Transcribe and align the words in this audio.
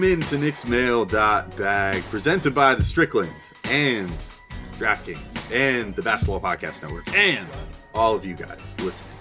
Welcome 0.00 0.22
into 0.22 0.38
Knicks 0.38 0.64
Mail 0.64 1.04
Bag, 1.04 2.02
presented 2.04 2.54
by 2.54 2.74
the 2.74 2.82
Stricklands 2.82 3.52
and 3.64 4.08
DraftKings 4.78 5.54
and 5.54 5.94
the 5.94 6.00
Basketball 6.00 6.40
Podcast 6.40 6.80
Network 6.80 7.14
and 7.14 7.46
all 7.92 8.14
of 8.14 8.24
you 8.24 8.34
guys 8.34 8.80
listening. 8.80 9.12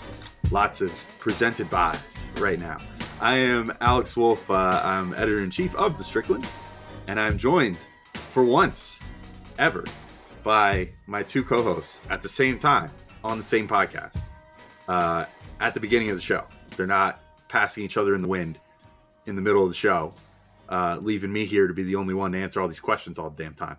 Lots 0.52 0.80
of 0.80 0.94
presented 1.20 1.70
buys 1.70 2.26
right 2.38 2.58
now. 2.58 2.78
I 3.20 3.36
am 3.36 3.74
Alex 3.82 4.16
Wolfe. 4.16 4.50
Uh, 4.50 4.80
I'm 4.82 5.14
editor 5.16 5.40
in 5.40 5.50
chief 5.50 5.76
of 5.76 5.98
the 5.98 6.04
Strickland, 6.06 6.48
and 7.08 7.20
I'm 7.20 7.38
joined 7.38 7.86
for 8.14 8.46
once 8.46 9.02
ever 9.58 9.84
by 10.44 10.88
my 11.08 11.24
two 11.24 11.44
co-hosts 11.44 12.00
at 12.10 12.22
the 12.22 12.30
same 12.30 12.58
time 12.58 12.90
on 13.26 13.36
the 13.36 13.44
same 13.44 13.68
podcast 13.68 14.24
uh, 14.88 15.26
at 15.60 15.74
the 15.74 15.82
beginning 15.82 16.10
of 16.10 16.16
the 16.16 16.22
show. 16.22 16.46
They're 16.78 16.88
not 16.88 17.22
passing 17.50 17.84
each 17.84 17.98
other 17.98 18.16
in 18.16 18.22
the 18.22 18.30
wind 18.30 18.62
in 19.26 19.36
the 19.36 19.42
middle 19.42 19.62
of 19.62 19.68
the 19.68 19.76
show, 19.76 20.14
uh, 20.70 21.00
leaving 21.02 21.34
me 21.34 21.46
here 21.46 21.68
to 21.68 21.74
be 21.74 21.84
the 21.84 21.96
only 21.96 22.14
one 22.14 22.32
to 22.32 22.38
answer 22.38 22.62
all 22.62 22.68
these 22.68 22.80
questions 22.80 23.18
all 23.18 23.30
the 23.30 23.44
damn 23.44 23.56
time. 23.56 23.78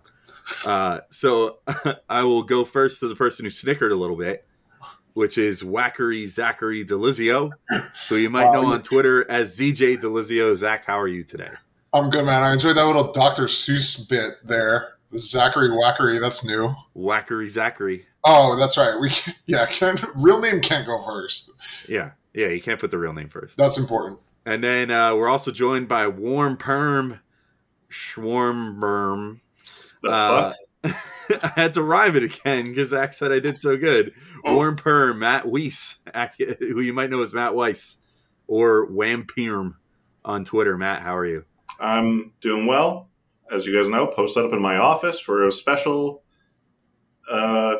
Uh, 0.65 0.99
so 1.09 1.59
I 2.09 2.23
will 2.23 2.43
go 2.43 2.63
first 2.65 2.99
to 2.99 3.07
the 3.07 3.15
person 3.15 3.45
who 3.45 3.49
snickered 3.49 3.91
a 3.91 3.95
little 3.95 4.17
bit, 4.17 4.45
which 5.13 5.37
is 5.37 5.63
Wackery 5.63 6.29
Zachary 6.29 6.85
Delizio, 6.85 7.51
who 8.09 8.17
you 8.17 8.29
might 8.29 8.51
know 8.51 8.67
on 8.67 8.81
Twitter 8.81 9.29
as 9.29 9.57
ZJ 9.57 10.01
Delizio. 10.01 10.55
Zach, 10.55 10.85
how 10.85 10.99
are 10.99 11.07
you 11.07 11.23
today? 11.23 11.51
I'm 11.93 12.09
good, 12.09 12.25
man. 12.25 12.43
I 12.43 12.53
enjoyed 12.53 12.77
that 12.77 12.85
little 12.85 13.11
Dr. 13.11 13.45
Seuss 13.45 14.07
bit 14.07 14.35
there. 14.45 14.97
Zachary 15.17 15.69
Wackery, 15.69 16.21
that's 16.21 16.43
new. 16.43 16.73
Wackery 16.95 17.49
Zachary. 17.49 18.05
Oh, 18.23 18.57
that's 18.57 18.77
right. 18.77 18.99
We 18.99 19.09
can, 19.09 19.33
yeah, 19.45 19.65
can, 19.65 19.97
real 20.15 20.39
name 20.39 20.61
can't 20.61 20.85
go 20.85 21.03
first. 21.03 21.51
Yeah, 21.87 22.11
yeah, 22.33 22.47
you 22.47 22.61
can't 22.61 22.79
put 22.79 22.91
the 22.91 22.97
real 22.97 23.13
name 23.13 23.29
first. 23.29 23.57
That's 23.57 23.77
important. 23.77 24.19
And 24.45 24.63
then 24.63 24.89
uh, 24.89 25.15
we're 25.15 25.29
also 25.29 25.51
joined 25.51 25.87
by 25.87 26.07
Warm 26.07 26.57
Perm 26.57 27.19
Schwarmberm. 27.89 29.41
Uh, 30.03 30.53
I 30.83 31.51
had 31.55 31.73
to 31.73 31.83
rhyme 31.83 32.15
it 32.15 32.23
again 32.23 32.65
because 32.65 32.89
Zach 32.89 33.13
said 33.13 33.31
I 33.31 33.39
did 33.39 33.59
so 33.59 33.77
good. 33.77 34.13
Warm 34.43 34.75
Perm, 34.75 35.19
Matt 35.19 35.47
Weiss, 35.47 35.97
who 36.59 36.81
you 36.81 36.93
might 36.93 37.09
know 37.09 37.21
as 37.21 37.33
Matt 37.33 37.53
Weiss, 37.53 37.97
or 38.47 38.89
Wampirm 38.89 39.75
on 40.25 40.43
Twitter. 40.43 40.77
Matt, 40.77 41.01
how 41.01 41.15
are 41.15 41.25
you? 41.25 41.45
I'm 41.79 42.33
doing 42.41 42.65
well. 42.65 43.09
As 43.51 43.65
you 43.65 43.75
guys 43.75 43.89
know, 43.89 44.07
post 44.07 44.33
set 44.33 44.45
up 44.45 44.53
in 44.53 44.61
my 44.61 44.77
office 44.77 45.19
for 45.19 45.47
a 45.47 45.51
special 45.51 46.23
uh, 47.29 47.75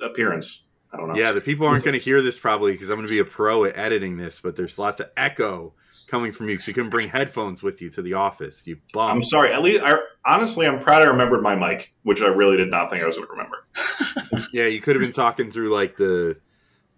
appearance. 0.00 0.64
I 0.92 0.96
don't 0.96 1.08
know. 1.08 1.16
Yeah, 1.16 1.32
the 1.32 1.40
people 1.40 1.66
aren't 1.66 1.84
going 1.84 1.94
to 1.94 2.00
hear 2.00 2.20
this 2.20 2.38
probably 2.38 2.72
because 2.72 2.90
I'm 2.90 2.96
going 2.96 3.08
to 3.08 3.12
be 3.12 3.18
a 3.18 3.24
pro 3.24 3.64
at 3.64 3.76
editing 3.76 4.16
this, 4.16 4.40
but 4.40 4.56
there's 4.56 4.78
lots 4.78 5.00
of 5.00 5.10
echo 5.16 5.72
coming 6.08 6.32
from 6.32 6.48
you 6.48 6.54
because 6.54 6.68
you 6.68 6.74
couldn't 6.74 6.90
bring 6.90 7.08
headphones 7.08 7.62
with 7.62 7.80
you 7.80 7.88
to 7.90 8.02
the 8.02 8.12
office. 8.14 8.66
You 8.66 8.76
bum. 8.92 9.10
I'm 9.10 9.22
sorry. 9.22 9.52
At 9.52 9.62
least, 9.62 9.82
I, 9.82 9.98
honestly, 10.26 10.66
I'm 10.66 10.80
proud 10.82 11.00
I 11.00 11.06
remembered 11.06 11.42
my 11.42 11.54
mic, 11.54 11.94
which 12.02 12.20
I 12.20 12.28
really 12.28 12.58
did 12.58 12.70
not 12.70 12.90
think 12.90 13.02
I 13.02 13.06
was 13.06 13.16
going 13.16 13.28
to 13.28 13.32
remember. 13.32 13.66
Yeah, 14.52 14.66
you 14.66 14.82
could 14.82 14.96
have 14.96 15.02
been 15.02 15.12
talking 15.12 15.50
through 15.50 15.70
like 15.70 15.96
the 15.96 16.36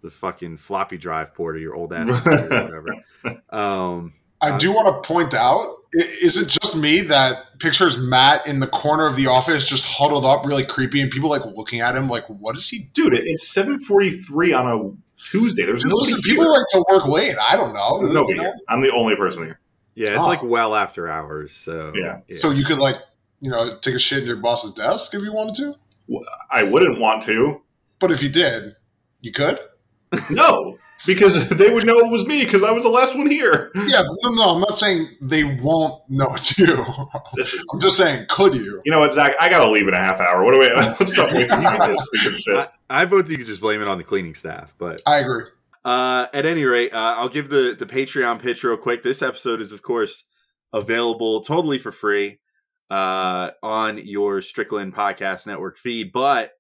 the 0.03 0.11
fucking 0.11 0.59
floppy 0.59 0.99
drive 0.99 1.35
port 1.35 1.57
or 1.57 1.59
your 1.61 1.75
old 1.75 1.93
ass 1.93 2.11
or 2.11 2.33
whatever. 2.33 2.95
Um, 3.49 4.13
I 4.41 4.59
do 4.59 4.73
want 4.73 5.03
to 5.03 5.07
point 5.09 5.33
out 5.35 5.77
is 5.97 6.37
it 6.37 6.49
just 6.49 6.77
me 6.77 7.03
that 7.03 7.59
pictures 7.61 7.97
Matt 7.97 8.47
in 8.49 8.59
the 8.59 8.67
corner 8.67 9.07
of 9.07 9.15
the 9.15 9.29
office 9.29 9.65
just 9.65 9.85
huddled 9.87 10.25
up 10.25 10.45
really 10.45 10.65
creepy 10.67 11.01
and 11.01 11.09
people 11.11 11.31
like 11.31 11.45
looking 11.45 11.81
at 11.81 11.95
him 11.95 12.09
like, 12.09 12.25
what 12.27 12.57
is 12.57 12.69
he 12.69 12.89
Dude, 12.95 13.15
it's 13.15 13.49
7:43 13.57 14.59
on 14.59 14.67
a 14.67 15.23
Tuesday. 15.31 15.65
There's 15.65 15.83
doing? 15.83 15.91
nobody 15.91 16.13
Listen, 16.15 16.25
here. 16.29 16.35
people 16.37 16.53
like 16.53 16.67
to 16.71 16.85
work 16.91 17.07
late. 17.07 17.37
I 17.41 17.55
don't 17.57 17.73
know. 17.75 17.99
There's 17.99 18.11
nobody 18.11 18.35
You 18.35 18.43
know? 18.43 18.51
here. 18.51 18.55
I'm 18.69 18.81
the 18.81 18.91
only 18.91 19.15
person 19.17 19.45
here. 19.45 19.61
yeah, 19.95 20.11
it's 20.17 20.27
Oh. 20.27 20.29
like 20.29 20.43
well 20.43 20.75
after 20.75 21.09
hours. 21.09 21.53
So 21.53 21.93
Yeah. 21.95 22.19
So 22.39 22.51
you 22.51 22.65
could 22.65 22.79
like, 22.79 22.97
you 23.41 23.51
know, 23.51 23.79
take 23.79 23.95
a 23.95 23.99
shit 24.01 24.19
in 24.21 24.27
your 24.27 24.37
boss's 24.37 24.73
desk 24.75 25.15
if 25.15 25.23
you 25.23 25.33
wanted 25.33 25.55
to. 25.57 25.75
I 26.51 26.65
wouldn't 26.65 26.99
want 26.99 27.23
to. 27.25 27.61
But 28.01 28.11
if 28.11 28.23
you 28.23 28.29
did, 28.29 28.75
you 29.21 29.31
could. 29.33 29.61
No, 30.31 30.77
because 31.07 31.49
they 31.51 31.71
would 31.71 31.87
know 31.87 31.99
it 31.99 32.11
was 32.11 32.27
me 32.27 32.45
because 32.45 32.63
I 32.63 32.71
was 32.71 32.83
the 32.83 32.89
last 32.89 33.17
one 33.17 33.27
here. 33.29 33.71
Yeah, 33.75 34.03
no, 34.23 34.31
no, 34.33 34.43
I'm 34.55 34.61
not 34.61 34.79
saying 34.79 35.09
they 35.21 35.45
won't 35.45 36.03
know 36.09 36.35
it's 36.35 36.57
you. 36.59 36.85
This 37.35 37.53
is, 37.55 37.61
I'm 37.73 37.81
just 37.81 37.97
saying, 37.97 38.27
could 38.29 38.55
you? 38.55 38.81
you 38.85 38.93
know 38.93 39.01
what, 39.01 39.13
Zach? 39.13 39.35
I 39.41 39.49
gotta 39.49 39.71
leave 39.71 39.87
in 39.89 39.95
a 39.95 39.99
half 39.99 40.21
hour. 40.21 40.43
What 40.45 40.53
do 40.55 40.61
we? 40.61 40.73
Let's 40.73 41.13
stop 41.13 41.33
wasting 41.33 41.61
time 41.63 41.81
on 41.81 41.91
this 41.91 42.11
stupid 42.15 42.39
shit. 42.41 42.57
I, 42.57 43.03
I 43.03 43.05
vote 43.05 43.27
that 43.27 43.33
you 43.33 43.39
could 43.39 43.47
just 43.47 43.61
blame 43.61 43.83
it 43.83 43.89
on 43.89 43.99
the 43.99 44.05
cleaning 44.05 44.35
staff. 44.35 44.75
But 44.79 45.03
I 45.07 45.19
agree. 45.19 45.45
uh, 45.85 46.27
at 46.33 46.47
any 46.47 46.65
rate, 46.65 46.95
uh, 46.95 47.15
I'll 47.19 47.29
give 47.29 47.49
the 47.49 47.77
the 47.79 47.87
Patreon 47.87 48.41
pitch 48.41 48.65
real 48.65 48.77
quick. 48.77 49.03
This 49.03 49.21
episode 49.23 49.61
is, 49.61 49.73
of 49.73 49.83
course, 49.83 50.25
available 50.73 51.41
totally 51.43 51.79
for 51.79 51.93
free 51.93 52.39
uh, 52.91 53.51
on 53.63 53.99
your 53.99 54.41
Strickland 54.41 54.95
Podcast 54.95 55.47
Network 55.47 55.77
feed, 55.79 56.13
but 56.13 56.53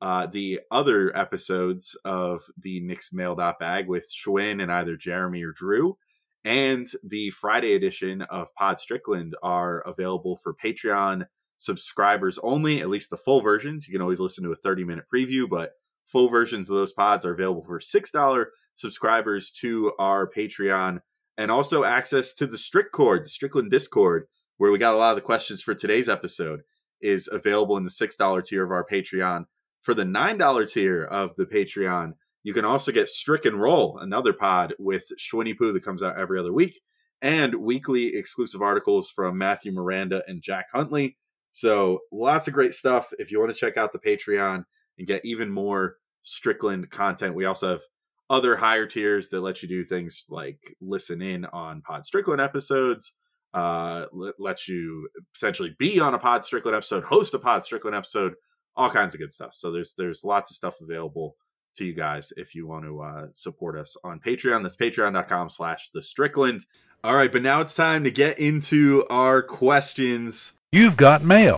uh, 0.00 0.26
the 0.26 0.60
other 0.70 1.16
episodes 1.16 1.96
of 2.04 2.42
the 2.58 2.80
Knicks 2.80 3.12
Mail 3.12 3.34
dot 3.34 3.58
Bag 3.58 3.88
with 3.88 4.12
Schwinn 4.12 4.62
and 4.62 4.70
either 4.70 4.96
Jeremy 4.96 5.42
or 5.42 5.52
Drew, 5.52 5.96
and 6.44 6.86
the 7.02 7.30
Friday 7.30 7.74
edition 7.74 8.22
of 8.22 8.54
Pod 8.54 8.78
Strickland 8.78 9.34
are 9.42 9.80
available 9.80 10.36
for 10.36 10.54
Patreon 10.54 11.26
subscribers 11.58 12.38
only, 12.42 12.80
at 12.80 12.88
least 12.88 13.10
the 13.10 13.16
full 13.16 13.40
versions. 13.40 13.86
You 13.86 13.92
can 13.92 14.02
always 14.02 14.20
listen 14.20 14.44
to 14.44 14.52
a 14.52 14.56
30 14.56 14.84
minute 14.84 15.06
preview, 15.12 15.48
but 15.48 15.72
full 16.06 16.28
versions 16.28 16.70
of 16.70 16.76
those 16.76 16.92
pods 16.92 17.26
are 17.26 17.32
available 17.32 17.62
for 17.62 17.80
$6 17.80 18.44
subscribers 18.74 19.50
to 19.50 19.92
our 19.98 20.30
Patreon 20.30 21.00
and 21.36 21.50
also 21.50 21.84
access 21.84 22.32
to 22.34 22.46
the 22.46 22.56
Strickcord, 22.56 23.24
the 23.24 23.28
Strickland 23.28 23.70
Discord, 23.70 24.26
where 24.56 24.70
we 24.70 24.78
got 24.78 24.94
a 24.94 24.98
lot 24.98 25.10
of 25.10 25.16
the 25.16 25.22
questions 25.22 25.62
for 25.62 25.74
today's 25.74 26.08
episode, 26.08 26.62
is 27.00 27.28
available 27.30 27.76
in 27.76 27.84
the 27.84 27.90
$6 27.90 28.44
tier 28.44 28.64
of 28.64 28.70
our 28.70 28.86
Patreon. 28.86 29.44
For 29.86 29.94
the 29.94 30.02
$9 30.02 30.72
tier 30.72 31.04
of 31.04 31.36
the 31.36 31.46
Patreon, 31.46 32.14
you 32.42 32.52
can 32.52 32.64
also 32.64 32.90
get 32.90 33.06
Strick 33.06 33.44
and 33.44 33.60
Roll, 33.60 33.98
another 33.98 34.32
pod 34.32 34.74
with 34.80 35.04
Schwinny 35.16 35.56
Poo 35.56 35.72
that 35.72 35.84
comes 35.84 36.02
out 36.02 36.18
every 36.18 36.40
other 36.40 36.52
week, 36.52 36.80
and 37.22 37.54
weekly 37.54 38.16
exclusive 38.16 38.60
articles 38.60 39.12
from 39.12 39.38
Matthew 39.38 39.70
Miranda 39.70 40.24
and 40.26 40.42
Jack 40.42 40.66
Huntley. 40.72 41.16
So 41.52 42.00
lots 42.10 42.48
of 42.48 42.54
great 42.54 42.74
stuff. 42.74 43.12
If 43.20 43.30
you 43.30 43.38
want 43.38 43.54
to 43.54 43.56
check 43.56 43.76
out 43.76 43.92
the 43.92 44.00
Patreon 44.00 44.64
and 44.98 45.06
get 45.06 45.24
even 45.24 45.52
more 45.52 45.98
Strickland 46.24 46.90
content, 46.90 47.36
we 47.36 47.44
also 47.44 47.70
have 47.70 47.82
other 48.28 48.56
higher 48.56 48.86
tiers 48.86 49.28
that 49.28 49.40
let 49.40 49.62
you 49.62 49.68
do 49.68 49.84
things 49.84 50.24
like 50.28 50.74
listen 50.80 51.22
in 51.22 51.44
on 51.52 51.80
Pod 51.82 52.04
Strickland 52.04 52.40
episodes, 52.40 53.12
uh, 53.54 54.06
let, 54.12 54.34
lets 54.40 54.66
you 54.66 55.08
potentially 55.32 55.76
be 55.78 56.00
on 56.00 56.12
a 56.12 56.18
Pod 56.18 56.44
Strickland 56.44 56.76
episode, 56.76 57.04
host 57.04 57.34
a 57.34 57.38
Pod 57.38 57.62
Strickland 57.62 57.94
episode, 57.94 58.34
all 58.76 58.90
kinds 58.90 59.14
of 59.14 59.20
good 59.20 59.32
stuff. 59.32 59.54
So 59.54 59.70
there's 59.70 59.94
there's 59.94 60.24
lots 60.24 60.50
of 60.50 60.56
stuff 60.56 60.80
available 60.80 61.36
to 61.76 61.84
you 61.84 61.92
guys 61.92 62.32
if 62.36 62.54
you 62.54 62.66
want 62.66 62.84
to 62.84 63.00
uh, 63.00 63.26
support 63.32 63.78
us 63.78 63.96
on 64.02 64.20
Patreon. 64.20 64.62
That's 64.62 64.76
patreon.com 64.76 65.50
slash 65.50 65.90
the 65.90 66.02
Strickland. 66.02 66.66
All 67.04 67.14
right, 67.14 67.30
but 67.30 67.42
now 67.42 67.60
it's 67.60 67.74
time 67.74 68.04
to 68.04 68.10
get 68.10 68.38
into 68.38 69.04
our 69.10 69.42
questions. 69.42 70.54
You've 70.72 70.96
got 70.96 71.22
mail. 71.22 71.56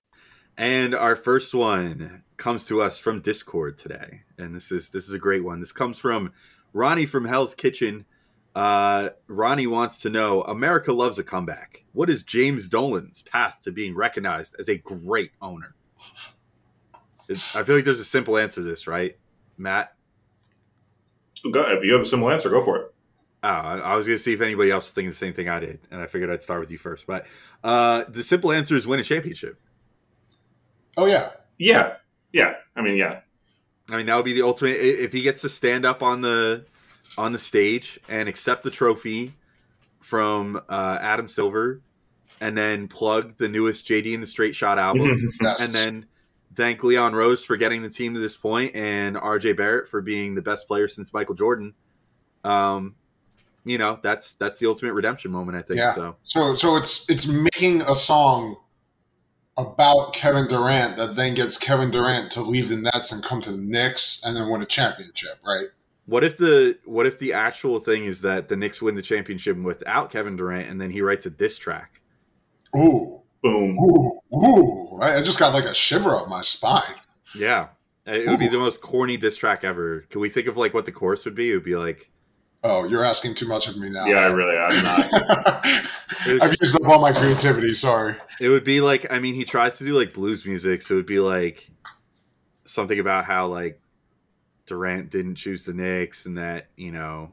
And 0.57 0.95
our 0.95 1.15
first 1.15 1.55
one 1.55 2.25
comes 2.37 2.67
to 2.67 2.83
us 2.83 2.99
from 2.99 3.21
Discord 3.21 3.79
today. 3.79 4.23
And 4.37 4.55
this 4.55 4.73
is 4.73 4.91
this 4.91 5.09
is 5.09 5.15
a 5.15 5.19
great 5.19 5.45
one. 5.45 5.61
This 5.61 5.73
comes 5.73 5.99
from 5.99 6.33
Ronnie 6.73 7.07
from 7.07 7.25
Hell's 7.25 7.55
Kitchen. 7.55 8.05
Uh, 8.55 9.11
Ronnie 9.29 9.69
wants 9.69 10.01
to 10.03 10.11
know 10.11 10.43
America 10.43 10.93
loves 10.93 11.19
a 11.19 11.25
comeback. 11.25 11.85
What 11.93 12.11
is 12.11 12.23
James 12.25 12.67
Dolan's 12.67 13.23
path 13.23 13.61
to 13.65 13.71
being 13.71 13.95
recognized 13.95 14.57
as 14.59 14.69
a 14.69 14.79
great 14.79 15.31
owner? 15.41 15.75
It- 17.29 17.39
I 17.55 17.63
feel 17.63 17.77
like 17.77 17.85
there's 17.85 18.01
a 18.01 18.05
simple 18.05 18.37
answer 18.39 18.61
to 18.63 18.67
this, 18.67 18.87
right? 18.87 19.17
Matt? 19.57 19.95
Go, 21.53 21.61
if 21.71 21.85
you 21.85 21.93
have 21.93 22.03
a 22.03 22.07
simple 22.07 22.31
answer, 22.31 22.49
go 22.51 22.65
for 22.65 22.77
it. 22.79 22.95
Oh, 23.45 23.49
I 23.49 23.79
I 23.79 23.97
was 23.97 24.07
going 24.07 24.17
to 24.19 24.23
see 24.23 24.33
if 24.33 24.41
anybody 24.41 24.71
else 24.73 24.87
was 24.87 24.93
thinking 24.93 25.11
the 25.11 25.17
same 25.17 25.33
thing 25.33 25.49
I 25.49 25.61
did, 25.61 25.79
and 25.93 26.01
I 26.01 26.07
figured 26.09 26.31
I'd 26.31 26.43
start 26.43 26.59
with 26.59 26.73
you 26.73 26.79
first. 26.79 27.07
But 27.07 27.27
uh, 27.63 28.05
the 28.09 28.23
simple 28.25 28.51
answer 28.51 28.75
is 28.75 28.87
win 28.87 28.99
a 28.99 29.05
championship. 29.05 29.61
Oh 30.97 31.07
yeah, 31.07 31.31
Yeah, 31.59 31.95
yeah. 32.33 32.55
I 32.75 32.83
mean, 32.83 32.97
yeah. 32.97 33.21
I 33.89 33.97
mean, 33.97 34.07
that 34.07 34.17
would 34.17 34.25
be 34.25 34.33
the 34.33 34.43
ultimate. 34.43 34.77
If 34.81 35.13
he 35.13 35.23
gets 35.23 35.43
to 35.43 35.49
stand 35.49 35.87
up 35.87 36.03
on 36.03 36.23
the 36.23 36.65
on 37.17 37.33
the 37.33 37.39
stage 37.39 38.01
and 38.09 38.29
accept 38.29 38.65
the 38.65 38.71
trophy 38.71 39.35
from 40.01 40.61
uh, 40.69 40.99
Adam 41.01 41.29
Silver, 41.29 41.81
and 42.41 42.59
then 42.59 42.89
plug 42.89 43.37
the 43.37 43.49
newest 43.49 43.87
JD 43.87 44.13
and 44.15 44.23
the 44.23 44.27
Straight 44.27 44.57
Shot 44.57 44.79
album, 44.79 45.31
yes. 45.41 45.65
and 45.65 45.73
then 45.73 46.07
thank 46.59 46.83
Leon 46.85 47.15
Rose 47.15 47.45
for 47.45 47.57
getting 47.57 47.81
the 47.83 47.89
team 47.89 48.13
to 48.15 48.21
this 48.21 48.37
point, 48.37 48.75
and 48.75 49.17
RJ 49.17 49.57
Barrett 49.57 49.89
for 49.89 50.03
being 50.03 50.35
the 50.35 50.43
best 50.43 50.67
player 50.67 50.89
since 50.89 51.15
Michael 51.15 51.37
Jordan. 51.37 51.73
Um, 52.45 52.97
you 53.65 53.79
know, 53.79 53.99
that's 54.03 54.35
that's 54.35 54.59
the 54.59 54.67
ultimate 54.67 54.93
redemption 54.93 55.31
moment. 55.31 55.57
I 55.57 55.63
think 55.63 55.79
Yeah. 55.79 55.95
so. 55.95 56.17
so 56.25 56.55
so 56.57 56.77
it's 56.77 57.09
it's 57.09 57.27
making 57.27 57.83
a 57.83 57.95
song 57.95 58.57
about 59.57 60.13
Kevin 60.13 60.47
Durant 60.49 60.97
that 60.97 61.17
then 61.17 61.35
gets 61.35 61.57
Kevin 61.59 61.91
Durant 61.91 62.31
to 62.33 62.43
leave 62.43 62.69
the 62.69 62.77
Nets 62.77 63.13
and 63.13 63.23
come 63.25 63.41
to 63.43 63.51
the 63.53 63.57
Knicks 63.59 64.21
and 64.25 64.37
then 64.37 64.51
win 64.51 64.61
a 64.63 64.67
championship, 64.67 65.39
right? 65.45 65.67
What 66.07 66.25
if 66.25 66.37
the 66.39 66.79
what 66.85 67.07
if 67.07 67.19
the 67.19 67.33
actual 67.35 67.79
thing 67.79 68.05
is 68.05 68.21
that 68.23 68.49
the 68.49 68.57
Knicks 68.57 68.83
win 68.83 68.95
the 68.97 69.03
championship 69.03 69.57
without 69.59 70.11
Kevin 70.11 70.37
Durant, 70.37 70.69
and 70.69 70.81
then 70.81 70.91
he 70.91 71.03
writes 71.03 71.25
a 71.27 71.31
diss 71.31 71.57
track? 71.59 72.01
Ooh, 72.77 73.23
Boom. 73.43 73.79
ooh, 73.79 74.37
ooh! 74.37 74.99
I 75.01 75.17
I 75.19 75.23
just 75.23 75.39
got 75.39 75.55
like 75.55 75.65
a 75.65 75.75
shiver 75.75 76.15
up 76.15 76.29
my 76.29 76.43
spine. 76.43 76.95
Yeah, 77.35 77.69
it 78.07 78.29
would 78.29 78.39
be 78.39 78.49
the 78.49 78.59
most 78.59 78.81
corny 78.81 79.17
diss 79.17 79.37
track 79.37 79.65
ever. 79.65 80.01
Can 80.11 80.21
we 80.21 80.29
think 80.29 80.47
of 80.49 80.57
like 80.57 80.75
what 80.75 80.87
the 80.87 80.93
chorus 80.93 81.25
would 81.25 81.35
be? 81.35 81.51
It 81.51 81.55
would 81.55 81.65
be 81.65 81.77
like 81.77 82.11
Oh, 82.65 82.85
you're 82.85 83.05
asking 83.05 83.35
too 83.35 83.47
much 83.47 83.69
of 83.69 83.77
me 83.79 83.89
now. 83.89 84.07
Yeah, 84.07 84.17
I 84.17 84.27
really, 84.27 84.57
I'm 84.59 84.83
not. 84.83 85.09
I've 86.43 86.51
was, 86.51 86.61
used 86.61 86.77
up 86.77 86.89
all 86.89 87.01
my 87.01 87.13
creativity. 87.13 87.73
Sorry. 87.73 88.17
it 88.41 88.49
would 88.49 88.65
be 88.65 88.81
like 88.81 89.07
I 89.13 89.19
mean 89.21 89.35
he 89.35 89.45
tries 89.45 89.79
to 89.79 89.85
do 89.85 89.95
like 89.95 90.13
blues 90.13 90.45
music, 90.45 90.83
so 90.83 90.95
it 90.95 90.97
would 90.97 91.07
be 91.07 91.21
like 91.21 91.71
something 92.65 92.99
about 92.99 93.25
how 93.25 93.47
like 93.47 93.81
Durant 94.67 95.11
didn't 95.11 95.37
choose 95.37 95.65
the 95.65 95.73
Knicks 95.73 96.27
and 96.27 96.37
that 96.39 96.69
you 96.77 96.91
know 96.91 97.33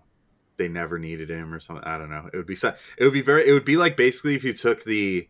they 0.58 0.68
never 0.68 1.00
needed 1.00 1.30
him 1.30 1.54
or 1.54 1.60
something. 1.60 1.84
I 1.86 1.98
don't 1.98 2.10
know. 2.10 2.30
It 2.32 2.38
would 2.38 2.46
be 2.46 2.56
so- 2.56 2.76
it 2.98 3.04
would 3.04 3.14
be 3.14 3.22
very 3.22 3.48
it 3.48 3.54
would 3.54 3.66
be 3.66 3.78
like 3.78 3.98
basically 3.98 4.36
if 4.36 4.44
you 4.44 4.54
took 4.54 4.84
the 4.84 5.28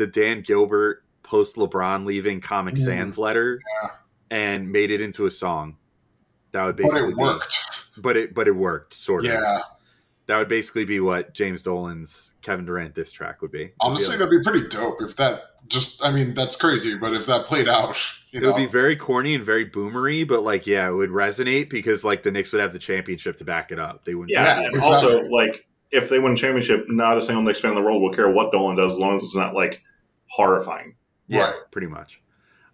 the 0.00 0.06
Dan 0.06 0.40
Gilbert 0.40 1.04
post 1.22 1.56
LeBron 1.56 2.06
leaving 2.06 2.40
Comic 2.40 2.74
Mm. 2.74 2.78
Sans 2.78 3.18
letter 3.18 3.60
Yeah. 3.82 3.88
and 4.30 4.72
made 4.72 4.90
it 4.90 5.02
into 5.02 5.26
a 5.26 5.30
song. 5.30 5.76
That 6.52 6.64
would 6.64 6.76
But 6.76 6.84
basically 6.84 7.10
it 7.10 7.16
be- 7.16 7.22
worked. 7.22 7.58
but 7.98 8.16
it 8.16 8.34
but 8.34 8.48
it 8.48 8.56
worked 8.56 8.94
sort 8.94 9.26
of. 9.26 9.32
Yeah. 9.32 9.60
That 10.26 10.38
would 10.38 10.48
basically 10.48 10.84
be 10.84 11.00
what 11.00 11.34
James 11.34 11.62
Dolan's 11.64 12.32
Kevin 12.40 12.64
Durant 12.64 12.94
diss 12.94 13.12
track 13.12 13.42
would 13.42 13.50
be. 13.52 13.58
It 13.58 13.62
would 13.62 13.68
be 13.68 13.74
Honestly, 13.80 14.08
like- 14.16 14.18
that'd 14.20 14.42
be 14.42 14.42
pretty 14.50 14.68
dope 14.68 15.02
if 15.02 15.16
that 15.16 15.42
just. 15.68 16.02
I 16.04 16.10
mean, 16.10 16.32
that's 16.34 16.56
crazy, 16.56 16.96
but 16.96 17.12
if 17.14 17.26
that 17.26 17.44
played 17.46 17.68
out, 17.68 17.96
you 18.30 18.38
it 18.38 18.42
know, 18.42 18.52
would 18.52 18.56
be 18.56 18.66
very 18.66 18.96
corny 18.96 19.34
and 19.34 19.44
very 19.44 19.66
boomery, 19.68 20.26
but 20.26 20.42
like 20.42 20.66
yeah, 20.66 20.88
it 20.88 20.94
would 20.94 21.10
resonate 21.10 21.68
because 21.68 22.04
like 22.04 22.22
the 22.22 22.30
Knicks 22.30 22.52
would 22.52 22.62
have 22.62 22.72
the 22.72 22.78
championship 22.78 23.36
to 23.38 23.44
back 23.44 23.70
it 23.70 23.78
up. 23.78 24.04
They 24.06 24.14
wouldn't. 24.14 24.30
Yeah, 24.30 24.60
Yeah, 24.60 24.66
and 24.68 24.76
exactly. 24.76 25.12
also 25.14 25.20
like 25.28 25.66
if 25.90 26.08
they 26.08 26.20
win 26.20 26.36
championship, 26.36 26.86
not 26.88 27.18
a 27.18 27.22
single 27.22 27.42
Knicks 27.42 27.58
fan 27.60 27.72
in 27.72 27.74
the 27.76 27.82
world 27.82 28.00
will 28.00 28.12
care 28.12 28.30
what 28.30 28.52
Dolan 28.52 28.76
does 28.76 28.92
as 28.92 28.98
long 28.98 29.16
as 29.16 29.24
it's 29.24 29.34
not 29.36 29.54
like 29.54 29.82
horrifying. 30.30 30.94
yeah, 31.28 31.42
Right. 31.50 31.54
pretty 31.70 31.86
much. 31.88 32.20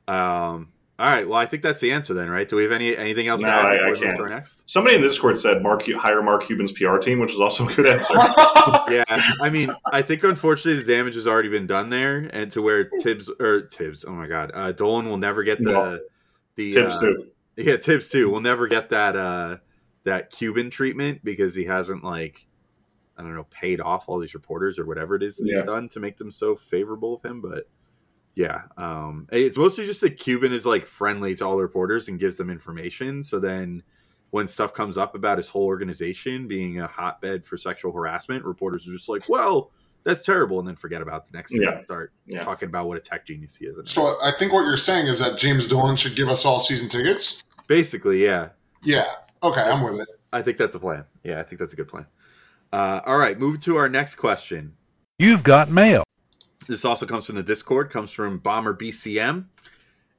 Um. 0.08 0.68
All 0.98 1.10
right. 1.10 1.28
Well, 1.28 1.38
I 1.38 1.44
think 1.44 1.62
that's 1.62 1.80
the 1.80 1.92
answer 1.92 2.14
then, 2.14 2.30
right? 2.30 2.48
Do 2.48 2.56
we 2.56 2.62
have 2.62 2.72
any 2.72 2.96
anything 2.96 3.28
else 3.28 3.42
No, 3.42 3.48
to 3.48 3.52
add 3.54 3.66
I- 3.66 3.90
I 3.90 3.94
can't. 3.94 4.30
next? 4.30 4.62
Somebody 4.70 4.96
in 4.96 5.02
the 5.02 5.08
Discord 5.08 5.38
said 5.38 5.62
Mark 5.62 5.84
hire 5.92 6.22
Mark 6.22 6.44
Cuban's 6.46 6.72
PR 6.72 6.96
team, 6.96 7.18
which 7.18 7.32
is 7.32 7.38
also 7.40 7.68
a 7.68 7.72
good 7.74 7.86
answer. 7.86 8.14
Yeah, 8.88 9.04
I 9.42 9.50
mean, 9.50 9.70
I 9.92 10.00
think 10.02 10.22
unfortunately 10.24 10.82
the 10.82 10.90
damage 10.90 11.14
has 11.16 11.26
already 11.26 11.48
been 11.50 11.66
done 11.66 11.90
there, 11.90 12.30
and 12.32 12.50
to 12.52 12.62
where 12.62 12.84
Tibbs 13.00 13.28
or 13.40 13.62
Tibbs, 13.62 14.04
oh 14.06 14.12
my 14.12 14.26
god, 14.26 14.52
uh, 14.54 14.72
Dolan 14.72 15.08
will 15.08 15.18
never 15.18 15.42
get 15.42 15.58
the 15.58 15.72
No. 15.72 15.98
the 16.54 16.72
Tibbs 16.72 16.96
uh, 16.96 17.00
too. 17.00 17.26
Yeah, 17.56 17.76
Tibbs 17.76 18.08
too. 18.08 18.30
We'll 18.30 18.40
never 18.40 18.66
get 18.66 18.88
that 18.90 19.16
uh 19.16 19.58
that 20.04 20.30
Cuban 20.30 20.70
treatment 20.70 21.22
because 21.24 21.54
he 21.54 21.64
hasn't 21.64 22.04
like 22.04 22.46
I 23.18 23.22
don't 23.22 23.34
know 23.34 23.44
paid 23.50 23.80
off 23.80 24.08
all 24.08 24.18
these 24.18 24.34
reporters 24.34 24.78
or 24.78 24.84
whatever 24.86 25.14
it 25.14 25.22
is 25.22 25.36
that 25.36 25.46
Yeah. 25.46 25.56
he's 25.56 25.64
done 25.64 25.88
to 25.90 26.00
make 26.00 26.16
them 26.18 26.30
so 26.30 26.54
favorable 26.56 27.14
of 27.14 27.22
him. 27.24 27.40
But 27.40 27.68
yeah, 28.34 28.62
um, 28.76 29.26
it's 29.32 29.56
mostly 29.56 29.86
just 29.86 30.02
that 30.02 30.18
Cuban 30.18 30.52
is 30.52 30.66
like 30.66 30.86
friendly 30.86 31.34
to 31.36 31.46
all 31.46 31.56
the 31.56 31.62
reporters 31.62 32.08
and 32.08 32.18
gives 32.18 32.36
them 32.36 32.50
information. 32.50 33.22
So 33.22 33.38
then 33.40 33.82
when 34.30 34.46
stuff 34.48 34.74
comes 34.74 34.98
up 34.98 35.14
about 35.14 35.38
his 35.38 35.48
whole 35.48 35.64
organization 35.64 36.46
being 36.46 36.78
a 36.80 36.86
hotbed 36.86 37.46
for 37.46 37.56
sexual 37.56 37.92
harassment, 37.92 38.44
reporters 38.44 38.86
are 38.86 38.92
just 38.92 39.08
like, 39.08 39.26
"Well, 39.28 39.70
that's 40.04 40.22
terrible," 40.22 40.58
and 40.58 40.68
then 40.68 40.76
forget 40.76 41.00
about 41.00 41.24
the 41.26 41.32
next 41.36 41.52
thing 41.52 41.62
Yeah. 41.62 41.76
and 41.76 41.84
start 41.84 42.12
Yeah. 42.26 42.40
talking 42.42 42.68
about 42.68 42.86
what 42.88 42.98
a 42.98 43.00
tech 43.00 43.24
genius 43.24 43.56
he 43.56 43.64
is. 43.66 43.78
So 43.86 44.02
I 44.22 44.32
think 44.38 44.52
what 44.52 44.62
you're 44.66 44.76
saying 44.76 45.06
is 45.06 45.20
that 45.20 45.38
James 45.38 45.66
Dolan 45.66 45.96
should 45.96 46.14
give 46.16 46.28
us 46.28 46.44
all 46.44 46.60
season 46.60 46.88
tickets. 46.88 47.42
basically, 47.68 48.22
yeah, 48.22 48.50
Yeah. 48.82 49.06
Okay, 49.42 49.60
I'm 49.62 49.82
with 49.82 49.98
it. 50.00 50.08
I 50.32 50.40
think 50.42 50.56
that's 50.58 50.74
a 50.76 50.78
plan. 50.78 51.04
Yeah, 51.24 51.40
I 51.40 51.42
think 51.42 51.58
that's 51.58 51.72
a 51.72 51.76
good 51.76 51.88
plan. 51.88 52.06
Uh, 52.72 53.00
all 53.04 53.18
right, 53.18 53.38
move 53.38 53.60
to 53.60 53.76
our 53.76 53.88
next 53.88 54.16
question. 54.16 54.74
You've 55.18 55.42
got 55.42 55.70
mail. 55.70 56.04
This 56.66 56.85
also 56.85 57.06
comes 57.06 57.26
from 57.26 57.37
the 57.37 57.42
Discord, 57.42 57.90
comes 57.90 58.12
from 58.12 58.38
Bomber 58.38 58.75
BCM. 58.75 59.46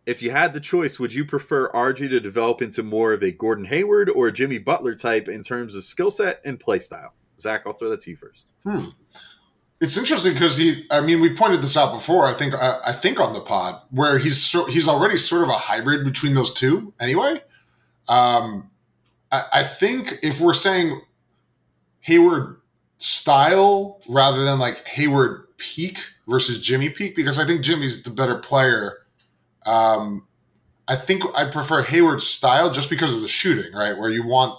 If 0.06 0.24
you 0.24 0.32
had 0.32 0.54
the 0.54 0.62
choice, 0.62 1.00
would 1.00 1.14
you 1.14 1.26
prefer 1.26 1.70
RJ 1.72 2.10
to 2.10 2.20
develop 2.22 2.62
into 2.62 2.82
more 2.82 3.12
of 3.12 3.22
a 3.22 3.32
Gordon 3.32 3.66
Hayward 3.66 4.10
or 4.10 4.28
a 4.28 4.32
Jimmy 4.32 4.58
Butler 4.58 4.96
type 4.96 5.28
in 5.28 5.44
terms 5.44 5.76
of 5.76 5.84
skill 5.84 6.10
set 6.10 6.40
and 6.46 6.58
play 6.60 6.80
style? 6.80 7.14
Zach, 7.40 7.64
I'll 7.68 7.74
throw 7.74 7.90
that 7.90 8.00
to 8.02 8.12
you 8.12 8.16
first. 8.16 8.48
Hmm. 8.64 8.86
It's 9.80 9.98
interesting 9.98 10.34
because 10.34 10.58
he. 10.58 10.86
I 10.90 11.02
mean, 11.02 11.22
we 11.22 11.36
pointed 11.36 11.62
this 11.62 11.78
out 11.78 11.94
before. 11.94 12.26
I 12.26 12.34
think. 12.34 12.56
I, 12.56 12.80
I 12.88 12.94
think 12.94 13.20
on 13.20 13.34
the 13.34 13.42
pod 13.42 13.82
where 13.92 14.18
he's 14.18 14.42
so, 14.42 14.66
he's 14.66 14.88
already 14.88 15.18
sort 15.18 15.44
of 15.44 15.50
a 15.50 15.54
hybrid 15.54 16.04
between 16.04 16.34
those 16.34 16.52
two. 16.52 16.94
Anyway, 17.00 17.42
um, 18.08 18.72
I, 19.32 19.44
I 19.54 19.64
think 19.64 20.20
if 20.24 20.42
we're 20.42 20.56
saying 20.56 21.00
Hayward 22.08 22.62
style 23.00 24.02
rather 24.08 24.46
than 24.46 24.60
like 24.60 24.88
Hayward 24.88 25.46
peak 25.58 26.00
versus 26.26 26.62
Jimmy 26.62 26.90
peak, 26.90 27.16
because 27.16 27.38
I 27.38 27.46
think 27.46 27.64
Jimmy's 27.64 28.04
the 28.04 28.10
better 28.10 28.36
player. 28.36 28.94
Um, 29.66 30.26
I 30.88 30.96
think 30.96 31.24
I'd 31.36 31.52
prefer 31.52 31.84
Hayward's 31.84 32.26
style 32.26 32.72
just 32.72 32.90
because 32.90 33.12
of 33.12 33.20
the 33.20 33.28
shooting, 33.28 33.74
right? 33.74 33.98
Where 33.98 34.10
you 34.10 34.26
want 34.26 34.58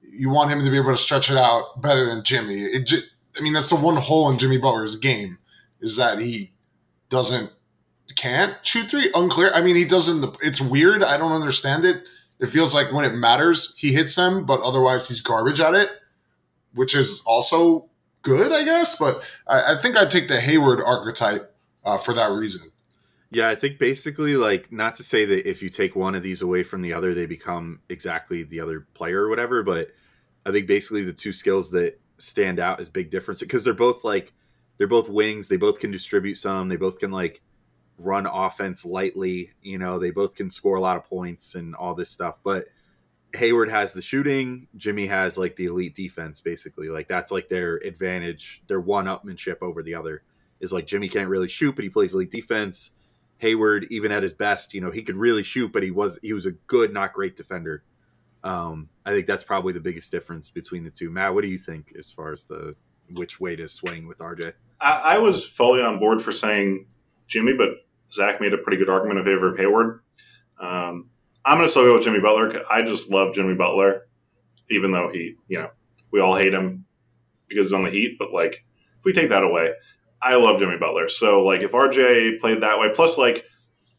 you 0.00 0.30
want 0.30 0.50
him 0.52 0.60
to 0.64 0.70
be 0.70 0.76
able 0.76 0.92
to 0.92 0.96
stretch 0.96 1.28
it 1.30 1.36
out 1.36 1.82
better 1.82 2.04
than 2.04 2.22
Jimmy. 2.22 2.54
It, 2.54 2.92
I 3.36 3.42
mean, 3.42 3.52
that's 3.52 3.70
the 3.70 3.76
one 3.76 3.96
hole 3.96 4.30
in 4.30 4.38
Jimmy 4.38 4.58
Butler's 4.58 4.96
game 4.96 5.38
is 5.80 5.96
that 5.96 6.20
he 6.20 6.52
doesn't 7.08 7.50
can't 8.14 8.54
shoot 8.62 8.90
three. 8.90 9.10
Unclear. 9.14 9.50
I 9.54 9.60
mean, 9.60 9.74
he 9.74 9.84
doesn't. 9.84 10.36
It's 10.40 10.60
weird. 10.60 11.02
I 11.02 11.16
don't 11.16 11.32
understand 11.32 11.84
it. 11.84 12.04
It 12.38 12.46
feels 12.46 12.74
like 12.74 12.92
when 12.92 13.04
it 13.04 13.14
matters, 13.14 13.74
he 13.76 13.92
hits 13.92 14.14
them, 14.14 14.46
but 14.46 14.60
otherwise 14.60 15.08
he's 15.08 15.20
garbage 15.20 15.60
at 15.60 15.74
it, 15.74 15.90
which 16.74 16.94
is 16.94 17.22
also 17.26 17.88
good, 18.22 18.52
I 18.52 18.64
guess. 18.64 18.96
But 18.96 19.22
I, 19.46 19.74
I 19.74 19.82
think 19.82 19.96
I'd 19.96 20.10
take 20.10 20.28
the 20.28 20.40
Hayward 20.40 20.80
archetype 20.84 21.54
uh, 21.84 21.98
for 21.98 22.14
that 22.14 22.30
reason. 22.32 22.70
Yeah, 23.32 23.48
I 23.48 23.54
think 23.54 23.78
basically, 23.78 24.36
like, 24.36 24.72
not 24.72 24.96
to 24.96 25.04
say 25.04 25.24
that 25.24 25.48
if 25.48 25.62
you 25.62 25.68
take 25.68 25.94
one 25.94 26.16
of 26.16 26.22
these 26.22 26.42
away 26.42 26.64
from 26.64 26.82
the 26.82 26.92
other, 26.92 27.14
they 27.14 27.26
become 27.26 27.80
exactly 27.88 28.42
the 28.42 28.60
other 28.60 28.86
player 28.94 29.22
or 29.22 29.28
whatever, 29.28 29.62
but 29.62 29.92
I 30.44 30.50
think 30.50 30.66
basically 30.66 31.04
the 31.04 31.12
two 31.12 31.32
skills 31.32 31.70
that 31.70 32.00
stand 32.18 32.58
out 32.58 32.80
as 32.80 32.88
big 32.88 33.08
difference 33.08 33.40
because 33.40 33.64
they're 33.64 33.72
both 33.72 34.04
like 34.04 34.32
they're 34.78 34.86
both 34.86 35.08
wings, 35.08 35.48
they 35.48 35.56
both 35.56 35.78
can 35.78 35.90
distribute 35.90 36.36
some, 36.36 36.68
they 36.68 36.76
both 36.76 36.98
can 36.98 37.10
like 37.10 37.42
run 37.98 38.26
offense 38.26 38.84
lightly, 38.84 39.52
you 39.62 39.78
know, 39.78 39.98
they 39.98 40.10
both 40.10 40.34
can 40.34 40.50
score 40.50 40.76
a 40.76 40.80
lot 40.80 40.96
of 40.96 41.04
points 41.04 41.54
and 41.54 41.74
all 41.74 41.94
this 41.94 42.10
stuff. 42.10 42.38
But 42.42 42.66
Hayward 43.34 43.70
has 43.70 43.92
the 43.92 44.02
shooting, 44.02 44.68
Jimmy 44.76 45.06
has 45.06 45.38
like 45.38 45.56
the 45.56 45.66
elite 45.66 45.94
defense, 45.94 46.40
basically. 46.40 46.88
Like 46.88 47.08
that's 47.08 47.30
like 47.30 47.48
their 47.48 47.76
advantage, 47.76 48.62
their 48.66 48.80
one 48.80 49.06
upmanship 49.06 49.58
over 49.62 49.82
the 49.82 49.94
other 49.94 50.22
is 50.60 50.72
like 50.72 50.86
Jimmy 50.86 51.08
can't 51.08 51.28
really 51.28 51.48
shoot, 51.48 51.74
but 51.74 51.84
he 51.84 51.90
plays 51.90 52.14
elite 52.14 52.30
defense. 52.30 52.92
Hayward, 53.38 53.86
even 53.90 54.12
at 54.12 54.22
his 54.22 54.34
best, 54.34 54.74
you 54.74 54.82
know, 54.82 54.90
he 54.90 55.02
could 55.02 55.16
really 55.16 55.42
shoot, 55.42 55.72
but 55.72 55.82
he 55.82 55.90
was 55.90 56.18
he 56.22 56.32
was 56.32 56.44
a 56.44 56.52
good, 56.52 56.92
not 56.92 57.14
great 57.14 57.36
defender. 57.36 57.82
Um, 58.44 58.88
I 59.04 59.12
think 59.12 59.26
that's 59.26 59.42
probably 59.42 59.72
the 59.72 59.80
biggest 59.80 60.10
difference 60.10 60.50
between 60.50 60.84
the 60.84 60.90
two. 60.90 61.10
Matt, 61.10 61.34
what 61.34 61.42
do 61.42 61.48
you 61.48 61.58
think 61.58 61.92
as 61.98 62.10
far 62.10 62.32
as 62.32 62.44
the 62.44 62.74
which 63.12 63.40
way 63.40 63.56
to 63.56 63.68
swing 63.68 64.06
with 64.06 64.18
RJ? 64.18 64.52
I, 64.80 65.14
I 65.14 65.18
was 65.18 65.46
fully 65.46 65.82
on 65.82 65.98
board 65.98 66.22
for 66.22 66.32
saying 66.32 66.86
Jimmy, 67.26 67.54
but 67.54 67.70
Zach 68.12 68.40
made 68.40 68.54
a 68.54 68.58
pretty 68.58 68.76
good 68.76 68.88
argument 68.88 69.20
in 69.20 69.24
favor 69.24 69.52
of 69.52 69.58
Hayward. 69.58 70.00
Um, 70.58 71.09
I'm 71.44 71.56
going 71.56 71.66
to 71.66 71.70
still 71.70 71.84
go 71.84 71.94
with 71.94 72.04
Jimmy 72.04 72.20
Butler. 72.20 72.62
I 72.70 72.82
just 72.82 73.08
love 73.10 73.34
Jimmy 73.34 73.54
Butler, 73.54 74.06
even 74.70 74.92
though 74.92 75.08
he, 75.08 75.36
you 75.48 75.58
know, 75.58 75.70
we 76.12 76.20
all 76.20 76.36
hate 76.36 76.52
him 76.52 76.84
because 77.48 77.66
he's 77.68 77.72
on 77.72 77.82
the 77.82 77.90
Heat. 77.90 78.16
But 78.18 78.32
like, 78.32 78.52
if 78.98 79.04
we 79.04 79.12
take 79.12 79.30
that 79.30 79.42
away, 79.42 79.72
I 80.22 80.34
love 80.36 80.58
Jimmy 80.58 80.76
Butler. 80.78 81.08
So 81.08 81.42
like, 81.42 81.62
if 81.62 81.72
RJ 81.72 82.40
played 82.40 82.62
that 82.62 82.78
way, 82.78 82.90
plus 82.94 83.16
like, 83.16 83.44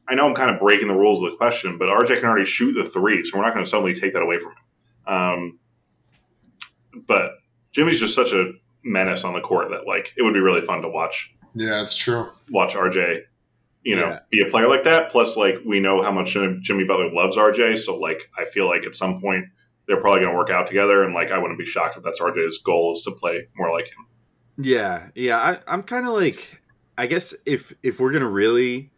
I 0.08 0.16
know 0.16 0.28
I'm 0.28 0.36
kind 0.36 0.52
of 0.52 0.60
breaking 0.60 0.88
the 0.88 0.96
rules 0.96 1.24
of 1.24 1.32
the 1.32 1.38
question, 1.38 1.78
but 1.78 1.88
RJ 1.88 2.20
can 2.20 2.26
already 2.26 2.46
shoot 2.46 2.74
the 2.74 2.84
three, 2.84 3.24
so 3.24 3.38
we're 3.38 3.46
not 3.46 3.54
going 3.54 3.66
to 3.66 3.70
suddenly 3.70 3.94
take 3.94 4.14
that 4.14 4.22
away 4.22 4.40
from 4.40 4.52
him. 4.52 5.14
Um, 5.14 5.60
but 7.08 7.32
Jimmy's 7.72 8.00
just 8.00 8.16
such 8.16 8.34
a 8.34 8.52
menace 8.84 9.24
on 9.24 9.34
the 9.34 9.42
court 9.42 9.70
that 9.70 9.88
like 9.88 10.12
it 10.18 10.24
would 10.24 10.34
be 10.34 10.40
really 10.40 10.62
fun 10.62 10.82
to 10.82 10.90
watch 10.90 11.34
Yeah, 11.54 11.82
it's 11.82 11.96
true. 11.96 12.28
watch 12.50 12.74
RJ, 12.74 13.22
you 13.84 13.96
know, 13.96 14.10
Yeah. 14.10 14.20
be 14.32 14.42
a 14.42 14.46
player 14.50 14.68
like 14.68 14.84
that. 14.84 15.10
Plus, 15.12 15.36
like 15.38 15.58
we 15.66 15.80
know 15.80 16.02
how 16.02 16.12
much 16.12 16.34
Jimmy 16.62 16.84
Butler 16.84 17.12
loves 17.12 17.38
RJ, 17.38 17.78
so 17.80 17.98
like 17.98 18.30
I 18.38 18.46
feel 18.46 18.68
like 18.68 18.86
at 18.86 18.96
some 18.96 19.20
point 19.22 19.46
they're 19.88 20.00
probably 20.00 20.22
going 20.22 20.32
to 20.34 20.38
work 20.38 20.50
out 20.52 20.68
together, 20.68 21.04
and 21.04 21.14
like 21.14 21.32
I 21.32 21.38
wouldn't 21.40 21.60
be 21.60 21.66
shocked 21.66 21.98
if 21.98 22.04
that's 22.04 22.20
RJ's 22.22 22.60
goal 22.60 22.94
is 22.94 23.02
to 23.04 23.12
play 23.12 23.48
more 23.56 23.72
like 23.74 23.88
him. 23.88 24.06
Yeah, 24.58 25.10
yeah. 25.16 25.38
I, 25.38 25.60
I'm 25.68 25.82
kind 25.84 26.06
of 26.06 26.14
like, 26.14 26.62
I 26.98 27.08
guess 27.08 27.34
if 27.46 27.74
if 27.82 28.00
we're 28.00 28.12
gonna 28.12 28.30
really 28.30 28.92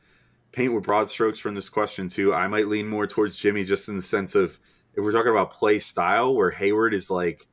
paint 0.52 0.74
with 0.74 0.84
broad 0.84 1.08
strokes 1.10 1.40
from 1.40 1.56
this 1.56 1.70
question 1.70 2.10
too, 2.10 2.34
I 2.34 2.48
might 2.48 2.68
lean 2.68 2.88
more 2.88 3.08
towards 3.08 3.38
Jimmy, 3.40 3.64
just 3.64 3.88
in 3.88 3.96
the 3.96 4.04
sense 4.04 4.36
of 4.36 4.60
if 4.96 5.04
we're 5.04 5.12
talking 5.14 5.32
about 5.32 5.52
play 5.52 5.80
style, 5.80 6.36
where 6.36 6.52
Hayward 6.52 6.94
is 6.94 7.10
like 7.10 7.48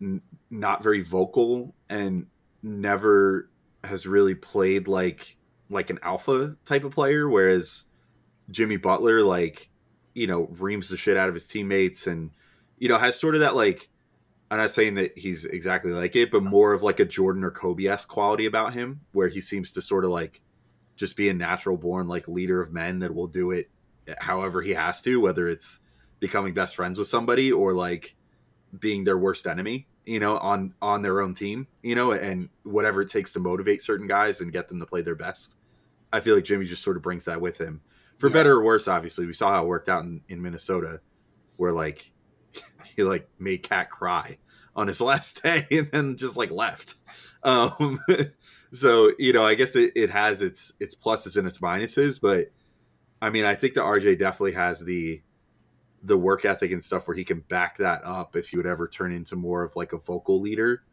n- 0.00 0.22
not 0.50 0.82
very 0.82 1.02
vocal 1.02 1.74
and 1.90 2.26
never 2.62 3.50
has 3.84 4.06
really 4.06 4.34
played 4.34 4.88
like 4.88 5.36
like 5.70 5.90
an 5.90 5.98
alpha 6.02 6.56
type 6.64 6.84
of 6.84 6.92
player, 6.92 7.28
whereas 7.28 7.84
Jimmy 8.50 8.76
Butler 8.76 9.22
like 9.22 9.70
you 10.14 10.26
know 10.26 10.48
reams 10.58 10.88
the 10.88 10.96
shit 10.96 11.16
out 11.16 11.28
of 11.28 11.34
his 11.34 11.46
teammates 11.46 12.06
and 12.06 12.30
you 12.78 12.88
know 12.88 12.98
has 12.98 13.18
sort 13.18 13.34
of 13.34 13.40
that 13.40 13.56
like 13.56 13.88
I'm 14.50 14.58
not 14.58 14.70
saying 14.70 14.94
that 14.94 15.18
he's 15.18 15.44
exactly 15.44 15.90
like 15.90 16.14
it, 16.14 16.30
but 16.30 16.44
more 16.44 16.72
of 16.72 16.82
like 16.82 17.00
a 17.00 17.04
Jordan 17.04 17.44
or 17.44 17.50
Kobe 17.50 17.86
esque 17.86 18.08
quality 18.08 18.46
about 18.46 18.74
him, 18.74 19.00
where 19.12 19.28
he 19.28 19.40
seems 19.40 19.72
to 19.72 19.82
sort 19.82 20.04
of 20.04 20.10
like 20.10 20.42
just 20.96 21.16
be 21.16 21.28
a 21.28 21.34
natural 21.34 21.76
born 21.76 22.06
like 22.06 22.28
leader 22.28 22.60
of 22.60 22.72
men 22.72 23.00
that 23.00 23.14
will 23.14 23.26
do 23.26 23.50
it 23.50 23.68
however 24.18 24.62
he 24.62 24.74
has 24.74 25.02
to, 25.02 25.20
whether 25.20 25.48
it's 25.48 25.80
becoming 26.20 26.54
best 26.54 26.76
friends 26.76 26.98
with 26.98 27.08
somebody 27.08 27.50
or 27.50 27.72
like 27.72 28.14
being 28.78 29.04
their 29.04 29.18
worst 29.18 29.46
enemy, 29.46 29.86
you 30.06 30.20
know, 30.20 30.36
on 30.38 30.74
on 30.82 31.02
their 31.02 31.20
own 31.20 31.34
team, 31.34 31.66
you 31.82 31.94
know, 31.94 32.12
and 32.12 32.48
whatever 32.62 33.02
it 33.02 33.08
takes 33.08 33.32
to 33.32 33.40
motivate 33.40 33.82
certain 33.82 34.06
guys 34.06 34.40
and 34.40 34.52
get 34.52 34.68
them 34.68 34.78
to 34.80 34.86
play 34.86 35.02
their 35.02 35.14
best. 35.14 35.56
I 36.12 36.20
feel 36.20 36.34
like 36.36 36.44
Jimmy 36.44 36.66
just 36.66 36.82
sort 36.82 36.96
of 36.96 37.02
brings 37.02 37.24
that 37.24 37.40
with 37.40 37.58
him. 37.58 37.80
For 38.18 38.28
Yeah. 38.28 38.34
better 38.34 38.52
or 38.52 38.62
worse, 38.64 38.86
obviously. 38.86 39.26
We 39.26 39.32
saw 39.32 39.50
how 39.50 39.64
it 39.64 39.66
worked 39.68 39.88
out 39.88 40.04
in, 40.04 40.20
in 40.28 40.40
Minnesota, 40.42 41.00
where 41.56 41.72
like 41.72 42.12
he 42.96 43.02
like 43.02 43.28
made 43.38 43.62
KAT 43.62 43.90
cry 43.90 44.38
on 44.76 44.86
his 44.88 45.00
last 45.00 45.42
day 45.42 45.66
and 45.70 45.88
then 45.92 46.16
just 46.16 46.36
like 46.36 46.50
left. 46.50 46.94
Um, 47.42 47.98
so 48.72 49.12
you 49.18 49.32
know, 49.32 49.44
I 49.46 49.54
guess 49.54 49.74
it, 49.76 49.92
it 49.96 50.10
has 50.10 50.42
its 50.42 50.72
its 50.80 50.94
pluses 50.94 51.36
and 51.36 51.46
its 51.46 51.58
minuses, 51.58 52.20
but 52.20 52.50
I 53.22 53.30
mean, 53.30 53.44
I 53.44 53.54
think 53.54 53.74
that 53.74 53.84
RJ 53.84 54.18
definitely 54.18 54.52
has 54.52 54.80
the 54.80 55.22
the 56.04 56.16
work 56.16 56.44
ethic 56.44 56.70
and 56.70 56.82
stuff 56.82 57.08
where 57.08 57.16
he 57.16 57.24
can 57.24 57.40
back 57.40 57.78
that 57.78 58.04
up 58.04 58.36
if 58.36 58.50
he 58.50 58.56
would 58.58 58.66
ever 58.66 58.86
turn 58.86 59.10
into 59.10 59.36
more 59.36 59.62
of 59.62 59.74
like 59.74 59.94
a 59.94 59.98
vocal 59.98 60.38
leader 60.38 60.84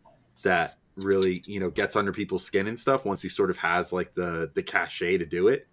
that 0.44 0.78
really 0.96 1.44
you 1.46 1.60
know 1.60 1.70
gets 1.70 1.96
under 1.96 2.12
people's 2.12 2.44
skin 2.44 2.68
and 2.68 2.80
stuff 2.80 3.06
once 3.06 3.22
he 3.22 3.30
sort 3.30 3.50
of 3.50 3.58
has 3.58 3.92
like 3.92 4.14
the 4.14 4.50
the 4.56 4.64
cachet 4.64 5.18
to 5.18 5.26
do 5.26 5.50
it. 5.50 5.68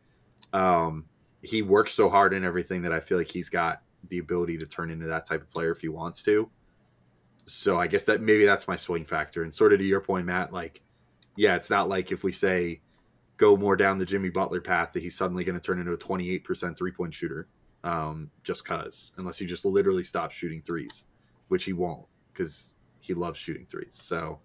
Um 0.52 1.06
he 1.40 1.62
works 1.62 1.92
so 1.92 2.10
hard 2.10 2.34
in 2.34 2.44
everything 2.44 2.82
that 2.82 2.92
i 2.92 2.98
feel 2.98 3.16
like 3.16 3.30
he's 3.30 3.48
got 3.48 3.82
the 4.08 4.18
ability 4.18 4.58
to 4.58 4.66
turn 4.66 4.90
into 4.90 5.06
that 5.06 5.24
type 5.24 5.40
of 5.40 5.50
player 5.50 5.70
if 5.70 5.80
he 5.80 5.88
wants 5.88 6.22
to. 6.24 6.50
So 7.46 7.78
i 7.78 7.86
guess 7.86 8.04
that 8.04 8.20
maybe 8.20 8.44
that's 8.44 8.66
my 8.66 8.76
swing 8.76 9.04
factor. 9.04 9.44
And 9.44 9.54
sort 9.54 9.72
of 9.72 9.78
to 9.78 9.84
your 9.84 10.00
point 10.00 10.26
matt 10.26 10.52
like 10.52 10.82
yeah 11.36 11.54
it's 11.54 11.70
not 11.70 11.88
like 11.88 12.10
if 12.10 12.24
we 12.24 12.32
say 12.32 12.80
go 13.36 13.56
more 13.56 13.76
down 13.76 13.98
the 13.98 14.04
jimmy 14.04 14.30
butler 14.30 14.60
path 14.60 14.92
that 14.92 15.02
he's 15.02 15.16
suddenly 15.16 15.44
going 15.44 15.58
to 15.58 15.64
turn 15.64 15.78
into 15.78 15.92
a 15.92 15.96
28% 15.96 16.76
three 16.76 16.90
point 16.90 17.14
shooter 17.14 17.46
um 17.84 18.30
just 18.42 18.64
cuz 18.64 19.12
unless 19.16 19.38
he 19.38 19.46
just 19.46 19.64
literally 19.64 20.04
stops 20.04 20.34
shooting 20.34 20.60
threes 20.60 21.06
which 21.48 21.64
he 21.64 21.72
won't 21.72 22.06
because 22.32 22.72
he 23.00 23.14
loves 23.14 23.38
shooting 23.38 23.66
threes 23.66 23.94
so 23.94 24.40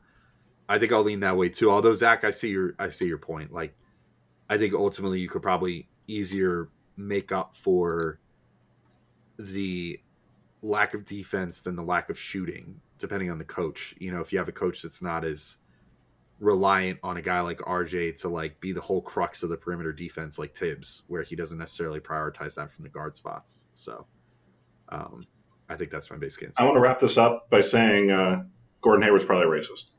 I 0.68 0.80
think 0.80 0.92
I'll 0.92 1.04
lean 1.04 1.20
that 1.22 1.38
way 1.38 1.50
too. 1.50 1.70
Although 1.70 1.94
Zach, 1.94 2.24
I 2.24 2.32
see 2.32 2.50
your 2.50 2.75
I 2.80 2.90
see 2.90 3.06
your 3.06 3.18
point. 3.18 3.52
Like, 3.52 3.75
I 4.50 4.58
think 4.58 4.74
ultimately 4.74 5.20
you 5.20 5.30
could 5.30 5.42
probably 5.42 5.90
easier 6.08 6.70
make 6.96 7.32
up 7.32 7.56
for 7.56 8.20
the 9.38 10.00
lack 10.62 10.94
of 10.94 11.06
defense 11.06 11.62
than 11.62 11.75
the 11.75 11.84
lack 11.84 12.10
of 12.10 12.18
shooting, 12.18 12.80
depending 12.98 13.30
on 13.30 13.38
the 13.38 13.44
coach. 13.44 13.94
You 14.00 14.12
know, 14.12 14.22
if 14.22 14.32
you 14.32 14.40
have 14.40 14.48
a 14.48 14.54
coach 14.54 14.82
that's 14.82 15.02
not 15.02 15.25
as 15.25 15.58
reliant 16.44 17.00
on 17.04 17.18
a 17.18 17.22
guy 17.22 17.40
like 17.42 17.60
RJ 17.60 18.20
to 18.22 18.30
like 18.30 18.60
be 18.60 18.72
the 18.74 18.82
whole 18.82 19.02
crux 19.02 19.42
of 19.44 19.50
the 19.50 19.58
perimeter 19.58 19.94
defense, 19.94 20.38
like 20.38 20.54
Tibbs, 20.54 21.04
where 21.08 21.24
he 21.24 21.36
doesn't 21.36 21.58
necessarily 21.58 22.00
prioritize 22.00 22.56
that 22.56 22.70
from 22.70 22.84
the 22.84 22.90
guard 22.90 23.16
spots. 23.16 23.66
So, 23.74 24.06
um, 24.90 25.22
I 25.70 25.76
think 25.76 25.90
that's 25.92 26.12
my 26.12 26.18
base 26.18 26.36
case. 26.38 26.54
I 26.58 26.66
want 26.66 26.76
to 26.76 26.82
wrap 26.82 27.00
this 27.00 27.18
up 27.18 27.50
by 27.50 27.62
saying 27.62 28.12
uh, 28.12 28.44
Gordon 28.82 29.04
Hayward's 29.04 29.26
probably 29.26 29.48
racist. 29.48 29.92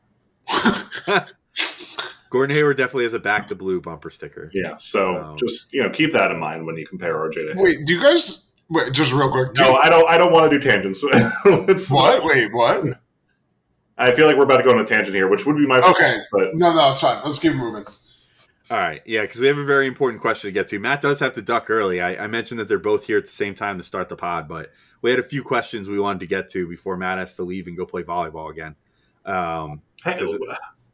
Gordon 2.31 2.57
Hayward 2.57 2.77
definitely 2.77 3.05
has 3.05 3.15
a 3.15 3.19
back 3.21 3.49
to 3.49 3.55
blue 3.55 3.81
bumper 3.81 4.11
sticker. 4.11 4.51
Yeah, 4.53 4.75
so 4.77 5.17
Um, 5.17 5.37
just 5.37 5.73
you 5.73 5.83
know 5.83 5.91
keep 5.91 6.13
that 6.13 6.31
in 6.31 6.39
mind 6.39 6.67
when 6.67 6.77
you 6.77 6.87
compare 6.87 7.15
RJ 7.15 7.33
to 7.35 7.41
Hayward. 7.55 7.57
Wait, 7.59 7.77
do 7.87 7.95
you 7.95 8.01
guys 8.03 8.47
wait 8.69 8.93
just 8.93 9.13
real 9.13 9.31
quick? 9.31 9.55
Do 9.55 9.63
No, 9.63 9.77
I 9.77 9.89
don't. 9.89 10.09
I 10.09 10.19
don't 10.19 10.33
want 10.33 10.51
to 10.51 10.59
do 10.59 10.69
tangents. 10.69 11.03
Let's- 11.45 11.91
what? 11.91 12.25
Wait, 12.25 12.53
what? 12.53 13.01
I 13.97 14.13
feel 14.13 14.27
like 14.27 14.37
we're 14.37 14.45
about 14.45 14.57
to 14.59 14.63
go 14.65 14.71
on 14.73 14.79
a 14.81 14.85
tangent 14.85 15.15
here, 15.15 15.29
which 15.29 15.47
would 15.47 15.57
be 15.57 15.67
my 15.67 15.79
Okay. 15.79 16.19
but 16.33 16.55
No, 16.55 16.75
no, 16.75 16.91
it's 16.91 17.01
fine. 17.01 17.21
Let's 17.25 17.39
keep 17.39 17.55
moving. 17.55 17.85
All 18.71 18.79
right, 18.79 19.03
yeah, 19.05 19.21
because 19.23 19.41
we 19.41 19.47
have 19.47 19.59
a 19.59 19.65
very 19.65 19.87
important 19.87 20.21
question 20.23 20.49
to 20.49 20.53
get 20.53 20.69
to. 20.69 20.79
Matt 20.79 21.01
does 21.03 21.21
have 21.21 21.35
to 21.35 21.43
duck 21.43 21.69
early. 21.69 22.01
I, 22.01 22.25
I 22.25 22.27
mentioned 22.27 22.59
that 22.61 22.67
they're 22.69 22.79
both 22.79 23.05
here 23.05 23.19
at 23.19 23.25
the 23.27 23.31
same 23.31 23.55
time 23.55 23.77
to 23.79 23.85
start 23.85 24.09
the 24.09 24.17
pod, 24.17 24.49
but 24.49 24.73
we 25.03 25.11
had 25.11 25.19
a 25.21 25.23
few 25.23 25.43
questions 25.43 25.89
we 25.89 25.99
wanted 25.99 26.21
to 26.21 26.27
get 26.27 26.49
to 26.51 26.67
before 26.67 26.97
Matt 26.97 27.19
has 27.19 27.35
to 27.37 27.43
leave 27.43 27.67
and 27.67 27.77
go 27.77 27.85
play 27.85 28.03
volleyball 28.03 28.51
again. 28.51 28.75
Um, 29.27 29.83
Hey, 30.03 30.19
it- 30.19 30.41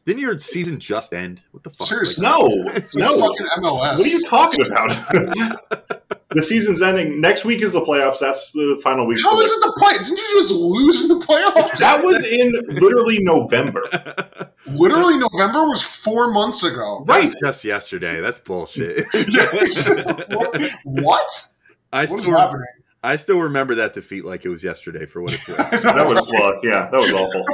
didn't 0.05 0.21
your 0.21 0.39
season 0.41 0.81
just 0.81 1.13
end? 1.15 1.43
What 1.53 1.63
the 1.63 1.71
fuck? 1.71 1.87
Seriously. 1.87 2.23
no, 2.23 2.49
It's 2.75 2.95
like 2.97 3.05
no. 3.05 3.21
fucking 3.29 3.47
MLS. 3.59 3.99
What 3.99 4.01
are 4.01 4.09
you 4.09 4.23
talking 4.23 4.67
about? 4.67 6.11
the 6.33 6.43
season's 6.43 6.81
ending. 6.83 7.21
Next 7.21 7.45
week 7.45 7.63
is 7.63 7.73
the 7.73 7.81
playoffs. 7.81 8.19
That's 8.21 8.53
the 8.53 8.81
final 8.83 9.07
week. 9.07 9.21
How 9.23 9.37
for 9.37 9.43
is 9.43 9.51
the- 9.51 9.57
it 9.57 9.61
the 9.61 9.73
play? 9.79 9.93
Didn't 10.05 10.19
you 10.19 10.41
just 10.41 10.53
lose 10.53 11.03
in 11.11 11.19
the 11.19 11.25
playoffs? 11.25 11.79
That 11.79 12.05
was 12.05 12.25
in 12.25 12.53
literally 12.69 13.19
November. 13.23 13.83
Literally, 14.67 15.17
November 15.19 15.65
was 15.67 15.83
four 15.83 16.31
months 16.33 16.63
ago. 16.63 17.03
That 17.07 17.13
Right. 17.15 17.25
was 17.25 17.35
just 17.43 17.65
yesterday. 17.65 18.21
That's 18.21 18.39
bullshit. 18.39 19.07
what? 20.29 20.61
what? 20.85 21.49
I 21.93 22.05
What 22.05 22.19
is 22.21 22.25
still, 22.27 22.39
happening? 22.39 22.67
I 23.03 23.17
still 23.17 23.39
remember 23.41 23.77
that 23.77 23.95
defeat 23.95 24.25
like 24.27 24.45
it 24.45 24.51
was 24.51 24.63
yesterday 24.63 25.07
for 25.07 25.23
what 25.23 25.33
it's 25.33 25.49
worth. 25.49 25.59
That 25.83 26.07
was 26.07 26.29
well, 26.31 26.61
yeah, 26.63 26.91
that 26.91 26.99
was 27.01 27.11
awful. 27.13 27.45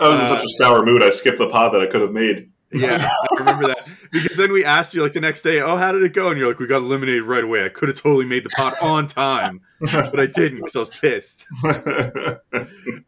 I 0.00 0.08
was 0.08 0.20
in 0.20 0.26
such 0.28 0.44
a 0.44 0.48
sour 0.58 0.84
mood. 0.84 1.02
I 1.02 1.10
skipped 1.10 1.38
the 1.38 1.48
pod 1.48 1.72
that 1.74 1.80
I 1.82 1.86
could 1.86 2.00
have 2.00 2.12
made. 2.12 2.50
Yeah, 2.72 3.10
I 3.32 3.38
remember 3.38 3.66
that 3.68 3.88
because 4.12 4.36
then 4.36 4.52
we 4.52 4.64
asked 4.64 4.94
you 4.94 5.02
like 5.02 5.12
the 5.12 5.20
next 5.20 5.42
day, 5.42 5.60
"Oh, 5.60 5.76
how 5.76 5.90
did 5.92 6.02
it 6.04 6.12
go?" 6.12 6.28
And 6.28 6.38
you're 6.38 6.48
like, 6.48 6.58
"We 6.60 6.66
got 6.66 6.78
eliminated 6.82 7.24
right 7.24 7.42
away. 7.42 7.64
I 7.64 7.68
could 7.68 7.88
have 7.88 7.98
totally 8.00 8.24
made 8.26 8.44
the 8.44 8.50
pot 8.50 8.74
on 8.80 9.06
time, 9.08 9.60
but 9.80 10.20
I 10.20 10.26
didn't 10.26 10.58
because 10.58 10.76
I 10.76 10.78
was 10.78 10.88
pissed." 10.90 11.46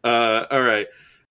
Uh, 0.03 0.45
all 0.51 0.61
right, 0.61 0.87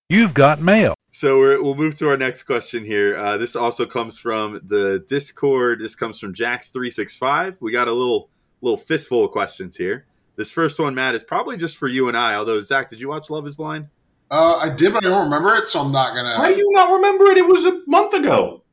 You've 0.09 0.33
got 0.33 0.59
mail. 0.61 0.95
so 1.11 1.37
we're, 1.37 1.61
we'll 1.61 1.75
move 1.75 1.95
to 1.95 2.09
our 2.09 2.17
next 2.17 2.43
question 2.43 2.83
here. 2.83 3.15
Uh, 3.15 3.37
this 3.37 3.55
also 3.55 3.85
comes 3.85 4.17
from 4.17 4.61
the 4.63 5.03
Discord. 5.07 5.79
This 5.79 5.95
comes 5.95 6.19
from 6.19 6.33
Jax 6.33 6.69
three 6.69 6.89
six 6.91 7.15
five. 7.15 7.57
We 7.61 7.71
got 7.71 7.87
a 7.87 7.91
little 7.93 8.29
little 8.61 8.77
fistful 8.77 9.25
of 9.25 9.31
questions 9.31 9.75
here. 9.75 10.05
This 10.35 10.51
first 10.51 10.79
one, 10.79 10.95
Matt, 10.95 11.13
is 11.13 11.23
probably 11.23 11.57
just 11.57 11.77
for 11.77 11.87
you 11.87 12.07
and 12.07 12.17
I. 12.17 12.33
Although 12.35 12.59
Zach, 12.61 12.89
did 12.89 12.99
you 12.99 13.09
watch 13.09 13.29
Love 13.29 13.45
Is 13.45 13.55
Blind? 13.55 13.87
Uh, 14.33 14.57
I 14.57 14.73
did, 14.75 14.91
but 14.93 15.05
I 15.05 15.09
don't 15.09 15.25
remember 15.25 15.55
it, 15.55 15.67
so 15.67 15.79
I'm 15.81 15.91
not 15.91 16.15
gonna. 16.15 16.35
Why 16.39 16.51
do 16.53 16.57
you 16.57 16.67
not 16.71 16.91
remember 16.91 17.25
it? 17.25 17.37
It 17.37 17.47
was 17.47 17.65
a 17.65 17.81
month 17.85 18.13
ago. 18.15 18.63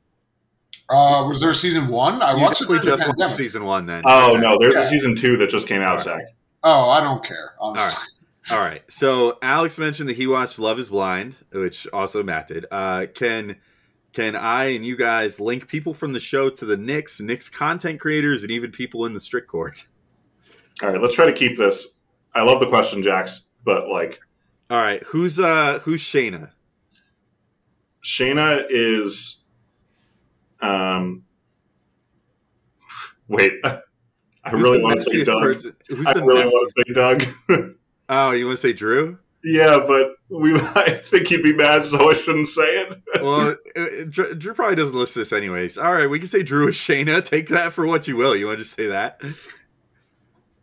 Uh, 0.89 1.25
was 1.29 1.39
there 1.41 1.53
season 1.53 1.87
one? 1.89 2.23
I 2.23 2.33
You 2.33 2.39
watched 2.41 2.63
it 2.63 2.65
definitely 2.65 2.91
the 2.91 2.97
just 2.97 3.19
watched 3.19 3.35
season 3.37 3.65
one 3.65 3.85
then. 3.85 4.03
Oh 4.07 4.39
no, 4.41 4.57
there's 4.59 4.75
Yeah. 4.75 4.81
a 4.83 4.87
season 4.87 5.15
two 5.15 5.37
that 5.37 5.51
just 5.51 5.69
came 5.69 5.83
out, 5.83 5.99
All 5.99 6.03
Zach. 6.05 6.23
Oh, 6.65 6.89
I 6.89 7.01
don't 7.01 7.23
care. 7.23 7.55
Honestly. 7.61 8.27
All 8.51 8.59
right. 8.59 8.83
So 8.89 9.39
Alex 9.43 9.79
mentioned 9.79 10.09
that 10.09 10.17
he 10.17 10.27
watched 10.27 10.59
Love 10.59 10.79
Is 10.79 10.89
Blind, 10.89 11.35
which 11.53 11.87
also 11.93 12.23
Matt 12.23 12.49
did. 12.49 12.65
Uh, 12.71 13.07
can 13.15 13.57
can 14.15 14.35
I 14.35 14.65
and 14.73 14.85
you 14.85 14.97
guys 14.97 15.39
link 15.41 15.69
people 15.69 15.93
from 15.95 16.15
the 16.15 16.21
show 16.21 16.49
to 16.51 16.65
the 16.65 16.77
Knicks, 16.77 17.21
Knicks 17.21 17.49
content 17.51 18.01
creators, 18.01 18.43
and 18.43 18.51
even 18.51 18.73
people 18.73 19.05
in 19.05 19.13
the 19.13 19.21
Strickcord? 19.21 19.85
All 20.83 20.91
right, 20.91 21.01
let's 21.01 21.15
try 21.15 21.27
to 21.27 21.33
keep 21.33 21.57
this. 21.59 21.97
I 22.35 22.43
love 22.43 22.61
the 22.61 22.69
question, 22.69 23.03
Jax, 23.03 23.43
but 23.65 23.89
like 23.89 24.19
All 24.71 24.79
right. 24.79 25.03
Who's 25.05 25.39
uh 25.41 25.81
who's 25.81 26.01
Shaina? 26.03 26.51
Shaina 28.05 28.65
is 28.71 29.39
um 30.61 31.25
wait. 33.29 33.53
I 34.43 34.51
Who's 34.51 34.63
really 34.63 34.83
want 34.83 34.97
to 34.99 35.03
say 35.03 35.23
Doug. 35.25 35.43
person- 35.43 35.77
Who's 35.89 36.07
I 36.07 36.15
the 36.15 36.25
really 36.25 36.43
messiest- 36.45 36.53
want 36.53 36.73
to 36.77 36.85
say 36.87 36.93
Doug. 36.95 37.75
Oh, 38.13 38.33
you 38.33 38.47
want 38.47 38.59
to 38.59 38.61
say 38.61 38.73
Drew? 38.73 39.19
yeah, 39.45 39.85
but 39.87 40.15
we 40.31 40.53
I 40.75 40.91
think 40.91 41.29
he'd 41.29 41.45
be 41.45 41.53
mad, 41.55 41.87
so 41.87 42.11
I 42.11 42.15
shouldn't 42.15 42.49
say 42.49 42.83
it. 42.83 43.01
Well, 43.23 43.55
uh, 43.77 43.85
Drew, 44.09 44.35
Drew 44.35 44.53
probably 44.53 44.75
doesn't 44.75 44.97
listen 44.97 45.15
to 45.15 45.19
this 45.21 45.33
anyways. 45.33 45.79
All 45.79 45.93
right, 45.93 46.11
we 46.11 46.19
can 46.19 46.27
say 46.27 46.43
Drew 46.43 46.67
is 46.67 46.75
Shaina. 46.75 47.25
Take 47.25 47.49
that 47.51 47.73
for 47.73 47.87
what 47.87 48.09
you 48.09 48.17
will. 48.17 48.35
You 48.35 48.47
want 48.49 48.59
to 48.59 48.65
just 48.65 48.75
say 48.75 48.89
that? 48.89 49.21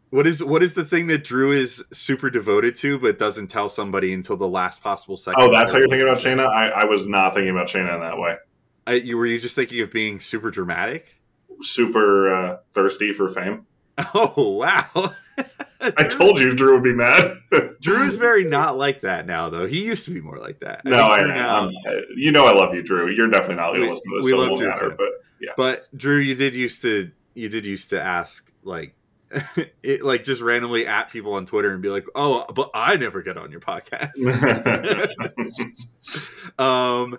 What 0.10 0.26
is 0.26 0.42
what 0.44 0.64
is 0.64 0.74
the 0.74 0.86
thing 0.86 1.08
that 1.08 1.24
Drew 1.24 1.52
is 1.52 1.84
super 1.92 2.30
devoted 2.30 2.76
to, 2.78 2.98
but 2.98 3.18
doesn't 3.18 3.48
tell 3.48 3.68
somebody 3.68 4.14
until 4.14 4.38
the 4.38 4.48
last 4.48 4.82
possible 4.82 5.18
second? 5.18 5.42
Oh, 5.42 5.52
that's 5.52 5.72
how 5.74 5.80
you're 5.80 5.90
thinking 5.90 6.08
about 6.08 6.20
Shaina? 6.22 6.48
I, 6.48 6.70
I 6.70 6.86
was 6.86 7.08
not 7.08 7.34
thinking 7.34 7.50
about 7.52 7.68
Shaina 7.68 7.94
in 7.96 8.02
that 8.02 8.18
way. 8.18 8.38
Uh, 8.88 8.92
you 8.92 9.18
were 9.18 9.26
you 9.26 9.38
just 9.38 9.56
thinking 9.56 9.82
of 9.82 9.92
being 9.92 10.20
super 10.22 10.50
dramatic? 10.50 11.18
Super 11.62 12.34
uh, 12.34 12.58
thirsty 12.74 13.14
for 13.14 13.28
fame. 13.30 13.66
Oh 14.14 14.52
wow! 14.52 15.12
I 15.82 16.04
told 16.04 16.40
you 16.40 16.54
Drew 16.56 16.76
would 16.76 16.84
be 16.84 16.94
mad. 16.94 17.38
Drew 17.82 18.04
is 18.06 18.16
very 18.16 18.44
not 18.44 18.78
like 18.78 19.02
that 19.02 19.26
now, 19.26 19.50
though. 19.50 19.66
He 19.66 19.84
used 19.84 20.06
to 20.06 20.12
be 20.12 20.22
more 20.22 20.38
like 20.38 20.60
that. 20.60 20.86
no, 20.86 20.92
think 20.92 21.04
I 21.12 21.22
know. 21.22 21.28
now- 21.34 21.60
I'm- 21.64 21.74
you 22.16 22.32
know 22.32 22.46
I 22.46 22.54
love 22.54 22.76
you, 22.76 22.84
Drew. 22.84 23.10
You're 23.10 23.28
definitely 23.28 23.56
not 23.56 23.70
going 23.72 23.82
to 23.82 23.90
listen 23.90 24.12
to 24.12 24.18
this, 24.18 24.26
we 24.26 24.32
so 24.32 24.38
love 24.38 24.60
Drew 24.60 24.70
matter. 24.70 24.90
But 24.92 25.10
But 25.58 25.98
Drew, 25.98 26.18
you 26.18 26.36
did 26.36 26.54
used 26.54 26.84
to 26.84 27.10
you 27.34 27.50
did 27.50 27.66
used 27.66 27.90
to 27.90 28.00
ask 28.02 28.52
like 28.64 28.94
it 29.84 30.04
like 30.04 30.24
just 30.24 30.42
randomly 30.42 30.88
at 30.88 31.10
people 31.10 31.34
on 31.34 31.46
Twitter 31.46 31.72
and 31.72 31.82
be 31.82 31.90
like, 31.90 32.06
"Oh, 32.16 32.46
but 32.54 32.72
I 32.74 32.96
never 32.96 33.22
get 33.22 33.38
on 33.38 33.52
your 33.52 33.60
podcast." 33.60 34.18
um, 36.60 37.18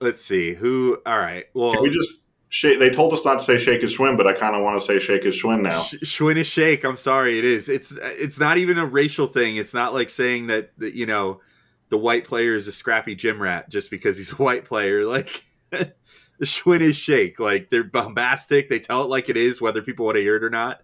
let's 0.00 0.22
see 0.22 0.54
who. 0.54 0.98
All 1.06 1.18
right, 1.18 1.46
well, 1.54 1.74
Can 1.74 1.82
we 1.82 1.90
just 1.90 2.24
shake? 2.50 2.78
They 2.78 2.90
told 2.90 3.12
us 3.14 3.24
not 3.24 3.38
to 3.38 3.44
say 3.44 3.58
shake 3.58 3.80
his 3.80 3.96
Schwinn, 3.96 4.16
but 4.16 4.26
I 4.26 4.34
kind 4.34 4.54
of 4.54 4.62
want 4.62 4.80
to 4.80 4.86
say 4.86 4.98
shake 4.98 5.24
his 5.24 5.40
Schwinn 5.40 5.62
now. 5.62 5.80
Sh- 5.80 6.02
Schwinn 6.02 6.36
is 6.36 6.46
shake. 6.46 6.84
I'm 6.84 6.98
sorry, 6.98 7.38
it 7.38 7.44
is. 7.44 7.68
It's 7.68 7.92
it's 8.00 8.38
not 8.38 8.58
even 8.58 8.76
a 8.76 8.84
racial 8.84 9.26
thing. 9.26 9.56
It's 9.56 9.74
not 9.74 9.94
like 9.94 10.10
saying 10.10 10.48
that, 10.48 10.72
that 10.78 10.94
you 10.94 11.06
know 11.06 11.40
the 11.88 11.98
white 11.98 12.24
player 12.24 12.54
is 12.54 12.68
a 12.68 12.72
scrappy 12.72 13.14
gym 13.14 13.40
rat 13.40 13.70
just 13.70 13.90
because 13.90 14.18
he's 14.18 14.32
a 14.32 14.36
white 14.36 14.66
player. 14.66 15.06
Like 15.06 15.42
Schwinn 16.42 16.80
is 16.80 16.96
shake. 16.96 17.40
Like 17.40 17.70
they're 17.70 17.82
bombastic. 17.82 18.68
They 18.68 18.78
tell 18.78 19.02
it 19.02 19.08
like 19.08 19.28
it 19.28 19.38
is, 19.38 19.60
whether 19.60 19.80
people 19.80 20.04
want 20.04 20.16
to 20.16 20.22
hear 20.22 20.36
it 20.36 20.44
or 20.44 20.50
not. 20.50 20.82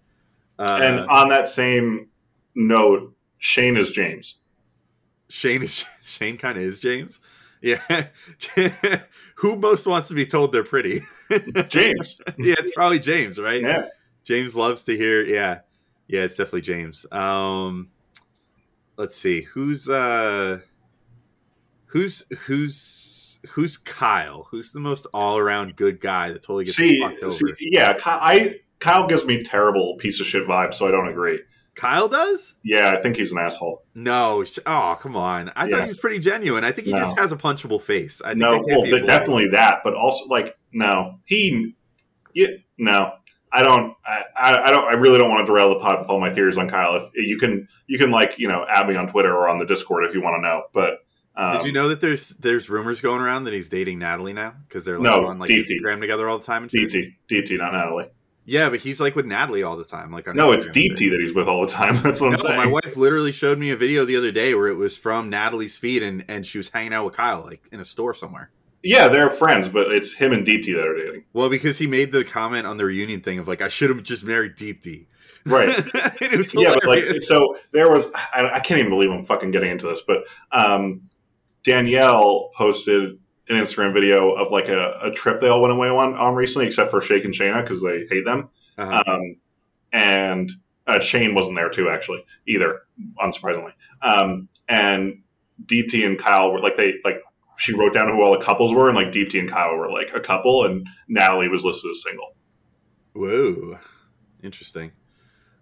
Uh, 0.59 0.79
and 0.81 0.99
on 1.01 1.29
that 1.29 1.47
same 1.49 2.07
note, 2.55 3.13
Shane 3.37 3.77
is 3.77 3.91
James. 3.91 4.39
Shane 5.29 5.61
is 5.63 5.85
Shane 6.03 6.37
kind 6.37 6.57
of 6.57 6.63
is 6.63 6.79
James. 6.79 7.19
Yeah. 7.61 8.07
Who 9.35 9.55
most 9.55 9.85
wants 9.87 10.07
to 10.09 10.13
be 10.13 10.25
told 10.25 10.51
they're 10.51 10.63
pretty? 10.63 11.01
James. 11.67 12.19
yeah, 12.37 12.55
it's 12.57 12.73
probably 12.73 12.99
James, 12.99 13.39
right? 13.39 13.61
Yeah. 13.61 13.87
James 14.23 14.55
loves 14.55 14.83
to 14.83 14.97
hear. 14.97 15.23
Yeah, 15.23 15.59
yeah, 16.07 16.21
it's 16.21 16.35
definitely 16.35 16.61
James. 16.61 17.05
Um, 17.11 17.89
let's 18.97 19.15
see 19.15 19.41
who's 19.41 19.87
uh, 19.87 20.59
who's 21.85 22.25
who's 22.45 23.39
who's 23.49 23.77
Kyle? 23.77 24.47
Who's 24.51 24.71
the 24.71 24.79
most 24.79 25.07
all 25.13 25.37
around 25.37 25.75
good 25.75 25.99
guy 26.01 26.31
that 26.31 26.41
totally 26.41 26.65
gets 26.65 26.77
See, 26.77 26.99
fucked 26.99 27.23
over? 27.23 27.31
see, 27.31 27.53
yeah, 27.59 27.97
I 28.05 28.59
Kyle 28.79 29.07
gives 29.07 29.25
me 29.25 29.43
terrible 29.43 29.95
piece 29.97 30.19
of 30.19 30.25
shit 30.25 30.47
vibes, 30.47 30.75
so 30.75 30.87
I 30.87 30.91
don't 30.91 31.07
agree. 31.07 31.39
Kyle 31.75 32.07
does? 32.07 32.55
Yeah, 32.63 32.95
I 32.97 33.01
think 33.01 33.17
he's 33.17 33.31
an 33.31 33.37
asshole. 33.37 33.83
No. 33.93 34.43
Oh, 34.65 34.97
come 34.99 35.15
on. 35.15 35.51
I 35.55 35.65
Yeah. 35.65 35.71
thought 35.75 35.81
he 35.83 35.87
was 35.89 35.97
pretty 35.99 36.17
genuine. 36.19 36.63
I 36.63 36.71
think 36.71 36.87
he 36.87 36.93
No. 36.93 36.99
just 36.99 37.17
has 37.19 37.31
a 37.31 37.35
punchable 37.37 37.79
face. 37.81 38.19
I 38.23 38.29
think 38.29 38.39
No, 38.39 38.63
well, 38.65 38.83
definitely 39.05 39.49
that, 39.49 39.81
but 39.83 39.93
also 39.93 40.25
like 40.25 40.55
no, 40.73 41.19
he, 41.25 41.75
yeah, 42.33 42.47
no. 42.77 43.11
I 43.51 43.63
don't. 43.63 43.93
I, 44.05 44.23
I 44.37 44.71
don't. 44.71 44.83
I 44.85 44.93
really 44.93 45.17
don't 45.17 45.29
want 45.29 45.45
to 45.45 45.51
derail 45.51 45.69
the 45.69 45.79
pod 45.79 45.99
with 45.99 46.09
all 46.09 46.19
my 46.19 46.29
theories 46.31 46.57
on 46.57 46.67
Kyle. 46.69 46.95
If 47.13 47.25
you 47.27 47.37
can, 47.39 47.67
you 47.87 47.97
can 47.97 48.11
like 48.11 48.37
you 48.37 48.47
know 48.49 48.65
add 48.69 48.87
me 48.89 48.95
on 48.95 49.07
Twitter 49.07 49.33
or 49.33 49.47
on 49.47 49.57
the 49.57 49.65
Discord 49.65 50.03
if 50.03 50.13
you 50.13 50.21
want 50.21 50.35
to 50.35 50.41
know. 50.41 50.63
But 50.73 50.97
um, 51.35 51.57
Did 51.57 51.67
you 51.67 51.71
know 51.71 51.87
that 51.89 52.01
there's 52.01 52.29
there's 52.31 52.69
rumors 52.69 52.99
going 52.99 53.21
around 53.21 53.45
that 53.45 53.53
he's 53.53 53.69
dating 53.69 53.99
Natalie 53.99 54.33
now 54.33 54.53
because 54.67 54.83
they're 54.83 54.99
like 54.99 55.03
No, 55.09 55.27
on 55.27 55.39
like 55.39 55.49
DT. 55.49 55.65
Instagram 55.81 56.01
together 56.01 56.27
all 56.27 56.37
the 56.39 56.43
time 56.45 56.63
and? 56.63 56.71
DT, 56.71 57.13
DT, 57.29 57.57
not 57.57 57.71
Natalie. 57.71 58.09
Yeah, 58.49 58.69
but 58.69 58.79
he's 58.79 59.01
like 59.01 59.13
with 59.13 59.25
Natalie 59.25 59.61
all 59.61 59.75
the 59.75 59.83
time. 59.83 60.09
Like 60.09 60.33
No, 60.33 60.53
it's 60.53 60.67
Instagram 60.67 60.67
and 60.67 60.75
DT 60.75 60.97
shit. 60.99 61.11
that 61.11 61.19
he's 61.21 61.33
with 61.35 61.47
all 61.49 61.61
the 61.61 61.71
time. 61.71 62.01
That's 62.01 62.21
what 62.21 62.27
I'm 62.27 62.31
No, 62.33 62.37
saying. 62.39 62.57
my 62.57 62.65
wife 62.65 62.95
literally 62.95 63.33
showed 63.33 63.59
me 63.59 63.71
a 63.71 63.75
video 63.75 64.05
the 64.05 64.15
other 64.15 64.31
day 64.31 64.55
where 64.55 64.67
it 64.69 64.75
was 64.75 64.95
from 64.97 65.29
Natalie's 65.29 65.75
feed 65.75 66.01
and 66.01 66.23
and 66.29 66.47
she 66.47 66.57
was 66.57 66.69
hanging 66.69 66.93
out 66.93 67.03
with 67.05 67.15
Kyle 67.17 67.41
like 67.43 67.67
in 67.71 67.79
a 67.81 67.85
store 67.85 68.13
somewhere. 68.13 68.49
Yeah, 68.83 69.09
they're 69.09 69.29
friends, 69.29 69.67
but 69.67 69.91
it's 69.91 70.13
him 70.13 70.31
and 70.31 70.47
DT 70.47 70.73
that 70.75 70.87
are 70.87 70.95
dating. 70.95 71.25
Well, 71.33 71.49
because 71.49 71.77
he 71.77 71.87
made 71.87 72.11
the 72.13 72.23
comment 72.23 72.65
on 72.65 72.77
the 72.77 72.85
reunion 72.85 73.19
thing 73.21 73.37
of 73.37 73.47
like 73.49 73.61
I 73.61 73.67
should 73.67 73.89
have 73.89 74.01
just 74.03 74.23
married 74.23 74.55
Deepti. 74.55 75.07
Right. 75.45 75.69
it 76.21 76.37
was 76.37 76.53
yeah, 76.55 76.75
but 76.75 76.85
like 76.85 77.21
so 77.21 77.57
there 77.73 77.89
was 77.89 78.09
I, 78.33 78.49
I 78.53 78.59
can't 78.61 78.79
even 78.79 78.91
believe 78.91 79.11
I'm 79.11 79.25
fucking 79.25 79.51
getting 79.51 79.71
into 79.71 79.87
this, 79.87 80.01
but 80.07 80.23
um, 80.53 81.01
Danielle 81.63 82.51
posted 82.55 83.19
an 83.49 83.55
Instagram 83.55 83.93
video 83.93 84.31
of 84.31 84.51
like 84.51 84.67
a, 84.67 84.97
a 85.01 85.11
trip 85.11 85.39
they 85.39 85.47
all 85.47 85.61
went 85.61 85.73
away 85.73 85.89
on, 85.89 86.15
on 86.15 86.35
recently, 86.35 86.67
except 86.67 86.91
for 86.91 87.01
Shake 87.01 87.25
and 87.25 87.33
Shaina 87.33 87.61
because 87.61 87.81
they 87.81 88.05
hate 88.09 88.25
them. 88.25 88.49
Uh-huh. 88.77 89.03
Um, 89.07 89.37
and 89.91 90.51
uh, 90.85 90.99
Shane 90.99 91.33
wasn't 91.33 91.55
there 91.55 91.69
too, 91.69 91.89
actually, 91.89 92.25
either, 92.47 92.81
unsurprisingly. 93.21 93.73
Um, 94.01 94.49
and 94.67 95.21
DT 95.65 96.05
and 96.05 96.19
Kyle 96.19 96.51
were 96.51 96.59
like 96.59 96.77
they 96.77 96.95
like 97.03 97.21
she 97.57 97.73
wrote 97.73 97.93
down 97.93 98.09
who 98.09 98.21
all 98.21 98.37
the 98.37 98.43
couples 98.43 98.73
were, 98.73 98.87
and 98.87 98.95
like 98.95 99.07
DT 99.07 99.39
and 99.39 99.49
Kyle 99.49 99.75
were 99.75 99.89
like 99.89 100.13
a 100.13 100.19
couple, 100.19 100.65
and 100.65 100.87
Natalie 101.07 101.47
was 101.47 101.63
listed 101.63 101.91
as 101.91 102.03
single. 102.03 102.35
Whoa, 103.13 103.79
interesting. 104.43 104.91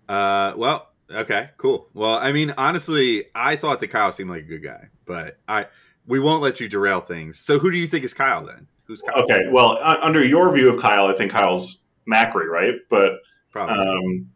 Uh, 0.09 0.53
well, 0.57 0.91
okay, 1.09 1.51
cool. 1.57 1.89
Well, 1.93 2.15
I 2.15 2.31
mean, 2.31 2.53
honestly, 2.57 3.25
I 3.33 3.55
thought 3.55 3.79
that 3.79 3.87
Kyle 3.87 4.11
seemed 4.11 4.29
like 4.29 4.43
a 4.43 4.47
good 4.47 4.63
guy, 4.63 4.89
but 5.05 5.39
I 5.47 5.67
we 6.07 6.19
won't 6.19 6.41
let 6.41 6.59
you 6.59 6.67
derail 6.67 7.01
things. 7.01 7.39
So, 7.39 7.59
who 7.59 7.71
do 7.71 7.77
you 7.77 7.87
think 7.87 8.03
is 8.05 8.13
Kyle 8.13 8.45
then? 8.45 8.67
Who's 8.85 9.01
Kyle? 9.01 9.23
Okay, 9.23 9.47
well, 9.51 9.77
uh, 9.81 9.97
under 10.01 10.23
your 10.23 10.53
view 10.53 10.69
of 10.69 10.81
Kyle, 10.81 11.07
I 11.07 11.13
think 11.13 11.31
Kyle's 11.31 11.83
Macri, 12.11 12.47
right? 12.47 12.75
But 12.89 13.13
probably 13.51 13.75
um, 13.77 14.31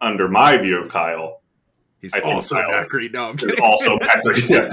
under 0.00 0.28
my 0.28 0.56
view 0.56 0.78
of 0.78 0.88
Kyle, 0.88 1.42
he's 2.00 2.14
I 2.14 2.20
think 2.20 2.34
also 2.34 2.54
Kyle 2.56 2.70
Macri. 2.70 3.12
No, 3.12 3.30
I'm 3.30 3.38
is 3.38 3.54
also 3.62 3.98
Macri. 3.98 4.48
Yeah. 4.48 4.68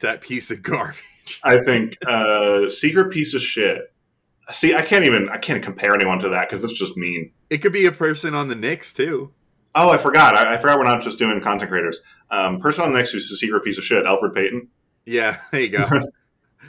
That 0.00 0.20
piece 0.20 0.50
of 0.50 0.62
garbage. 0.62 1.02
I 1.44 1.58
think 1.58 1.96
uh, 2.06 2.68
secret 2.68 3.12
piece 3.12 3.34
of 3.34 3.40
shit. 3.40 3.92
See, 4.50 4.74
I 4.74 4.82
can't 4.82 5.04
even 5.04 5.28
I 5.28 5.38
can't 5.38 5.62
compare 5.62 5.94
anyone 5.94 6.18
to 6.20 6.30
that 6.30 6.48
because 6.48 6.60
that's 6.60 6.74
just 6.74 6.96
mean. 6.96 7.30
It 7.48 7.58
could 7.58 7.72
be 7.72 7.86
a 7.86 7.92
person 7.92 8.34
on 8.34 8.48
the 8.48 8.56
Knicks 8.56 8.92
too. 8.92 9.32
Oh, 9.74 9.90
I 9.90 9.98
forgot. 9.98 10.34
I, 10.34 10.54
I 10.54 10.56
forgot 10.56 10.78
we're 10.78 10.84
not 10.84 11.02
just 11.02 11.18
doing 11.18 11.40
content 11.40 11.70
creators. 11.70 12.00
Um, 12.30 12.60
person 12.60 12.84
on 12.84 12.92
the 12.92 12.98
Knicks 12.98 13.10
who's 13.10 13.30
a 13.30 13.36
secret 13.36 13.64
piece 13.64 13.78
of 13.78 13.84
shit, 13.84 14.04
Elfrid 14.04 14.34
Payton. 14.34 14.68
Yeah, 15.04 15.38
there 15.52 15.60
you 15.60 15.68
go. 15.68 15.84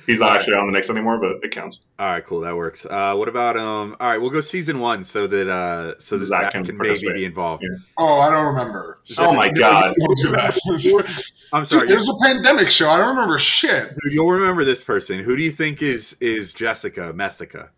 He's 0.08 0.20
not 0.20 0.36
actually 0.36 0.56
on 0.56 0.66
the 0.66 0.72
Knicks 0.72 0.90
anymore, 0.90 1.20
but 1.20 1.44
it 1.44 1.52
counts. 1.52 1.82
all 2.00 2.10
right, 2.10 2.26
cool. 2.26 2.40
That 2.40 2.56
works. 2.56 2.88
Uh, 2.88 3.14
what 3.16 3.30
about 3.30 3.56
um? 3.56 3.96
All 4.00 4.10
right, 4.10 4.20
we'll 4.20 4.32
go 4.32 4.42
season 4.42 4.80
one 4.80 5.04
so 5.04 5.28
that 5.28 5.48
uh, 5.48 5.94
so 6.00 6.18
that 6.18 6.26
Zach 6.26 6.42
Zach, 6.44 6.52
can 6.54 6.66
can, 6.66 6.78
maybe 6.78 7.14
be 7.14 7.24
involved. 7.24 7.64
Yeah. 7.64 7.78
Oh, 7.98 8.20
I 8.20 8.32
don't 8.32 8.48
remember. 8.48 8.98
Oh 9.20 9.32
my 9.32 9.52
god! 9.52 9.94
Don't 10.00 10.82
do. 10.82 11.04
I'm 11.54 11.66
sorry. 11.66 11.92
it 11.92 11.96
was 11.96 12.10
a 12.10 12.26
pandemic 12.26 12.70
show. 12.70 12.90
I 12.90 12.98
don't 12.98 13.10
remember 13.10 13.38
shit. 13.38 13.90
Dude, 13.90 14.14
You'll 14.14 14.32
remember 14.32 14.66
this 14.66 14.84
person. 14.84 15.20
Who 15.20 15.38
do 15.38 15.44
you 15.44 15.52
think 15.52 15.84
is 15.84 16.18
is 16.20 16.52
Jessica 16.52 17.14
Messica? 17.14 17.70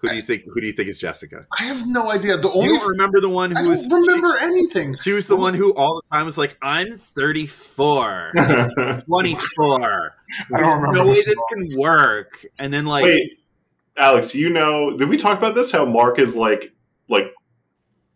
Who 0.00 0.08
do 0.08 0.14
you 0.16 0.22
think? 0.22 0.44
Who 0.44 0.60
do 0.60 0.66
you 0.66 0.72
think 0.72 0.88
is 0.88 0.98
Jessica? 0.98 1.46
I 1.58 1.64
have 1.64 1.86
no 1.88 2.10
idea. 2.10 2.36
The 2.36 2.48
You 2.48 2.54
only 2.54 2.68
don't 2.78 2.88
remember 2.88 3.20
the 3.20 3.28
one 3.28 3.56
I 3.56 3.62
don't 3.62 3.70
was? 3.70 3.88
remember 3.90 4.36
anything. 4.40 4.94
She, 4.96 5.02
she 5.02 5.12
was 5.12 5.26
the 5.26 5.34
one 5.36 5.54
who 5.54 5.74
all 5.74 6.00
the 6.00 6.16
time 6.16 6.24
was 6.24 6.38
like, 6.38 6.56
"I'm 6.62 6.96
34, 6.96 8.32
24. 9.06 10.14
I 10.54 10.60
don't 10.60 10.80
remember 10.82 10.98
No 10.98 11.04
way 11.04 11.14
this 11.16 11.26
this 11.26 11.28
at 11.32 11.36
all. 11.38 11.46
can 11.52 11.68
work." 11.78 12.46
And 12.60 12.72
then 12.72 12.86
like, 12.86 13.04
Wait, 13.04 13.40
Alex, 13.96 14.34
you 14.34 14.50
know? 14.50 14.96
Did 14.96 15.08
we 15.08 15.16
talk 15.16 15.36
about 15.38 15.54
this? 15.54 15.72
How 15.72 15.84
Mark 15.84 16.18
is 16.18 16.36
like, 16.36 16.72
like, 17.08 17.32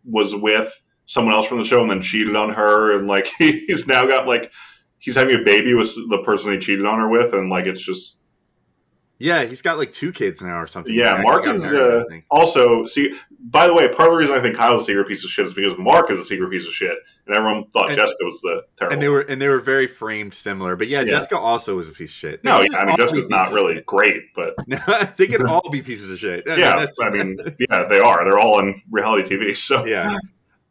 was 0.05 0.35
with 0.35 0.73
someone 1.07 1.35
else 1.35 1.47
from 1.47 1.59
the 1.59 1.65
show 1.65 1.81
and 1.83 1.91
then 1.91 2.01
cheated 2.01 2.37
on 2.37 2.51
her, 2.51 2.97
and 2.97 3.09
like 3.09 3.27
he's 3.39 3.87
now 3.89 4.07
got 4.07 4.27
like 4.29 4.53
he's 4.99 5.17
having 5.17 5.35
a 5.35 5.43
baby 5.43 5.75
with 5.75 5.93
the 6.11 6.23
person 6.25 6.53
he 6.53 6.59
cheated 6.59 6.87
on 6.87 7.01
her 7.01 7.09
with, 7.09 7.33
and 7.35 7.51
like 7.51 7.67
it's 7.67 7.85
just 7.85 8.19
Yeah, 9.23 9.45
he's 9.45 9.63
got 9.63 9.79
like 9.79 9.93
two 9.93 10.11
kids 10.13 10.43
now 10.43 10.59
or 10.61 10.67
something. 10.67 10.93
Yeah, 10.93 11.21
Mark 11.23 11.47
is, 11.47 11.65
uh. 11.73 12.03
Also, 12.29 12.87
see, 12.87 13.17
by 13.39 13.69
the 13.69 13.73
way, 13.75 13.87
part 13.89 14.09
of 14.09 14.15
the 14.15 14.19
reason 14.19 14.35
I 14.37 14.41
think 14.41 14.57
Kyle's 14.57 14.83
a 14.83 14.85
secret 14.87 15.07
piece 15.07 15.25
of 15.25 15.31
shit 15.31 15.47
is 15.47 15.55
because 15.55 15.79
Mark 15.79 16.11
is 16.11 16.19
a 16.19 16.25
secret 16.25 16.51
piece 16.51 16.67
of 16.67 16.73
shit, 16.73 16.99
and 17.29 17.37
everyone 17.37 17.69
thought 17.69 17.87
And- 17.91 17.97
Jessica 17.97 18.25
was 18.25 18.41
the 18.41 18.65
terrible. 18.77 18.93
and 18.95 19.01
they 19.03 19.09
were 19.09 19.21
and 19.21 19.41
they 19.41 19.47
were 19.47 19.61
very 19.61 19.87
framed 19.87 20.35
similar. 20.35 20.75
But 20.75 20.89
yeah, 20.89 21.01
Yeah. 21.03 21.07
Jessica 21.13 21.39
also 21.39 21.77
was 21.77 21.89
a 21.89 21.93
piece 21.93 22.11
of 22.11 22.17
shit. 22.17 22.43
They 22.43 22.51
no, 22.51 22.63
yeah, 22.63 22.79
I 22.79 22.85
mean 22.85 22.97
Jessica's 22.97 23.29
not 23.29 23.53
really 23.53 23.81
great, 23.87 24.35
but 24.35 24.57
they 25.17 25.29
can 25.29 25.47
all 25.47 25.71
be 25.71 25.83
pieces 25.83 26.11
of 26.11 26.19
shit. 26.19 26.43
yeah, 26.47 26.85
I 27.03 27.11
mean, 27.11 27.39
yeah, 27.71 27.85
they 27.85 28.01
are. 28.01 28.25
They're 28.25 28.41
all 28.41 28.55
on 28.59 28.83
reality 28.91 29.37
TV. 29.37 29.57
So 29.57 29.85
yeah. 29.85 30.17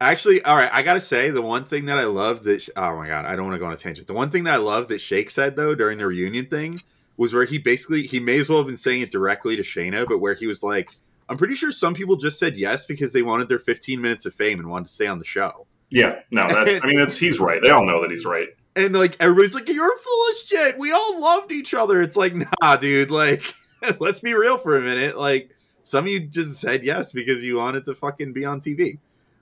Actually, 0.02 0.44
all 0.44 0.56
right. 0.58 0.70
I 0.74 0.82
gotta 0.82 1.00
say, 1.00 1.30
the 1.30 1.42
one 1.44 1.64
thing 1.64 1.86
that 1.86 1.98
I 2.00 2.06
love 2.06 2.44
that 2.44 2.68
oh 2.76 2.98
my 2.98 3.08
god, 3.08 3.24
I 3.26 3.36
don't 3.38 3.46
want 3.46 3.56
to 3.56 3.60
go 3.60 3.66
on 3.68 3.72
a 3.74 3.78
tangent. 3.78 4.08
The 4.08 4.14
one 4.14 4.30
thing 4.30 4.44
that 4.44 4.56
I 4.56 4.58
love 4.58 4.90
that 4.90 5.00
Shake 5.00 5.30
said 5.30 5.56
though 5.56 5.74
during 5.74 6.00
the 6.00 6.08
reunion 6.08 6.48
thing 6.48 6.80
was 7.22 7.36
where 7.36 7.46
he 7.46 7.60
basically 7.60 8.02
he 8.02 8.20
may 8.20 8.40
as 8.40 8.50
well 8.50 8.58
have 8.58 8.68
been 8.68 8.76
saying 8.76 9.02
it 9.02 9.12
directly 9.12 9.56
to 9.56 9.62
Shaina, 9.62 10.08
but 10.08 10.18
where 10.18 10.34
he 10.34 10.48
was 10.48 10.64
like, 10.64 10.90
"I'm 11.30 11.38
pretty 11.38 11.54
sure 11.54 11.72
some 11.72 11.94
people 11.94 12.16
just 12.16 12.40
said 12.40 12.58
yes 12.58 12.86
because 12.86 13.14
they 13.14 13.22
wanted 13.22 13.48
their 13.48 13.60
15 13.60 14.02
minutes 14.02 14.26
of 14.26 14.34
fame 14.34 14.60
and 14.60 14.70
wanted 14.70 14.88
to 14.88 14.94
stay 14.94 15.06
on 15.06 15.20
the 15.20 15.26
show." 15.26 15.68
yeah, 15.92 16.22
no, 16.32 16.48
that's. 16.48 16.84
I 16.84 16.88
mean, 16.88 17.00
it's 17.00 17.18
he's 17.18 17.40
right. 17.40 17.62
They 17.62 17.70
all 17.70 17.86
know 17.86 18.02
that 18.02 18.10
he's 18.10 18.26
right. 18.26 18.48
And 18.76 18.96
like 18.96 19.18
everybody's 19.20 19.54
like, 19.54 19.70
"You're 19.70 19.98
full 20.00 20.30
of 20.30 20.38
shit. 20.48 20.80
We 20.80 20.92
all 20.92 21.20
loved 21.20 21.52
each 21.52 21.76
other." 21.76 22.02
It's 22.02 22.16
like, 22.18 22.34
nah, 22.34 22.78
dude. 22.78 23.12
Like, 23.12 23.54
let's 24.00 24.22
be 24.22 24.34
real 24.34 24.58
for 24.58 24.78
a 24.78 24.82
minute. 24.82 25.16
Like, 25.16 25.52
some 25.84 26.06
of 26.06 26.12
you 26.12 26.22
just 26.22 26.60
said 26.60 26.84
yes 26.84 27.12
because 27.12 27.44
you 27.44 27.58
wanted 27.58 27.86
to 27.86 27.94
fucking 27.94 28.34
be 28.34 28.46
on 28.46 28.62
TV. 28.62 28.98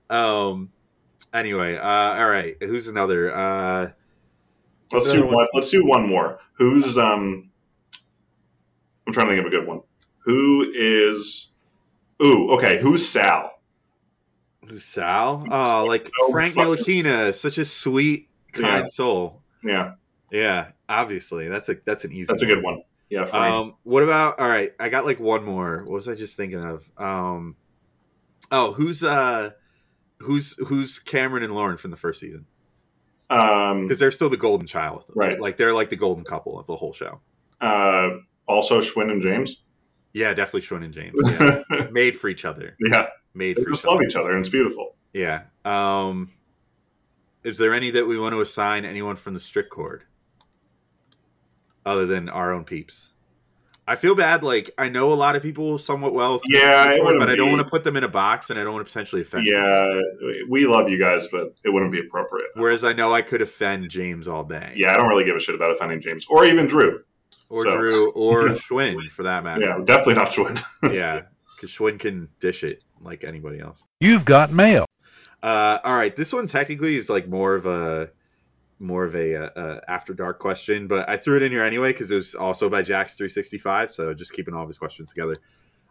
Um. 0.10 0.70
Anyway, 1.34 1.78
uh, 1.78 1.82
all 1.88 2.30
right. 2.30 2.58
Who's 2.62 2.88
another? 2.88 3.32
Uh, 3.34 3.90
Let's 4.92 5.12
do 5.12 5.26
one. 5.26 5.48
Let's 5.54 5.70
do 5.70 5.86
one 5.86 6.08
more. 6.08 6.40
Who's 6.54 6.98
um? 6.98 7.49
I'm 9.10 9.14
trying 9.14 9.28
to 9.30 9.34
think 9.34 9.40
of 9.48 9.52
a 9.52 9.56
good 9.58 9.68
one. 9.68 9.82
Who 10.20 10.72
is? 10.76 11.50
Ooh, 12.22 12.52
okay. 12.52 12.80
Who's 12.80 13.08
Sal? 13.10 13.56
who's 14.68 14.86
Sal? 14.86 15.48
Oh, 15.50 15.86
like 15.86 16.06
So 16.20 16.32
Frank 16.32 16.54
fucking- 16.54 17.34
such 17.34 17.58
a 17.58 17.66
sweet, 17.66 18.30
kind 18.54 18.84
Yeah. 18.84 18.88
soul. 18.90 19.42
Yeah, 19.64 19.94
Yeah, 20.32 20.72
obviously, 20.88 21.48
that's 21.48 21.70
a 21.70 21.78
that's 21.86 22.06
an 22.06 22.12
easy. 22.12 22.28
One. 22.30 22.36
That's 22.36 22.44
a 22.44 22.46
good 22.46 22.64
one. 22.64 22.84
Yeah. 23.10 23.24
Um, 23.24 23.74
what 23.82 24.04
about? 24.04 24.40
All 24.40 24.48
right, 24.48 24.74
I 24.80 24.90
got 24.90 25.06
like 25.06 25.20
one 25.20 25.44
more. 25.44 25.80
What 25.86 25.92
was 25.96 26.08
I 26.08 26.14
just 26.14 26.38
thinking 26.38 26.64
of? 26.64 26.88
Um, 27.00 27.56
oh, 28.52 28.74
who's 28.74 29.04
uh, 29.04 29.52
who's 30.20 30.56
who's 30.68 31.00
Cameron 31.00 31.42
and 31.42 31.56
Lauren 31.56 31.78
from 31.78 31.90
the 31.90 31.98
first 31.98 32.20
season? 32.20 32.46
Um, 33.32 33.84
Because 33.88 33.98
they're 33.98 34.12
still 34.12 34.30
the 34.30 34.38
golden 34.38 34.68
child, 34.68 35.06
Right. 35.16 35.40
Like 35.40 35.58
they're 35.58 35.74
like 35.74 35.90
the 35.90 35.96
golden 35.96 36.24
couple 36.24 36.60
of 36.60 36.68
the 36.68 36.76
whole 36.76 36.94
show. 36.94 37.22
uh, 37.60 38.10
also 38.50 38.82
Schwinn 38.82 39.12
and 39.12 39.22
James. 39.22 39.58
Yeah, 40.12 40.34
definitely 40.34 40.62
Schwinn 40.62 40.84
and 40.84 40.94
James. 40.94 41.16
Yeah. 41.24 41.88
Made 41.92 42.18
for 42.18 42.28
each 42.30 42.44
other. 42.44 42.76
yeah, 42.80 43.08
Made 43.34 43.56
they 43.58 43.64
for 43.64 43.70
just 43.70 43.84
each 43.84 43.88
other. 43.88 43.96
love 43.96 44.04
each 44.10 44.16
other, 44.16 44.32
and 44.32 44.40
it's 44.40 44.50
beautiful. 44.50 44.96
Yeah. 45.14 45.44
Um, 45.64 46.32
is 47.44 47.58
there 47.58 47.74
any 47.74 47.92
that 47.92 48.08
we 48.08 48.20
want 48.20 48.34
to 48.34 48.42
assign 48.42 48.84
anyone 48.86 49.16
from 49.16 49.34
the 49.36 49.40
Strickcord, 49.40 50.02
other 51.86 52.06
than 52.06 52.28
our 52.30 52.52
own 52.54 52.64
peeps? 52.64 53.14
I 53.88 53.96
feel 53.96 54.14
bad. 54.14 54.44
Like 54.44 54.70
I 54.78 54.88
know 54.90 55.12
a 55.12 55.16
lot 55.16 55.36
of 55.36 55.42
people 55.42 55.78
somewhat 55.80 56.14
well, 56.14 56.40
Yeah, 56.46 56.60
Strict 56.84 56.98
it 56.98 57.02
Chord, 57.02 57.06
wouldn't 57.06 57.20
but 57.22 57.30
I 57.30 57.36
don't 57.36 57.52
want 57.52 57.64
to 57.64 57.70
put 57.70 57.84
them 57.84 57.96
in 57.98 58.04
a 58.04 58.08
box, 58.10 58.50
and 58.52 58.60
I 58.60 58.64
don't 58.64 58.74
want 58.74 58.86
to 58.86 58.92
potentially 58.92 59.22
offend. 59.24 59.48
them. 59.48 59.54
Yeah, 59.54 60.00
we 60.50 60.68
love 60.68 60.90
you 60.90 61.00
guys, 61.00 61.28
but 61.32 61.54
it 61.64 61.70
wouldn't 61.70 61.92
be 61.92 62.00
appropriate. 62.00 62.48
Whereas 62.56 62.84
I 62.84 62.94
know 62.94 63.14
I 63.14 63.22
could 63.24 63.42
offend 63.42 63.90
James 63.90 64.28
all 64.28 64.44
day. 64.44 64.74
Yeah, 64.76 64.94
I 64.94 64.98
don't 64.98 65.08
really 65.08 65.24
give 65.24 65.36
a 65.36 65.40
shit 65.40 65.56
about 65.56 65.72
offending 65.72 66.02
James 66.02 66.26
or 66.30 66.46
even 66.46 66.68
Drew. 66.68 67.02
Or 67.50 67.64
So- 67.64 67.78
Drew 67.78 68.12
or 68.16 68.48
Yeah. 68.50 68.54
Schwinn 68.56 69.10
for 69.10 69.24
that 69.24 69.44
matter. 69.44 69.62
Yeah, 69.62 69.80
definitely 69.84 70.16
not 70.16 70.32
Schwinn. 70.32 70.64
yeah, 70.94 71.24
because 71.56 71.72
Schwinn 71.72 72.00
can 72.00 72.30
dish 72.40 72.64
it 72.64 72.84
like 73.02 73.24
anybody 73.24 73.60
else. 73.60 73.86
You've 74.00 74.26
got 74.26 74.52
mail. 74.54 74.86
Uh, 75.42 75.80
all 75.84 75.96
right, 75.96 76.16
this 76.16 76.34
one 76.34 76.48
technically 76.48 76.96
is 76.98 77.10
like 77.10 77.28
more 77.28 77.56
of 77.56 77.66
a 77.66 78.12
more 78.82 79.04
of 79.04 79.14
a, 79.16 79.36
uh 79.36 79.50
uh 79.60 79.80
after 79.90 80.14
dark 80.14 80.40
question, 80.40 80.88
but 80.88 81.10
I 81.10 81.18
threw 81.18 81.36
it 81.36 81.44
in 81.44 81.52
here 81.52 81.64
anyway 81.64 81.92
because 81.92 82.12
it 82.12 82.16
was 82.16 82.34
also 82.36 82.70
by 82.70 82.82
Jax 82.82 83.16
three 83.16 83.28
sixty 83.30 83.58
five. 83.58 83.92
So 83.92 84.14
just 84.14 84.32
keeping 84.34 84.54
all 84.54 84.64
of 84.64 84.70
his 84.70 84.78
questions 84.78 85.10
together. 85.10 85.36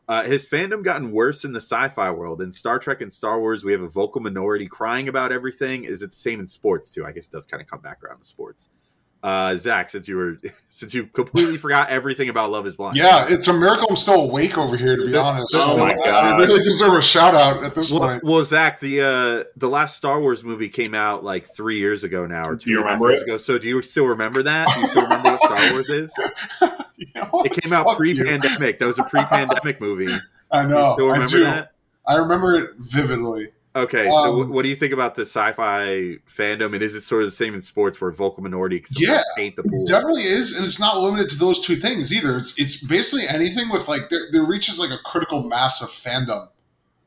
Uh, 0.09 0.25
has 0.25 0.49
fandom 0.49 0.83
gotten 0.83 1.13
worse 1.13 1.45
in 1.45 1.53
the 1.53 1.61
sci-fi 1.61 2.11
world? 2.11 2.41
In 2.41 2.51
Star 2.51 2.79
Trek 2.79 3.03
and 3.03 3.13
Star 3.13 3.39
Wars, 3.41 3.63
we 3.63 3.73
have 3.73 3.83
a 3.83 3.89
vocal 3.89 4.23
minority 4.23 4.67
crying 4.67 5.07
about 5.07 5.33
everything. 5.33 5.85
Is 5.85 6.01
it 6.03 6.11
the 6.13 6.17
same 6.17 6.41
in 6.41 6.47
sports 6.47 6.91
too? 6.91 7.05
I 7.05 7.13
guess 7.13 7.27
it 7.29 7.33
does 7.33 7.45
kind 7.45 7.61
of 7.63 7.69
come 7.69 7.81
back 7.83 8.03
around 8.03 8.21
to 8.21 8.25
sports. 8.25 8.71
Uh, 9.21 9.57
Zach, 9.57 9.91
since 9.91 10.07
you 10.07 10.17
were 10.17 10.39
since 10.69 10.95
you 10.95 11.07
completely 11.07 11.57
forgot 11.57 11.89
everything 11.91 12.29
about 12.29 12.51
Love 12.53 12.67
Is 12.69 12.77
Blind, 12.77 12.97
Yeah, 12.97 13.27
it's 13.29 13.49
a 13.49 13.53
miracle 13.53 13.87
I'm 13.91 13.97
still 13.97 14.23
awake 14.23 14.57
over 14.57 14.77
here, 14.77 14.97
to 14.97 15.05
be 15.07 15.17
honest. 15.17 15.53
Oh 15.57 15.77
my 15.77 15.91
I 15.91 16.07
God. 16.07 16.39
really 16.41 16.63
deserve 16.63 16.95
a 16.95 17.03
shout 17.03 17.35
out 17.35 17.65
at 17.65 17.75
this 17.75 17.91
Well, 17.91 18.01
point. 18.01 18.23
well, 18.23 18.45
Zach, 18.45 18.79
the 18.79 19.01
uh, 19.01 19.45
the 19.57 19.69
last 19.69 19.97
Star 19.97 20.21
Wars 20.21 20.45
movie 20.45 20.69
came 20.69 20.95
out 20.95 21.25
like 21.25 21.47
three 21.47 21.79
years 21.79 22.05
ago 22.05 22.27
now, 22.27 22.45
or 22.49 22.55
two 22.57 22.67
Do 22.67 22.71
you 22.71 22.77
and 22.79 22.87
a 22.87 22.91
half 22.91 23.01
remember 23.01 23.11
years 23.11 23.23
it? 23.23 23.25
ago. 23.25 23.37
So, 23.39 23.59
do 23.59 23.67
you 23.69 23.83
still 23.83 24.07
remember 24.07 24.43
that? 24.45 24.69
Do 24.75 24.81
you 24.83 24.87
still 24.89 25.03
remember 25.03 25.31
what 25.33 25.43
Star 25.43 25.73
Wars 25.73 25.89
is? 25.91 26.15
Yeah, 27.15 27.31
It 27.45 27.53
came 27.63 27.73
out 27.73 27.97
pre-pandemic. 27.97 28.81
That 28.81 28.87
was 28.87 28.99
a 28.99 29.05
pre-pandemic 29.05 29.81
movie. 29.81 30.13
I 30.51 30.63
Do 30.65 30.69
know. 30.71 30.81
you 30.89 30.93
still 30.95 31.09
I 31.11 31.13
remember 31.13 31.27
do. 31.39 31.45
that? 31.45 31.73
I 32.07 32.17
remember 32.17 32.55
it 32.55 32.71
vividly. 32.79 33.49
Okay, 33.77 34.11
so 34.11 34.17
Um, 34.17 34.39
what, 34.39 34.49
what 34.49 34.63
do 34.63 34.69
you 34.69 34.77
think 34.77 34.93
about 34.93 35.15
the 35.15 35.23
sci-fi 35.23 36.17
fandom? 36.27 36.75
And 36.75 36.83
is 36.83 36.95
it 36.95 37.03
sort 37.03 37.23
of 37.23 37.29
the 37.29 37.33
same 37.33 37.55
in 37.55 37.63
sports, 37.63 38.01
where 38.01 38.11
vocal 38.11 38.43
minority 38.43 38.81
can 38.81 38.95
Yeah, 38.99 39.23
paint 39.37 39.57
the 39.57 39.63
pool? 39.63 39.83
It 39.83 39.89
definitely 39.89 40.25
is, 40.25 40.57
and 40.57 40.65
it's 40.65 40.81
not 40.81 40.99
limited 40.99 41.29
to 41.31 41.37
those 41.39 41.61
two 41.61 41.77
things 41.77 42.13
either. 42.13 42.37
It's 42.37 42.59
it's 42.59 42.83
basically 42.83 43.29
anything 43.29 43.69
with 43.71 43.87
like 43.87 44.09
there, 44.09 44.23
there 44.33 44.43
reaches 44.43 44.79
like 44.79 44.91
a 44.91 44.99
critical 45.05 45.43
mass 45.49 45.83
of 45.83 45.91
fandom. 45.91 46.49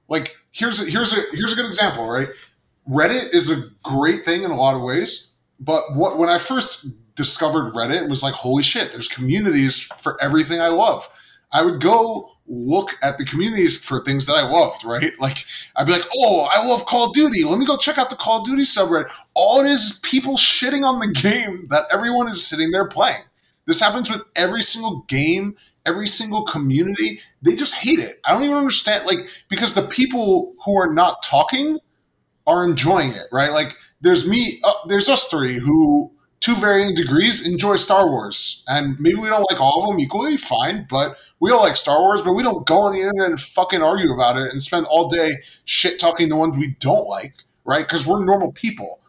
Like 0.07 0.37
here's 0.51 0.79
a, 0.79 0.89
here's 0.89 1.13
a 1.13 1.21
here's 1.31 1.53
a 1.53 1.55
good 1.55 1.65
example, 1.65 2.09
right? 2.09 2.29
Reddit 2.89 3.33
is 3.33 3.49
a 3.49 3.69
great 3.83 4.23
thing 4.23 4.43
in 4.43 4.51
a 4.51 4.55
lot 4.55 4.75
of 4.75 4.81
ways, 4.81 5.33
but 5.59 5.95
what 5.95 6.17
when 6.17 6.29
I 6.29 6.37
first 6.37 6.87
discovered 7.15 7.73
Reddit, 7.73 8.03
it 8.03 8.09
was 8.09 8.23
like 8.23 8.33
holy 8.33 8.63
shit, 8.63 8.91
there's 8.91 9.07
communities 9.07 9.81
for 10.01 10.21
everything 10.21 10.61
I 10.61 10.67
love. 10.67 11.07
I 11.53 11.63
would 11.63 11.81
go 11.81 12.31
look 12.47 12.97
at 13.01 13.17
the 13.17 13.25
communities 13.25 13.77
for 13.77 14.03
things 14.03 14.25
that 14.25 14.33
I 14.33 14.47
loved, 14.47 14.83
right? 14.83 15.11
Like 15.19 15.45
I'd 15.75 15.85
be 15.85 15.93
like, 15.93 16.07
oh, 16.17 16.49
I 16.51 16.65
love 16.65 16.85
Call 16.85 17.09
of 17.09 17.13
Duty. 17.13 17.43
Let 17.43 17.59
me 17.59 17.65
go 17.65 17.77
check 17.77 17.97
out 17.97 18.09
the 18.09 18.15
Call 18.15 18.39
of 18.41 18.45
Duty 18.45 18.63
subreddit. 18.63 19.09
All 19.33 19.61
it 19.61 19.69
is 19.69 19.99
people 20.03 20.35
shitting 20.35 20.83
on 20.83 20.99
the 20.99 21.07
game 21.21 21.67
that 21.69 21.85
everyone 21.91 22.27
is 22.27 22.45
sitting 22.45 22.71
there 22.71 22.87
playing. 22.87 23.23
This 23.67 23.79
happens 23.79 24.09
with 24.09 24.23
every 24.35 24.63
single 24.63 25.03
game, 25.07 25.55
every 25.85 26.07
single 26.07 26.43
community. 26.43 27.19
They 27.41 27.55
just 27.55 27.75
hate 27.75 27.99
it. 27.99 28.19
I 28.25 28.33
don't 28.33 28.43
even 28.43 28.57
understand, 28.57 29.05
like, 29.05 29.19
because 29.49 29.73
the 29.73 29.83
people 29.87 30.55
who 30.65 30.75
are 30.75 30.91
not 30.91 31.23
talking 31.23 31.79
are 32.47 32.63
enjoying 32.65 33.11
it, 33.11 33.27
right? 33.31 33.51
Like, 33.51 33.75
there's 34.01 34.27
me, 34.27 34.59
uh, 34.63 34.73
there's 34.87 35.07
us 35.09 35.25
three 35.25 35.59
who, 35.59 36.11
to 36.41 36.55
varying 36.55 36.95
degrees, 36.95 37.47
enjoy 37.47 37.75
Star 37.75 38.09
Wars. 38.09 38.63
And 38.67 38.99
maybe 38.99 39.17
we 39.17 39.29
don't 39.29 39.49
like 39.51 39.61
all 39.61 39.83
of 39.83 39.89
them 39.89 39.99
equally, 39.99 40.37
fine, 40.37 40.87
but 40.89 41.17
we 41.39 41.51
all 41.51 41.61
like 41.61 41.77
Star 41.77 41.99
Wars, 41.99 42.21
but 42.23 42.33
we 42.33 42.41
don't 42.41 42.65
go 42.65 42.79
on 42.79 42.93
the 42.93 42.99
internet 42.99 43.29
and 43.29 43.39
fucking 43.39 43.83
argue 43.83 44.11
about 44.11 44.37
it 44.37 44.51
and 44.51 44.61
spend 44.61 44.87
all 44.87 45.07
day 45.07 45.33
shit 45.65 45.99
talking 45.99 46.29
the 46.29 46.35
ones 46.35 46.57
we 46.57 46.75
don't 46.79 47.07
like, 47.07 47.35
right? 47.63 47.87
Because 47.87 48.07
we're 48.07 48.25
normal 48.25 48.51
people. 48.51 48.99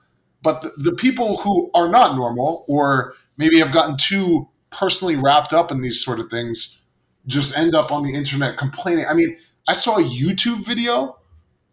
But 0.43 0.61
the, 0.61 0.73
the 0.77 0.97
people 0.97 1.39
who 1.39 1.71
are 1.75 1.89
not 1.89 2.17
normal 2.17 2.67
or 2.69 3.15
maybe 3.39 3.59
have 3.61 3.73
gotten 3.73 3.97
too 3.97 4.49
personally 4.71 5.17
wrapped 5.17 5.55
up 5.55 5.71
in 5.71 5.81
these 5.81 6.05
sort 6.05 6.21
of 6.21 6.29
things 6.29 6.81
just 7.27 7.57
end 7.57 7.75
up 7.75 7.91
on 7.91 8.03
the 8.03 8.15
internet 8.15 8.59
complaining. 8.59 9.07
I 9.09 9.15
mean, 9.15 9.39
I 9.67 9.73
saw 9.73 9.97
a 9.97 10.03
YouTube 10.03 10.67
video 10.67 11.19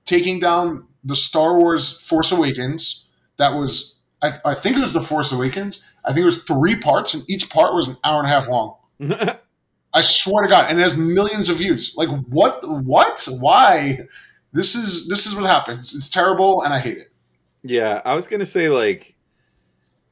taking 0.06 0.40
down 0.40 0.88
the 1.04 1.16
Star 1.16 1.58
Wars 1.58 2.00
Force 2.02 2.32
Awakens 2.32 3.06
that 3.38 3.56
was 3.56 3.99
I, 4.22 4.34
I 4.46 4.54
think 4.54 4.78
it 4.78 4.80
was 4.80 4.94
the 4.94 5.02
Force 5.02 5.32
Awakens. 5.32 5.84
I 6.06 6.10
think 6.10 6.24
it 6.24 6.26
was 6.26 6.44
three 6.44 6.76
parts, 6.76 7.14
and 7.14 7.24
each 7.30 7.50
part 7.50 7.74
was 7.74 7.88
an 7.88 7.96
hour 8.04 8.20
and 8.20 8.28
a 8.28 8.30
half 8.30 8.48
long. 8.48 8.76
I 9.94 10.02
swear 10.02 10.44
to 10.44 10.50
God, 10.50 10.68
and 10.70 10.80
it 10.80 10.84
has 10.84 10.98
millions 10.98 11.50
of 11.50 11.58
views. 11.58 11.96
Like 11.98 12.10
what? 12.28 12.68
What? 12.68 13.28
Why? 13.40 14.00
This 14.52 14.76
is 14.76 15.08
this 15.08 15.26
is 15.26 15.36
what 15.36 15.46
happens. 15.46 15.96
It's 15.96 16.10
terrible, 16.10 16.64
and 16.64 16.74
I 16.74 16.80
hate 16.80 16.98
it. 16.98 17.08
Yeah, 17.64 18.02
I 18.06 18.16
was 18.16 18.28
gonna 18.28 18.46
say 18.46 18.70
like, 18.70 19.16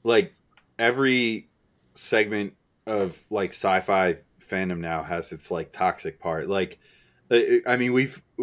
like 0.04 0.34
every 0.80 1.50
segment 1.93 2.54
of 2.86 3.24
like 3.30 3.52
sci-fi 3.52 4.17
fandom 4.39 4.80
now 4.80 5.04
has 5.04 5.32
its 5.32 5.52
like 5.52 5.72
toxic 5.72 6.20
part. 6.20 6.48
Like, 6.48 6.80
I 7.30 7.76
mean, 7.78 7.92
we've 7.94 8.22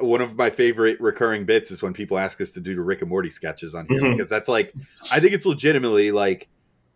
one 0.00 0.20
of 0.20 0.36
my 0.36 0.50
favorite 0.50 1.00
recurring 1.00 1.44
bits 1.46 1.70
is 1.70 1.82
when 1.82 1.92
people 1.94 2.18
ask 2.18 2.40
us 2.40 2.50
to 2.50 2.60
do 2.60 2.74
the 2.74 2.82
Rick 2.82 3.00
and 3.00 3.08
Morty 3.08 3.30
sketches 3.30 3.74
on 3.74 3.86
here 3.88 4.00
Mhm. 4.02 4.12
because 4.12 4.28
that's 4.28 4.48
like, 4.48 4.74
I 5.10 5.20
think 5.20 5.32
it's 5.32 5.46
legitimately 5.46 6.12
like 6.12 6.48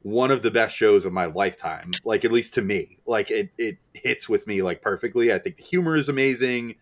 one 0.03 0.31
of 0.31 0.43
the 0.43 0.51
best 0.51 0.77
shows 0.77 1.07
of 1.07 1.13
my 1.13 1.27
lifetime. 1.27 1.93
Like 2.05 2.25
at 2.25 2.33
least 2.33 2.55
to 2.55 2.63
me, 2.63 2.99
like 3.07 3.31
it 3.31 3.51
it 3.57 3.79
hits 3.95 4.29
with 4.29 4.47
me 4.47 4.61
like 4.63 4.83
perfectly. 4.83 5.33
I 5.33 5.39
think 5.39 5.57
the 5.57 5.63
humor 5.63 5.95
is 5.97 6.09
amazing. 6.09 6.75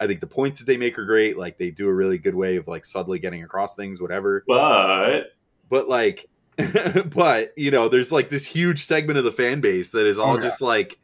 I 0.00 0.06
think 0.06 0.20
the 0.20 0.26
points 0.28 0.60
that 0.60 0.66
they 0.66 0.76
make 0.76 0.98
are 0.98 1.04
great. 1.04 1.36
Like 1.36 1.58
they 1.58 1.70
do 1.70 1.88
a 1.88 1.92
really 1.92 2.18
good 2.18 2.36
way 2.36 2.56
of 2.56 2.68
like 2.68 2.84
subtly 2.86 3.18
getting 3.18 3.42
across 3.42 3.74
things, 3.74 4.00
whatever. 4.00 4.44
But 4.46 5.32
But 5.68 5.88
like, 5.88 6.26
but 7.06 7.52
you 7.56 7.70
know, 7.70 7.88
there's 7.88 8.12
like 8.12 8.28
this 8.30 8.46
huge 8.46 8.84
segment 8.84 9.18
of 9.18 9.24
the 9.24 9.32
fan 9.32 9.60
base 9.60 9.90
that 9.90 10.06
is 10.06 10.18
all 10.18 10.36
yeah. 10.36 10.42
just 10.44 10.60
like 10.60 10.98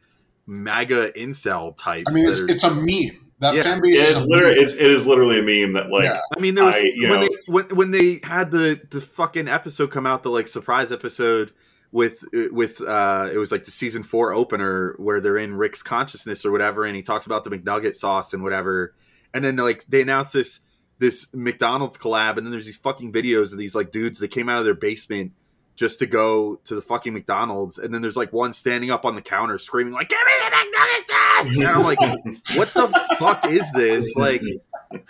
MAGA 0.46 1.12
incel 1.12 1.76
types. 1.76 2.06
I 2.08 2.12
mean, 2.12 2.28
it's, 2.28 2.40
are- 2.40 2.50
it's 2.50 2.64
a 2.64 2.70
meme. 2.74 3.20
That 3.40 3.54
Yeah. 3.56 3.62
fan 3.64 3.80
base 3.82 4.00
is 4.00 4.14
It's 4.16 4.24
a 4.24 4.26
literally 4.26 4.54
meme. 4.56 4.64
it's, 4.64 4.74
it 4.74 4.90
is 4.90 5.06
literally 5.06 5.38
a 5.38 5.42
meme 5.42 5.72
that 5.74 5.90
like 5.90 6.04
Yeah. 6.04 6.20
I 6.36 6.40
mean, 6.40 6.54
there 6.54 6.64
was 6.64 6.74
I- 6.76 6.92
when 7.00 7.08
know- 7.08 7.20
they 7.20 7.28
when, 7.46 7.64
when 7.76 7.90
they 7.90 8.20
had 8.22 8.50
the 8.50 8.80
the 8.90 9.00
fucking 9.00 9.48
episode 9.48 9.90
come 9.90 10.06
out, 10.06 10.22
the 10.22 10.30
like 10.30 10.48
surprise 10.48 10.92
episode 10.92 11.52
with 11.92 12.24
with 12.50 12.80
uh 12.80 13.28
it 13.32 13.36
was 13.38 13.52
like 13.52 13.64
the 13.64 13.70
season 13.70 14.02
four 14.02 14.32
opener 14.32 14.94
where 14.98 15.20
they're 15.20 15.36
in 15.36 15.54
Rick's 15.54 15.82
consciousness 15.82 16.44
or 16.44 16.50
whatever, 16.52 16.84
and 16.84 16.96
he 16.96 17.02
talks 17.02 17.26
about 17.26 17.44
the 17.44 17.50
McNugget 17.50 17.94
sauce 17.94 18.32
and 18.34 18.42
whatever, 18.42 18.94
and 19.32 19.44
then 19.44 19.56
like 19.56 19.84
they 19.88 20.02
announced 20.02 20.32
this 20.32 20.60
this 21.00 21.26
McDonald's 21.34 21.98
collab, 21.98 22.36
and 22.36 22.46
then 22.46 22.50
there's 22.52 22.66
these 22.66 22.76
fucking 22.76 23.12
videos 23.12 23.52
of 23.52 23.58
these 23.58 23.74
like 23.74 23.90
dudes 23.90 24.20
that 24.20 24.28
came 24.28 24.48
out 24.48 24.60
of 24.60 24.64
their 24.64 24.74
basement 24.74 25.32
just 25.76 25.98
to 25.98 26.06
go 26.06 26.56
to 26.64 26.74
the 26.74 26.80
fucking 26.82 27.12
McDonald's, 27.12 27.78
and 27.78 27.92
then 27.92 28.00
there's 28.02 28.16
like 28.16 28.32
one 28.32 28.52
standing 28.52 28.90
up 28.90 29.04
on 29.04 29.14
the 29.16 29.22
counter 29.22 29.58
screaming 29.58 29.92
like 29.92 30.08
"Give 30.08 30.18
me 30.24 30.32
the 30.40 31.12
sauce!" 31.12 31.46
And 31.56 31.68
I'm 31.68 31.82
like, 31.82 31.98
what 32.56 32.72
the 32.74 33.16
fuck 33.18 33.44
is 33.46 33.70
this? 33.72 34.14
Like, 34.14 34.42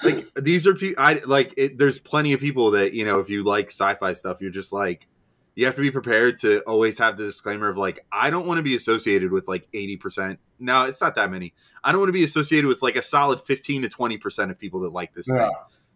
like 0.03 0.27
these 0.35 0.67
are 0.67 0.75
people. 0.75 1.03
I 1.03 1.21
like. 1.27 1.53
It, 1.57 1.79
there's 1.79 1.99
plenty 1.99 2.33
of 2.33 2.41
people 2.41 2.71
that 2.73 2.95
you 2.95 3.05
know. 3.05 3.21
If 3.21 3.29
you 3.29 3.45
like 3.45 3.67
sci-fi 3.67 4.15
stuff, 4.15 4.41
you're 4.41 4.51
just 4.51 4.73
like, 4.73 5.07
you 5.55 5.67
have 5.67 5.75
to 5.75 5.83
be 5.83 5.91
prepared 5.91 6.39
to 6.39 6.61
always 6.63 6.99
have 6.99 7.17
the 7.19 7.25
disclaimer 7.25 7.69
of 7.69 7.77
like, 7.77 8.01
I 8.11 8.31
don't 8.31 8.47
want 8.47 8.59
to 8.59 8.63
be 8.63 8.75
associated 8.75 9.31
with 9.33 9.47
like 9.49 9.69
80 9.75 9.97
percent. 9.99 10.39
No, 10.59 10.85
it's 10.87 11.01
not 11.01 11.15
that 11.17 11.31
many. 11.31 11.53
I 11.83 11.93
don't 11.93 12.01
want 12.01 12.09
to 12.09 12.13
be 12.15 12.25
associated 12.25 12.67
with 12.69 12.81
like 12.81 12.97
a 12.97 13.03
solid 13.03 13.41
15 13.41 13.83
to 13.83 13.89
20 13.89 14.17
percent 14.19 14.51
of 14.51 14.59
people 14.59 14.81
that 14.81 14.93
like 14.93 15.13
this 15.15 15.29
Yeah. 15.29 15.49
thing 15.49 15.53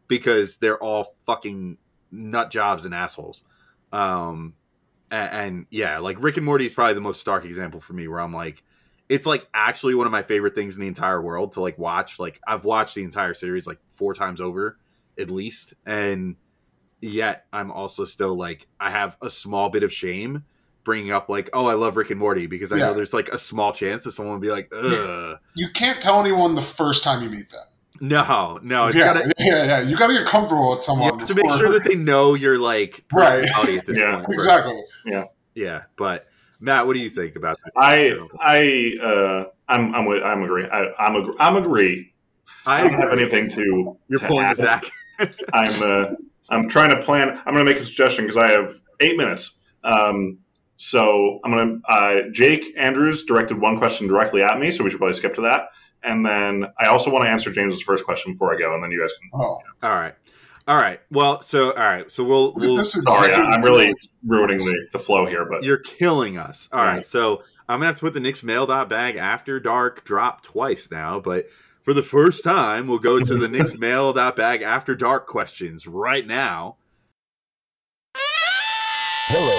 because 0.09 0.59
they're 0.59 0.83
all 0.83 1.15
fucking 1.27 1.79
nut 2.11 2.51
jobs 2.51 2.85
and 2.85 2.95
assholes. 2.95 3.45
Um, 3.93 4.55
and, 5.11 5.33
and 5.33 5.67
yeah, 5.71 5.99
like 5.99 6.23
Rick 6.23 6.37
and 6.37 6.47
Morty 6.47 6.67
is 6.67 6.73
probably 6.75 6.95
the 6.95 7.01
most 7.01 7.21
stark 7.21 7.45
example 7.45 7.81
for 7.81 7.93
me, 7.93 8.09
where 8.09 8.21
I'm 8.21 8.35
like, 8.35 8.63
it's 9.09 9.27
like 9.27 9.47
actually 9.55 9.95
one 9.95 10.07
of 10.07 10.13
my 10.13 10.23
favorite 10.23 10.55
things 10.55 10.77
in 10.77 10.83
the 10.83 10.89
entire 10.89 11.21
world 11.23 11.53
to 11.53 11.61
like 11.61 11.79
watch. 11.79 12.19
Like 12.19 12.41
I've 12.47 12.65
watched 12.65 12.95
the 12.95 13.05
entire 13.05 13.35
series 13.35 13.67
like 13.67 13.79
four 13.89 14.15
times 14.15 14.41
over 14.41 14.79
at 15.19 15.31
least, 15.31 15.75
and 15.87 16.37
yet 17.01 17.47
I'm 17.53 17.71
also 17.71 18.05
still 18.05 18.37
like 18.37 18.67
I 18.79 18.91
have 18.91 19.17
a 19.23 19.31
small 19.31 19.71
bit 19.71 19.83
of 19.83 19.93
shame 19.93 20.45
bringing 20.85 21.13
up 21.13 21.29
like, 21.29 21.51
oh, 21.53 21.67
I 21.67 21.75
love 21.75 21.97
Rick 21.97 22.11
and 22.11 22.21
Morty 22.21 22.47
because 22.47 22.73
I 22.73 22.79
Yeah. 22.79 22.87
know 22.87 22.95
there's 22.95 23.13
like 23.15 23.29
a 23.29 23.39
small 23.39 23.73
chance 23.73 24.05
that 24.05 24.13
someone 24.13 24.35
will 24.35 24.41
be 24.41 24.51
like, 24.51 24.69
ugh. 24.73 25.39
You 25.55 25.69
can't 25.71 26.01
tell 26.01 26.21
anyone 26.21 26.55
the 26.55 26.63
first 26.63 27.03
time 27.05 27.23
you 27.23 27.29
meet 27.31 27.51
them. 27.51 27.67
No, 28.01 28.59
no, 28.63 28.87
it's 28.89 28.97
yeah, 28.97 29.13
gotta 29.15 29.33
yeah, 29.39 29.65
yeah. 29.65 29.81
You 29.81 29.97
got 29.97 30.09
to 30.09 30.15
get 30.15 30.27
comfortable 30.27 30.71
with 30.71 30.79
you 30.79 30.83
someone 30.83 31.19
have 31.19 31.29
to 31.29 31.35
make 31.35 31.53
sure 31.53 31.73
that 31.73 31.85
they 31.85 31.95
know 31.95 32.35
your 32.35 32.59
like 32.59 33.05
Right. 33.13 33.45
at 33.45 33.87
this 33.87 33.99
Yeah. 33.99 34.17
point. 34.17 34.29
right? 34.29 34.35
exactly. 34.35 34.81
Yeah, 35.05 35.25
Yeah. 35.55 35.83
but 35.97 36.27
Matt, 36.61 36.87
what 36.87 36.95
do 36.95 37.01
you 37.01 37.11
think 37.11 37.37
about 37.37 37.59
that? 37.65 37.73
I 37.77 38.19
I 38.41 39.05
uh 39.05 39.45
I'm 39.69 39.95
I'm 39.95 40.07
with 40.07 40.23
I'm 40.23 40.43
agree 40.43 40.67
I, 40.71 40.93
I'm 40.99 41.17
agree 41.17 41.35
I'm 41.39 41.57
agree. 41.57 42.13
I, 42.67 42.81
I 42.81 42.85
don't 42.85 42.95
have 42.95 43.13
anything 43.13 43.49
to. 43.51 43.97
You're 44.09 44.19
to 44.21 44.27
pulling 44.27 44.47
add. 44.47 44.57
the 44.57 44.63
Zach. 44.63 44.85
I'm 45.53 45.83
uh 45.83 46.07
I'm 46.51 46.69
trying 46.69 46.91
to 46.91 47.01
plan. 47.03 47.31
I'm 47.45 47.53
going 47.55 47.65
to 47.67 47.71
make 47.73 47.77
a 47.81 47.85
suggestion 47.85 48.25
because 48.25 48.39
I 48.39 48.49
have 48.53 48.81
eight 49.01 49.19
minutes. 49.19 49.59
Um, 49.85 50.39
so 50.79 51.41
I'm 51.45 51.51
going 51.51 51.83
to 51.83 51.93
uh, 51.93 52.23
Jake 52.33 52.65
Andrews 52.77 53.25
directed 53.25 53.61
one 53.61 53.77
question 53.79 54.09
directly 54.09 54.43
at 54.43 54.59
me, 54.59 54.71
so 54.71 54.83
we 54.83 54.89
should 54.89 54.99
probably 54.99 55.13
skip 55.15 55.35
to 55.35 55.43
that. 55.43 55.69
And 56.03 56.25
then 56.25 56.67
I 56.79 56.87
also 56.87 57.11
want 57.11 57.25
to 57.25 57.31
answer 57.31 57.51
James's 57.51 57.83
first 57.83 58.05
question 58.05 58.33
before 58.33 58.55
I 58.55 58.59
go, 58.59 58.75
and 58.75 58.83
then 58.83 58.91
you 58.91 59.01
guys 59.01 59.11
can. 59.21 59.31
Oh, 59.35 59.61
All 59.83 59.95
right, 59.95 60.15
all 60.67 60.77
right. 60.77 61.01
Well, 61.11 61.41
so 61.41 61.71
all 61.73 61.77
right, 61.77 62.11
so 62.11 62.23
we'll 62.25 62.55
we'll. 62.55 62.77
this 62.77 62.95
is 62.97 63.03
Sorry, 63.05 63.33
I- 63.33 63.41
I'm 63.41 63.63
really 63.63 63.95
ruining 64.27 64.59
the, 64.59 64.87
the 64.93 64.99
flow 64.99 65.27
here, 65.27 65.45
but 65.45 65.65
You're 65.65 65.79
killing 65.79 66.39
us. 66.39 66.69
All 66.73 66.79
All 66.81 66.87
right, 66.87 66.95
right. 66.97 67.07
so 67.07 67.43
I'm 67.69 67.79
gonna 67.81 67.87
have 67.87 67.97
to 67.97 68.01
put 68.03 68.15
the 68.15 68.21
Knicks 68.21 68.43
mail 68.45 68.67
dot 68.67 68.89
bag 68.89 69.17
after 69.17 69.59
dark 69.61 70.05
drop 70.05 70.43
twice 70.43 70.91
now, 70.91 71.19
but 71.21 71.47
for 71.83 71.93
the 71.95 72.03
first 72.03 72.45
time, 72.45 72.87
we'll 72.87 72.99
go 72.99 73.19
to 73.19 73.35
the 73.37 73.49
Knicks 73.49 73.77
mail 73.77 74.13
dot 74.13 74.37
bag 74.37 74.63
after 74.63 74.95
dark 74.95 75.27
questions 75.27 75.87
right 75.87 76.27
now. 76.27 76.77
Hello, 79.31 79.58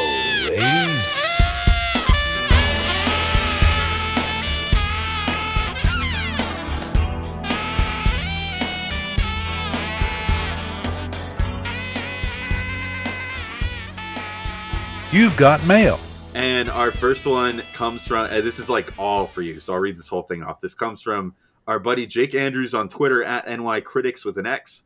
You've 15.12 15.36
got 15.38 15.66
mail. 15.66 16.00
And 16.36 16.70
our 16.70 16.92
first 16.92 17.26
one 17.26 17.64
comes 17.74 18.06
from, 18.06 18.28
and 18.28 18.46
this 18.46 18.60
is 18.60 18.70
like 18.70 18.94
all 19.00 19.26
for 19.26 19.42
you. 19.42 19.60
So 19.60 19.74
I'll 19.74 19.80
read 19.80 19.98
this 19.98 20.08
whole 20.08 20.22
thing 20.22 20.44
off. 20.44 20.62
This 20.62 20.76
comes 20.76 21.02
from 21.02 21.34
our 21.66 21.80
buddy 21.80 22.06
Jake 22.06 22.36
Andrews 22.36 22.76
on 22.76 22.90
Twitter 22.90 23.24
at 23.24 23.48
NY 23.48 23.82
Critics 23.82 24.24
with 24.24 24.38
an 24.38 24.46
X. 24.46 24.84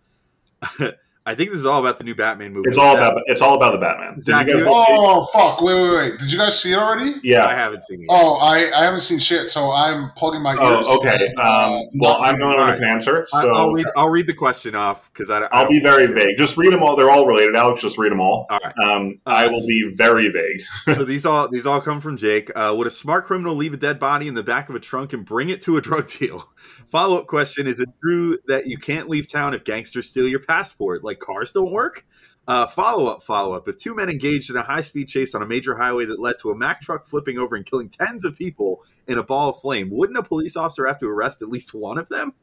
I 1.26 1.36
think 1.36 1.52
this 1.52 1.60
is 1.60 1.66
all 1.66 1.80
about 1.80 1.98
the 2.00 2.04
new 2.04 2.16
Batman 2.16 2.52
movie. 2.54 2.68
it's 2.68 2.78
all 2.78 2.98
about 2.98 3.22
it's 3.28 3.42
all 3.42 3.56
about 3.56 3.72
the 3.72 3.78
Batman. 3.78 4.16
Did 4.16 4.24
Zach, 4.24 4.46
you 4.48 4.54
guys 4.56 4.64
you- 4.66 4.68
Oh 4.70 5.26
fuck! 5.32 5.62
Wait, 5.62 5.74
wait, 5.74 5.94
wait! 5.96 6.20
Did 6.20 6.32
you 6.32 6.38
guys 6.38 6.62
see 6.62 6.74
it 6.74 6.78
already? 6.78 7.14
Yeah, 7.24 7.46
I 7.46 7.54
haven't 7.54 7.84
seen 7.86 8.02
it. 8.02 8.08
Oh, 8.10 8.36
I, 8.38 8.70
I 8.78 8.84
haven't 8.84 9.00
seen 9.02 9.20
shit, 9.20 9.48
so 9.50 9.72
I'm 9.72 10.12
plugging 10.18 10.42
my 10.42 10.52
ears. 10.52 10.86
Oh, 10.90 11.00
okay. 11.00 11.26
and, 11.28 11.40
uh, 11.40 11.74
Um, 11.80 11.86
well, 11.96 12.22
I'm 12.22 12.38
going 12.40 12.58
all 12.58 12.64
on 12.66 12.70
right. 12.72 12.78
an 12.80 12.90
answer, 12.90 13.26
I- 13.34 13.42
so 13.42 13.54
I'll 13.54 13.72
read. 13.72 13.86
I'll 13.96 14.10
read 14.10 14.28
the 14.28 14.34
question 14.34 14.76
off 14.76 15.12
because 15.14 15.30
I. 15.30 15.44
I 15.44 15.48
I'll 15.52 15.70
be 15.70 15.80
very 15.80 16.08
vague. 16.08 16.38
Just 16.38 16.58
read 16.58 16.74
them 16.74 16.84
all. 16.84 16.96
They're 16.98 17.10
all 17.12 17.26
related. 17.26 17.56
Alex, 17.56 17.82
just 17.82 17.98
read 17.98 18.12
them 18.12 18.20
all. 18.20 18.46
All 18.50 18.60
right. 18.64 18.74
Um, 18.84 19.20
I 19.26 19.48
will 19.48 19.66
be 19.66 19.92
very 19.96 20.28
vague. 20.30 20.62
so 20.96 21.06
these 21.06 21.26
all 21.26 21.48
these 21.48 21.66
all 21.66 21.80
come 21.80 22.02
from 22.02 22.18
Jake. 22.18 22.52
Uh, 22.56 22.74
would 22.78 22.88
a 22.88 22.90
smart 22.92 23.26
criminal 23.26 23.56
leave 23.56 23.74
a 23.74 23.78
dead 23.78 23.98
body 24.00 24.28
in 24.28 24.34
the 24.34 24.44
back 24.44 24.68
of 24.68 24.76
a 24.76 24.80
trunk 24.80 25.14
and 25.14 25.24
bring 25.24 25.48
it 25.50 25.62
to 25.62 25.78
a 25.78 25.82
drug 25.82 26.10
deal? 26.10 26.50
Follow 26.90 27.18
up 27.18 27.28
question: 27.28 27.66
Is 27.66 27.80
it 27.80 27.90
true 28.02 28.38
that 28.48 28.68
you 28.68 28.78
can't 28.78 29.10
leave 29.10 29.32
town 29.32 29.54
if 29.54 29.64
gangsters 29.64 30.10
steal 30.10 30.28
your 30.28 30.40
passport? 30.40 31.04
Like 31.04 31.13
cars 31.20 31.52
don't 31.52 31.72
work? 31.72 32.06
Uh, 32.46 32.68
follow 32.68 33.08
up, 33.08 33.24
follow 33.24 33.54
up. 33.54 33.68
If 33.70 33.78
two 33.78 33.96
men 33.96 34.10
engaged 34.10 34.50
in 34.50 34.58
a 34.58 34.64
high 34.64 34.82
speed 34.82 35.08
chase 35.08 35.34
on 35.34 35.42
a 35.42 35.46
major 35.46 35.76
highway 35.76 36.06
that 36.06 36.20
led 36.20 36.38
to 36.42 36.52
a 36.52 36.56
Mack 36.56 36.82
truck 36.82 37.06
flipping 37.06 37.38
over 37.38 37.56
and 37.56 37.66
killing 37.66 37.88
tens 37.88 38.26
of 38.26 38.38
people 38.38 38.84
in 39.08 39.18
a 39.18 39.24
ball 39.24 39.50
of 39.52 39.60
flame, 39.60 39.90
wouldn't 39.90 40.18
a 40.18 40.24
police 40.24 40.58
officer 40.58 40.86
have 40.86 40.98
to 41.00 41.08
arrest 41.08 41.42
at 41.42 41.50
least 41.50 41.74
one 41.74 41.98
of 41.98 42.10
them? 42.10 42.34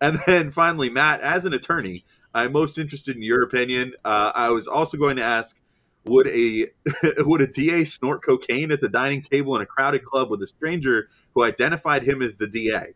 And 0.00 0.20
then 0.26 0.52
finally, 0.52 0.88
Matt, 0.88 1.20
as 1.22 1.44
an 1.44 1.52
attorney, 1.52 2.04
I'm 2.32 2.52
most 2.52 2.78
interested 2.78 3.16
in 3.16 3.22
your 3.22 3.42
opinion. 3.42 3.94
Uh, 4.04 4.30
I 4.32 4.50
was 4.50 4.68
also 4.68 4.96
going 4.96 5.16
to 5.16 5.24
ask 5.24 5.60
would 6.04 6.28
a 6.28 6.68
would 7.18 7.40
a 7.40 7.46
DA 7.46 7.84
snort 7.84 8.22
cocaine 8.22 8.70
at 8.70 8.80
the 8.80 8.88
dining 8.88 9.20
table 9.20 9.56
in 9.56 9.62
a 9.62 9.66
crowded 9.66 10.04
club 10.04 10.30
with 10.30 10.40
a 10.42 10.46
stranger 10.46 11.08
who 11.34 11.42
identified 11.42 12.04
him 12.04 12.22
as 12.22 12.36
the 12.36 12.46
DA? 12.46 12.94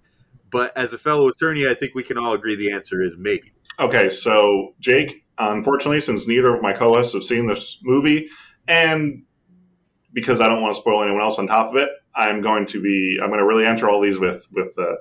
But 0.50 0.76
as 0.76 0.92
a 0.92 0.98
fellow 0.98 1.28
attorney, 1.28 1.66
I 1.66 1.74
think 1.74 1.94
we 1.94 2.02
can 2.02 2.18
all 2.18 2.34
agree 2.34 2.54
the 2.54 2.70
answer 2.70 3.02
is 3.02 3.16
maybe. 3.16 3.52
Okay, 3.80 4.10
so 4.10 4.74
Jake, 4.80 5.21
unfortunately, 5.50 6.00
since 6.00 6.28
neither 6.28 6.54
of 6.54 6.62
my 6.62 6.72
co-hosts 6.72 7.14
have 7.14 7.24
seen 7.24 7.46
this 7.46 7.78
movie, 7.82 8.28
and 8.68 9.26
because 10.12 10.40
I 10.40 10.46
don't 10.46 10.62
want 10.62 10.74
to 10.74 10.80
spoil 10.80 11.02
anyone 11.02 11.22
else 11.22 11.38
on 11.38 11.46
top 11.46 11.70
of 11.70 11.76
it, 11.76 11.88
I'm 12.14 12.42
going 12.42 12.66
to 12.66 12.80
be 12.80 13.18
I'm 13.20 13.28
going 13.28 13.40
to 13.40 13.46
really 13.46 13.66
answer 13.66 13.88
all 13.88 14.00
these 14.00 14.18
with 14.18 14.46
with 14.52 14.78
uh, 14.78 14.96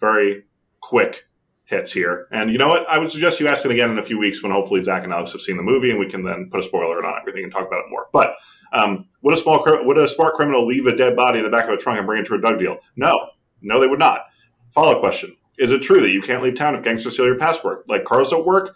very 0.00 0.44
quick 0.80 1.24
hits 1.64 1.92
here. 1.92 2.26
And 2.30 2.50
you 2.50 2.56
know 2.56 2.68
what? 2.68 2.88
I 2.88 2.98
would 2.98 3.10
suggest 3.10 3.40
you 3.40 3.48
ask 3.48 3.64
it 3.64 3.70
again 3.70 3.90
in 3.90 3.98
a 3.98 4.02
few 4.02 4.18
weeks 4.18 4.42
when 4.42 4.52
hopefully 4.52 4.80
Zach 4.80 5.04
and 5.04 5.12
Alex 5.12 5.32
have 5.32 5.42
seen 5.42 5.56
the 5.56 5.62
movie, 5.62 5.90
and 5.90 5.98
we 5.98 6.08
can 6.08 6.22
then 6.24 6.48
put 6.50 6.60
a 6.60 6.62
spoiler 6.62 7.04
on 7.04 7.20
everything 7.20 7.44
and 7.44 7.52
talk 7.52 7.66
about 7.66 7.80
it 7.80 7.90
more. 7.90 8.06
But 8.12 8.36
um, 8.72 9.06
would 9.22 9.34
a 9.34 9.36
small 9.36 9.62
would 9.84 9.98
a 9.98 10.08
smart 10.08 10.34
criminal 10.34 10.66
leave 10.66 10.86
a 10.86 10.96
dead 10.96 11.14
body 11.14 11.38
in 11.38 11.44
the 11.44 11.50
back 11.50 11.66
of 11.66 11.74
a 11.74 11.76
trunk 11.76 11.98
and 11.98 12.06
bring 12.06 12.22
it 12.22 12.26
to 12.26 12.34
a 12.34 12.40
drug 12.40 12.58
deal? 12.58 12.78
No, 12.96 13.14
no, 13.60 13.80
they 13.80 13.86
would 13.86 13.98
not. 13.98 14.22
Follow 14.70 14.92
up 14.92 15.00
question: 15.00 15.36
Is 15.58 15.70
it 15.70 15.82
true 15.82 16.00
that 16.00 16.10
you 16.10 16.22
can't 16.22 16.42
leave 16.42 16.56
town 16.56 16.74
if 16.74 16.82
gangsters 16.82 17.14
steal 17.14 17.26
your 17.26 17.38
passport? 17.38 17.88
Like 17.88 18.04
cars 18.04 18.30
don't 18.30 18.46
work? 18.46 18.74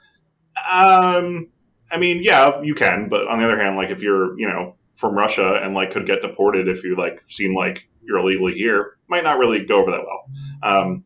Um, 0.56 1.48
I 1.90 1.98
mean, 1.98 2.22
yeah, 2.22 2.60
you 2.62 2.74
can, 2.74 3.08
but 3.08 3.28
on 3.28 3.38
the 3.38 3.44
other 3.44 3.58
hand, 3.58 3.76
like 3.76 3.90
if 3.90 4.02
you're, 4.02 4.38
you 4.38 4.46
know, 4.46 4.76
from 4.94 5.14
Russia 5.14 5.60
and 5.62 5.74
like 5.74 5.90
could 5.90 6.06
get 6.06 6.22
deported 6.22 6.68
if 6.68 6.84
you 6.84 6.96
like 6.96 7.24
seem 7.28 7.54
like 7.54 7.88
you're 8.02 8.18
illegally 8.18 8.54
here, 8.54 8.96
might 9.08 9.24
not 9.24 9.38
really 9.38 9.64
go 9.64 9.80
over 9.80 9.90
that 9.90 10.04
well. 10.04 10.24
Um, 10.62 11.04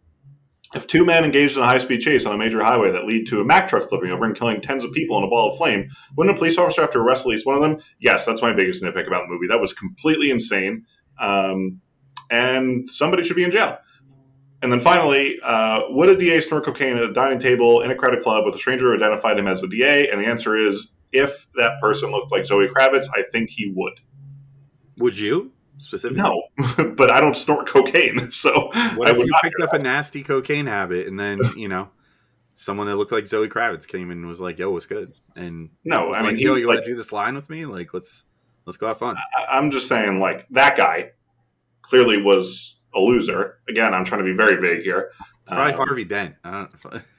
if 0.75 0.87
two 0.87 1.05
men 1.05 1.25
engaged 1.25 1.57
in 1.57 1.63
a 1.63 1.67
high 1.67 1.79
speed 1.79 2.01
chase 2.01 2.27
on 2.27 2.35
a 2.35 2.39
major 2.39 2.63
highway 2.63 2.91
that 2.91 3.07
lead 3.07 3.27
to 3.29 3.41
a 3.41 3.45
Mack 3.45 3.69
truck 3.69 3.89
flipping 3.89 4.11
over 4.11 4.25
and 4.25 4.37
killing 4.37 4.61
tens 4.61 4.85
of 4.85 4.93
people 4.93 5.17
in 5.19 5.25
a 5.25 5.29
ball 5.29 5.51
of 5.51 5.57
flame, 5.57 5.89
wouldn't 6.17 6.37
a 6.37 6.39
police 6.39 6.59
officer 6.59 6.83
have 6.83 6.91
to 6.91 6.99
arrest 6.99 7.25
at 7.25 7.29
least 7.29 7.47
one 7.47 7.57
of 7.57 7.63
them? 7.63 7.79
Yes, 8.01 8.27
that's 8.27 8.43
my 8.43 8.53
biggest 8.53 8.83
nitpick 8.83 9.07
about 9.07 9.23
the 9.23 9.29
movie. 9.29 9.47
That 9.49 9.61
was 9.61 9.73
completely 9.73 10.31
insane. 10.31 10.85
Um, 11.19 11.81
and 12.31 12.89
somebody 12.91 13.23
should 13.23 13.37
be 13.37 13.45
in 13.45 13.51
jail. 13.51 13.79
And 14.67 14.73
then 14.73 14.81
finally, 14.81 15.39
uh, 15.45 15.83
would 15.91 16.09
a 16.09 16.17
DA 16.19 16.41
snort 16.41 16.65
cocaine 16.65 16.97
at 16.97 17.05
a 17.05 17.13
dining 17.13 17.39
table 17.39 17.83
in 17.83 17.93
a 17.93 17.95
crowded 17.95 18.25
club 18.25 18.45
with 18.45 18.53
a 18.57 18.59
stranger 18.59 18.87
who 18.87 18.97
identified 18.97 19.39
him 19.39 19.47
as 19.47 19.63
a 19.63 19.69
DA? 19.69 20.11
And 20.11 20.21
the 20.21 20.27
answer 20.27 20.57
is 20.57 20.89
if 21.13 21.47
that 21.55 21.81
person 21.81 22.11
looked 22.11 22.33
like 22.33 22.47
Zoe 22.47 22.67
Kravitz, 22.67 23.07
I 23.15 23.23
think 23.31 23.51
he 23.51 23.73
would. 23.77 24.01
Would 24.99 25.17
you 25.17 25.53
specifically? 25.79 26.21
No, 26.21 26.43
but 26.97 27.13
I 27.13 27.21
don't 27.21 27.37
snort 27.37 27.69
cocaine, 27.69 28.29
so 28.33 28.73
What 28.97 29.07
I 29.07 29.13
if 29.13 29.19
you 29.19 29.33
picked 29.41 29.61
up 29.61 29.73
a 29.73 29.79
nasty 29.79 30.25
cocaine 30.25 30.67
habit 30.67 31.07
and 31.07 31.17
then 31.21 31.39
you 31.57 31.69
know 31.69 31.91
someone 32.57 32.89
that 32.89 32.97
looked 32.97 33.13
like 33.13 33.29
Zoe 33.29 33.49
Kravitz 33.49 33.87
came 33.87 34.11
in 34.11 34.19
and 34.19 34.27
was 34.27 34.41
like, 34.41 34.59
"Yo, 34.59 34.73
what's 34.73 34.87
good?" 34.87 35.13
And 35.37 35.71
No, 35.85 36.13
I 36.13 36.23
mean, 36.23 36.33
like, 36.33 36.41
"Yo, 36.41 36.57
you 36.57 36.67
want 36.67 36.83
to 36.83 36.91
do 36.91 36.97
this 36.97 37.13
line 37.13 37.37
with 37.37 37.49
me? 37.49 37.67
Like, 37.67 37.95
let's 37.95 38.25
let's 38.65 38.77
go 38.77 38.89
have 38.89 38.99
fun." 38.99 39.17
I- 39.39 39.57
I'm 39.57 39.71
just 39.71 39.87
saying, 39.87 40.19
like 40.19 40.49
that 40.49 40.77
guy 40.77 41.13
clearly 41.83 42.21
was 42.21 42.76
a 42.97 43.01
loser. 43.01 43.59
Again, 43.69 43.95
I'm 43.95 44.05
trying 44.05 44.21
to 44.21 44.25
be 44.25 44.33
very 44.33 44.57
vague 44.57 44.83
here. 44.83 45.11
It's 45.43 45.51
probably 45.53 45.73
Um, 45.75 45.79
Harvey 45.79 46.05
Dent. 46.05 46.35
I 46.45 46.51
don't. 46.51 47.03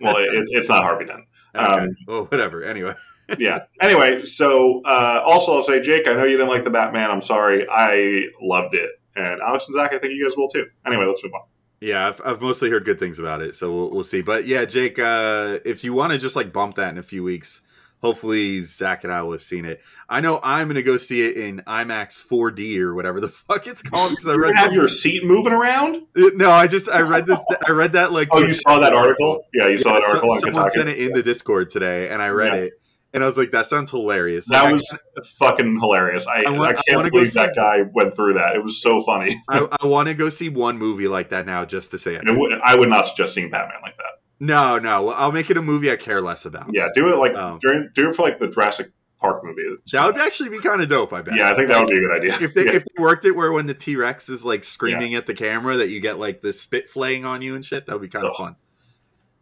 Well, 0.00 0.16
it, 0.16 0.28
it's 0.50 0.68
not 0.68 0.82
Harvey 0.82 1.04
Dent. 1.04 1.20
okay. 1.54 1.64
Um, 1.84 1.96
well, 2.08 2.24
whatever. 2.24 2.64
Anyway. 2.64 2.92
yeah. 3.38 3.60
Anyway, 3.80 4.24
so 4.24 4.82
uh, 4.84 5.22
also 5.24 5.52
I'll 5.54 5.62
say, 5.62 5.80
Jake, 5.80 6.08
I 6.08 6.12
know 6.14 6.24
you 6.24 6.36
didn't 6.36 6.48
like 6.48 6.64
the 6.64 6.70
Batman. 6.70 7.08
I'm 7.08 7.22
sorry. 7.22 7.64
I 7.70 8.24
loved 8.40 8.74
it, 8.74 8.90
and 9.14 9.40
Alex 9.40 9.68
and 9.68 9.76
Zach, 9.76 9.94
I 9.94 9.98
think 9.98 10.14
you 10.14 10.24
guys 10.24 10.36
will 10.36 10.48
too. 10.48 10.66
Anyway, 10.84 11.04
let's 11.04 11.22
move 11.22 11.34
on. 11.34 11.42
Yeah, 11.80 12.08
I've, 12.08 12.20
I've 12.24 12.40
mostly 12.40 12.68
heard 12.68 12.84
good 12.84 12.98
things 12.98 13.20
about 13.20 13.42
it, 13.42 13.54
so 13.54 13.72
we'll, 13.72 13.90
we'll 13.92 14.02
see. 14.02 14.22
But 14.22 14.44
yeah, 14.46 14.64
Jake, 14.64 14.98
uh, 14.98 15.58
if 15.64 15.84
you 15.84 15.92
want 15.92 16.12
to 16.12 16.18
just 16.18 16.34
like 16.34 16.52
bump 16.52 16.74
that 16.76 16.88
in 16.90 16.98
a 16.98 17.02
few 17.04 17.22
weeks, 17.22 17.60
hopefully 18.02 18.60
Zach 18.62 19.04
and 19.04 19.12
I 19.12 19.22
will 19.22 19.32
have 19.32 19.42
seen 19.42 19.64
it. 19.64 19.80
I 20.08 20.20
know 20.20 20.40
I'm 20.42 20.66
going 20.66 20.74
to 20.74 20.82
go 20.82 20.96
see 20.96 21.22
it 21.22 21.36
in 21.36 21.62
IMAX 21.66 22.18
4D 22.26 22.78
or 22.80 22.94
whatever 22.94 23.20
the 23.20 23.28
fuck 23.48 23.66
it's 23.66 23.80
called. 23.82 24.10
Because 24.10 24.26
I 24.28 24.34
read 24.34 24.56
have 24.56 24.72
your 24.72 24.88
seat 25.02 25.24
moving 25.24 25.52
around. 25.52 25.96
Uh, 26.16 26.30
no, 26.34 26.50
I 26.50 26.66
just 26.66 26.88
I 26.90 27.00
read 27.02 27.26
this. 27.26 27.40
I 27.66 27.72
read 27.72 27.92
that 27.92 28.12
like 28.12 28.28
Oh, 28.32 28.38
you 28.40 28.52
saw 28.52 28.78
that 28.80 28.92
article? 28.92 29.42
Yeah, 29.54 29.68
you 29.68 29.78
saw 29.78 29.94
that 29.94 30.04
article 30.04 30.28
so- 30.28 30.34
on 30.34 30.40
someone 30.40 30.62
Kentucky. 30.70 30.78
sent 30.78 30.88
it 30.90 30.98
in 30.98 31.12
the 31.12 31.22
Discord 31.22 31.70
today, 31.70 32.08
and 32.10 32.20
I 32.20 32.28
read 32.28 32.52
Yeah. 32.54 32.60
it, 32.64 32.72
and 33.14 33.22
I 33.22 33.26
was 33.26 33.36
like, 33.38 33.50
"That 33.52 33.66
sounds 33.66 33.90
hilarious." 33.90 34.48
That 34.48 34.64
Like, 34.64 34.72
was 34.74 34.98
fucking 35.38 35.78
hilarious. 35.80 36.26
I, 36.26 36.42
I 36.42 36.42
I, 36.46 36.50
want- 36.58 36.78
I 36.78 36.82
can't 36.82 36.96
wanna 36.96 37.10
believe 37.10 37.32
that 37.34 37.54
guy 37.54 37.82
went 37.94 38.14
through 38.16 38.34
that. 38.34 38.56
It 38.56 38.62
was 38.62 38.80
so 38.82 39.02
funny. 39.02 39.36
I, 39.48 39.66
I 39.80 39.86
want 39.86 40.08
to 40.08 40.14
go 40.14 40.28
see 40.30 40.48
one 40.48 40.78
movie 40.78 41.08
like 41.08 41.30
that 41.30 41.46
now, 41.46 41.64
just 41.64 41.90
to 41.92 41.98
say 41.98 42.14
it. 42.16 42.22
It 42.26 42.36
would, 42.36 42.52
I 42.60 42.74
would 42.74 42.88
not 42.88 43.06
suggest 43.06 43.34
seeing 43.34 43.50
Batman 43.50 43.78
like 43.82 43.96
that. 43.96 44.04
No, 44.44 44.76
no, 44.78 45.10
I'll 45.10 45.30
make 45.30 45.50
it 45.50 45.56
a 45.56 45.62
movie 45.62 45.90
I 45.92 45.96
care 45.96 46.20
less 46.20 46.44
about. 46.44 46.66
Yeah, 46.72 46.88
do 46.96 47.12
it 47.12 47.16
like 47.16 47.34
Um, 47.34 47.58
during 47.60 47.90
do 47.94 48.08
it 48.10 48.16
for 48.16 48.22
like 48.22 48.38
the 48.40 48.48
Jurassic 48.48 48.90
Park 49.20 49.44
movie. 49.44 49.62
that 49.92 50.04
would 50.04 50.18
actually 50.20 50.48
be 50.48 50.58
kind 50.58 50.82
of 50.82 50.88
dope. 50.88 51.12
I 51.12 51.22
bet. 51.22 51.36
yeah, 51.36 51.50
I 51.50 51.54
think 51.54 51.68
that 51.68 51.78
would 51.78 51.88
be 51.94 51.94
a 51.94 52.08
good 52.08 52.16
idea. 52.16 52.38
if 52.40 52.52
they 52.52 52.64
Yeah. 52.66 52.72
if 52.72 52.84
they 52.84 53.00
worked 53.00 53.24
it 53.24 53.30
where 53.36 53.52
when 53.52 53.66
the 53.66 53.74
T 53.74 53.94
Rex 53.94 54.28
is 54.28 54.44
like 54.44 54.64
screaming 54.64 55.14
at 55.14 55.26
the 55.26 55.34
camera 55.34 55.76
that 55.76 55.90
you 55.90 56.00
get 56.00 56.18
like 56.18 56.40
the 56.40 56.52
spit 56.52 56.90
flaying 56.90 57.24
on 57.24 57.40
you 57.40 57.54
and 57.54 57.64
shit, 57.64 57.86
that 57.86 57.92
would 57.92 58.02
be 58.02 58.08
kind 58.08 58.26
of 58.26 58.34
fun. 58.34 58.56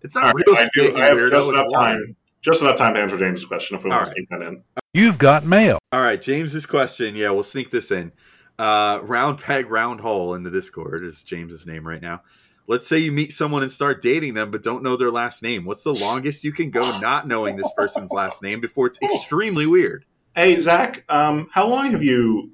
It's 0.03 0.15
not 0.15 0.25
All 0.25 0.33
right, 0.33 0.45
real 0.47 0.57
I, 0.57 0.65
spit, 0.67 0.95
do, 0.95 1.01
I 1.01 1.07
have 1.07 1.15
weirdo, 1.17 1.31
just 1.31 1.49
enough 1.49 1.73
time. 1.73 2.17
Just 2.43 2.63
enough 2.63 2.77
time 2.77 2.95
to 2.95 3.01
answer 3.01 3.17
James' 3.19 3.45
question 3.47 3.77
if 3.79 3.85
we 3.85 3.91
want 3.91 4.01
All 4.01 4.07
to 4.07 4.13
sneak 4.13 4.29
that 4.31 4.43
in. 4.43 4.63
You've 4.93 5.17
got 5.19 5.47
mail. 5.47 5.79
All 5.93 6.01
right, 6.03 6.21
James's 6.21 6.67
question. 6.67 7.15
Yeah, 7.17 7.31
we'll 7.31 7.43
sneak 7.43 7.71
this 7.71 7.91
in. 7.91 8.13
Uh, 8.59 9.01
round 9.03 9.39
peg, 9.39 9.71
round 9.71 10.01
hole 10.01 10.35
in 10.35 10.43
the 10.43 10.51
Discord 10.51 11.05
is 11.05 11.23
James's 11.25 11.67
name 11.67 11.87
right 11.87 12.01
now. 12.03 12.23
Let's 12.67 12.87
say 12.87 12.99
you 12.99 13.11
meet 13.11 13.33
someone 13.33 13.63
and 13.63 13.71
start 13.73 14.01
dating 14.01 14.35
them, 14.35 14.51
but 14.51 14.63
don't 14.63 14.83
know 14.83 14.97
their 14.97 15.11
last 15.11 15.43
name. 15.43 15.65
What's 15.65 15.83
the 15.83 15.95
longest 15.95 16.45
you 16.45 16.53
can 16.53 16.71
go 16.71 16.83
not 17.01 17.27
knowing 17.27 17.57
this 17.57 17.71
person's 17.77 18.13
last 18.13 18.43
name 18.43 18.61
before 18.61 18.87
it's 18.87 19.01
extremely 19.03 19.67
weird? 19.67 20.05
Hey, 20.37 20.59
Zach, 20.61 21.05
um, 21.09 21.49
how 21.53 21.67
long 21.67 21.91
have 21.91 22.03
you 22.05 22.53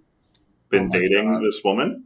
been 0.70 0.90
Oh 0.92 0.98
dating 0.98 1.34
God. 1.34 1.42
this 1.44 1.60
woman? 1.62 2.04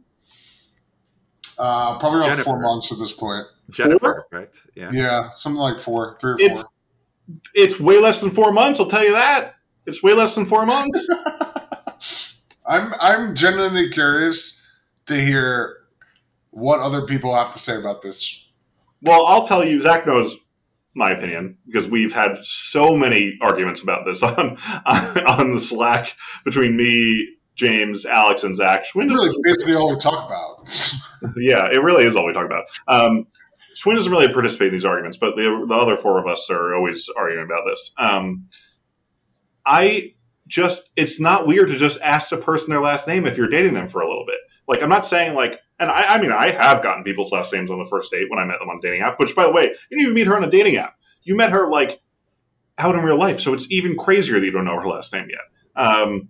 Uh, 1.57 1.97
probably 1.99 2.19
about 2.19 2.29
Jennifer. 2.29 2.43
four 2.43 2.61
months 2.61 2.91
at 2.91 2.97
this 2.97 3.13
point. 3.13 3.45
Jennifer, 3.69 4.25
correct? 4.29 4.59
Yeah. 4.75 4.89
Yeah, 4.91 5.29
something 5.35 5.59
like 5.59 5.79
four, 5.79 6.17
three 6.19 6.31
or 6.33 6.37
It's 6.39 6.61
four. 6.61 6.71
it's 7.53 7.79
way 7.79 7.99
less 8.01 8.19
than 8.19 8.31
four 8.31 8.51
months. 8.51 8.79
I'll 8.79 8.87
tell 8.89 9.03
you 9.05 9.13
that. 9.13 9.55
It's 9.85 10.03
way 10.03 10.13
less 10.13 10.35
than 10.35 10.45
four 10.45 10.65
months. 10.65 11.07
I'm 12.65 12.93
I'm 12.99 13.35
genuinely 13.35 13.89
curious 13.89 14.61
to 15.05 15.19
hear 15.19 15.77
what 16.51 16.79
other 16.79 17.05
people 17.05 17.35
have 17.35 17.53
to 17.53 17.59
say 17.59 17.77
about 17.77 18.01
this. 18.01 18.45
well, 19.01 19.25
I'll 19.25 19.45
tell 19.45 19.65
you. 19.65 19.81
Zach 19.81 20.05
knows 20.05 20.37
my 20.93 21.11
opinion 21.11 21.57
because 21.65 21.87
we've 21.87 22.11
had 22.11 22.37
so 22.43 22.95
many 22.95 23.37
arguments 23.41 23.81
about 23.81 24.05
this 24.05 24.21
on 24.23 24.57
on 24.85 25.53
the 25.53 25.59
Slack 25.59 26.15
between 26.45 26.77
me, 26.77 27.35
James, 27.55 28.05
Alex, 28.05 28.43
and 28.43 28.55
Zach. 28.55 28.85
Schwinn 28.85 29.09
Really, 29.09 29.35
basically 29.43 29.75
all 29.75 29.89
we 29.89 29.97
talk 29.97 30.27
about. 30.27 30.93
yeah, 31.37 31.67
it 31.71 31.81
really 31.81 32.05
is 32.05 32.15
all 32.15 32.25
we 32.25 32.33
talk 32.33 32.45
about. 32.45 32.65
Um, 32.87 33.27
Schwinn 33.75 33.95
doesn't 33.95 34.11
really 34.11 34.31
participate 34.31 34.67
in 34.67 34.73
these 34.73 34.85
arguments, 34.85 35.17
but 35.17 35.35
the, 35.35 35.65
the 35.67 35.75
other 35.75 35.95
four 35.95 36.19
of 36.19 36.27
us 36.27 36.49
are 36.49 36.75
always 36.75 37.07
arguing 37.15 37.45
about 37.45 37.63
this. 37.65 37.91
Um, 37.97 38.47
I 39.65 40.15
just, 40.47 40.89
it's 40.97 41.19
not 41.19 41.47
weird 41.47 41.69
to 41.69 41.77
just 41.77 42.01
ask 42.01 42.29
the 42.29 42.37
person 42.37 42.69
their 42.69 42.81
last 42.81 43.07
name 43.07 43.25
if 43.25 43.37
you're 43.37 43.47
dating 43.47 43.73
them 43.73 43.87
for 43.87 44.01
a 44.01 44.07
little 44.07 44.25
bit. 44.25 44.39
Like, 44.67 44.83
I'm 44.83 44.89
not 44.89 45.07
saying 45.07 45.35
like, 45.35 45.59
and 45.81 45.91
I, 45.91 46.15
I 46.15 46.21
mean, 46.21 46.31
I 46.31 46.51
have 46.51 46.81
gotten 46.81 47.03
people's 47.03 47.31
last 47.33 47.51
names 47.51 47.69
on 47.69 47.79
the 47.79 47.85
first 47.85 48.11
date 48.11 48.29
when 48.29 48.39
I 48.39 48.45
met 48.45 48.59
them 48.59 48.69
on 48.69 48.77
a 48.77 48.81
dating 48.81 49.01
app, 49.01 49.19
which 49.19 49.35
by 49.35 49.43
the 49.43 49.51
way, 49.51 49.63
you 49.65 49.97
didn't 49.97 50.01
even 50.03 50.13
meet 50.13 50.27
her 50.27 50.37
on 50.37 50.43
a 50.45 50.49
dating 50.49 50.77
app. 50.77 50.95
You 51.23 51.35
met 51.35 51.49
her 51.51 51.69
like 51.69 51.99
out 52.77 52.95
in 52.95 53.01
real 53.01 53.17
life. 53.17 53.39
So 53.41 53.53
it's 53.53 53.69
even 53.71 53.97
crazier 53.97 54.39
that 54.39 54.45
you 54.45 54.51
don't 54.51 54.65
know 54.65 54.79
her 54.79 54.87
last 54.87 55.11
name 55.11 55.27
yet. 55.29 55.41
Um, 55.83 56.29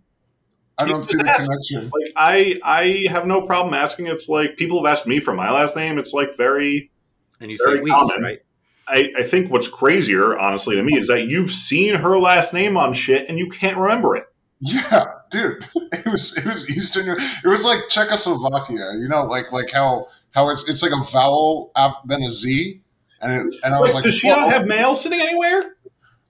I 0.77 0.85
don't 0.85 1.03
see 1.03 1.17
the 1.17 1.23
Yes. 1.25 1.47
connection. 1.47 1.91
like 1.93 2.13
I, 2.15 2.59
I 2.63 3.05
have 3.11 3.27
no 3.27 3.41
problem 3.43 3.73
asking. 3.73 4.07
It's 4.07 4.27
like 4.27 4.57
people 4.57 4.83
have 4.83 4.91
asked 4.91 5.05
me 5.05 5.19
for 5.19 5.33
my 5.33 5.51
last 5.51 5.75
name. 5.75 5.99
It's 5.99 6.13
like 6.13 6.35
very, 6.37 6.91
And 7.39 7.51
you 7.51 7.57
Very 7.63 7.77
say 7.77 7.81
weeks, 7.83 7.95
common. 7.95 8.21
right? 8.23 8.39
I, 8.87 9.13
I 9.19 9.23
think 9.23 9.51
what's 9.51 9.67
crazier, 9.67 10.37
honestly, 10.37 10.75
to 10.75 10.83
me, 10.83 10.97
is 10.97 11.07
that 11.07 11.27
you've 11.27 11.51
seen 11.51 11.95
her 11.95 12.17
last 12.17 12.53
name 12.53 12.75
on 12.77 12.93
shit 12.93 13.29
and 13.29 13.37
you 13.37 13.49
can't 13.49 13.77
remember 13.77 14.15
it. 14.15 14.25
Yeah, 14.59 15.05
dude, 15.31 15.65
it 15.93 16.05
was 16.05 16.37
it 16.37 16.45
was 16.45 16.69
Eastern. 16.69 17.05
Europe. 17.05 17.21
It 17.43 17.47
was 17.47 17.63
like 17.65 17.79
Czechoslovakia. 17.89 18.93
You 18.99 19.07
know, 19.07 19.23
like 19.23 19.51
like 19.51 19.71
how 19.71 20.07
how 20.31 20.49
it's 20.49 20.67
it's 20.69 20.83
like 20.83 20.91
a 20.91 21.03
vowel 21.11 21.71
af- 21.75 21.95
then 22.05 22.21
a 22.23 22.29
Z, 22.29 22.79
and 23.21 23.33
it, 23.33 23.55
and 23.63 23.73
I 23.73 23.79
was 23.79 23.89
Wait, 23.89 23.95
like, 23.95 24.03
does 24.03 24.15
she 24.15 24.27
"Whoa, 24.29 24.35
not 24.41 24.51
have 24.51 24.65
mail 24.67 24.95
sitting 24.95 25.19
anywhere? 25.21 25.75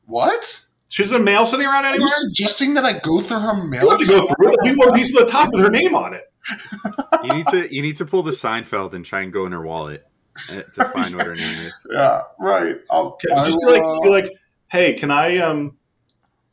what? 0.06 0.62
She 0.90 1.04
doesn't 1.04 1.16
have 1.18 1.24
mail 1.26 1.46
sitting 1.46 1.66
around 1.66 1.86
Are 1.86 1.96
you 1.98 2.08
suggesting 2.08 2.74
that 2.74 2.84
I 2.84 3.00
go 3.00 3.22
through 3.22 3.40
her 3.40 3.54
mail? 3.54 3.64
You 3.64 3.70
mail? 3.70 3.90
have 3.92 4.00
to 4.00 4.06
go 4.08 4.28
through 4.36 4.50
it. 4.52 4.58
Leave 4.64 4.78
one 4.78 4.94
piece 4.94 5.16
at 5.18 5.26
the 5.26 5.32
top 5.32 5.50
with 5.54 5.64
her 5.64 5.70
name 5.70 5.96
on 5.96 6.14
it. 6.14 6.24
You 7.24 7.34
need 7.34 7.48
to 7.48 7.74
you 7.76 7.82
need 7.84 7.98
to 7.98 8.06
pull 8.06 8.24
the 8.24 8.32
Seinfeld 8.32 8.94
and 8.94 9.06
try 9.06 9.22
and 9.22 9.32
go 9.32 9.46
in 9.46 9.52
her 9.52 9.62
wallet 9.62 10.06
uh, 10.50 10.64
to 10.64 10.86
find 10.86 11.16
what 11.16 11.28
her 11.28 11.36
name 11.36 11.60
is. 11.62 11.88
Yeah, 11.92 12.22
right. 12.40 12.78
I'll, 12.90 13.18
I 13.36 13.46
Just 13.46 13.60
be 13.60 13.66
like, 13.68 13.84
uh, 13.84 14.00
be 14.02 14.10
like, 14.10 14.32
hey, 14.72 14.94
can 14.96 15.12
I 15.12 15.38
um, 15.38 15.78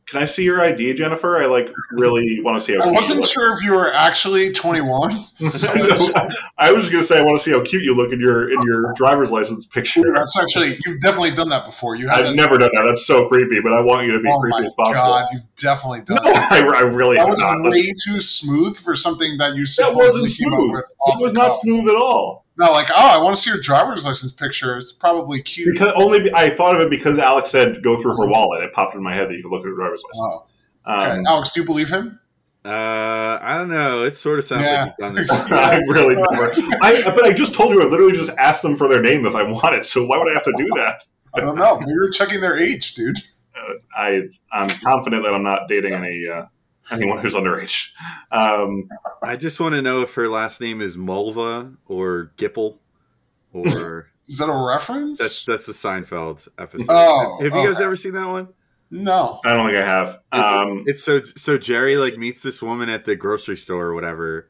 can 0.09 0.21
I 0.21 0.25
see 0.25 0.43
your 0.43 0.59
ID, 0.61 0.93
Jennifer? 0.95 1.37
I 1.37 1.45
like 1.45 1.71
really 1.91 2.39
want 2.41 2.57
to 2.57 2.61
see 2.61 2.73
how. 2.73 2.79
I 2.81 2.83
cute 2.85 2.95
wasn't 2.95 3.15
you 3.17 3.21
look. 3.21 3.29
sure 3.31 3.53
if 3.53 3.61
you 3.63 3.71
were 3.73 3.93
actually 3.93 4.51
21. 4.51 5.11
I 6.57 6.71
was 6.71 6.83
just 6.83 6.91
gonna 6.91 7.03
say 7.03 7.19
I 7.19 7.21
want 7.23 7.37
to 7.37 7.43
see 7.43 7.51
how 7.51 7.61
cute 7.63 7.83
you 7.83 7.95
look 7.95 8.11
in 8.11 8.19
your 8.19 8.49
in 8.51 8.59
your 8.63 8.93
driver's 8.95 9.31
license 9.31 9.65
picture. 9.65 10.01
That's 10.13 10.37
actually 10.39 10.77
you've 10.85 10.99
definitely 11.01 11.31
done 11.31 11.49
that 11.49 11.65
before. 11.65 11.95
You 11.95 12.07
had 12.09 12.25
I've 12.25 12.35
never 12.35 12.57
done 12.57 12.71
that. 12.73 12.83
That's 12.85 13.05
so 13.05 13.27
creepy, 13.27 13.59
but 13.61 13.73
I 13.73 13.81
want 13.81 14.07
you 14.07 14.13
to 14.13 14.19
be 14.19 14.29
Oh 14.29 14.39
creepy 14.39 14.65
as 14.65 14.73
possible. 14.73 14.95
god, 15.07 15.25
you've 15.31 15.55
definitely 15.55 16.01
done 16.01 16.17
No, 16.23 16.33
that. 16.33 16.51
I, 16.51 16.57
I 16.59 16.81
really 16.81 17.15
That 17.17 17.21
have 17.27 17.29
was 17.29 17.39
not. 17.39 17.61
way 17.63 17.83
too 18.05 18.19
smooth 18.21 18.77
for 18.77 18.95
something 18.95 19.37
that 19.37 19.53
you 19.55 19.61
That 19.63 19.67
supposedly 19.67 20.21
wasn't 20.21 20.31
smooth. 20.31 20.71
with. 20.73 20.85
It 21.07 21.21
was 21.21 21.33
not 21.33 21.55
smooth 21.57 21.87
at 21.89 21.95
all. 21.95 22.38
No, 22.59 22.71
like 22.71 22.87
oh, 22.91 22.95
I 23.09 23.17
want 23.17 23.35
to 23.37 23.41
see 23.41 23.49
your 23.49 23.61
driver's 23.61 24.03
license 24.03 24.33
picture. 24.33 24.77
It's 24.77 24.91
probably 24.91 25.41
cute. 25.41 25.73
Because 25.73 25.93
only 25.95 26.31
I 26.33 26.49
thought 26.49 26.75
of 26.75 26.81
it 26.81 26.89
because 26.89 27.17
Alex 27.17 27.49
said 27.49 27.81
go 27.81 27.99
through 28.01 28.17
her 28.17 28.27
wallet. 28.27 28.63
It 28.63 28.73
popped 28.73 28.95
in 28.95 29.01
my 29.01 29.13
head 29.13 29.29
that 29.29 29.35
you 29.35 29.41
could 29.43 29.51
look 29.51 29.61
at 29.61 29.69
her 29.69 29.75
driver's 29.75 30.03
license. 30.13 30.43
oh, 30.85 30.91
okay. 30.93 31.11
Um, 31.19 31.25
Alex, 31.25 31.51
do 31.53 31.61
you 31.61 31.65
believe 31.65 31.87
him? 31.89 32.19
Uh, 32.65 33.39
I 33.41 33.55
don't 33.57 33.69
know. 33.69 34.03
It 34.03 34.17
sort 34.17 34.37
of 34.39 34.43
sounds 34.45 34.63
Yeah. 34.65 34.81
like 34.81 34.85
he's 34.87 34.95
done 34.97 35.15
this. 35.15 35.29
I 35.51 35.77
really 35.87 36.15
don't. 36.15 36.83
I, 36.83 37.01
but 37.09 37.23
I 37.23 37.31
just 37.31 37.53
told 37.53 37.71
you 37.73 37.81
I 37.81 37.85
literally 37.85 38.11
just 38.11 38.31
asked 38.37 38.61
them 38.61 38.75
for 38.75 38.89
their 38.89 39.01
name 39.01 39.25
if 39.25 39.33
I 39.35 39.43
wanted. 39.43 39.85
So 39.85 40.05
why 40.05 40.17
would 40.17 40.29
I 40.29 40.33
have 40.33 40.43
to 40.43 40.53
do 40.57 40.67
that? 40.75 41.03
I 41.33 41.39
don't 41.39 41.55
know. 41.55 41.79
Maybe 41.79 41.91
you're 41.91 42.09
checking 42.09 42.41
their 42.41 42.57
age, 42.57 42.93
dude. 42.95 43.15
I 43.95 44.23
I'm 44.51 44.69
confident 44.69 45.23
that 45.23 45.33
I'm 45.33 45.43
not 45.43 45.67
dating 45.69 45.93
any 45.93 46.25
uh, 46.27 46.43
anyone 47.01 47.19
who's 47.19 47.33
underage. 47.35 47.89
Um, 48.31 48.89
I 49.23 49.35
just 49.35 49.59
want 49.59 49.75
to 49.75 49.81
know 49.81 50.01
if 50.01 50.13
her 50.15 50.27
last 50.27 50.61
name 50.61 50.81
is 50.81 50.97
Mulva 50.97 51.75
or 51.87 52.31
Gipple, 52.37 52.77
or 53.53 54.07
Is 54.27 54.37
that 54.37 54.49
a 54.49 54.67
reference? 54.67 55.17
that's 55.17 55.43
that's 55.45 55.65
the 55.65 55.71
Seinfeld 55.73 56.47
episode. 56.59 56.85
Oh, 56.89 57.37
have 57.41 57.55
you 57.55 57.63
guys 57.67 57.77
okay. 57.77 57.83
ever 57.85 57.95
seen 57.95 58.13
that 58.13 58.27
one? 58.27 58.49
no. 58.91 59.39
I 59.45 59.53
don't 59.53 59.67
think 59.67 59.77
I 59.79 59.85
have. 59.85 60.19
It's, 60.33 60.47
Um, 60.47 60.83
it's 60.87 61.03
so 61.03 61.21
so 61.21 61.57
Jerry 61.57 61.97
like 61.97 62.17
meets 62.17 62.41
this 62.43 62.61
woman 62.61 62.89
at 62.89 63.05
the 63.05 63.15
grocery 63.15 63.57
store 63.57 63.85
or 63.87 63.93
whatever, 63.95 64.49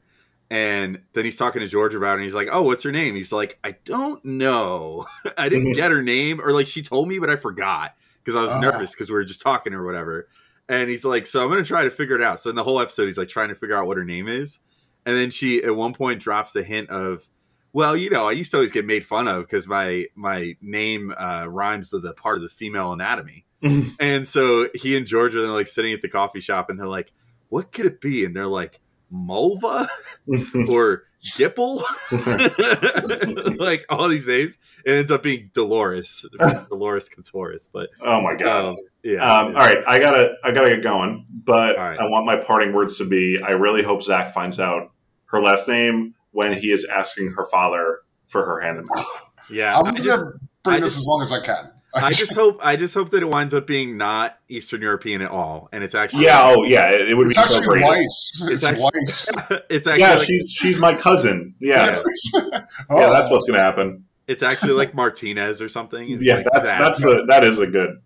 and 0.50 1.00
then 1.14 1.24
he's 1.26 1.36
talking 1.38 1.62
to 1.62 1.68
George 1.68 1.94
about 1.96 2.12
it. 2.12 2.16
and 2.16 2.24
He's 2.24 2.34
like, 2.34 2.50
"Oh, 2.52 2.62
what's 2.64 2.84
her 2.84 2.92
name?" 2.92 3.16
He's 3.16 3.32
like, 3.32 3.58
"I 3.64 3.76
don't 3.86 4.24
know. 4.26 5.06
I 5.38 5.48
didn't 5.50 5.74
get 5.74 5.92
her 5.92 6.02
name, 6.04 6.42
or 6.42 6.52
like 6.52 6.68
she 6.68 6.82
told 6.82 7.08
me, 7.08 7.20
but 7.20 7.30
I 7.30 7.36
forgot 7.38 7.96
because 8.24 8.36
I 8.36 8.42
was 8.42 8.52
Oh. 8.54 8.60
nervous 8.60 8.92
because 8.92 9.10
we 9.10 9.14
were 9.14 9.24
just 9.24 9.42
talking 9.42 9.74
or 9.74 9.86
whatever." 9.86 10.28
And 10.70 10.90
he's 10.90 11.04
like, 11.04 11.26
"So 11.26 11.44
I'm 11.44 11.50
gonna 11.50 11.66
try 11.66 11.84
to 11.84 11.92
figure 11.92 12.16
it 12.16 12.22
out." 12.22 12.40
So 12.40 12.50
in 12.50 12.56
the 12.56 12.64
whole 12.64 12.80
episode, 12.80 13.06
he's 13.06 13.18
like 13.18 13.28
trying 13.28 13.50
to 13.50 13.56
figure 13.56 13.76
out 13.76 13.88
what 13.88 13.98
her 13.98 14.06
name 14.06 14.28
is, 14.28 14.60
and 15.06 15.18
then 15.18 15.32
she 15.32 15.64
at 15.64 15.76
one 15.76 15.94
point 15.94 16.22
drops 16.22 16.54
the 16.54 16.64
hint 16.64 16.90
of. 16.90 17.30
Well, 17.72 17.96
you 17.96 18.10
know, 18.10 18.28
I 18.28 18.32
used 18.32 18.50
to 18.52 18.58
always 18.58 18.72
get 18.72 18.86
made 18.86 19.06
fun 19.06 19.28
of 19.28 19.44
because 19.44 19.68
my 19.68 20.06
my 20.16 20.56
name 20.62 21.14
uh, 21.20 21.46
rhymes 21.48 21.92
with 21.92 22.06
a 22.06 22.14
part 22.14 22.38
of 22.38 22.44
the 22.44 22.50
female 22.50 22.94
anatomy. 22.94 23.46
And 24.00 24.26
so 24.26 24.70
he 24.74 24.96
and 24.96 25.06
George 25.06 25.36
are 25.36 25.42
then 25.42 25.52
like 25.52 25.68
sitting 25.68 25.94
at 25.94 26.02
the 26.02 26.08
coffee 26.08 26.40
shop 26.40 26.70
and 26.70 26.80
they're 26.80 26.88
like, 26.88 27.12
what 27.50 27.72
could 27.72 27.86
it 27.86 28.00
be? 28.00 28.24
And 28.24 28.34
they're 28.36 28.48
like, 28.48 28.80
Mulva 29.14 29.88
or 30.70 31.04
Gipple? 31.36 31.82
like 33.60 33.86
all 33.90 34.08
these 34.08 34.28
names. 34.28 34.58
It 34.86 34.92
ends 34.92 35.12
up 35.12 35.24
being 35.24 35.50
Dolores, 35.54 36.26
Dolores 36.70 37.10
Cantoris. 37.10 37.68
But 37.72 37.90
oh 38.02 38.22
my 38.22 38.36
god. 38.36 38.66
um, 38.66 38.78
yeah. 39.04 39.22
Um, 39.40 39.48
all 39.48 39.54
right, 39.64 39.80
I 39.88 40.00
gotta 40.00 40.36
I 40.44 40.52
gotta 40.52 40.70
get 40.70 40.84
going, 40.84 41.26
but 41.44 41.78
All 41.78 41.84
right. 41.84 42.00
I 42.00 42.06
want 42.06 42.26
my 42.26 42.38
parting 42.38 42.74
words 42.74 42.98
to 43.00 43.06
be: 43.06 43.42
I 43.42 43.52
really 43.52 43.84
hope 43.84 44.04
Zach 44.04 44.34
finds 44.34 44.60
out 44.60 44.92
her 45.26 45.42
last 45.42 45.68
name 45.68 46.16
when 46.32 46.54
he 46.54 46.72
is 46.72 46.86
asking 46.86 47.34
her 47.34 47.46
father 47.46 48.00
for 48.28 48.46
her 48.46 48.60
hand 48.60 48.78
in 48.78 48.86
marriage. 48.94 49.08
Yeah, 49.50 49.78
I'm 49.78 49.84
gonna 49.84 50.00
just, 50.00 50.24
bring 50.64 50.78
I 50.78 50.80
this 50.80 50.94
just- 50.94 51.00
as 51.04 51.08
long 51.08 51.24
as 51.24 51.32
I 51.34 51.42
can. 51.42 51.72
I 51.96 52.12
just 52.12 52.36
hope, 52.36 52.60
I 52.64 52.76
just 52.76 52.94
hope 52.94 53.10
that 53.12 53.24
it 53.24 53.30
winds 53.30 53.54
up 53.54 53.66
being 53.66 53.98
not 53.98 54.38
Eastern 54.48 54.82
European 54.82 55.22
at 55.22 55.32
all, 55.32 55.70
and 55.72 55.84
it's 55.84 55.96
actually, 55.96 56.26
Yeah, 56.26 56.54
oh 56.56 56.64
yeah, 56.64 56.92
it, 56.92 57.10
it 57.10 57.14
would 57.16 57.28
it's 57.28 57.38
be 57.38 57.42
so 57.44 57.58
actually 57.60 57.68
great. 57.68 57.84
Weiss. 57.84 58.42
It's 58.44 58.52
It's, 58.52 58.64
actually- 58.66 58.84
Weiss. 58.94 59.30
it's 59.70 59.88
actually, 59.88 60.02
Yeah, 60.02 60.16
like, 60.16 60.28
she's 60.28 60.52
she's 60.52 60.80
my 60.80 60.96
cousin. 60.96 61.56
Yeah, 61.60 62.02
oh, 62.36 63.00
yeah, 63.00 63.10
that's 63.10 63.30
what's 63.32 63.46
gonna 63.46 63.60
happen. 63.60 64.04
it's 64.28 64.44
actually 64.44 64.74
like 64.74 64.94
Martinez 64.94 65.62
or 65.62 65.70
something. 65.70 66.12
It's 66.12 66.24
yeah, 66.24 66.36
like 66.36 66.46
that's 66.54 66.66
Zach. 66.66 66.80
that's 66.80 67.04
a 67.04 67.24
that 67.28 67.44
is 67.44 67.58
a 67.60 67.66
good 67.68 68.00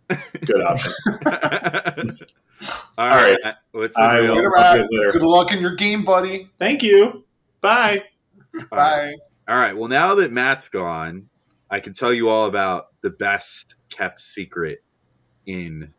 good 0.45 0.61
option. 0.63 0.93
all 1.25 1.89
All 2.97 3.07
right, 3.07 3.37
right. 3.43 3.55
let's 3.73 3.97
I 3.97 4.21
move 4.21 4.29
will 4.29 4.37
on. 4.37 4.43
Talk 4.53 4.75
to 4.77 4.87
you 4.89 4.99
later. 4.99 5.11
Good 5.13 5.21
luck 5.23 5.51
in 5.51 5.59
your 5.59 5.75
game, 5.75 6.05
buddy. 6.05 6.49
Thank 6.59 6.83
you. 6.83 7.25
Bye. 7.61 8.03
All 8.53 8.59
right. 8.61 8.69
Bye. 8.69 9.13
All 9.47 9.57
right. 9.59 9.75
Well, 9.75 9.89
now 9.89 10.15
that 10.15 10.31
Matt's 10.31 10.69
gone, 10.69 11.27
I 11.73 11.79
can 11.79 11.91
tell 11.91 12.13
you 12.13 12.29
all 12.29 12.45
about 12.45 12.89
the 13.01 13.09
best 13.09 13.77
kept 13.89 14.21
secret 14.21 14.83
in 15.47 15.91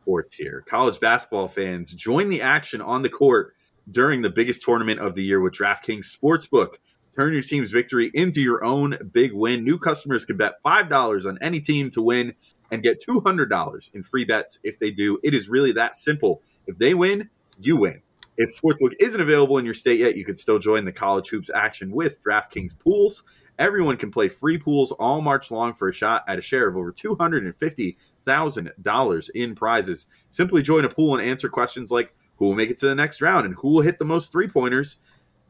sports 0.00 0.34
here. 0.34 0.64
College 0.66 0.98
basketball 0.98 1.46
fans 1.46 1.92
join 1.92 2.30
the 2.30 2.42
action 2.42 2.80
on 2.80 3.02
the 3.02 3.08
court 3.08 3.54
during 3.88 4.22
the 4.22 4.28
biggest 4.28 4.64
tournament 4.64 4.98
of 4.98 5.14
the 5.14 5.22
year 5.22 5.40
with 5.40 5.52
DraftKings 5.52 6.12
Sportsbook. 6.12 6.78
Turn 7.14 7.32
your 7.32 7.42
team's 7.42 7.70
victory 7.70 8.10
into 8.12 8.42
your 8.42 8.64
own 8.64 8.98
big 9.12 9.32
win. 9.32 9.62
New 9.62 9.78
customers 9.78 10.24
can 10.24 10.36
bet 10.36 10.60
$5 10.64 11.24
on 11.24 11.38
any 11.40 11.60
team 11.60 11.90
to 11.90 12.02
win 12.02 12.34
and 12.72 12.82
get 12.82 13.00
$200 13.00 13.94
in 13.94 14.02
free 14.02 14.24
bets 14.24 14.58
if 14.64 14.80
they 14.80 14.90
do. 14.90 15.20
It 15.22 15.32
is 15.32 15.48
really 15.48 15.70
that 15.74 15.94
simple. 15.94 16.42
If 16.66 16.78
they 16.78 16.92
win, 16.92 17.30
you 17.56 17.76
win. 17.76 18.02
If 18.36 18.50
Sportsbook 18.60 18.94
isn't 18.98 19.20
available 19.20 19.58
in 19.58 19.64
your 19.64 19.74
state 19.74 20.00
yet, 20.00 20.16
you 20.16 20.24
can 20.24 20.34
still 20.34 20.58
join 20.58 20.86
the 20.86 20.92
college 20.92 21.28
hoops 21.28 21.50
action 21.54 21.92
with 21.92 22.20
DraftKings 22.20 22.76
pools. 22.76 23.22
Everyone 23.60 23.96
can 23.98 24.10
play 24.10 24.30
free 24.30 24.56
pools 24.56 24.90
all 24.92 25.20
March 25.20 25.50
long 25.50 25.74
for 25.74 25.88
a 25.88 25.92
shot 25.92 26.24
at 26.26 26.38
a 26.38 26.42
share 26.42 26.66
of 26.66 26.78
over 26.78 26.90
$250,000 26.90 29.30
in 29.34 29.54
prizes. 29.54 30.06
Simply 30.30 30.62
join 30.62 30.86
a 30.86 30.88
pool 30.88 31.14
and 31.14 31.28
answer 31.28 31.50
questions 31.50 31.90
like 31.90 32.14
who 32.36 32.46
will 32.46 32.54
make 32.54 32.70
it 32.70 32.78
to 32.78 32.86
the 32.86 32.94
next 32.94 33.20
round 33.20 33.44
and 33.44 33.54
who 33.56 33.68
will 33.68 33.82
hit 33.82 33.98
the 33.98 34.06
most 34.06 34.32
three 34.32 34.48
pointers. 34.48 34.96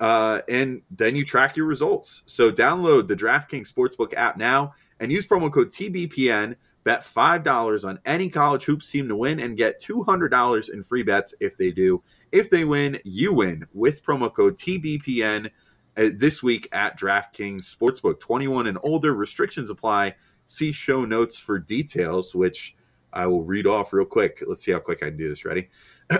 Uh, 0.00 0.40
and 0.48 0.82
then 0.90 1.14
you 1.14 1.24
track 1.24 1.56
your 1.56 1.66
results. 1.66 2.24
So 2.26 2.50
download 2.50 3.06
the 3.06 3.14
DraftKings 3.14 3.72
Sportsbook 3.72 4.12
app 4.14 4.36
now 4.36 4.74
and 4.98 5.12
use 5.12 5.24
promo 5.24 5.52
code 5.52 5.68
TBPN. 5.68 6.56
Bet 6.82 7.02
$5 7.02 7.86
on 7.86 7.98
any 8.06 8.30
college 8.30 8.64
hoops 8.64 8.90
team 8.90 9.06
to 9.08 9.14
win 9.14 9.38
and 9.38 9.54
get 9.56 9.80
$200 9.80 10.72
in 10.72 10.82
free 10.82 11.02
bets 11.02 11.34
if 11.38 11.54
they 11.56 11.70
do. 11.70 12.02
If 12.32 12.50
they 12.50 12.64
win, 12.64 12.98
you 13.04 13.34
win 13.34 13.66
with 13.74 14.02
promo 14.02 14.32
code 14.32 14.56
TBPN 14.56 15.50
this 15.96 16.42
week 16.42 16.68
at 16.72 16.98
DraftKings 16.98 17.62
Sportsbook. 17.62 18.20
21 18.20 18.66
and 18.66 18.78
older, 18.82 19.14
restrictions 19.14 19.70
apply. 19.70 20.14
See 20.46 20.72
show 20.72 21.04
notes 21.04 21.38
for 21.38 21.58
details, 21.58 22.34
which 22.34 22.74
I 23.12 23.26
will 23.26 23.42
read 23.42 23.66
off 23.66 23.92
real 23.92 24.04
quick. 24.04 24.42
Let's 24.46 24.64
see 24.64 24.72
how 24.72 24.78
quick 24.78 25.02
I 25.02 25.06
can 25.06 25.16
do 25.16 25.28
this. 25.28 25.44
Ready? 25.44 25.68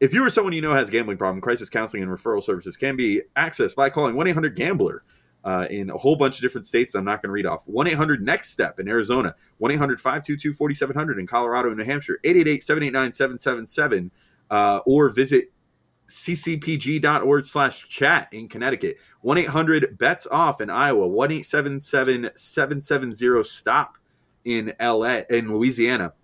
if 0.00 0.12
you 0.12 0.24
or 0.24 0.30
someone 0.30 0.52
you 0.52 0.60
know 0.60 0.74
has 0.74 0.88
a 0.88 0.92
gambling 0.92 1.18
problem, 1.18 1.40
crisis 1.40 1.70
counseling 1.70 2.02
and 2.02 2.12
referral 2.12 2.42
services 2.42 2.76
can 2.76 2.96
be 2.96 3.22
accessed 3.36 3.74
by 3.74 3.90
calling 3.90 4.14
1 4.16 4.28
800 4.28 4.56
Gambler. 4.56 5.02
Uh, 5.44 5.66
in 5.70 5.88
a 5.88 5.96
whole 5.96 6.16
bunch 6.16 6.34
of 6.34 6.42
different 6.42 6.66
states 6.66 6.96
I'm 6.96 7.04
not 7.04 7.22
going 7.22 7.28
to 7.28 7.32
read 7.32 7.46
off. 7.46 7.66
1 7.68 7.86
800 7.86 8.20
Next 8.20 8.50
Step 8.50 8.80
in 8.80 8.88
Arizona, 8.88 9.36
1 9.58 9.70
800 9.70 10.00
522 10.00 10.52
4700 10.52 11.18
in 11.18 11.26
Colorado 11.28 11.68
and 11.68 11.78
New 11.78 11.84
Hampshire, 11.84 12.18
888 12.24 12.64
789 12.64 13.12
777, 13.12 14.10
or 14.84 15.08
visit 15.10 15.52
ccpg.org 16.08 17.44
slash 17.44 17.86
chat 17.88 18.28
in 18.32 18.48
Connecticut, 18.48 18.96
1 19.20 19.38
800 19.38 19.98
bets 19.98 20.26
off 20.30 20.60
in 20.60 20.70
Iowa, 20.70 21.06
1 21.06 21.30
877 21.30 22.30
770 22.34 23.42
stop 23.44 23.98
in 24.44 24.72
LA, 24.80 25.20
in 25.30 25.52
Louisiana, 25.52 26.14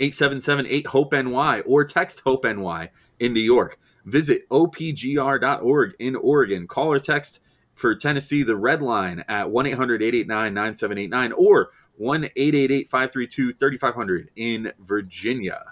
877 0.00 0.66
8 0.68 0.86
Hope 0.86 1.12
NY, 1.12 1.60
or 1.66 1.84
text 1.84 2.22
Hope 2.24 2.44
NY 2.44 2.90
in 3.18 3.32
New 3.32 3.40
York. 3.40 3.78
Visit 4.04 4.48
opgr.org 4.50 5.94
in 5.98 6.16
Oregon. 6.16 6.66
Call 6.66 6.92
or 6.92 7.00
text 7.00 7.40
for 7.74 7.94
Tennessee, 7.94 8.42
the 8.42 8.56
red 8.56 8.82
line 8.82 9.24
at 9.28 9.50
1 9.50 9.66
800 9.66 10.02
889 10.02 10.54
9789 10.54 11.32
or 11.32 11.70
1 11.96 12.24
888 12.24 12.88
532 12.88 13.52
3500 13.52 14.30
in 14.36 14.72
Virginia. 14.80 15.64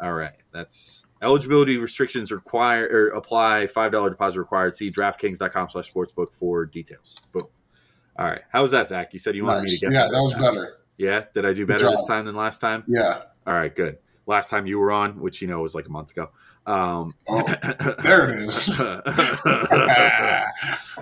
All 0.00 0.12
right. 0.12 0.36
That's 0.52 1.05
eligibility 1.22 1.76
restrictions 1.78 2.30
require 2.32 2.86
or 2.90 3.08
apply. 3.08 3.66
$5 3.66 4.10
deposit 4.10 4.38
required. 4.38 4.74
See 4.74 4.90
DraftKings.com 4.90 5.68
slash 5.70 5.92
sportsbook 5.92 6.32
for 6.34 6.64
details. 6.66 7.16
Boom. 7.32 7.44
All 8.18 8.26
right. 8.26 8.42
How 8.50 8.62
was 8.62 8.70
that, 8.70 8.88
Zach? 8.88 9.12
You 9.12 9.18
said 9.18 9.34
you 9.36 9.44
wanted 9.44 9.64
me 9.64 9.70
to 9.70 9.78
get 9.78 9.92
Yeah, 9.92 10.02
that 10.04 10.12
that 10.12 10.22
was 10.22 10.32
time. 10.34 10.42
better. 10.42 10.76
Yeah. 10.96 11.24
Did 11.34 11.44
I 11.46 11.52
do 11.52 11.66
better 11.66 11.88
this 11.90 12.04
time 12.04 12.24
than 12.26 12.34
last 12.34 12.60
time? 12.60 12.84
Yeah. 12.86 13.22
All 13.46 13.54
right. 13.54 13.74
Good. 13.74 13.98
Last 14.26 14.48
time 14.50 14.66
you 14.66 14.78
were 14.78 14.90
on, 14.92 15.20
which 15.20 15.40
you 15.42 15.48
know 15.48 15.60
was 15.60 15.74
like 15.74 15.86
a 15.86 15.90
month 15.90 16.10
ago. 16.12 16.30
Um, 16.66 17.14
Oh, 17.28 17.42
there 18.02 18.30
it 18.30 18.38
is. 18.42 18.68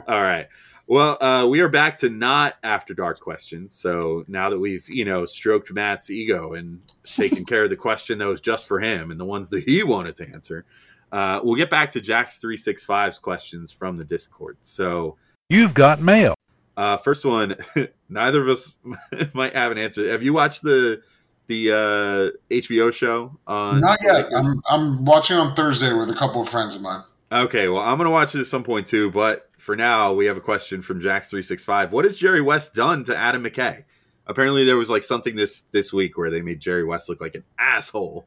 All 0.08 0.20
right. 0.22 0.46
Well, 0.86 1.16
uh, 1.22 1.46
we 1.46 1.60
are 1.60 1.68
back 1.68 1.96
to 1.98 2.10
not 2.10 2.56
after 2.62 2.92
dark 2.92 3.18
questions. 3.20 3.74
So 3.74 4.24
now 4.28 4.50
that 4.50 4.58
we've, 4.58 4.86
you 4.88 5.04
know, 5.04 5.24
stroked 5.24 5.72
Matt's 5.72 6.10
ego 6.10 6.52
and 6.52 6.84
taken 7.04 7.44
care 7.46 7.64
of 7.64 7.70
the 7.70 7.76
question 7.76 8.18
that 8.18 8.26
was 8.28 8.40
just 8.40 8.68
for 8.68 8.80
him 8.80 9.10
and 9.10 9.18
the 9.18 9.24
ones 9.24 9.48
that 9.50 9.64
he 9.64 9.82
wanted 9.82 10.14
to 10.16 10.26
answer, 10.28 10.64
uh, 11.10 11.40
we'll 11.42 11.54
get 11.54 11.70
back 11.70 11.90
to 11.92 12.00
Jax365's 12.00 13.18
questions 13.18 13.72
from 13.72 13.96
the 13.96 14.04
Discord. 14.04 14.58
So, 14.60 15.16
You've 15.48 15.74
got 15.74 16.02
mail. 16.02 16.34
uh, 16.76 16.96
first 16.98 17.24
one, 17.24 17.56
neither 18.08 18.42
of 18.42 18.48
us 18.48 18.74
might 19.34 19.54
have 19.54 19.72
an 19.72 19.78
answer. 19.78 20.10
Have 20.10 20.22
you 20.22 20.32
watched 20.32 20.62
the 20.62 21.00
the 21.46 21.70
uh, 21.70 22.54
HBO 22.54 22.90
show 22.92 23.38
on 23.46 23.80
Not 23.80 23.98
yet. 24.02 24.26
I'm 24.34 24.46
I'm 24.70 25.04
watching 25.04 25.36
on 25.36 25.54
Thursday 25.54 25.92
with 25.92 26.10
a 26.10 26.14
couple 26.14 26.40
of 26.40 26.48
friends 26.48 26.74
of 26.74 26.80
mine. 26.80 27.02
Okay, 27.30 27.68
well, 27.68 27.82
I'm 27.82 27.98
going 27.98 28.06
to 28.06 28.10
watch 28.12 28.34
it 28.34 28.40
at 28.40 28.46
some 28.46 28.62
point 28.64 28.86
too, 28.86 29.10
but 29.10 29.50
for 29.64 29.74
now, 29.74 30.12
we 30.12 30.26
have 30.26 30.36
a 30.36 30.40
question 30.42 30.82
from 30.82 31.00
Jax365. 31.00 31.90
What 31.90 32.04
has 32.04 32.18
Jerry 32.18 32.42
West 32.42 32.74
done 32.74 33.02
to 33.04 33.16
Adam 33.16 33.42
McKay? 33.42 33.84
Apparently, 34.26 34.64
there 34.64 34.76
was 34.76 34.90
like 34.90 35.02
something 35.02 35.36
this 35.36 35.62
this 35.62 35.92
week 35.92 36.16
where 36.18 36.30
they 36.30 36.42
made 36.42 36.60
Jerry 36.60 36.84
West 36.84 37.08
look 37.08 37.20
like 37.20 37.34
an 37.34 37.44
asshole. 37.58 38.26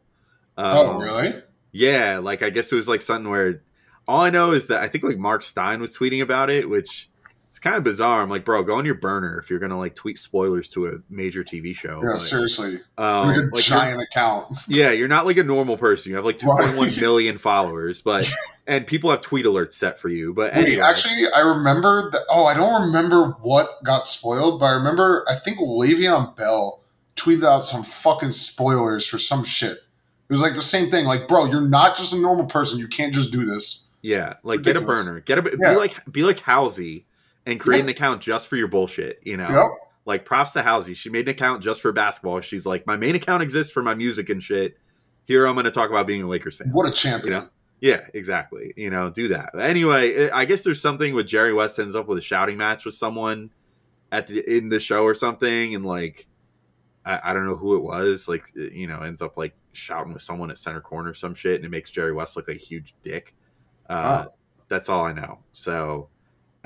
oh, 0.58 0.96
Um, 0.96 1.02
really? 1.02 1.44
Yeah, 1.72 2.18
like 2.20 2.42
I 2.42 2.50
guess 2.50 2.72
it 2.72 2.76
was 2.76 2.88
like 2.88 3.02
something 3.02 3.30
where 3.30 3.62
all 4.08 4.22
I 4.22 4.30
know 4.32 4.52
is 4.54 4.68
that 4.68 4.82
I 4.82 4.88
think 4.88 5.04
like 5.04 5.18
Mark 5.18 5.44
Stein 5.44 5.80
was 5.80 5.96
tweeting 5.96 6.22
about 6.22 6.50
it, 6.50 6.70
which 6.70 7.10
is 7.58 7.60
kind 7.60 7.76
of 7.76 7.84
bizarre. 7.84 8.22
I'm 8.22 8.30
like, 8.30 8.46
bro, 8.46 8.62
go 8.64 8.76
on 8.76 8.86
your 8.86 8.94
burner 8.96 9.40
if 9.40 9.50
you're 9.50 9.58
to 9.60 9.76
like 9.76 9.96
tweet 9.96 10.20
spoilers 10.20 10.70
to 10.72 10.86
a 10.88 10.92
major 11.10 11.44
TV 11.44 11.76
show. 11.76 12.02
Yeah, 12.04 12.12
But, 12.14 12.20
seriously. 12.20 12.76
um, 13.00 13.28
like 13.30 13.36
a 13.38 13.40
like, 13.40 13.50
you're- 13.52 13.62
giant 13.62 14.02
account. 14.04 14.54
yeah, 14.68 14.92
you're 14.92 15.08
not 15.08 15.26
like 15.26 15.38
a 15.38 15.44
normal 15.44 15.76
person. 15.76 16.12
You 16.12 16.16
have 16.18 16.26
like 16.26 16.38
2.1 16.38 16.78
Right. 16.78 17.02
million 17.02 17.38
followers, 17.38 18.00
but 18.00 18.30
and 18.68 18.86
people 18.86 19.10
have 19.10 19.22
tweet 19.22 19.46
alerts 19.48 19.74
set 19.74 19.98
for 19.98 20.10
you. 20.10 20.34
But 20.36 20.54
Wait, 20.56 20.68
anyway, 20.68 20.84
actually, 20.84 21.26
I 21.36 21.40
remember 21.40 22.12
that. 22.12 22.22
Oh, 22.30 22.46
I 22.46 22.54
don't 22.54 22.84
remember 22.88 23.30
what 23.42 23.84
got 23.84 24.06
spoiled, 24.06 24.60
but 24.60 24.68
I 24.68 24.72
remember 24.76 25.26
I 25.28 25.36
think 25.36 25.58
Le'Veon 25.58 26.38
Bell 26.38 26.82
tweeted 27.16 27.44
out 27.44 27.66
some 27.66 27.84
fucking 27.84 28.32
spoilers 28.32 29.08
for 29.08 29.18
some 29.18 29.44
shit. 29.44 29.72
It 30.30 30.34
was 30.34 30.42
like 30.42 30.54
the 30.54 30.62
same 30.62 30.92
thing. 30.92 31.06
Like, 31.06 31.28
bro, 31.28 31.46
you're 31.46 31.68
not 31.68 31.98
just 31.98 32.14
a 32.14 32.20
normal 32.20 32.46
person. 32.46 32.78
You 32.78 32.88
can't 32.88 33.14
just 33.16 33.32
do 33.32 33.46
this. 33.46 33.86
yeah, 34.04 34.36
like 34.44 34.62
get 34.62 34.76
a 34.78 34.82
burner, 34.82 35.22
get 35.22 35.40
a 35.40 35.42
be 35.42 35.50
Yeah. 35.60 35.72
like 35.76 35.96
be 36.12 36.22
like 36.24 36.40
Halsey 36.42 37.06
and 37.48 37.60
create 37.60 37.78
Yep. 37.80 37.84
an 37.86 37.90
account 37.90 38.22
just 38.22 38.48
for 38.48 38.56
your 38.58 38.68
bullshit. 38.68 39.20
You 39.24 39.38
know, 39.38 39.50
Yep. 39.50 39.72
like 40.06 40.26
props 40.26 40.52
to 40.54 40.62
Halsey. 40.62 40.94
She 40.94 41.10
made 41.10 41.28
an 41.28 41.32
account 41.32 41.64
just 41.64 41.82
for 41.82 41.92
basketball. 41.92 42.40
She's 42.42 42.66
like, 42.66 42.86
my 42.86 42.96
main 42.98 43.16
account 43.16 43.42
exists 43.42 43.74
for 43.74 43.82
my 43.82 43.96
music 43.96 44.30
and 44.30 44.42
shit. 44.44 44.78
Here 45.24 45.46
I'm 45.48 45.56
going 45.56 45.66
to 45.66 45.72
talk 45.72 45.90
about 45.90 46.06
being 46.08 46.22
a 46.22 46.28
Lakers 46.28 46.58
fan. 46.58 46.70
What 46.72 46.88
a 46.88 46.92
champion. 46.92 47.34
You 47.34 47.40
know? 47.42 47.48
Yeah, 47.82 48.02
exactly. 48.14 48.74
You 48.78 48.90
know, 48.90 49.10
do 49.10 49.28
that. 49.30 49.52
Anyway, 49.60 50.30
I 50.30 50.46
guess 50.46 50.64
there's 50.64 50.82
something 50.82 51.14
with 51.14 51.28
Jerry 51.28 51.54
West 51.54 51.78
ends 51.80 51.96
up 51.96 52.08
with 52.08 52.18
a 52.18 52.22
shouting 52.22 52.58
match 52.58 52.86
with 52.86 52.94
someone 52.96 53.50
at 54.12 54.28
the 54.28 54.40
in 54.58 54.70
the 54.70 54.80
show 54.80 55.04
or 55.04 55.14
something, 55.14 55.76
and 55.76 55.86
like 55.86 56.28
I, 57.06 57.20
I 57.26 57.34
don't 57.34 57.46
know 57.46 57.56
who 57.58 57.76
it 57.76 57.84
was. 57.84 58.28
Like 58.28 58.52
you 58.56 58.88
know, 58.88 59.02
ends 59.02 59.22
up 59.22 59.38
like 59.38 59.54
shouting 59.74 60.14
with 60.14 60.22
someone 60.24 60.50
at 60.50 60.58
center 60.58 60.82
corner 60.82 61.10
or 61.12 61.14
some 61.14 61.36
shit, 61.36 61.58
and 61.58 61.66
it 61.66 61.70
makes 61.70 61.90
Jerry 61.92 62.14
West 62.14 62.36
look 62.36 62.48
like 62.48 62.58
a 62.58 62.60
huge 62.60 62.96
dick. 63.04 63.36
Uh, 63.90 64.26
Oh. 64.28 64.34
That's 64.70 64.90
all 64.90 65.06
I 65.06 65.14
know. 65.14 65.40
So 65.52 66.10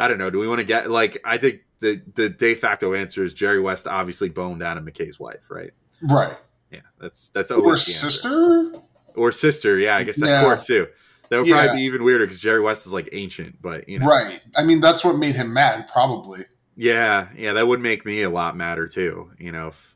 I 0.01 0.07
don't 0.07 0.17
know. 0.17 0.29
Do 0.29 0.39
we 0.39 0.47
want 0.47 0.59
to 0.59 0.65
get 0.65 0.89
like? 0.89 1.19
I 1.23 1.37
think 1.37 1.61
the 1.79 2.01
the 2.15 2.29
de 2.29 2.55
facto 2.55 2.93
answer 2.93 3.23
is 3.23 3.33
Jerry 3.33 3.59
West 3.59 3.87
obviously 3.87 4.29
boned 4.29 4.63
Adam 4.63 4.85
McKay's 4.85 5.19
wife, 5.19 5.49
right? 5.49 5.71
Right. 6.01 6.39
Yeah, 6.71 6.79
that's 6.99 7.29
that's 7.29 7.51
Or 7.51 7.57
always 7.59 7.85
the 7.85 7.91
answer 7.91 8.09
sister? 8.09 8.71
or 9.15 9.31
sister. 9.31 9.77
Yeah, 9.77 9.97
I 9.97 10.03
guess 10.03 10.19
that 10.19 10.27
Yeah. 10.27 10.45
works 10.45 10.65
too. 10.65 10.87
That 11.29 11.37
would 11.39 11.47
Yeah. 11.47 11.63
probably 11.65 11.81
be 11.81 11.85
even 11.85 12.03
weirder 12.03 12.25
because 12.25 12.39
Jerry 12.39 12.59
West 12.61 12.85
is 12.85 12.93
like 12.93 13.09
ancient, 13.11 13.61
but 13.61 13.87
you 13.87 13.99
know, 13.99 14.07
Right. 14.07 14.41
I 14.57 14.63
mean, 14.63 14.81
that's 14.81 15.03
what 15.05 15.17
made 15.17 15.35
him 15.35 15.53
mad, 15.53 15.87
probably. 15.91 16.41
yeah, 16.75 17.29
yeah, 17.37 17.53
that 17.53 17.67
would 17.67 17.79
make 17.79 18.05
me 18.05 18.21
a 18.23 18.29
lot 18.29 18.57
madder 18.57 18.87
too. 18.87 19.31
You 19.37 19.51
know, 19.51 19.67
if, 19.67 19.95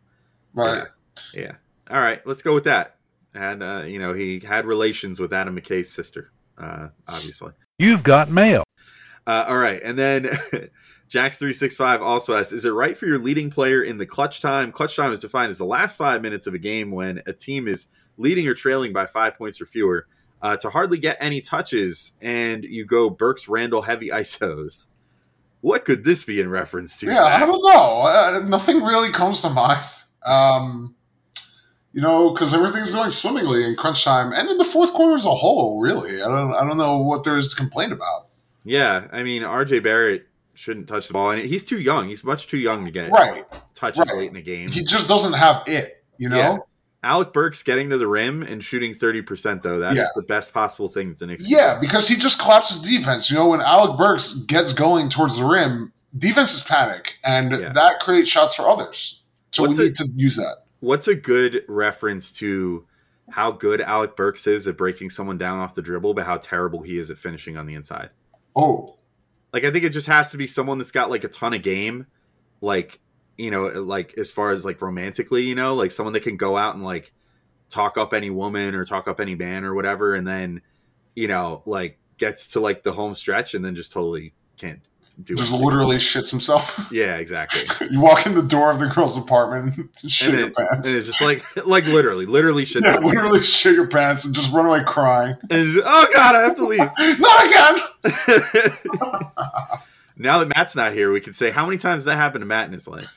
Right. 0.53 0.88
yeah. 1.34 1.53
All 1.89 1.99
right, 1.99 2.26
let's 2.28 2.41
go 2.41 2.53
with 2.53 2.64
that. 2.66 2.95
And 3.34 3.62
uh, 3.64 3.84
you 3.86 3.99
know, 3.99 4.14
he 4.14 4.39
had 4.39 4.66
relations 4.66 5.20
with 5.20 5.34
Adam 5.34 5.56
McKay's 5.60 5.91
sister, 5.91 6.32
uh, 6.58 6.88
obviously. 7.08 7.51
You've 7.78 8.03
got 8.03 8.30
mail. 8.32 8.64
Uh, 9.28 9.46
all 9.48 9.58
right, 9.58 9.82
and 9.82 9.98
then 9.98 10.30
Jax 11.08 11.38
three 11.38 11.54
six 11.54 11.76
five 11.76 12.02
also 12.02 12.36
asks: 12.36 12.52
Is 12.52 12.66
it 12.66 12.72
right 12.72 12.98
for 12.98 13.06
your 13.06 13.18
leading 13.18 13.50
player 13.50 13.84
in 13.84 13.98
the 13.98 14.06
clutch 14.06 14.42
time? 14.42 14.72
Clutch 14.72 14.96
time 14.96 15.12
is 15.12 15.20
defined 15.20 15.50
as 15.50 15.58
the 15.58 15.66
last 15.66 15.98
five 15.98 16.22
minutes 16.22 16.48
of 16.48 16.54
a 16.54 16.60
game 16.60 16.92
when 16.92 17.22
a 17.26 17.34
team 17.34 17.68
is 17.68 17.88
leading 18.18 18.48
or 18.48 18.54
trailing 18.54 18.94
by 18.94 19.06
five 19.06 19.38
points 19.38 19.60
or 19.60 19.66
fewer 19.66 20.08
uh, 20.42 20.56
to 20.58 20.70
hardly 20.70 21.00
get 21.00 21.18
any 21.20 21.42
touches, 21.42 22.14
and 22.22 22.64
you 22.64 22.86
go 22.86 23.10
Burks 23.10 23.48
Randle 23.48 23.82
heavy 23.82 24.10
isos. 24.10 24.88
What 25.62 25.86
could 25.86 26.04
this 26.04 26.24
be 26.24 26.40
in 26.40 26.50
reference 26.50 26.98
to? 26.98 27.08
Yeah, 27.08 27.24
Zach? 27.24 27.42
I 27.42 27.46
don't 27.46 27.64
know. 27.64 28.02
Uh, 28.02 28.46
nothing 28.48 28.84
really 28.84 29.12
comes 29.12 29.42
to 29.42 29.50
mind. 29.50 29.84
Um, 30.24 30.96
you 31.94 32.02
know, 32.02 32.32
because 32.32 32.54
everything's 32.54 32.94
going 32.94 33.10
swimmingly 33.10 33.66
in 33.66 33.76
crunch 33.76 34.04
time 34.04 34.34
and 34.34 34.50
in 34.50 34.58
the 34.60 34.66
fourth 34.66 34.94
quarter 34.94 35.16
as 35.16 35.26
a 35.26 35.34
whole. 35.34 35.80
Really, 35.80 36.22
I 36.22 36.28
don't. 36.28 36.54
I 36.54 36.68
don't 36.68 36.78
know 36.78 36.98
what 36.98 37.24
there 37.24 37.38
is 37.38 37.50
to 37.50 37.56
complain 37.56 37.92
about. 37.92 38.25
Yeah, 38.66 39.07
I 39.11 39.24
mean, 39.24 39.43
RJ 39.43 39.84
Barrett 39.84 40.28
shouldn't 40.55 40.88
touch 40.88 41.07
the 41.07 41.13
ball, 41.13 41.32
and 41.32 41.41
he's 41.41 41.63
too 41.63 41.80
young. 41.80 42.07
He's 42.09 42.24
much 42.24 42.47
too 42.47 42.57
young 42.57 42.84
to 42.86 42.91
get 42.91 43.11
Right. 43.11 43.43
touches 43.76 43.99
right. 44.09 44.18
late 44.18 44.28
in 44.30 44.34
the 44.34 44.41
game. 44.41 44.68
He 44.70 44.84
just 44.84 45.07
doesn't 45.07 45.34
have 45.34 45.63
it. 45.68 46.03
You 46.18 46.30
know. 46.30 46.38
Yeah. 46.38 46.57
Alec 47.03 47.34
Burks 47.34 47.61
getting 47.61 47.91
to 47.91 47.97
the 47.99 48.07
rim 48.07 48.41
and 48.41 48.63
shooting 48.63 48.95
thirty 48.95 49.22
percent, 49.22 49.61
though, 49.61 49.80
that 49.80 49.91
is 49.91 49.97
Yeah. 49.99 50.05
the 50.16 50.24
best 50.24 50.53
possible 50.53 50.88
thing 50.88 51.09
that 51.09 51.20
the 51.20 51.28
Knicks. 51.28 51.47
Yeah, 51.47 51.78
because 51.80 52.07
he 52.07 52.16
just 52.16 52.41
collapses 52.41 52.82
defense. 52.82 53.30
You 53.30 53.38
know, 53.38 53.47
when 53.49 53.61
Alec 53.61 53.97
Burks 53.97 54.34
gets 54.47 54.74
going 54.74 55.09
towards 55.09 55.38
the 55.38 55.45
rim, 55.45 55.93
defenses 56.18 56.63
panic, 56.63 57.20
and 57.24 57.51
Yeah. 57.51 57.74
that 57.74 57.99
creates 57.99 58.30
shots 58.30 58.55
for 58.55 58.68
others. 58.68 59.22
So 59.51 59.63
What's 59.63 59.78
we 59.78 59.86
a- 59.86 59.88
need 59.89 59.97
to 59.97 60.07
use 60.16 60.36
that. 60.38 60.63
What's 60.80 61.07
a 61.07 61.13
good 61.16 61.63
reference 61.68 62.32
to 62.34 62.86
how 63.30 63.51
good 63.51 63.82
Alec 63.82 64.16
Burks 64.16 64.47
is 64.47 64.68
at 64.68 64.76
breaking 64.78 65.09
someone 65.11 65.38
down 65.38 65.59
off 65.59 65.76
the 65.76 65.82
dribble, 65.84 66.13
but 66.16 66.26
how 66.26 66.38
terrible 66.38 66.82
he 66.82 66.97
is 66.97 67.11
at 67.11 67.18
finishing 67.20 67.55
on 67.57 67.66
the 67.68 67.76
inside? 67.76 68.09
Oh, 68.56 68.97
Like, 69.53 69.64
I 69.64 69.72
think 69.72 69.86
it 69.86 69.91
just 69.91 70.08
has 70.08 70.32
to 70.32 70.38
be 70.38 70.47
someone 70.47 70.78
that's 70.78 70.91
got 70.91 71.10
like 71.10 71.24
a 71.24 71.30
ton 71.30 71.53
of 71.53 71.62
game, 71.62 72.08
like 72.62 72.99
you 73.38 73.51
know, 73.51 73.68
like 73.68 74.18
as 74.18 74.32
far 74.32 74.51
as 74.51 74.64
like 74.64 74.82
romantically, 74.82 75.43
you 75.43 75.56
know, 75.56 75.76
like 75.76 75.91
someone 75.91 76.14
that 76.14 76.24
can 76.24 76.38
go 76.38 76.58
out 76.58 76.76
and 76.76 76.84
like 76.84 77.14
talk 77.70 77.97
up 77.97 78.14
any 78.14 78.30
woman 78.30 78.76
or 78.76 78.86
talk 78.86 79.08
up 79.08 79.20
any 79.20 79.36
man 79.36 79.64
or 79.64 79.74
whatever, 79.74 80.16
and 80.16 80.28
then 80.28 80.62
you 81.16 81.28
know, 81.28 81.64
like 81.66 81.99
gets 82.18 82.49
to 82.49 82.60
like 82.60 82.84
the 82.84 82.93
home 82.93 83.16
stretch 83.16 83.53
and 83.53 83.64
then 83.64 83.76
just 83.76 83.91
totally 83.91 84.34
can't 84.58 84.89
do 85.24 85.36
just 85.36 85.53
it. 85.53 85.57
literally 85.57 85.97
shits 85.97 86.30
himself. 86.32 86.80
Yeah, 86.91 87.16
exactly. 87.18 87.88
you 87.89 87.99
walk 88.01 88.26
in 88.26 88.36
the 88.36 88.41
door 88.41 88.70
of 88.72 88.80
the 88.80 88.88
girl's 88.88 89.18
apartment, 89.18 89.89
shit 90.07 90.30
and, 90.30 90.39
your 90.39 90.47
it- 90.49 90.55
pants. 90.55 90.88
and 90.88 90.95
it's 90.95 91.07
just 91.07 91.22
like 91.22 91.43
like 91.66 91.86
literally, 91.86 92.26
literally 92.26 92.66
shit. 92.66 92.84
yeah, 92.84 92.97
literally 92.99 93.43
shit 93.43 93.76
your 93.76 93.88
pants 93.88 94.26
and 94.26 94.36
just 94.36 94.51
run 94.53 94.66
away 94.66 94.84
crying. 94.86 95.36
And 95.49 95.70
just, 95.72 95.86
oh 95.88 96.07
god, 96.13 96.36
I 96.36 96.41
have 96.41 96.55
to 96.55 96.66
leave. 96.66 96.80
Not 97.20 97.45
again. 97.47 98.72
now 100.18 100.39
that 100.39 100.51
Matt's 100.55 100.76
not 100.76 100.93
here, 100.93 101.11
we 101.11 101.20
can 101.22 101.34
say 101.34 101.51
how 101.51 101.66
many 101.66 101.78
times 101.78 102.05
that 102.05 102.16
happened 102.16 102.41
to 102.41 102.45
Matt 102.45 102.68
in 102.68 102.74
his 102.74 102.88
life. 102.88 103.07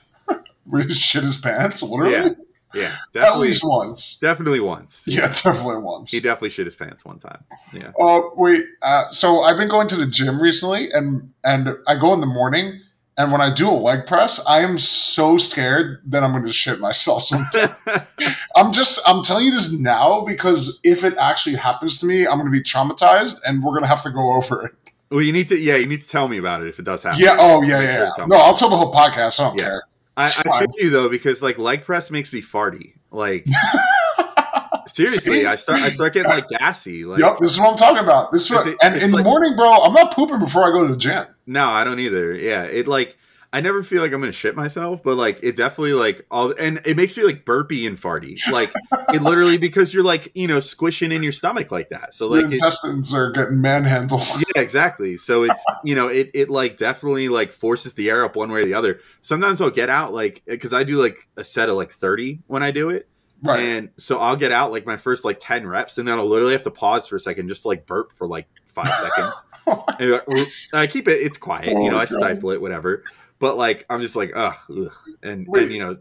Where 0.64 0.82
he 0.82 0.92
shit 0.92 1.22
his 1.24 1.36
pants, 1.38 1.82
literally. 1.82 2.12
Yeah, 2.12 2.28
Yeah, 2.74 2.84
At 2.86 2.98
definitely, 3.12 3.46
least 3.48 3.62
once. 3.64 4.18
definitely 4.20 4.60
once. 4.60 5.04
Yeah, 5.06 5.28
definitely 5.28 5.78
once. 5.78 6.10
He 6.10 6.20
definitely 6.20 6.50
shit 6.50 6.66
his 6.66 6.74
pants 6.76 7.04
one 7.04 7.18
time. 7.18 7.42
Yeah. 7.72 7.92
Oh 7.98 8.32
wait, 8.36 8.62
uh, 8.82 9.08
so 9.10 9.40
I've 9.42 9.56
been 9.56 9.68
going 9.68 9.88
to 9.88 9.96
the 9.96 10.06
gym 10.06 10.40
recently, 10.40 10.90
and 10.92 11.32
and 11.44 11.70
I 11.86 11.96
go 11.98 12.12
in 12.12 12.20
the 12.20 12.26
morning, 12.26 12.80
and 13.16 13.32
when 13.32 13.40
I 13.40 13.52
do 13.52 13.68
a 13.68 13.72
leg 13.72 14.06
press, 14.06 14.44
I 14.46 14.60
am 14.60 14.78
so 14.78 15.38
scared 15.38 16.02
that 16.06 16.22
I'm 16.22 16.32
going 16.32 16.44
to 16.46 16.52
shit 16.52 16.78
myself. 16.78 17.24
Sometime. 17.24 17.70
I'm 18.56 18.72
just 18.72 19.00
I'm 19.06 19.22
telling 19.24 19.46
you 19.46 19.52
this 19.52 19.72
now 19.72 20.24
because 20.26 20.80
if 20.84 21.04
it 21.04 21.14
actually 21.18 21.56
happens 21.56 21.98
to 21.98 22.06
me, 22.06 22.26
I'm 22.26 22.38
going 22.38 22.52
to 22.52 22.56
be 22.56 22.62
traumatized, 22.62 23.40
and 23.46 23.62
we're 23.62 23.72
going 23.72 23.82
to 23.82 23.88
have 23.88 24.02
to 24.02 24.10
go 24.10 24.34
over 24.34 24.66
it. 24.66 24.72
well, 25.10 25.22
you 25.22 25.32
need 25.32 25.48
to. 25.48 25.58
Yeah, 25.58 25.76
you 25.76 25.86
need 25.86 26.02
to 26.02 26.08
tell 26.08 26.28
me 26.28 26.36
about 26.38 26.60
it 26.62 26.68
if 26.68 26.78
it 26.78 26.84
does 26.84 27.02
happen. 27.02 27.18
Yeah. 27.20 27.36
Oh 27.38 27.62
yeah, 27.62 27.80
yeah. 27.80 28.10
Yeah. 28.18 28.26
No. 28.26 28.36
I'll 28.36 28.56
tell 28.56 28.68
the 28.68 28.76
whole 28.76 28.92
podcast. 28.92 29.40
I 29.40 29.48
don't 29.48 29.58
Yeah. 29.58 29.64
care. 29.64 29.82
I, 30.18 30.26
I 30.26 30.66
feel 30.66 30.68
you 30.78 30.90
though 30.90 31.08
because 31.08 31.42
like 31.42 31.58
leg 31.58 31.82
press 31.84 32.10
makes 32.10 32.32
me 32.32 32.42
farty. 32.42 32.94
Like 33.10 33.46
seriously, 34.86 35.40
See? 35.40 35.46
I 35.46 35.54
start 35.56 35.80
I 35.80 35.88
start 35.90 36.12
getting 36.14 36.30
like 36.30 36.48
gassy. 36.48 37.04
Like 37.04 37.20
yep. 37.20 37.38
This 37.38 37.52
is 37.52 37.60
what 37.60 37.70
I'm 37.72 37.76
talking 37.76 38.02
about. 38.02 38.32
This 38.32 38.44
is 38.44 38.50
what, 38.50 38.66
it- 38.66 38.76
and 38.82 38.96
in 38.96 39.10
like- 39.12 39.24
the 39.24 39.30
morning, 39.30 39.56
bro, 39.56 39.70
I'm 39.82 39.92
not 39.92 40.12
pooping 40.14 40.38
before 40.40 40.64
I 40.64 40.70
go 40.70 40.86
to 40.86 40.92
the 40.92 40.98
gym. 40.98 41.26
no, 41.46 41.68
I 41.68 41.84
don't 41.84 41.98
either. 42.00 42.34
Yeah, 42.34 42.64
it 42.64 42.86
like 42.86 43.16
I 43.50 43.62
never 43.62 43.82
feel 43.82 44.02
like 44.02 44.12
I'm 44.12 44.20
gonna 44.20 44.30
shit 44.32 44.54
myself, 44.54 45.02
but 45.02 45.16
like 45.16 45.40
it 45.42 45.56
definitely 45.56 45.94
like 45.94 46.26
all 46.30 46.52
and 46.58 46.80
it 46.84 46.96
makes 46.98 47.16
me 47.16 47.24
like 47.24 47.46
burpy 47.46 47.86
and 47.86 47.96
farty. 47.96 48.38
Like 48.52 48.70
it 49.12 49.22
literally 49.22 49.56
because 49.68 49.94
you're 49.94 50.04
like 50.04 50.30
you 50.34 50.46
know 50.46 50.60
squishing 50.60 51.12
in 51.12 51.22
your 51.22 51.32
stomach 51.32 51.72
like 51.72 51.88
that. 51.88 52.12
So 52.12 52.26
Your 52.34 52.42
like 52.42 52.52
it, 52.52 52.54
intestines 52.56 53.14
are 53.14 53.30
getting 53.30 53.62
manhandled. 53.62 54.22
yeah 54.54 54.60
exactly 54.62 55.16
so 55.16 55.44
it's 55.44 55.64
you 55.84 55.94
know 55.94 56.08
it, 56.08 56.30
it 56.34 56.50
like 56.50 56.76
definitely 56.76 57.28
like 57.30 57.52
forces 57.52 57.94
the 57.94 58.10
air 58.10 58.22
up 58.24 58.36
one 58.36 58.52
way 58.52 58.60
or 58.60 58.64
the 58.66 58.74
other 58.74 59.00
sometimes 59.22 59.60
i'll 59.60 59.70
get 59.70 59.88
out 59.88 60.12
like 60.12 60.42
because 60.46 60.72
i 60.74 60.84
do 60.84 60.96
like 61.00 61.26
a 61.36 61.44
set 61.44 61.68
of 61.68 61.76
like 61.76 61.90
30 61.90 62.40
when 62.48 62.62
i 62.62 62.70
do 62.70 62.90
it 62.90 63.08
right. 63.42 63.60
and 63.60 63.88
so 63.96 64.18
i'll 64.18 64.36
get 64.36 64.52
out 64.52 64.70
like 64.72 64.84
my 64.84 64.96
first 64.96 65.24
like 65.24 65.38
10 65.40 65.66
reps 65.66 65.96
and 65.98 66.06
then 66.06 66.18
i'll 66.18 66.26
literally 66.26 66.52
have 66.52 66.62
to 66.62 66.70
pause 66.70 67.06
for 67.08 67.16
a 67.16 67.20
second 67.20 67.48
just 67.48 67.62
to, 67.62 67.68
like 67.68 67.86
burp 67.86 68.12
for 68.12 68.26
like 68.26 68.46
five 68.66 68.92
seconds 68.94 69.44
and 69.66 69.98
be 69.98 70.06
like, 70.06 70.28
"Oop." 70.34 70.48
I 70.72 70.86
keep 70.86 71.08
it 71.08 71.20
it's 71.22 71.38
quiet 71.38 71.68
you 71.68 71.90
know 71.90 71.96
oh, 71.96 72.00
i 72.00 72.02
Oh, 72.04 72.06
God. 72.06 72.08
stifle 72.08 72.50
it 72.50 72.60
whatever 72.60 73.04
but 73.38 73.56
like 73.56 73.84
i'm 73.90 74.00
just 74.00 74.16
like 74.16 74.32
ugh, 74.34 74.54
ugh. 74.70 74.94
and 75.22 75.46
and 75.48 75.70
you 75.70 75.78
know 75.78 75.96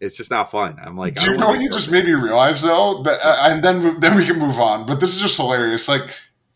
it's 0.00 0.16
just 0.16 0.30
not 0.30 0.50
fun 0.50 0.78
i'm 0.82 0.96
like 0.96 1.18
I 1.20 1.24
Do 1.24 1.30
you 1.32 1.36
know 1.36 1.48
what 1.48 1.60
you 1.60 1.70
just 1.70 1.90
made 1.90 2.04
me 2.06 2.12
realize 2.12 2.62
though? 2.62 3.02
That 3.02 3.20
uh, 3.24 3.36
and 3.50 3.62
then 3.62 4.00
then 4.00 4.16
we 4.16 4.24
can 4.24 4.38
move 4.38 4.58
on. 4.58 4.86
But 4.86 4.98
this 5.00 5.14
is 5.14 5.20
just 5.20 5.36
hilarious. 5.36 5.88
Like, 5.88 6.02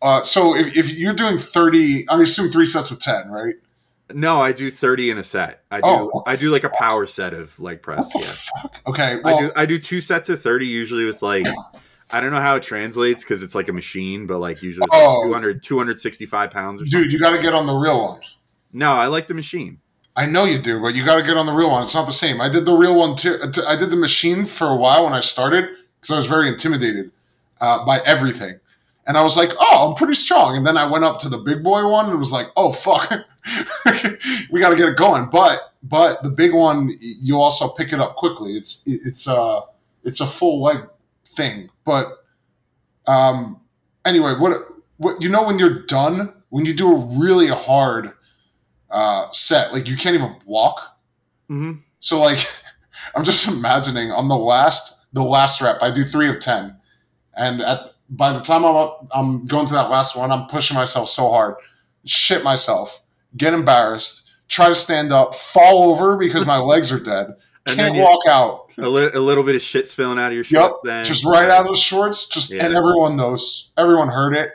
uh, 0.00 0.22
so 0.24 0.56
if, 0.56 0.74
if 0.76 0.90
you're 0.90 1.12
doing 1.14 1.36
thirty, 1.38 2.08
I 2.08 2.14
mean 2.16 2.24
assume 2.24 2.50
three 2.50 2.64
sets 2.66 2.90
with 2.90 3.00
ten, 3.00 3.30
right? 3.30 3.54
no 4.12 4.38
i 4.38 4.52
do 4.52 4.70
30 4.70 5.10
in 5.12 5.16
a 5.18 5.24
set 5.24 5.64
i 5.70 5.78
do 5.80 5.86
Oh, 5.86 6.22
i 6.26 6.36
do 6.36 6.50
like 6.50 6.62
a 6.62 6.68
power 6.68 7.06
set 7.06 7.32
of 7.32 7.58
leg 7.58 7.80
press 7.80 8.10
yeah 8.14 8.34
fuck? 8.60 8.80
Okay, 8.86 9.16
well, 9.24 9.36
I 9.36 9.40
do 9.40 9.50
I 9.56 9.66
do 9.66 9.78
two 9.78 10.02
sets 10.02 10.28
of 10.28 10.42
thirty 10.42 10.66
usually 10.66 11.06
with 11.06 11.22
like 11.22 11.46
I 12.10 12.20
don't 12.20 12.30
know 12.30 12.40
how 12.40 12.56
it 12.56 12.62
translates 12.62 13.24
because 13.24 13.42
it's 13.42 13.54
like 13.54 13.68
a 13.68 13.72
machine, 13.72 14.26
but 14.26 14.38
like 14.40 14.62
usually 14.62 14.84
it's 14.84 14.92
like 14.92 15.02
Oh. 15.02 15.24
200, 15.26 15.62
265 15.62 16.50
pounds 16.50 16.82
or 16.82 16.86
something. 16.86 17.02
dude, 17.04 17.12
you 17.12 17.18
got 17.18 17.34
to 17.34 17.40
get 17.42 17.54
on 17.54 17.66
the 17.66 17.74
real 17.74 17.98
one. 18.08 18.20
No, 18.74 18.92
I 18.92 19.06
like 19.06 19.26
the 19.26 19.34
machine. 19.34 19.80
I 20.16 20.26
know 20.26 20.44
you 20.44 20.58
do, 20.58 20.80
but 20.80 20.94
you 20.94 21.04
got 21.04 21.16
to 21.16 21.22
get 21.22 21.36
on 21.36 21.46
the 21.46 21.52
real 21.52 21.70
one. 21.70 21.82
It's 21.82 21.94
not 21.94 22.06
the 22.06 22.12
same. 22.12 22.40
I 22.40 22.48
did 22.48 22.66
the 22.66 22.76
real 22.76 22.96
one 22.96 23.16
too. 23.16 23.38
I 23.66 23.76
did 23.76 23.90
the 23.90 23.96
machine 23.96 24.46
for 24.46 24.68
a 24.68 24.76
while 24.76 25.04
when 25.04 25.12
I 25.12 25.20
started 25.20 25.68
because 26.00 26.14
I 26.14 26.16
was 26.16 26.26
very 26.26 26.48
intimidated 26.48 27.10
uh, 27.60 27.84
by 27.84 28.00
everything. 28.04 28.60
And 29.06 29.16
I 29.16 29.22
was 29.22 29.36
like, 29.36 29.50
oh, 29.58 29.88
I'm 29.88 29.96
pretty 29.96 30.14
strong. 30.14 30.56
And 30.56 30.66
then 30.66 30.78
I 30.78 30.90
went 30.90 31.04
up 31.04 31.18
to 31.20 31.28
the 31.28 31.38
big 31.38 31.62
boy 31.62 31.86
one 31.88 32.08
and 32.08 32.18
was 32.18 32.32
like, 32.32 32.46
oh, 32.56 32.72
fuck. 32.72 33.10
we 34.50 34.60
got 34.60 34.70
to 34.70 34.76
get 34.76 34.88
it 34.88 34.96
going. 34.96 35.28
But 35.30 35.72
but 35.82 36.22
the 36.22 36.30
big 36.30 36.54
one, 36.54 36.90
you 37.00 37.38
also 37.40 37.68
pick 37.68 37.92
it 37.92 38.00
up 38.00 38.16
quickly. 38.16 38.52
It's 38.56 38.82
it's 38.86 39.28
uh 39.28 39.60
it's 40.04 40.20
a 40.20 40.26
full 40.26 40.62
leg 40.62 40.78
thing. 41.26 41.68
But 41.84 42.06
um 43.06 43.60
anyway, 44.06 44.34
what 44.38 44.62
what 44.96 45.20
you 45.20 45.28
know 45.28 45.42
when 45.42 45.58
you're 45.58 45.84
done, 45.84 46.32
when 46.48 46.64
you 46.64 46.72
do 46.72 46.90
a 46.90 47.18
really 47.18 47.48
hard 47.48 48.12
uh 48.94 49.30
set, 49.32 49.72
like 49.72 49.88
you 49.88 49.96
can't 49.96 50.14
even 50.14 50.36
walk. 50.46 50.96
hmm 51.48 51.72
So 51.98 52.20
like, 52.20 52.38
I'm 53.16 53.24
just 53.24 53.46
imagining 53.48 54.10
on 54.12 54.28
the 54.28 54.36
last 54.36 55.06
the 55.12 55.22
last 55.22 55.60
rep, 55.60 55.82
I 55.82 55.90
do 55.90 56.04
three 56.04 56.28
of 56.28 56.40
ten, 56.40 56.78
and 57.36 57.60
at 57.60 57.80
by 58.10 58.32
the 58.32 58.40
time 58.40 58.64
I'm 58.64 58.76
up, 58.76 59.06
I'm 59.12 59.46
going 59.46 59.66
to 59.66 59.72
that 59.74 59.90
last 59.90 60.16
one, 60.16 60.30
I'm 60.30 60.46
pushing 60.46 60.76
myself 60.76 61.08
so 61.08 61.30
hard, 61.30 61.54
shit 62.04 62.44
myself, 62.44 63.00
get 63.36 63.54
embarrassed, 63.54 64.28
try 64.48 64.68
to 64.68 64.74
stand 64.74 65.12
up, 65.12 65.34
fall 65.34 65.90
over 65.90 66.16
because 66.16 66.44
my 66.46 66.58
legs 66.72 66.92
are 66.92 67.00
dead, 67.00 67.34
can't 67.66 67.96
walk 67.96 68.20
out, 68.28 68.66
a, 68.78 68.88
li- 68.88 69.10
a 69.14 69.20
little 69.20 69.42
bit 69.42 69.56
of 69.56 69.62
shit 69.62 69.86
spilling 69.86 70.18
out 70.18 70.28
of 70.28 70.34
your 70.34 70.44
Yep, 70.44 70.50
shorts. 70.70 70.78
Then 70.84 71.04
just 71.04 71.24
right 71.24 71.48
out 71.48 71.62
of 71.62 71.68
the 71.68 71.78
shorts, 71.80 72.28
just 72.28 72.52
Yeah. 72.52 72.66
and 72.66 72.74
everyone 72.76 73.16
knows, 73.16 73.72
everyone 73.78 74.08
heard 74.08 74.34
it. 74.36 74.50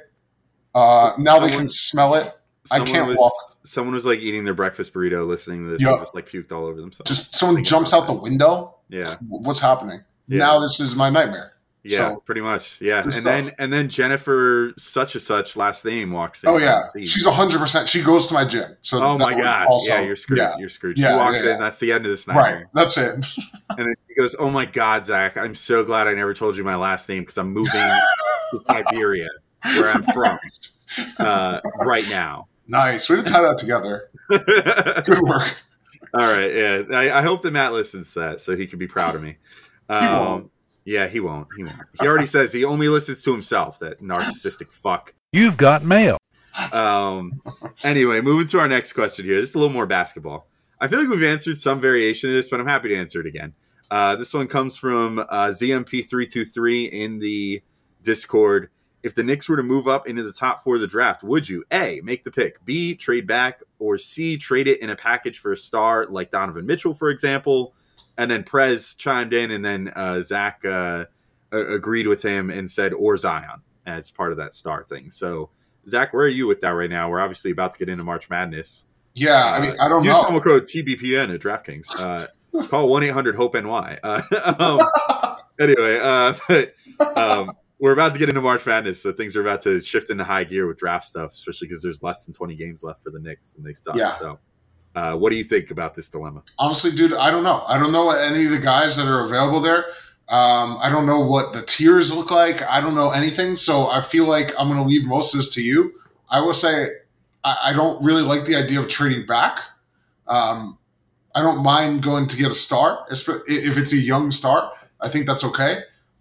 Uh, 0.76 1.14
now 1.18 1.40
they 1.40 1.50
can 1.50 1.68
smell 1.70 2.14
it. 2.16 2.32
I 2.72 2.78
Someone 2.78 2.94
can't 2.94 3.08
was, 3.08 3.18
walk. 3.18 3.34
Someone 3.64 3.94
was 3.94 4.06
like 4.06 4.20
eating 4.20 4.44
their 4.46 4.54
breakfast 4.54 4.94
burrito, 4.94 5.28
listening 5.28 5.64
to 5.66 5.72
this, 5.72 5.82
Yep. 5.82 5.92
and 5.92 6.00
just 6.02 6.16
like 6.16 6.30
puked 6.30 6.52
all 6.52 6.66
over 6.66 6.80
themselves. 6.80 7.10
Just 7.10 7.36
someone 7.36 7.64
jumps 7.64 7.92
about 7.92 8.02
out 8.04 8.08
the 8.08 8.14
window. 8.14 8.76
yeah, 8.90 9.16
What's 9.28 9.60
happening? 9.60 10.02
Yeah. 10.28 10.40
Now 10.40 10.60
this 10.60 10.80
is 10.80 10.96
my 10.96 11.10
nightmare. 11.10 11.54
yeah, 11.84 12.12
So- 12.14 12.20
pretty 12.26 12.42
much. 12.42 12.80
Yeah, 12.82 13.02
and 13.04 13.12
Good 13.12 13.24
then 13.24 13.52
and 13.58 13.72
then 13.74 13.90
Jennifer 13.90 14.74
such 14.78 15.16
a 15.16 15.20
such 15.20 15.56
last 15.56 15.86
name 15.86 16.12
walks 16.12 16.44
in. 16.44 16.50
Oh 16.50 16.58
yeah, 16.58 16.90
See. 16.94 17.06
she's 17.06 17.26
hundred 17.26 17.60
percent. 17.60 17.88
She 17.90 18.04
goes 18.04 18.28
to 18.28 18.34
my 18.34 18.46
gym. 18.46 18.76
So 18.82 19.02
Oh 19.04 19.18
my 19.18 19.34
god! 19.34 19.68
also- 19.68 19.92
yeah, 19.94 20.02
you're 20.02 20.16
screwed. 20.16 20.40
Yeah, 20.40 20.58
You're 20.60 20.70
screwed. 20.70 20.98
Yeah, 21.00 21.14
she 21.14 21.18
walks 21.18 21.44
yeah, 21.44 21.54
in. 21.54 21.60
That's 21.60 21.80
the 21.80 21.92
end 21.92 22.06
of 22.06 22.12
this 22.12 22.28
night. 22.28 22.36
right. 22.36 22.64
That's 22.74 22.98
it. 22.98 23.26
And 23.78 23.88
then 23.88 23.94
he 24.08 24.16
goes, 24.16 24.36
"Oh 24.38 24.50
my 24.50 24.66
God, 24.66 25.06
Zach! 25.06 25.38
I'm 25.38 25.54
so 25.56 25.84
glad 25.84 26.08
I 26.08 26.14
never 26.16 26.34
told 26.34 26.58
you 26.58 26.64
my 26.64 26.76
last 26.76 27.08
name 27.08 27.22
because 27.22 27.38
I'm 27.38 27.54
moving 27.54 27.72
to 27.72 28.60
Siberia, 28.66 29.30
where 29.64 29.90
I'm 29.92 30.04
from, 30.04 30.38
uh, 31.20 31.60
right 31.86 32.08
now." 32.10 32.48
Nice. 32.70 33.10
Way 33.10 33.18
to 33.18 33.24
tie 33.24 33.42
that 33.42 33.58
together. 33.58 34.10
Good 34.30 35.22
work. 35.22 35.56
All 36.14 36.22
right. 36.22 36.54
yeah. 36.54 36.84
I, 36.92 37.20
I 37.20 37.22
hope 37.22 37.42
that 37.44 37.52
Matt 37.52 37.74
listens 37.74 38.14
to 38.14 38.20
that 38.20 38.42
so 38.42 38.56
he 38.56 38.68
can 38.68 38.80
be 38.80 38.88
proud 38.88 39.16
of 39.16 39.24
me. 39.24 39.38
Um, 39.90 40.16
won't. 40.16 40.52
Yeah, 40.86 41.08
he 41.08 41.20
won't. 41.20 41.48
He 41.56 41.64
won't. 41.64 41.76
He 42.00 42.08
already 42.08 42.26
says 42.26 42.54
he 42.54 42.66
only 42.66 42.90
listens 42.90 43.22
to 43.24 43.32
himself. 43.32 43.80
That 43.80 44.02
narcissistic 44.02 44.72
fuck. 44.72 45.14
You've 45.32 45.58
got 45.58 45.84
mail. 45.84 46.18
Um, 46.72 47.42
anyway, 47.84 48.22
moving 48.22 48.48
to 48.48 48.60
our 48.60 48.68
next 48.68 48.94
question 48.94 49.26
here. 49.26 49.40
This 49.40 49.50
is 49.50 49.56
a 49.56 49.60
little 49.60 49.74
more 49.74 49.86
basketball. 49.86 50.48
I 50.82 50.88
feel 50.88 51.00
like 51.00 51.10
we've 51.10 51.24
answered 51.24 51.58
some 51.58 51.80
variation 51.82 52.30
of 52.30 52.36
this, 52.36 52.50
but 52.50 52.60
I'm 52.60 52.68
happy 52.68 52.90
to 52.90 52.96
answer 52.96 53.20
it 53.20 53.28
again. 53.28 53.54
Uh, 53.92 54.16
this 54.16 54.34
one 54.34 54.48
comes 54.48 54.78
from 54.78 55.20
uh, 55.20 55.48
ZMP323 55.50 56.90
in 56.92 57.20
the 57.20 57.62
Discord. 58.02 58.70
If 59.02 59.16
the 59.16 59.24
Knicks 59.24 59.48
were 59.48 59.56
to 59.56 59.64
move 59.64 59.88
up 59.88 60.08
into 60.08 60.24
the 60.24 60.34
top 60.34 60.62
four 60.62 60.76
of 60.76 60.82
the 60.82 60.88
draft, 60.88 61.24
would 61.24 61.48
you 61.48 61.64
A, 61.72 62.02
make 62.04 62.24
the 62.24 62.32
pick, 62.32 62.64
B, 62.66 62.96
trade 62.96 63.26
back, 63.26 63.62
or 63.80 63.98
C, 63.98 64.38
trade 64.38 64.68
it 64.68 64.82
in 64.82 64.90
a 64.90 64.96
package 64.96 65.40
for 65.40 65.54
a 65.54 65.58
star 65.58 66.06
like 66.06 66.32
Donovan 66.32 66.66
Mitchell, 66.66 66.94
for 66.94 67.10
example? 67.10 67.74
And 68.18 68.30
then 68.30 68.44
Prez 68.44 68.94
chimed 68.96 69.34
in, 69.34 69.52
and 69.52 69.64
then 69.64 69.94
uh, 69.96 70.22
Zach 70.22 70.66
uh, 70.66 71.06
agreed 71.52 72.08
with 72.08 72.22
him 72.22 72.50
and 72.50 72.70
said, 72.70 72.94
or 72.94 73.16
Zion 73.16 73.62
as 73.86 74.12
part 74.12 74.32
of 74.32 74.38
that 74.38 74.54
star 74.54 74.84
thing. 74.84 75.12
So, 75.12 75.50
Zach, 75.88 76.14
where 76.14 76.26
are 76.26 76.28
you 76.28 76.46
with 76.46 76.62
that 76.62 76.72
right 76.72 76.90
now? 76.90 77.10
We're 77.10 77.22
obviously 77.22 77.52
about 77.52 77.72
to 77.72 77.78
get 77.78 77.88
into 77.90 78.04
March 78.04 78.30
Madness. 78.30 78.86
Yeah, 79.16 79.46
I 79.46 79.60
mean, 79.60 79.76
I 79.80 79.88
don't 79.88 80.04
Use 80.04 80.14
know. 80.14 80.24
promo 80.24 80.44
code 80.44 80.64
TBPN 80.64 81.34
at 81.34 81.42
DraftKings. 81.42 82.00
Uh, 82.00 82.28
call 82.68 82.90
one 82.90 83.04
eight 83.04 83.10
hundred 83.10 83.36
Hope 83.36 83.56
NY. 83.56 84.00
Uh, 84.04 84.22
um, 84.60 85.36
anyway, 85.60 86.00
uh, 86.02 86.34
but 86.48 86.74
um, 87.18 87.50
we're 87.80 87.94
about 87.94 88.14
to 88.14 88.20
get 88.20 88.30
into 88.30 88.42
March 88.42 88.66
Madness, 88.66 89.02
so 89.02 89.12
things 89.12 89.36
are 89.36 89.42
about 89.42 89.62
to 89.62 89.80
shift 89.80 90.10
into 90.10 90.24
high 90.24 90.44
gear 90.44 90.68
with 90.68 90.78
draft 90.78 91.08
stuff, 91.08 91.32
especially 91.32 91.68
because 91.68 91.82
there's 91.82 92.04
less 92.04 92.26
than 92.26 92.34
twenty 92.34 92.56
games 92.56 92.84
left 92.84 93.02
for 93.02 93.10
the 93.10 93.20
Knicks 93.20 93.56
and 93.56 93.66
they 93.66 93.74
suck. 93.74 93.96
Yeah. 93.96 94.10
So, 94.10 94.40
uh, 94.96 95.16
what 95.16 95.30
do 95.30 95.38
you 95.38 95.44
think 95.44 95.72
about 95.72 95.96
this 95.96 96.10
dilemma? 96.10 96.44
Honestly, 96.58 96.92
dude, 96.92 97.14
I 97.14 97.32
don't 97.32 97.44
know. 97.44 97.64
I 97.68 97.80
don't 97.80 97.92
know 97.92 98.12
any 98.12 98.46
of 98.46 98.52
the 98.52 98.60
guys 98.60 98.98
that 98.98 99.08
are 99.08 99.24
available 99.24 99.62
there. 99.62 99.86
Um, 100.28 100.78
I 100.80 100.90
don't 100.90 101.08
know 101.08 101.22
what 101.22 101.54
the 101.54 101.64
tiers 101.64 102.14
look 102.14 102.30
like. 102.30 102.62
I 102.62 102.82
don't 102.82 102.94
know 102.94 103.10
anything. 103.10 103.56
So 103.56 103.88
I 103.90 104.00
feel 104.00 104.26
like 104.26 104.52
I'm 104.60 104.68
going 104.68 104.80
to 104.80 104.88
leave 104.88 105.06
most 105.06 105.34
of 105.34 105.40
this 105.40 105.52
to 105.56 105.62
you. 105.62 105.94
I 106.30 106.40
will 106.40 106.54
say 106.54 106.88
I, 107.44 107.58
I 107.66 107.74
don't 107.74 108.04
really 108.04 108.22
like 108.22 108.46
the 108.46 108.56
idea 108.56 108.80
of 108.80 108.88
trading 108.88 109.26
back. 109.26 109.60
Um, 110.28 110.78
I 111.34 111.42
don't 111.42 111.64
mind 111.64 112.04
going 112.04 112.28
to 112.28 112.38
get 112.38 112.52
a 112.52 112.56
star 112.56 113.06
if 113.10 113.28
it's 113.78 113.94
a 113.94 113.98
young 113.98 114.32
star. 114.32 114.72
I 115.02 115.10
think 115.10 115.26
that's 115.26 115.44
okay. 115.44 115.80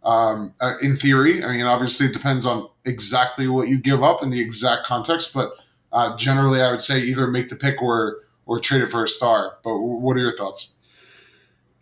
Um, 0.08 0.54
uh, 0.62 0.76
in 0.80 0.96
theory, 0.96 1.44
I 1.44 1.52
mean, 1.52 1.66
obviously, 1.66 2.06
it 2.06 2.14
depends 2.14 2.46
on 2.46 2.66
exactly 2.86 3.46
what 3.46 3.68
you 3.68 3.78
give 3.78 4.02
up 4.02 4.22
in 4.22 4.30
the 4.30 4.40
exact 4.40 4.86
context, 4.86 5.34
but 5.34 5.52
uh, 5.92 6.16
generally, 6.16 6.62
I 6.62 6.70
would 6.70 6.80
say 6.80 6.98
either 6.98 7.26
make 7.26 7.50
the 7.50 7.56
pick 7.56 7.82
or 7.82 8.20
or 8.46 8.58
trade 8.58 8.80
it 8.80 8.90
for 8.90 9.04
a 9.04 9.08
star. 9.08 9.58
But 9.62 9.76
what 9.78 10.16
are 10.16 10.20
your 10.20 10.34
thoughts? 10.34 10.74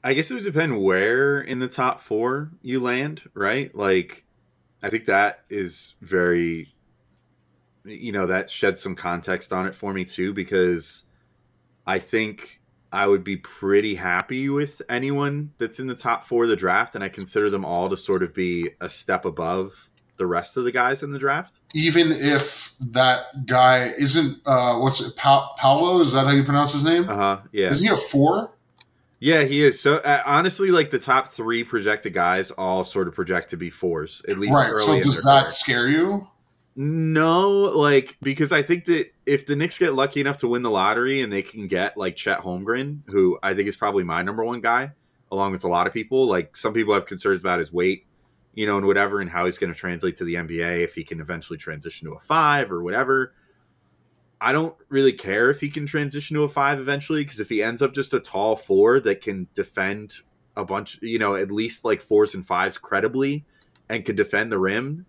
I 0.02 0.12
guess 0.14 0.28
it 0.28 0.34
would 0.34 0.42
depend 0.42 0.82
where 0.82 1.40
in 1.40 1.60
the 1.60 1.68
top 1.68 2.00
four 2.00 2.50
you 2.62 2.80
land, 2.80 3.30
right? 3.32 3.72
Like, 3.74 4.24
I 4.82 4.90
think 4.90 5.04
that 5.04 5.44
is 5.48 5.94
very, 6.00 6.74
you 7.84 8.10
know, 8.10 8.26
that 8.26 8.50
sheds 8.50 8.82
some 8.82 8.96
context 8.96 9.52
on 9.52 9.66
it 9.66 9.74
for 9.74 9.92
me 9.92 10.04
too, 10.04 10.34
because 10.34 11.04
I 11.86 12.00
think 12.00 12.60
I 12.96 13.06
would 13.06 13.22
be 13.22 13.36
pretty 13.36 13.94
happy 13.96 14.48
with 14.48 14.80
anyone 14.88 15.52
that's 15.58 15.78
in 15.78 15.86
the 15.86 15.94
top 15.94 16.24
four 16.24 16.44
of 16.44 16.48
the 16.48 16.56
draft, 16.56 16.94
and 16.94 17.04
I 17.04 17.10
consider 17.10 17.50
them 17.50 17.64
all 17.64 17.90
to 17.90 17.96
sort 17.96 18.22
of 18.22 18.32
be 18.32 18.70
a 18.80 18.88
step 18.88 19.26
above 19.26 19.90
the 20.16 20.26
rest 20.26 20.56
of 20.56 20.64
the 20.64 20.72
guys 20.72 21.02
in 21.02 21.12
the 21.12 21.18
draft. 21.18 21.60
Even 21.74 22.10
if 22.10 22.72
that 22.80 23.44
guy 23.44 23.92
isn't, 23.98 24.38
uh, 24.46 24.78
what's 24.78 25.02
it, 25.06 25.14
pa- 25.14 25.54
Paolo? 25.58 26.00
Is 26.00 26.12
that 26.14 26.24
how 26.24 26.32
you 26.32 26.42
pronounce 26.42 26.72
his 26.72 26.84
name? 26.84 27.06
Uh 27.08 27.14
huh. 27.14 27.40
Yeah. 27.52 27.68
Isn't 27.70 27.86
he 27.86 27.92
a 27.92 27.98
four? 27.98 28.52
Yeah, 29.18 29.42
he 29.44 29.62
is. 29.62 29.78
So 29.78 29.96
uh, 29.96 30.22
honestly, 30.24 30.70
like 30.70 30.90
the 30.90 30.98
top 30.98 31.28
three 31.28 31.64
projected 31.64 32.14
guys 32.14 32.50
all 32.50 32.82
sort 32.82 33.08
of 33.08 33.14
project 33.14 33.50
to 33.50 33.58
be 33.58 33.68
fours, 33.68 34.22
at 34.26 34.38
least 34.38 34.54
Right. 34.54 34.74
So 34.74 34.98
does 35.02 35.22
that 35.24 35.40
career. 35.42 35.48
scare 35.48 35.88
you? 35.88 36.28
No, 36.78 37.48
like 37.50 38.18
because 38.20 38.52
I 38.52 38.60
think 38.60 38.84
that 38.84 39.10
if 39.24 39.46
the 39.46 39.56
Knicks 39.56 39.78
get 39.78 39.94
lucky 39.94 40.20
enough 40.20 40.36
to 40.38 40.48
win 40.48 40.62
the 40.62 40.70
lottery 40.70 41.22
and 41.22 41.32
they 41.32 41.40
can 41.40 41.66
get 41.66 41.96
like 41.96 42.16
Chet 42.16 42.40
Holmgren, 42.40 43.00
who 43.06 43.38
I 43.42 43.54
think 43.54 43.66
is 43.66 43.76
probably 43.76 44.04
my 44.04 44.20
number 44.20 44.44
one 44.44 44.60
guy, 44.60 44.92
along 45.32 45.52
with 45.52 45.64
a 45.64 45.68
lot 45.68 45.86
of 45.86 45.94
people. 45.94 46.26
Like 46.26 46.54
some 46.54 46.74
people 46.74 46.92
have 46.92 47.06
concerns 47.06 47.40
about 47.40 47.60
his 47.60 47.72
weight, 47.72 48.06
you 48.52 48.66
know, 48.66 48.76
and 48.76 48.86
whatever, 48.86 49.22
and 49.22 49.30
how 49.30 49.46
he's 49.46 49.56
going 49.56 49.72
to 49.72 49.78
translate 49.78 50.16
to 50.16 50.24
the 50.24 50.34
NBA 50.34 50.84
if 50.84 50.94
he 50.94 51.02
can 51.02 51.18
eventually 51.18 51.56
transition 51.56 52.08
to 52.08 52.14
a 52.14 52.18
five 52.18 52.70
or 52.70 52.82
whatever. 52.82 53.32
I 54.38 54.52
don't 54.52 54.76
really 54.90 55.14
care 55.14 55.48
if 55.48 55.60
he 55.60 55.70
can 55.70 55.86
transition 55.86 56.36
to 56.36 56.42
a 56.42 56.48
five 56.48 56.78
eventually 56.78 57.24
because 57.24 57.40
if 57.40 57.48
he 57.48 57.62
ends 57.62 57.80
up 57.80 57.94
just 57.94 58.12
a 58.12 58.20
tall 58.20 58.54
four 58.54 59.00
that 59.00 59.22
can 59.22 59.48
defend 59.54 60.16
a 60.54 60.64
bunch, 60.66 60.98
you 61.00 61.18
know, 61.18 61.36
at 61.36 61.50
least 61.50 61.86
like 61.86 62.02
fours 62.02 62.34
and 62.34 62.44
fives 62.44 62.76
credibly 62.76 63.46
and 63.88 64.04
can 64.04 64.14
defend 64.14 64.52
the 64.52 64.58
rim 64.58 65.06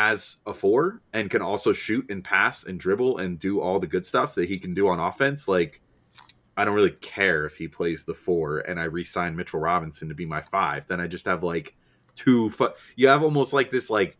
as 0.00 0.36
a 0.46 0.54
four 0.54 1.02
and 1.12 1.28
can 1.28 1.42
also 1.42 1.72
shoot 1.72 2.08
and 2.08 2.22
pass 2.22 2.62
and 2.64 2.78
dribble 2.78 3.18
and 3.18 3.36
do 3.36 3.60
all 3.60 3.80
the 3.80 3.86
good 3.88 4.06
stuff 4.06 4.32
that 4.36 4.48
he 4.48 4.56
can 4.56 4.72
do 4.72 4.86
on 4.86 5.00
offense, 5.00 5.48
like 5.48 5.80
I 6.56 6.64
don't 6.64 6.74
really 6.76 6.92
care 6.92 7.44
if 7.44 7.56
he 7.56 7.66
plays 7.66 8.04
the 8.04 8.14
four 8.14 8.58
and 8.60 8.78
I 8.78 8.84
re-sign 8.84 9.34
Mitchell 9.34 9.58
Robinson 9.58 10.08
to 10.08 10.14
be 10.14 10.24
my 10.24 10.40
five. 10.40 10.86
Then 10.86 11.00
I 11.00 11.08
just 11.08 11.26
have 11.26 11.42
like 11.42 11.74
two. 12.14 12.48
Fu- 12.50 12.70
you 12.94 13.08
have 13.08 13.24
almost 13.24 13.52
like 13.52 13.70
this 13.72 13.90
like 13.90 14.16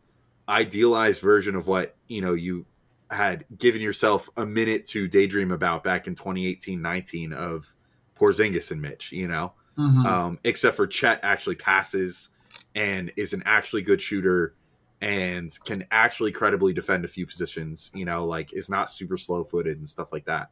idealized 0.48 1.20
version 1.20 1.54
of 1.54 1.66
what 1.68 1.94
you 2.08 2.20
know 2.22 2.34
you 2.34 2.66
had 3.10 3.44
given 3.56 3.80
yourself 3.80 4.28
a 4.36 4.44
minute 4.44 4.84
to 4.86 5.06
daydream 5.08 5.50
about 5.52 5.82
back 5.84 6.06
in 6.08 6.14
2018-19 6.14 7.32
of 7.32 7.74
Porzingis 8.18 8.70
and 8.72 8.82
Mitch. 8.82 9.12
You 9.12 9.28
know, 9.28 9.52
Mhm. 9.78 10.04
um, 10.04 10.38
except 10.42 10.76
for 10.76 10.86
Chet 10.88 11.20
actually 11.22 11.54
passes 11.56 12.30
and 12.74 13.12
is 13.16 13.32
an 13.32 13.42
actually 13.46 13.82
good 13.82 14.00
shooter 14.02 14.54
and 15.00 15.56
can 15.64 15.86
actually 15.90 16.32
credibly 16.32 16.72
defend 16.72 17.04
a 17.04 17.08
few 17.08 17.26
positions, 17.26 17.90
you 17.94 18.04
know, 18.04 18.24
like 18.24 18.52
is 18.52 18.68
not 18.68 18.90
super 18.90 19.16
slow 19.16 19.44
footed 19.44 19.78
and 19.78 19.88
stuff 19.88 20.12
like 20.12 20.24
that. 20.24 20.50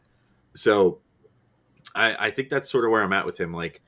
So 0.55 1.01
I, 1.95 2.27
I 2.27 2.31
think 2.31 2.49
that's 2.49 2.71
sort 2.71 2.85
of 2.85 2.91
where 2.91 3.03
I'm 3.03 3.13
at 3.13 3.27
with 3.27 3.39
him. 3.39 3.53
Like 3.53 3.83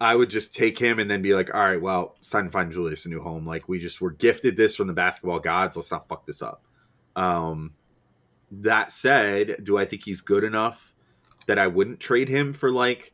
I 0.00 0.16
would 0.16 0.30
just 0.30 0.54
take 0.54 0.78
him 0.78 0.98
and 0.98 1.10
then 1.10 1.22
be 1.22 1.34
like, 1.34 1.54
all 1.54 1.60
right, 1.60 1.80
well, 1.80 2.14
it's 2.18 2.30
time 2.30 2.46
to 2.46 2.50
find 2.50 2.72
Julius 2.72 3.06
a 3.06 3.08
new 3.08 3.20
home. 3.20 3.46
Like 3.46 3.68
we 3.68 3.78
just 3.78 4.00
were 4.00 4.10
gifted 4.10 4.56
this 4.56 4.74
from 4.76 4.86
the 4.86 4.92
basketball 4.92 5.38
gods. 5.38 5.76
Let's 5.76 5.90
not 5.90 6.08
fuck 6.08 6.26
this 6.26 6.42
up. 6.42 6.64
Um, 7.14 7.74
that 8.50 8.90
said, 8.90 9.56
do 9.62 9.76
I 9.78 9.84
think 9.84 10.02
he's 10.04 10.20
good 10.20 10.44
enough 10.44 10.94
that 11.46 11.58
I 11.58 11.66
wouldn't 11.66 12.00
trade 12.00 12.28
him 12.28 12.52
for 12.52 12.70
like 12.70 13.12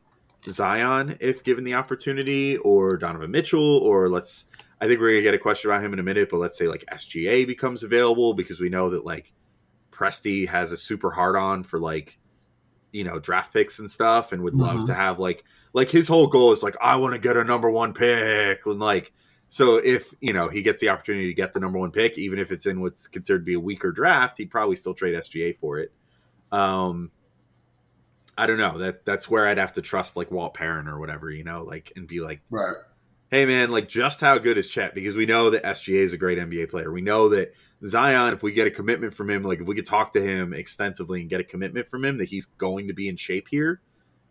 Zion 0.49 1.17
if 1.19 1.43
given 1.43 1.63
the 1.63 1.75
opportunity, 1.75 2.57
or 2.57 2.97
Donovan 2.97 3.31
Mitchell, 3.31 3.77
or 3.77 4.09
let's. 4.09 4.45
I 4.81 4.87
think 4.87 4.99
we're 4.99 5.11
gonna 5.11 5.21
get 5.21 5.33
a 5.35 5.39
question 5.39 5.69
about 5.69 5.83
him 5.83 5.93
in 5.93 5.99
a 5.99 6.03
minute, 6.03 6.27
but 6.29 6.37
let's 6.37 6.57
say 6.57 6.67
like 6.67 6.83
SGA 6.91 7.45
becomes 7.45 7.83
available 7.83 8.33
because 8.33 8.59
we 8.59 8.67
know 8.69 8.89
that 8.89 9.05
like 9.05 9.31
Presti 9.91 10.47
has 10.49 10.71
a 10.71 10.77
super 10.77 11.11
hard 11.11 11.35
on 11.35 11.63
for 11.63 11.79
like 11.79 12.17
you 12.91 13.03
know 13.03 13.19
draft 13.19 13.53
picks 13.53 13.77
and 13.79 13.89
stuff, 13.89 14.31
and 14.31 14.41
would 14.43 14.55
love 14.55 14.79
Mhm. 14.81 14.85
to 14.87 14.93
have 14.95 15.19
like 15.19 15.43
like 15.73 15.89
his 15.89 16.07
whole 16.07 16.27
goal 16.27 16.51
is 16.51 16.63
like 16.63 16.75
I 16.81 16.95
want 16.95 17.13
to 17.13 17.19
get 17.19 17.37
a 17.37 17.43
number 17.43 17.69
one 17.69 17.93
pick, 17.93 18.65
and 18.65 18.79
like 18.79 19.13
so 19.49 19.75
if 19.75 20.13
you 20.19 20.33
know 20.33 20.49
he 20.49 20.61
gets 20.63 20.79
the 20.79 20.89
opportunity 20.89 21.27
to 21.27 21.33
get 21.33 21.53
the 21.53 21.59
number 21.59 21.77
one 21.77 21.91
pick, 21.91 22.17
even 22.17 22.39
if 22.39 22.51
it's 22.51 22.65
in 22.65 22.81
what's 22.81 23.05
considered 23.07 23.39
to 23.39 23.45
be 23.45 23.53
a 23.53 23.59
weaker 23.59 23.91
draft, 23.91 24.37
he'd 24.37 24.49
probably 24.49 24.75
still 24.75 24.93
trade 24.95 25.13
SGA 25.15 25.55
for 25.55 25.77
it. 25.79 25.91
Um, 26.51 27.11
I 28.37 28.47
don't 28.47 28.57
know. 28.57 28.77
That 28.79 29.05
that's 29.05 29.29
where 29.29 29.47
I'd 29.47 29.57
have 29.59 29.73
to 29.73 29.81
trust 29.81 30.15
like 30.17 30.31
Walt 30.31 30.53
Perrin 30.55 30.87
or 30.87 30.99
whatever, 30.99 31.29
you 31.29 31.43
know, 31.43 31.63
like 31.63 31.91
and 31.95 32.07
be 32.07 32.19
like, 32.21 32.41
Right. 32.49 32.75
Hey 33.31 33.45
man, 33.45 33.71
like 33.71 33.87
just 33.87 34.19
how 34.19 34.37
good 34.37 34.57
is 34.57 34.69
Chet? 34.69 34.93
Because 34.93 35.15
we 35.15 35.25
know 35.25 35.49
that 35.49 35.63
SGA 35.63 35.99
is 35.99 36.11
a 36.11 36.17
great 36.17 36.37
NBA 36.37 36.69
player. 36.69 36.91
We 36.91 37.01
know 37.01 37.29
that 37.29 37.53
Zion, 37.85 38.33
if 38.33 38.43
we 38.43 38.51
get 38.51 38.67
a 38.67 38.71
commitment 38.71 39.13
from 39.13 39.29
him, 39.29 39.41
like 39.41 39.61
if 39.61 39.67
we 39.67 39.75
could 39.75 39.85
talk 39.85 40.11
to 40.13 40.21
him 40.21 40.53
extensively 40.53 41.21
and 41.21 41.29
get 41.29 41.39
a 41.39 41.45
commitment 41.45 41.87
from 41.87 42.03
him 42.03 42.17
that 42.17 42.27
he's 42.27 42.45
going 42.45 42.89
to 42.89 42.93
be 42.93 43.07
in 43.07 43.15
shape 43.15 43.47
here 43.49 43.81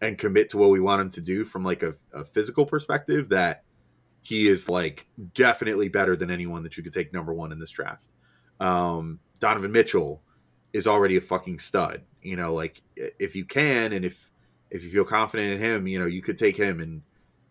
and 0.03 0.19
commit 0.19 0.51
to 0.51 0.59
what 0.59 0.71
we 0.71 0.81
want 0.81 1.01
him 1.01 1.09
to 1.09 1.21
do 1.23 1.45
from 1.45 1.65
like 1.65 1.83
a, 1.83 1.95
a 2.13 2.25
physical 2.25 2.67
perspective, 2.67 3.31
that 3.31 3.65
he 4.23 4.47
is 4.47 4.69
like 4.69 5.07
definitely 5.33 5.89
better 5.89 6.15
than 6.15 6.31
anyone 6.31 6.63
that 6.63 6.77
you 6.77 6.83
could 6.83 6.93
take 6.93 7.11
number 7.11 7.33
one 7.33 7.53
in 7.53 7.59
this 7.59 7.71
draft. 7.71 8.09
Um, 8.61 9.19
Donovan 9.39 9.73
Mitchell 9.73 10.23
is 10.75 10.87
already 10.87 11.17
a 11.17 11.23
fucking 11.23 11.59
stud. 11.59 12.03
You 12.21 12.37
know, 12.37 12.53
like 12.53 12.83
if 12.97 13.35
you 13.35 13.47
can 13.47 13.95
and 13.95 14.05
if 14.05 14.31
if 14.71 14.85
you 14.85 14.91
feel 14.91 15.07
confident 15.07 15.55
in 15.55 15.59
him, 15.59 15.87
you 15.87 15.99
know, 15.99 16.07
you 16.07 16.21
could 16.21 16.37
take 16.37 16.59
him 16.59 16.81
and 16.81 17.01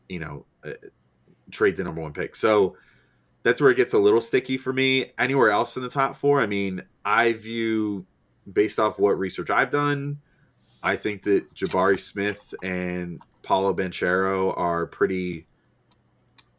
you 0.07 0.19
know 0.19 0.45
uh, 0.63 0.73
trade 1.51 1.77
the 1.77 1.83
number 1.83 2.01
one 2.01 2.13
pick. 2.13 2.35
So 2.35 2.75
that's 3.43 3.61
where 3.61 3.71
it 3.71 3.75
gets 3.75 3.93
a 3.93 3.99
little 3.99 4.21
sticky 4.21 4.57
for 4.57 4.73
me. 4.73 5.11
Anywhere 5.17 5.49
else 5.49 5.77
in 5.77 5.83
the 5.83 5.89
top 5.89 6.15
four, 6.15 6.41
I 6.41 6.45
mean, 6.45 6.83
I 7.05 7.33
view 7.33 8.05
based 8.51 8.79
off 8.79 8.99
what 8.99 9.17
research 9.17 9.49
I've 9.49 9.69
done, 9.69 10.19
I 10.81 10.95
think 10.95 11.23
that 11.23 11.53
Jabari 11.53 11.99
Smith 11.99 12.53
and 12.63 13.21
Paolo 13.43 13.73
Banchero 13.73 14.57
are 14.57 14.85
pretty 14.85 15.45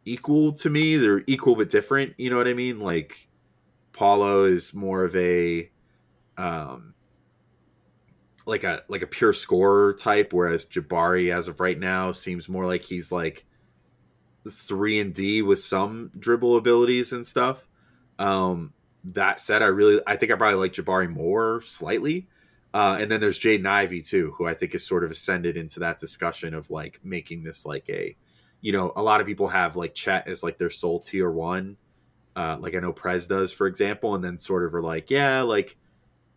equal 0.04 0.52
to 0.54 0.70
me. 0.70 0.96
They're 0.96 1.22
equal 1.26 1.56
but 1.56 1.70
different. 1.70 2.14
You 2.18 2.30
know 2.30 2.36
what 2.36 2.48
I 2.48 2.54
mean? 2.54 2.80
Like 2.80 3.28
Paolo 3.92 4.44
is 4.44 4.74
more 4.74 5.04
of 5.04 5.14
a 5.16 5.70
um 6.36 6.94
like 8.46 8.64
a 8.64 8.82
like 8.88 9.02
a 9.02 9.06
pure 9.06 9.32
scorer 9.32 9.92
type, 9.94 10.32
whereas 10.32 10.64
Jabari, 10.64 11.34
as 11.34 11.48
of 11.48 11.60
right 11.60 11.78
now, 11.78 12.12
seems 12.12 12.48
more 12.48 12.66
like 12.66 12.84
he's 12.84 13.12
like 13.12 13.46
three 14.48 15.00
and 15.00 15.12
D 15.12 15.42
with 15.42 15.60
some 15.60 16.10
dribble 16.18 16.56
abilities 16.56 17.12
and 17.12 17.26
stuff. 17.26 17.68
Um, 18.18 18.72
that 19.04 19.40
said, 19.40 19.62
I 19.62 19.66
really 19.66 20.00
I 20.06 20.16
think 20.16 20.32
I 20.32 20.36
probably 20.36 20.58
like 20.58 20.72
Jabari 20.72 21.08
more 21.08 21.60
slightly. 21.62 22.28
Uh, 22.72 22.98
and 23.00 23.10
then 23.10 23.20
there's 23.20 23.40
Jaden 23.40 23.66
Ivey 23.66 24.00
too, 24.00 24.32
who 24.38 24.46
I 24.46 24.54
think 24.54 24.74
is 24.74 24.86
sort 24.86 25.02
of 25.02 25.10
ascended 25.10 25.56
into 25.56 25.80
that 25.80 25.98
discussion 25.98 26.54
of 26.54 26.70
like 26.70 27.00
making 27.02 27.42
this 27.42 27.66
like 27.66 27.88
a, 27.88 28.16
you 28.60 28.72
know, 28.72 28.92
a 28.94 29.02
lot 29.02 29.20
of 29.20 29.26
people 29.26 29.48
have 29.48 29.74
like 29.74 29.94
Chet 29.94 30.28
as 30.28 30.42
like 30.42 30.56
their 30.56 30.70
sole 30.70 31.00
tier 31.00 31.30
one, 31.30 31.76
uh, 32.36 32.58
like 32.60 32.76
I 32.76 32.78
know 32.78 32.92
Prez 32.92 33.26
does, 33.26 33.52
for 33.52 33.66
example, 33.66 34.14
and 34.14 34.22
then 34.22 34.38
sort 34.38 34.64
of 34.64 34.74
are 34.74 34.82
like, 34.82 35.10
yeah, 35.10 35.42
like 35.42 35.76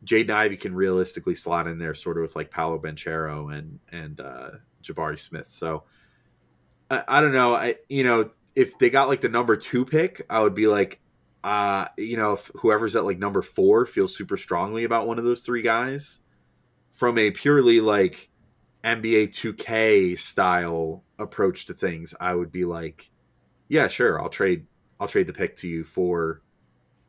Jaden 0.05 0.31
Ivey 0.31 0.57
can 0.57 0.73
realistically 0.73 1.35
slot 1.35 1.67
in 1.67 1.77
there 1.77 1.93
sort 1.93 2.17
of 2.17 2.23
with 2.23 2.35
like 2.35 2.49
Paolo 2.49 2.79
Banchero 2.79 3.55
and 3.55 3.79
and 3.91 4.19
uh, 4.19 4.49
Jabari 4.81 5.19
Smith. 5.19 5.49
So 5.49 5.83
I, 6.89 7.03
I 7.07 7.21
don't 7.21 7.33
know. 7.33 7.55
I 7.55 7.75
you 7.89 8.03
know 8.03 8.31
if 8.55 8.77
they 8.77 8.89
got 8.89 9.07
like 9.07 9.21
the 9.21 9.29
number 9.29 9.55
two 9.55 9.85
pick, 9.85 10.25
I 10.29 10.41
would 10.41 10.53
be 10.53 10.67
like, 10.67 10.99
uh, 11.43 11.87
you 11.97 12.17
know, 12.17 12.33
if 12.33 12.51
whoever's 12.55 12.95
at 12.95 13.05
like 13.05 13.17
number 13.17 13.41
four 13.41 13.85
feels 13.85 14.15
super 14.15 14.37
strongly 14.37 14.83
about 14.83 15.07
one 15.07 15.17
of 15.17 15.25
those 15.25 15.41
three 15.41 15.61
guys 15.61 16.19
from 16.91 17.17
a 17.17 17.31
purely 17.31 17.79
like 17.81 18.29
NBA 18.83 19.29
2K 19.29 20.19
style 20.19 21.03
approach 21.17 21.65
to 21.65 21.73
things, 21.73 22.13
I 22.19 22.35
would 22.35 22.51
be 22.51 22.65
like, 22.65 23.09
yeah, 23.67 23.87
sure, 23.87 24.21
I'll 24.21 24.29
trade 24.29 24.67
I'll 24.99 25.07
trade 25.07 25.27
the 25.27 25.33
pick 25.33 25.55
to 25.57 25.67
you 25.67 25.83
for 25.83 26.41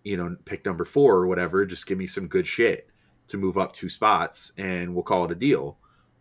you 0.04 0.18
know, 0.18 0.36
pick 0.44 0.64
number 0.66 0.84
4 0.84 1.16
or 1.16 1.26
whatever, 1.26 1.64
just 1.64 1.86
give 1.86 1.98
me 1.98 2.06
some 2.06 2.28
good 2.28 2.46
shit 2.46 2.88
to 3.26 3.38
move 3.38 3.56
up 3.56 3.72
two 3.72 3.88
spots 3.88 4.52
and 4.58 4.94
we'll 4.94 5.02
call 5.02 5.24
it 5.24 5.32
a 5.32 5.34
deal. 5.34 5.78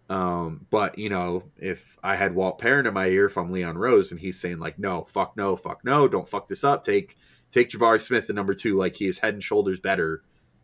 Um, 0.10 0.68
but 0.70 1.00
you 1.00 1.10
know, 1.10 1.44
if 1.58 1.98
I 2.04 2.16
had 2.16 2.36
Walt 2.36 2.60
Perrin 2.60 2.86
in 2.86 2.94
my 2.94 3.08
ear, 3.08 3.32
I'm 3.36 3.52
Leon 3.52 3.78
Rose 3.78 4.12
and 4.12 4.20
he's 4.20 4.40
saying 4.40 4.60
like, 4.60 4.78
no, 4.78 5.04
fuck 5.04 5.36
no, 5.38 5.56
fuck 5.56 5.84
no, 5.84 6.08
don't 6.08 6.28
fuck 6.28 6.48
this 6.48 6.64
up. 6.64 6.84
Take 6.84 7.18
take 7.52 7.70
Jabari 7.70 8.02
Smith 8.02 8.30
at 8.30 8.36
number 8.36 8.54
two, 8.54 8.76
like 8.76 8.96
he 8.96 9.08
is 9.08 9.20
head 9.20 9.34
and 9.34 9.44
shoulders 9.44 9.80
better 9.80 10.24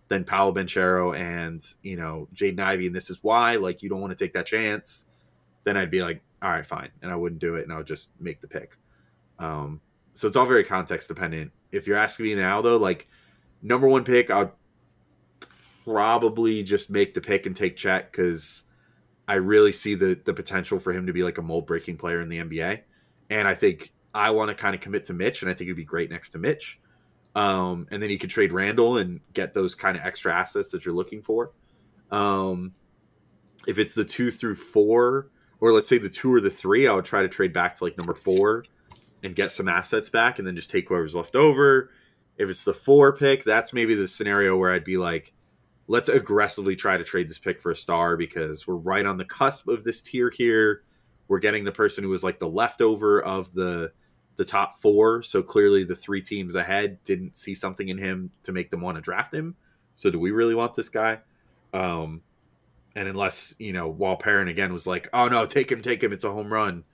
than 0.10 0.24
Paolo 0.24 0.52
Banchero 0.54 1.18
and 1.18 1.64
you 1.82 1.96
know 1.96 2.28
Jaden 2.34 2.60
Ivey, 2.60 2.88
and 2.88 2.96
this 2.96 3.10
is 3.10 3.20
why. 3.22 3.56
Like 3.56 3.82
you 3.82 3.90
don't 3.90 4.02
want 4.02 4.16
to 4.16 4.24
take 4.24 4.34
that 4.34 4.46
chance. 4.46 5.06
Then 5.64 5.78
I'd 5.78 5.92
be 5.92 6.02
like, 6.02 6.22
all 6.42 6.50
right, 6.50 6.66
fine, 6.66 6.90
and 7.02 7.12
I 7.12 7.16
wouldn't 7.16 7.42
do 7.42 7.56
it, 7.56 7.64
and 7.64 7.72
I 7.72 7.78
would 7.78 7.88
just 7.88 8.12
make 8.20 8.42
the 8.42 8.48
pick. 8.48 8.76
Um, 9.38 9.82
so 10.14 10.28
it's 10.28 10.36
all 10.36 10.46
very 10.46 10.64
context 10.64 11.08
dependent. 11.08 11.52
If 11.72 11.88
you're 11.88 11.98
asking 11.98 12.26
me 12.26 12.36
now, 12.36 12.62
though, 12.62 12.78
like 12.78 13.08
number 13.62 13.88
one 13.88 14.04
pick, 14.04 14.30
I'd 14.30 14.52
probably 15.86 16.64
just 16.64 16.90
make 16.90 17.14
the 17.14 17.22
pick 17.22 17.46
and 17.46 17.56
take 17.56 17.78
Chet 17.78 18.12
because 18.12 18.64
I 19.30 19.36
really 19.36 19.72
see 19.72 19.94
the 19.94 20.20
the 20.26 20.34
potential 20.34 20.80
for 20.80 20.92
him 20.92 21.06
to 21.06 21.14
be 21.14 21.22
like 21.22 21.38
a 21.38 21.44
mold 21.44 21.68
breaking 21.68 21.98
player 21.98 22.20
in 22.20 22.30
the 22.30 22.40
NBA, 22.40 22.82
and 23.30 23.48
I 23.48 23.54
think 23.54 23.94
I 24.12 24.32
want 24.32 24.50
to 24.50 24.56
kind 24.56 24.74
of 24.74 24.82
commit 24.82 25.04
to 25.06 25.14
Mitch, 25.14 25.44
and 25.44 25.52
I 25.52 25.54
think 25.54 25.68
it'd 25.68 25.78
be 25.78 25.86
great 25.86 26.10
next 26.10 26.32
to 26.32 26.40
Mitch. 26.40 26.80
Um, 27.36 27.86
and 27.92 28.02
then 28.02 28.10
you 28.10 28.18
could 28.18 28.32
trade 28.32 28.52
Randle 28.52 28.98
and 28.98 29.20
get 29.34 29.54
those 29.54 29.76
kind 29.76 29.96
of 29.96 30.04
extra 30.04 30.34
assets 30.34 30.72
that 30.72 30.84
you're 30.84 30.96
looking 30.96 31.22
for. 31.22 31.52
Um, 32.10 32.74
if 33.68 33.78
it's 33.78 33.94
the 33.94 34.04
two 34.04 34.32
through 34.32 34.56
four, 34.56 35.30
or 35.60 35.74
let's 35.74 35.88
say 35.88 36.00
the 36.00 36.10
two 36.10 36.34
or 36.34 36.42
the 36.42 36.50
three, 36.50 36.88
I 36.88 36.94
would 36.94 37.06
try 37.06 37.22
to 37.22 37.30
trade 37.30 37.54
back 37.54 37.76
to 37.76 37.84
like 37.84 38.00
number 38.00 38.16
four 38.16 38.66
and 39.22 39.36
get 39.36 39.52
some 39.52 39.70
assets 39.70 40.10
back, 40.10 40.40
and 40.40 40.48
then 40.48 40.56
just 40.56 40.72
take 40.72 40.90
whoever's 40.90 41.14
left 41.14 41.36
over. 41.36 41.92
If 42.40 42.50
it's 42.50 42.64
the 42.64 42.74
four 42.74 43.16
pick, 43.16 43.44
that's 43.44 43.74
maybe 43.74 43.94
the 43.94 44.08
scenario 44.08 44.58
where 44.58 44.72
I'd 44.72 44.84
be 44.84 44.98
like, 44.98 45.34
let's 45.90 46.08
aggressively 46.08 46.76
try 46.76 46.98
to 46.98 47.04
trade 47.04 47.28
this 47.28 47.40
pick 47.40 47.60
for 47.60 47.72
a 47.72 47.76
star 47.76 48.16
because 48.16 48.68
we're 48.68 48.76
right 48.76 49.08
on 49.08 49.18
the 49.18 49.26
cusp 49.26 49.68
of 49.68 49.84
this 49.84 50.02
tier 50.02 50.30
here. 50.30 50.84
We're 51.28 51.40
getting 51.40 51.64
the 51.64 51.72
person 51.72 52.04
who 52.04 52.12
was 52.12 52.24
like 52.24 52.40
the 52.40 52.48
leftover 52.48 53.22
of 53.22 53.54
the 53.54 53.92
the 54.38 54.46
top 54.46 54.78
four. 54.78 55.22
So 55.22 55.44
clearly 55.44 55.84
the 55.84 55.96
three 55.96 56.22
teams 56.22 56.56
ahead 56.56 57.04
didn't 57.04 57.36
see 57.36 57.54
something 57.54 57.90
in 57.90 57.98
him 57.98 58.32
to 58.44 58.54
make 58.54 58.70
them 58.70 58.80
want 58.80 58.96
to 58.96 59.02
draft 59.02 59.34
him. 59.34 59.56
So 59.96 60.10
do 60.10 60.18
we 60.18 60.32
really 60.32 60.56
want 60.56 60.76
this 60.76 60.88
guy? 60.88 61.20
Um, 61.74 62.22
and 62.96 63.10
unless, 63.10 63.54
you 63.60 63.74
know, 63.74 63.90
Walt 63.90 64.22
Perrin 64.22 64.48
again 64.48 64.72
was 64.72 64.88
like, 64.88 65.10
oh 65.12 65.28
no, 65.28 65.46
take 65.46 65.70
him, 65.70 65.82
take 65.82 66.02
him, 66.02 66.14
it's 66.14 66.24
a 66.24 66.32
home 66.32 66.54
run. 66.54 66.86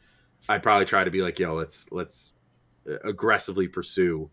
I'd 0.50 0.64
probably 0.64 0.86
try 0.86 1.04
to 1.04 1.12
be 1.12 1.22
like, 1.22 1.38
yo, 1.38 1.54
let's 1.54 1.91
let's 1.91 2.32
aggressively 3.04 3.68
pursue 3.68 4.30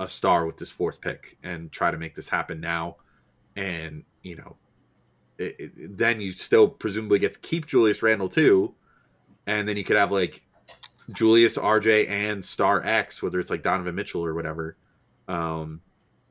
a 0.00 0.08
star 0.08 0.46
with 0.46 0.56
this 0.56 0.70
fourth 0.70 1.00
pick 1.00 1.36
and 1.42 1.70
try 1.70 1.90
to 1.90 1.98
make 1.98 2.14
this 2.14 2.30
happen 2.30 2.60
now. 2.60 2.96
And, 3.60 4.04
you 4.22 4.36
know, 4.36 4.56
it, 5.38 5.56
it, 5.58 5.98
then 5.98 6.20
you 6.20 6.32
still 6.32 6.68
presumably 6.68 7.18
get 7.18 7.32
to 7.34 7.38
keep 7.38 7.66
Julius 7.66 8.02
Randle 8.02 8.28
too. 8.28 8.74
And 9.46 9.68
then 9.68 9.76
you 9.76 9.84
could 9.84 9.96
have 9.96 10.12
like 10.12 10.42
Julius, 11.12 11.58
RJ, 11.58 12.08
and 12.08 12.44
Star 12.44 12.84
X, 12.84 13.22
whether 13.22 13.38
it's 13.38 13.50
like 13.50 13.62
Donovan 13.62 13.94
Mitchell 13.94 14.24
or 14.24 14.34
whatever. 14.34 14.76
Um, 15.28 15.80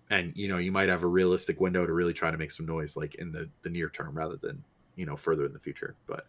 and 0.10 0.34
you 0.36 0.48
know, 0.48 0.58
you 0.58 0.72
might 0.72 0.90
have 0.90 1.04
a 1.04 1.08
realistic 1.08 1.60
window 1.60 1.86
to 1.86 1.94
really 1.94 2.14
try 2.14 2.32
to 2.32 2.38
make 2.38 2.52
some 2.52 2.66
noise, 2.66 2.98
like 2.98 3.16
in 3.16 3.32
the 3.32 3.50
the 3.62 3.70
near 3.70 3.90
term, 3.90 4.18
rather 4.18 4.38
than 4.38 4.64
you 4.96 5.06
know 5.06 5.16
further 5.16 5.46
in 5.46 5.54
the 5.54 5.60
future. 5.60 5.96
But 6.08 6.26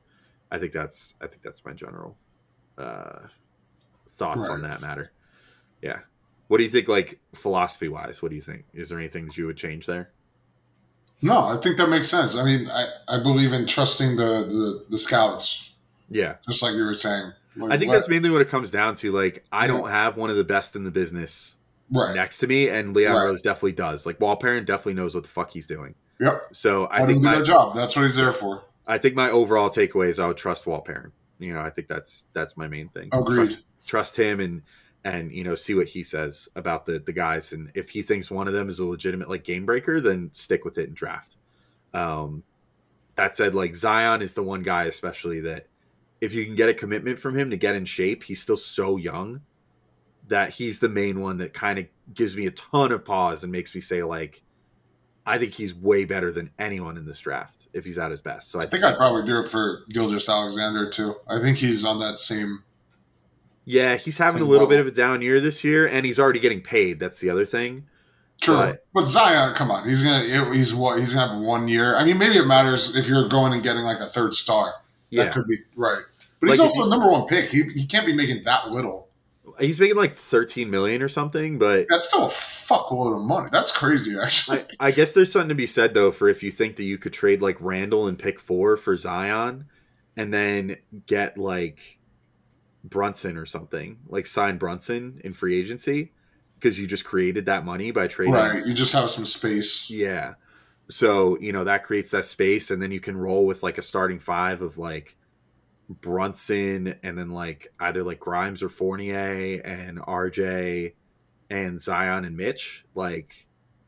I 0.51 0.59
think 0.59 0.73
that's 0.73 1.15
I 1.21 1.27
think 1.27 1.43
that's 1.43 1.65
my 1.65 1.73
general 1.73 2.17
uh, 2.77 3.21
thoughts 4.09 4.49
right. 4.49 4.51
on 4.51 4.63
that 4.63 4.81
matter. 4.81 5.13
Yeah. 5.81 6.01
What 6.49 6.59
do 6.59 6.65
you 6.65 6.71
think, 6.71 6.89
like 6.89 7.21
philosophy 7.33 7.89
wise? 7.89 8.21
What 8.21 8.31
do 8.31 8.37
you 8.37 8.43
think? 8.43 8.65
Is 8.75 8.89
there 8.89 8.99
anything 8.99 9.27
that 9.27 9.37
you 9.37 9.47
would 9.47 9.57
change 9.57 9.87
there? 9.87 10.11
No, 11.23 11.39
I 11.39 11.57
think 11.57 11.77
that 11.77 11.89
makes 11.89 12.09
sense. 12.09 12.37
I 12.37 12.45
mean, 12.45 12.69
I, 12.71 12.87
I 13.09 13.23
believe 13.23 13.53
in 13.53 13.67
trusting 13.67 14.17
the, 14.17 14.23
the, 14.23 14.85
the 14.91 14.99
scouts. 14.99 15.73
Yeah. 16.09 16.37
Just 16.49 16.63
like 16.63 16.75
you 16.75 16.85
were 16.85 16.95
saying. 16.95 17.33
Like, 17.57 17.73
I 17.73 17.79
think 17.79 17.91
what? 17.91 17.97
that's 17.97 18.09
mainly 18.09 18.31
what 18.31 18.41
it 18.41 18.49
comes 18.49 18.71
down 18.71 18.95
to. 18.97 19.13
Like, 19.13 19.45
I 19.53 19.63
yeah. 19.63 19.67
don't 19.69 19.91
have 19.91 20.17
one 20.17 20.31
of 20.31 20.37
the 20.37 20.45
best 20.45 20.77
in 20.77 20.85
the 20.85 20.91
business 20.91 21.57
right. 21.91 22.15
next 22.15 22.39
to 22.39 22.47
me, 22.47 22.69
and 22.69 22.95
Leon 22.95 23.15
right. 23.15 23.25
Rose 23.25 23.43
definitely 23.43 23.73
does. 23.73 24.07
Like, 24.07 24.21
Walt 24.21 24.41
Perrin 24.41 24.65
definitely 24.65 24.95
knows 24.95 25.15
what 25.15 25.25
the 25.25 25.31
fuck 25.31 25.51
he's 25.51 25.67
doing. 25.67 25.95
Yep. 26.21 26.49
So 26.53 26.87
I 26.87 27.01
Let 27.01 27.07
think 27.07 27.23
my 27.23 27.43
job. 27.43 27.75
That's 27.75 27.97
what 27.97 28.05
he's 28.05 28.17
there 28.17 28.33
for. 28.33 28.63
I 28.87 28.99
think 28.99 29.15
my 29.15 29.31
overall 29.31 29.71
takeaway 29.71 30.09
is 30.09 30.19
I 30.19 30.27
would 30.27 30.37
trust 30.37 30.67
Walt 30.67 30.85
Perrin. 30.85 31.13
You 31.39 31.55
know, 31.55 31.61
I 31.61 31.71
think 31.71 31.89
that's 31.89 32.27
that's 32.33 32.57
my 32.57 32.69
main 32.69 32.89
thing. 32.89 33.09
Agreed. 33.13 33.37
Trust, 33.37 33.59
trust 33.87 34.17
him 34.17 34.41
and 34.41 34.63
and 35.05 35.33
you 35.33 35.45
know 35.45 35.55
see 35.55 35.75
what 35.75 35.89
he 35.89 36.03
says 36.03 36.49
about 36.57 36.87
the 36.87 36.99
the 36.99 37.13
guys, 37.13 37.53
and 37.53 37.71
if 37.75 37.91
he 37.91 38.03
thinks 38.03 38.31
one 38.31 38.49
of 38.49 38.55
them 38.55 38.69
is 38.69 38.79
a 38.79 38.87
legitimate 38.87 39.29
like 39.31 39.45
game 39.45 39.67
breaker, 39.67 40.01
then 40.01 40.31
stick 40.33 40.65
with 40.65 40.79
it 40.79 40.89
and 40.89 40.97
draft. 40.97 41.37
Um, 41.95 42.43
that 43.17 43.37
said, 43.37 43.55
like 43.55 43.77
Zion 43.77 44.23
is 44.23 44.35
the 44.35 44.43
one 44.43 44.63
guy, 44.63 44.85
especially 44.85 45.41
that 45.41 45.67
if 46.21 46.35
you 46.35 46.45
can 46.45 46.55
get 46.55 46.69
a 46.69 46.75
commitment 46.75 47.19
from 47.19 47.37
him 47.37 47.51
to 47.51 47.57
get 47.57 47.75
in 47.75 47.85
shape, 47.85 48.23
he's 48.25 48.43
still 48.43 48.57
so 48.57 48.97
young 48.97 49.41
that 50.29 50.51
he's 50.51 50.81
the 50.81 50.89
main 50.89 51.21
one 51.21 51.39
that 51.39 51.53
kind 51.53 51.79
of 51.79 51.87
gives 52.15 52.37
me 52.37 52.47
a 52.47 52.51
ton 52.53 52.93
of 52.93 53.05
pause 53.05 53.43
and 53.43 53.51
makes 53.51 53.75
me 53.75 53.81
say 53.81 54.03
like, 54.03 54.43
I 55.27 55.39
think 55.39 55.53
he's 55.53 55.75
way 55.75 56.05
better 56.05 56.31
than 56.31 56.51
anyone 56.59 56.97
in 56.97 57.05
this 57.05 57.19
draft 57.19 57.69
if 57.73 57.85
he's 57.85 57.99
at 57.99 58.11
his 58.11 58.21
best. 58.21 58.51
So 58.51 58.61
I, 58.61 58.63
I 58.63 58.67
think, 58.67 58.85
I'd 58.85 58.97
probably 58.97 59.25
do 59.25 59.41
it 59.41 59.49
for 59.49 59.83
Gilgeous-Alexander 59.91 60.91
too. 60.91 61.17
I 61.29 61.41
think 61.41 61.59
he's 61.59 61.85
on 61.85 61.99
that 62.01 62.17
same. 62.17 62.63
Yeah, 63.65 63.97
he's 63.97 64.19
having 64.19 64.43
a 64.43 64.47
little 64.47 64.67
bit 64.67 64.81
of 64.81 64.87
a 64.87 64.91
down 64.91 65.23
year 65.23 65.41
this 65.41 65.63
year, 65.63 65.87
and 65.87 66.05
he's 66.05 66.19
already 66.19 66.41
getting 66.41 66.61
paid. 66.61 66.99
That's 66.99 67.21
the 67.21 67.31
other 67.31 67.47
thing. 67.47 67.87
True, 68.41 68.57
but, 68.57 68.87
but, 68.95 69.07
Zion, 69.07 69.55
come 69.55 69.71
on, 69.71 69.87
he's 69.87 70.03
gonna 70.03 70.55
he's 70.55 70.75
what 70.75 70.99
he's 70.99 71.13
gonna 71.13 71.35
have 71.35 71.43
one 71.43 71.69
year. 71.69 71.95
I 71.95 72.05
mean, 72.05 72.17
maybe 72.17 72.37
it 72.37 72.47
matters 72.47 72.97
if 72.97 73.07
you're 73.07 73.29
going 73.29 73.53
and 73.53 73.63
getting 73.63 73.83
like 73.83 74.01
a 74.01 74.07
third 74.07 74.33
star. 74.33 74.73
Yeah, 75.11 75.25
that 75.25 75.35
could 75.35 75.47
be 75.47 75.59
right. 75.77 76.03
But 76.41 76.49
like 76.49 76.55
he's 76.55 76.61
also 76.61 76.85
the 76.85 76.91
number 76.91 77.11
one 77.11 77.27
pick. 77.27 77.51
He 77.51 77.65
he 77.75 77.87
can't 77.87 78.07
be 78.07 78.15
making 78.15 78.45
that 78.45 78.71
little. 78.71 79.09
He's 79.59 79.79
making 79.79 79.97
like 79.97 80.15
thirteen 80.15 80.71
million 80.71 81.03
or 81.03 81.09
something, 81.09 81.59
but 81.59 81.87
that's 81.91 82.09
still 82.09 82.27
a 82.27 82.31
fuckload 82.31 83.15
of 83.15 83.21
money. 83.21 83.51
That's 83.53 83.73
crazy, 83.73 84.17
actually. 84.19 84.61
I, 84.81 84.87
I 84.87 84.91
guess 84.91 85.13
there's 85.13 85.31
something 85.31 85.51
to 85.51 85.55
be 85.55 85.67
said 85.67 85.93
though 85.93 86.11
for 86.11 86.29
if 86.29 86.43
you 86.43 86.51
think 86.51 86.77
that 86.77 86.85
you 86.85 86.97
could 86.97 87.13
trade 87.13 87.43
like 87.43 87.59
Randle 87.61 88.07
and 88.07 88.19
pick 88.19 88.41
four 88.41 88.79
for 88.79 88.97
Zion, 88.97 89.67
and 90.17 90.33
then 90.33 90.77
get 91.07 91.37
like 91.37 91.99
Brunson 92.85 93.37
or 93.37 93.47
something, 93.47 93.99
like 94.09 94.27
sign 94.27 94.59
Brunson 94.59 95.21
in 95.25 95.33
free 95.33 95.59
agency 95.59 96.13
because 96.55 96.79
you 96.79 96.87
just 96.87 97.05
created 97.05 97.47
that 97.47 97.65
money 97.65 97.91
by 97.91 98.07
trading. 98.07 98.35
Right. 98.35 98.65
You 98.65 98.75
just 98.75 98.93
have 98.93 99.11
some 99.11 99.25
space. 99.25 99.91
Yeah. 99.91 100.35
So, 100.89 101.39
you 101.41 101.53
know, 101.53 101.65
that 101.65 101.85
creates 101.85 102.11
that 102.11 102.25
space 102.25 102.71
and 102.71 102.83
then 102.83 102.91
you 102.91 103.01
can 103.01 103.17
roll 103.17 103.47
with 103.47 103.63
like 103.63 103.79
a 103.79 103.83
starting 103.83 104.19
five 104.19 104.61
of 104.61 104.77
like 104.77 105.17
Brunson 105.89 106.95
and 107.03 107.19
then 107.19 107.31
like 107.31 107.73
either 107.79 108.03
like 108.03 108.21
Grimes 108.21 108.63
or 108.63 108.69
Fournier 108.69 109.61
and 109.65 109.99
RJ 109.99 110.95
and 111.49 111.81
Zion 111.81 112.25
and 112.25 112.37
Mitch. 112.37 112.85
Like 112.95 113.47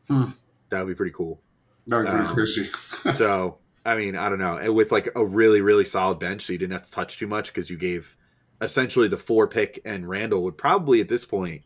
hmm. 0.08 0.26
that 0.70 0.80
would 0.80 0.92
be 0.92 0.94
pretty 0.94 1.12
cool. 1.12 1.40
That 1.86 1.96
would 1.98 2.06
be 2.06 2.10
pretty 2.10 2.26
um, 2.26 2.34
crazy. 2.34 2.70
so 3.12 3.58
I 3.84 3.96
mean, 3.96 4.16
I 4.16 4.28
don't 4.28 4.38
know. 4.38 4.56
And 4.56 4.74
with 4.74 4.92
like 4.92 5.08
a 5.16 5.24
really, 5.24 5.60
really 5.60 5.84
solid 5.84 6.18
bench, 6.18 6.42
so 6.42 6.52
you 6.52 6.58
didn't 6.58 6.72
have 6.72 6.84
to 6.84 6.90
touch 6.90 7.18
too 7.18 7.26
much 7.26 7.48
because 7.48 7.68
you 7.68 7.76
gave 7.76 8.16
essentially 8.62 9.08
the 9.08 9.16
four 9.18 9.46
pick 9.48 9.80
and 9.84 10.08
Randle 10.08 10.42
would 10.44 10.56
probably 10.56 11.00
at 11.00 11.08
this 11.08 11.24
point 11.24 11.62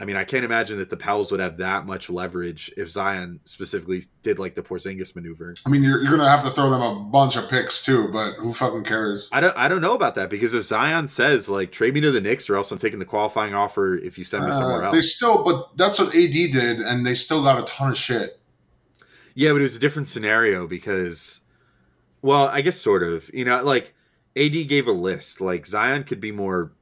I 0.00 0.06
mean, 0.06 0.16
I 0.16 0.24
can't 0.24 0.46
imagine 0.46 0.78
that 0.78 0.88
the 0.88 0.96
Pels 0.96 1.30
would 1.30 1.40
have 1.40 1.58
that 1.58 1.84
much 1.84 2.08
leverage 2.08 2.72
if 2.78 2.88
Zion 2.88 3.38
specifically 3.44 4.00
did 4.22 4.38
like 4.38 4.54
the 4.54 4.62
Porzingis 4.62 5.14
maneuver. 5.14 5.56
I 5.66 5.68
mean, 5.68 5.82
you're, 5.84 6.02
you're 6.02 6.16
to 6.16 6.26
have 6.26 6.42
to 6.44 6.48
throw 6.48 6.70
them 6.70 6.80
a 6.80 6.94
bunch 7.10 7.36
of 7.36 7.50
picks 7.50 7.84
too, 7.84 8.08
but 8.10 8.32
who 8.38 8.50
fucking 8.54 8.84
cares? 8.84 9.28
I 9.30 9.42
don't 9.42 9.54
I 9.58 9.68
don't 9.68 9.82
know 9.82 9.92
about 9.92 10.14
that 10.14 10.30
because 10.30 10.54
if 10.54 10.64
Zion 10.64 11.06
says 11.06 11.50
like 11.50 11.70
trade 11.70 11.92
me 11.92 12.00
to 12.00 12.10
the 12.10 12.20
Knicks 12.22 12.48
or 12.48 12.56
else 12.56 12.72
I'm 12.72 12.78
taking 12.78 12.98
the 12.98 13.04
qualifying 13.04 13.52
offer 13.52 13.94
if 13.94 14.16
you 14.16 14.24
send 14.24 14.46
me 14.46 14.52
somewhere 14.52 14.82
Uh, 14.82 14.86
else. 14.86 14.94
they 14.94 15.02
still, 15.02 15.44
but 15.44 15.76
that's 15.76 15.98
what 15.98 16.16
AD 16.16 16.32
did, 16.32 16.78
and 16.78 17.04
they 17.06 17.14
still 17.14 17.42
got 17.42 17.58
a 17.62 17.64
ton 17.70 17.90
of 17.90 17.98
shit. 17.98 18.40
Yeah, 19.34 19.52
but 19.52 19.58
it 19.58 19.64
was 19.64 19.76
a 19.76 19.80
different 19.80 20.08
scenario 20.08 20.66
because, 20.66 21.42
well, 22.22 22.48
I 22.48 22.62
guess 22.62 22.78
sort 22.78 23.02
of. 23.02 23.30
You 23.34 23.44
know, 23.44 23.62
like 23.62 23.92
AD 24.36 24.68
gave 24.68 24.86
a 24.86 24.92
list. 24.92 25.40
Like 25.40 25.66
Zion 25.66 26.04
could 26.04 26.20
be 26.20 26.32
more 26.32 26.72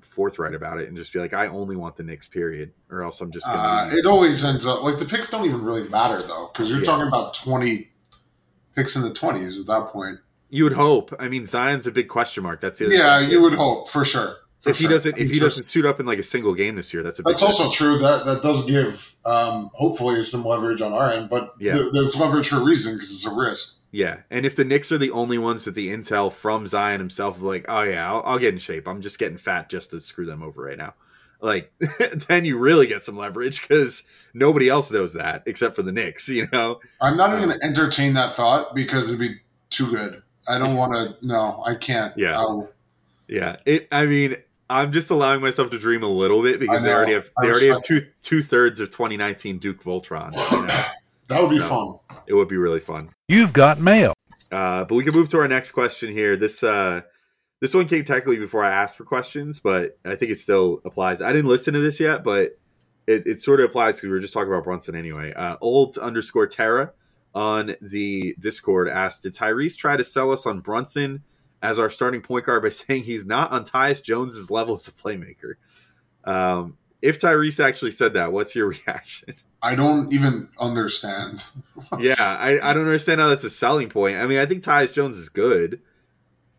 forthright 0.00 0.54
about 0.54 0.78
it 0.78 0.88
and 0.88 0.96
just 0.96 1.12
be 1.12 1.18
like, 1.18 1.34
I 1.34 1.46
only 1.48 1.76
want 1.76 1.96
the 1.96 2.02
Knicks, 2.02 2.26
period, 2.28 2.72
or 2.90 3.02
else 3.02 3.20
I'm 3.20 3.30
just 3.30 3.46
gonna. 3.46 3.58
Uh, 3.92 3.96
it 3.96 4.06
always 4.06 4.44
ends 4.44 4.66
up 4.66 4.82
like 4.82 4.98
the 4.98 5.04
picks 5.04 5.28
don't 5.30 5.44
even 5.46 5.62
really 5.64 5.88
matter 5.88 6.22
though, 6.22 6.50
because 6.52 6.70
you're 6.70 6.80
Yeah. 6.80 6.84
talking 6.86 7.08
about 7.08 7.34
20 7.34 7.90
picks 8.74 8.96
in 8.96 9.02
the 9.02 9.10
20s 9.10 9.58
at 9.60 9.66
that 9.66 9.88
point. 9.92 10.18
you 10.48 10.62
would 10.64 10.74
hope. 10.74 11.12
I 11.18 11.28
mean, 11.28 11.44
Zion's 11.44 11.86
a 11.88 11.90
big 11.90 12.08
question 12.08 12.42
mark. 12.44 12.60
That's 12.60 12.78
the 12.78 12.88
Yeah, 12.88 13.18
thing. 13.18 13.30
you 13.30 13.42
would 13.42 13.54
hope 13.54 13.88
for 13.88 14.04
sure. 14.04 14.36
For 14.60 14.70
If 14.70 14.78
he 14.78 14.86
doesn't, 14.86 15.18
if 15.18 15.30
he 15.30 15.38
doesn't 15.40 15.64
suit 15.64 15.84
up 15.84 15.98
in 16.00 16.06
like 16.06 16.20
a 16.20 16.22
single 16.22 16.54
game 16.54 16.76
this 16.76 16.94
year, 16.94 17.02
that's 17.02 17.18
a 17.18 17.22
big. 17.24 17.32
That's 17.34 17.42
also 17.42 17.70
true. 17.70 17.98
That 17.98 18.24
that 18.26 18.42
does 18.42 18.64
give 18.64 19.14
um, 19.24 19.70
hopefully 19.74 20.22
some 20.22 20.44
leverage 20.44 20.80
on 20.82 20.92
our 20.92 21.10
end, 21.10 21.28
but 21.28 21.54
Yeah. 21.58 21.74
th- 21.74 21.92
there's 21.92 22.16
leverage 22.16 22.48
for 22.48 22.56
a 22.56 22.64
reason 22.64 22.94
because 22.94 23.12
it's 23.12 23.26
a 23.26 23.34
risk. 23.34 23.80
Yeah, 23.96 24.18
and 24.30 24.44
if 24.44 24.56
the 24.56 24.64
Knicks 24.66 24.92
are 24.92 24.98
the 24.98 25.10
only 25.10 25.38
ones 25.38 25.64
that 25.64 25.74
the 25.74 25.88
intel 25.88 26.30
from 26.30 26.66
Zion 26.66 27.00
himself, 27.00 27.40
like, 27.40 27.64
oh 27.66 27.80
yeah, 27.80 28.06
I'll, 28.12 28.22
I'll 28.26 28.38
get 28.38 28.52
in 28.52 28.60
shape. 28.60 28.86
I'm 28.86 29.00
just 29.00 29.18
getting 29.18 29.38
fat 29.38 29.70
just 29.70 29.90
to 29.92 30.00
screw 30.00 30.26
them 30.26 30.42
over 30.42 30.64
right 30.64 30.76
now. 30.76 30.92
Like, 31.40 31.72
then 32.28 32.44
you 32.44 32.58
really 32.58 32.86
get 32.86 33.00
some 33.00 33.16
leverage 33.16 33.62
because 33.62 34.02
nobody 34.34 34.68
else 34.68 34.92
knows 34.92 35.14
that 35.14 35.44
except 35.46 35.76
for 35.76 35.82
the 35.82 35.92
Knicks. 35.92 36.28
You 36.28 36.46
know? 36.52 36.80
I'm 37.00 37.16
not 37.16 37.30
even 37.30 37.48
going 37.48 37.58
to 37.58 37.64
entertain 37.66 38.12
that 38.14 38.34
thought 38.34 38.74
because 38.74 39.08
it'd 39.08 39.18
be 39.18 39.30
too 39.70 39.90
good. 39.90 40.22
I 40.46 40.58
don't 40.58 40.76
want 40.76 40.92
to. 40.92 41.26
No, 41.26 41.64
I 41.66 41.74
can't. 41.74 42.12
Yeah. 42.18 42.36
I'll- 42.36 42.70
Yeah. 43.28 43.56
It. 43.64 43.88
I 43.90 44.04
mean, 44.04 44.36
I'm 44.68 44.92
just 44.92 45.08
allowing 45.08 45.40
myself 45.40 45.70
to 45.70 45.78
dream 45.78 46.02
a 46.02 46.06
little 46.06 46.42
bit 46.42 46.60
because 46.60 46.82
they 46.82 46.92
already 46.92 47.14
have 47.14 47.32
they 47.40 47.48
already 47.48 47.68
have 47.68 47.82
two 47.82 48.06
two 48.20 48.42
thirds 48.42 48.78
of 48.78 48.90
2019 48.90 49.56
Duke 49.56 49.82
Voltron. 49.82 50.32
You 50.34 50.66
know? 50.66 50.84
that 51.28 51.42
would 51.42 51.48
be 51.50 51.60
So- 51.60 51.68
fun. 51.68 51.98
It 52.26 52.34
would 52.34 52.48
be 52.48 52.56
really 52.56 52.80
fun. 52.80 53.10
You've 53.28 53.52
got 53.52 53.80
mail. 53.80 54.14
Uh, 54.50 54.84
but 54.84 54.94
we 54.94 55.04
can 55.04 55.14
move 55.14 55.28
to 55.30 55.38
our 55.38 55.48
next 55.48 55.72
question 55.72 56.12
here. 56.12 56.36
This 56.36 56.62
uh, 56.62 57.02
this 57.60 57.74
one 57.74 57.86
came 57.86 58.04
technically 58.04 58.38
before 58.38 58.62
I 58.64 58.70
asked 58.70 58.96
for 58.96 59.04
questions, 59.04 59.58
but 59.58 59.98
I 60.04 60.14
think 60.14 60.30
it 60.30 60.38
still 60.38 60.80
applies. 60.84 61.22
I 61.22 61.32
didn't 61.32 61.48
listen 61.48 61.74
to 61.74 61.80
this 61.80 61.98
yet, 61.98 62.22
but 62.22 62.58
it, 63.06 63.26
it 63.26 63.40
sort 63.40 63.60
of 63.60 63.70
applies 63.70 63.96
because 63.96 64.08
we 64.08 64.12
were 64.12 64.20
just 64.20 64.34
talking 64.34 64.52
about 64.52 64.64
Brunson 64.64 64.94
anyway. 64.94 65.32
Uh, 65.32 65.56
old 65.60 65.96
underscore 65.98 66.46
Terra 66.46 66.92
on 67.34 67.74
the 67.80 68.36
Discord 68.38 68.88
asked, 68.88 69.22
"Did 69.22 69.34
Tyrese 69.34 69.76
try 69.76 69.96
to 69.96 70.04
sell 70.04 70.30
us 70.30 70.46
on 70.46 70.60
Brunson 70.60 71.22
as 71.62 71.78
our 71.78 71.90
starting 71.90 72.20
point 72.20 72.44
guard 72.44 72.62
by 72.62 72.68
saying 72.70 73.04
he's 73.04 73.26
not 73.26 73.50
on 73.52 73.64
Tyus 73.64 74.02
Jones's 74.02 74.50
level 74.50 74.74
as 74.74 74.86
a 74.88 74.92
playmaker?" 74.92 75.54
Um, 76.24 76.76
if 77.02 77.20
Tyrese 77.20 77.62
actually 77.62 77.90
said 77.90 78.14
that, 78.14 78.32
what's 78.32 78.54
your 78.54 78.66
reaction? 78.86 79.34
I 79.62 79.74
don't 79.74 80.12
even 80.12 80.48
understand. 80.60 81.44
yeah, 81.98 82.14
I, 82.18 82.58
I 82.62 82.72
don't 82.72 82.86
understand 82.86 83.20
how 83.20 83.28
that's 83.28 83.44
a 83.44 83.50
selling 83.50 83.88
point. 83.88 84.16
I 84.16 84.26
mean, 84.26 84.38
I 84.38 84.46
think 84.46 84.62
Tyus 84.62 84.92
Jones 84.92 85.16
is 85.18 85.28
good. 85.28 85.80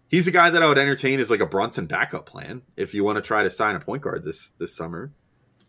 He's 0.10 0.28
a 0.28 0.32
guy 0.32 0.50
that 0.50 0.64
I 0.64 0.68
would 0.68 0.78
entertain 0.78 1.20
as 1.20 1.30
like 1.30 1.42
a 1.42 1.46
Brunson 1.46 1.86
backup 1.86 2.26
plan 2.26 2.62
if 2.76 2.94
you 2.94 3.04
want 3.04 3.18
to 3.18 3.22
try 3.22 3.44
to 3.44 3.50
sign 3.50 3.76
a 3.76 3.80
point 3.80 4.02
guard 4.02 4.24
this 4.24 4.50
this 4.58 4.74
summer. 4.74 5.12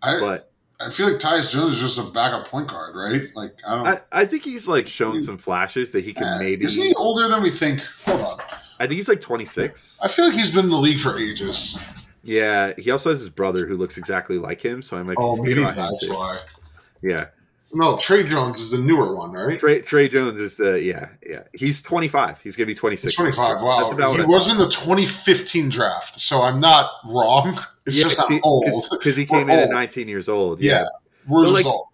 I 0.03 0.21
But 0.21 0.53
I 0.81 0.91
feel 0.91 1.11
like 1.11 1.21
Tyus 1.21 1.51
Jones 1.51 1.75
is 1.75 1.81
just 1.81 1.99
a 1.99 2.13
backup 2.13 2.47
point 2.47 2.69
guard, 2.69 2.95
right? 2.95 3.23
Like 3.35 3.57
I 3.67 3.75
don't. 3.75 3.87
I, 3.87 4.01
I 4.13 4.25
think 4.25 4.45
he's 4.45 4.69
like 4.69 4.87
shown 4.87 5.21
some 5.21 5.39
flashes 5.39 5.91
that 5.91 6.05
he 6.05 6.13
can 6.13 6.25
Uh, 6.25 6.39
maybe. 6.39 6.65
Isn't 6.65 6.83
he 6.83 6.95
older 6.95 7.29
than 7.29 7.43
we 7.43 7.51
think? 7.51 7.81
Hold 8.05 8.21
on. 8.21 8.41
I 8.79 8.87
think 8.87 8.97
he's 8.97 9.09
like 9.09 9.21
26. 9.21 9.99
I 10.03 10.09
feel 10.09 10.27
like 10.27 10.35
he's 10.35 10.53
been 10.53 10.67
in 10.67 10.71
the 10.71 10.77
league 10.77 11.01
for 11.01 11.19
ages. 11.19 11.81
Yeah, 12.23 12.73
he 12.77 12.91
also 12.91 13.11
has 13.11 13.21
his 13.21 13.31
brother 13.31 13.67
who 13.67 13.77
looks 13.77 13.97
exactly 13.97 14.39
like 14.39 14.61
him, 14.63 14.83
so 14.83 14.97
I 14.99 15.03
might. 15.03 15.17
Be 15.17 15.23
Oh, 15.23 15.37
maybe 15.43 15.63
that's 15.63 16.07
too. 16.07 16.13
why. 16.13 16.39
Yeah, 17.03 17.27
No, 17.73 17.97
Tre 17.99 18.25
Jones 18.25 18.61
is 18.61 18.71
the 18.73 18.79
newer 18.79 19.15
one, 19.15 19.33
right? 19.33 19.59
Tre 19.59 19.81
Tre 19.83 20.09
Jones 20.09 20.39
is 20.39 20.55
the 20.57 20.83
yeah 20.83 21.11
yeah. 21.25 21.45
He's 21.55 21.81
25. 21.83 22.41
He's 22.41 22.57
gonna 22.57 22.67
be 22.67 22.75
26. 22.75 23.13
He's 23.13 23.17
25. 23.17 23.61
That's 23.61 23.63
Wow. 23.63 23.91
about 23.93 24.17
He 24.19 24.27
was 24.27 24.49
in 24.51 24.59
the 24.59 24.69
2015 24.69 25.69
draft, 25.69 26.21
so 26.21 26.43
I'm 26.43 26.59
not 26.61 26.91
wrong. 27.09 27.57
It's 27.87 27.97
Yeah, 27.97 28.03
just 28.05 28.21
I'm 28.31 28.41
old. 28.43 28.85
because 28.91 29.17
he 29.17 29.27
We're 29.31 29.39
came 29.39 29.49
in 29.49 29.59
at 29.61 29.71
19 29.71 30.09
years 30.09 30.29
old. 30.29 30.61
Yeah. 30.61 30.85
We're 31.27 31.45
But, 31.45 31.53
like, 31.53 31.65
old. 31.67 31.87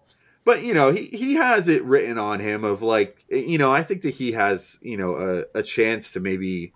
but 0.43 0.61
you 0.63 0.73
know 0.73 0.91
he 0.91 1.05
he 1.05 1.35
has 1.35 1.69
it 1.69 1.83
written 1.85 2.17
on 2.17 2.39
him 2.41 2.65
of 2.65 2.81
like 2.81 3.23
eh, 3.31 3.37
you 3.37 3.57
know 3.57 3.71
i 3.71 3.81
think 3.81 4.01
that 4.01 4.13
he 4.13 4.33
has 4.33 4.77
you 4.81 4.97
know 4.97 5.15
a, 5.15 5.59
a 5.59 5.63
chance 5.63 6.11
to 6.13 6.19
maybe 6.19 6.73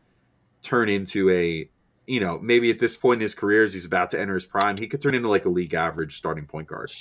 turn 0.61 0.87
into 0.87 1.29
a 1.31 1.69
you 2.09 2.19
know 2.19 2.39
maybe 2.39 2.69
at 2.69 2.79
this 2.79 2.95
point 2.95 3.19
in 3.19 3.21
his 3.21 3.35
career 3.35 3.63
as 3.63 3.73
he's 3.73 3.85
about 3.85 4.09
to 4.09 4.19
enter 4.19 4.33
his 4.33 4.45
prime 4.45 4.75
he 4.77 4.87
could 4.87 5.01
turn 5.01 5.13
into 5.15 5.29
like 5.29 5.45
a 5.45 5.49
league 5.49 5.73
average 5.73 6.17
starting 6.17 6.45
point 6.45 6.67
guard 6.67 6.91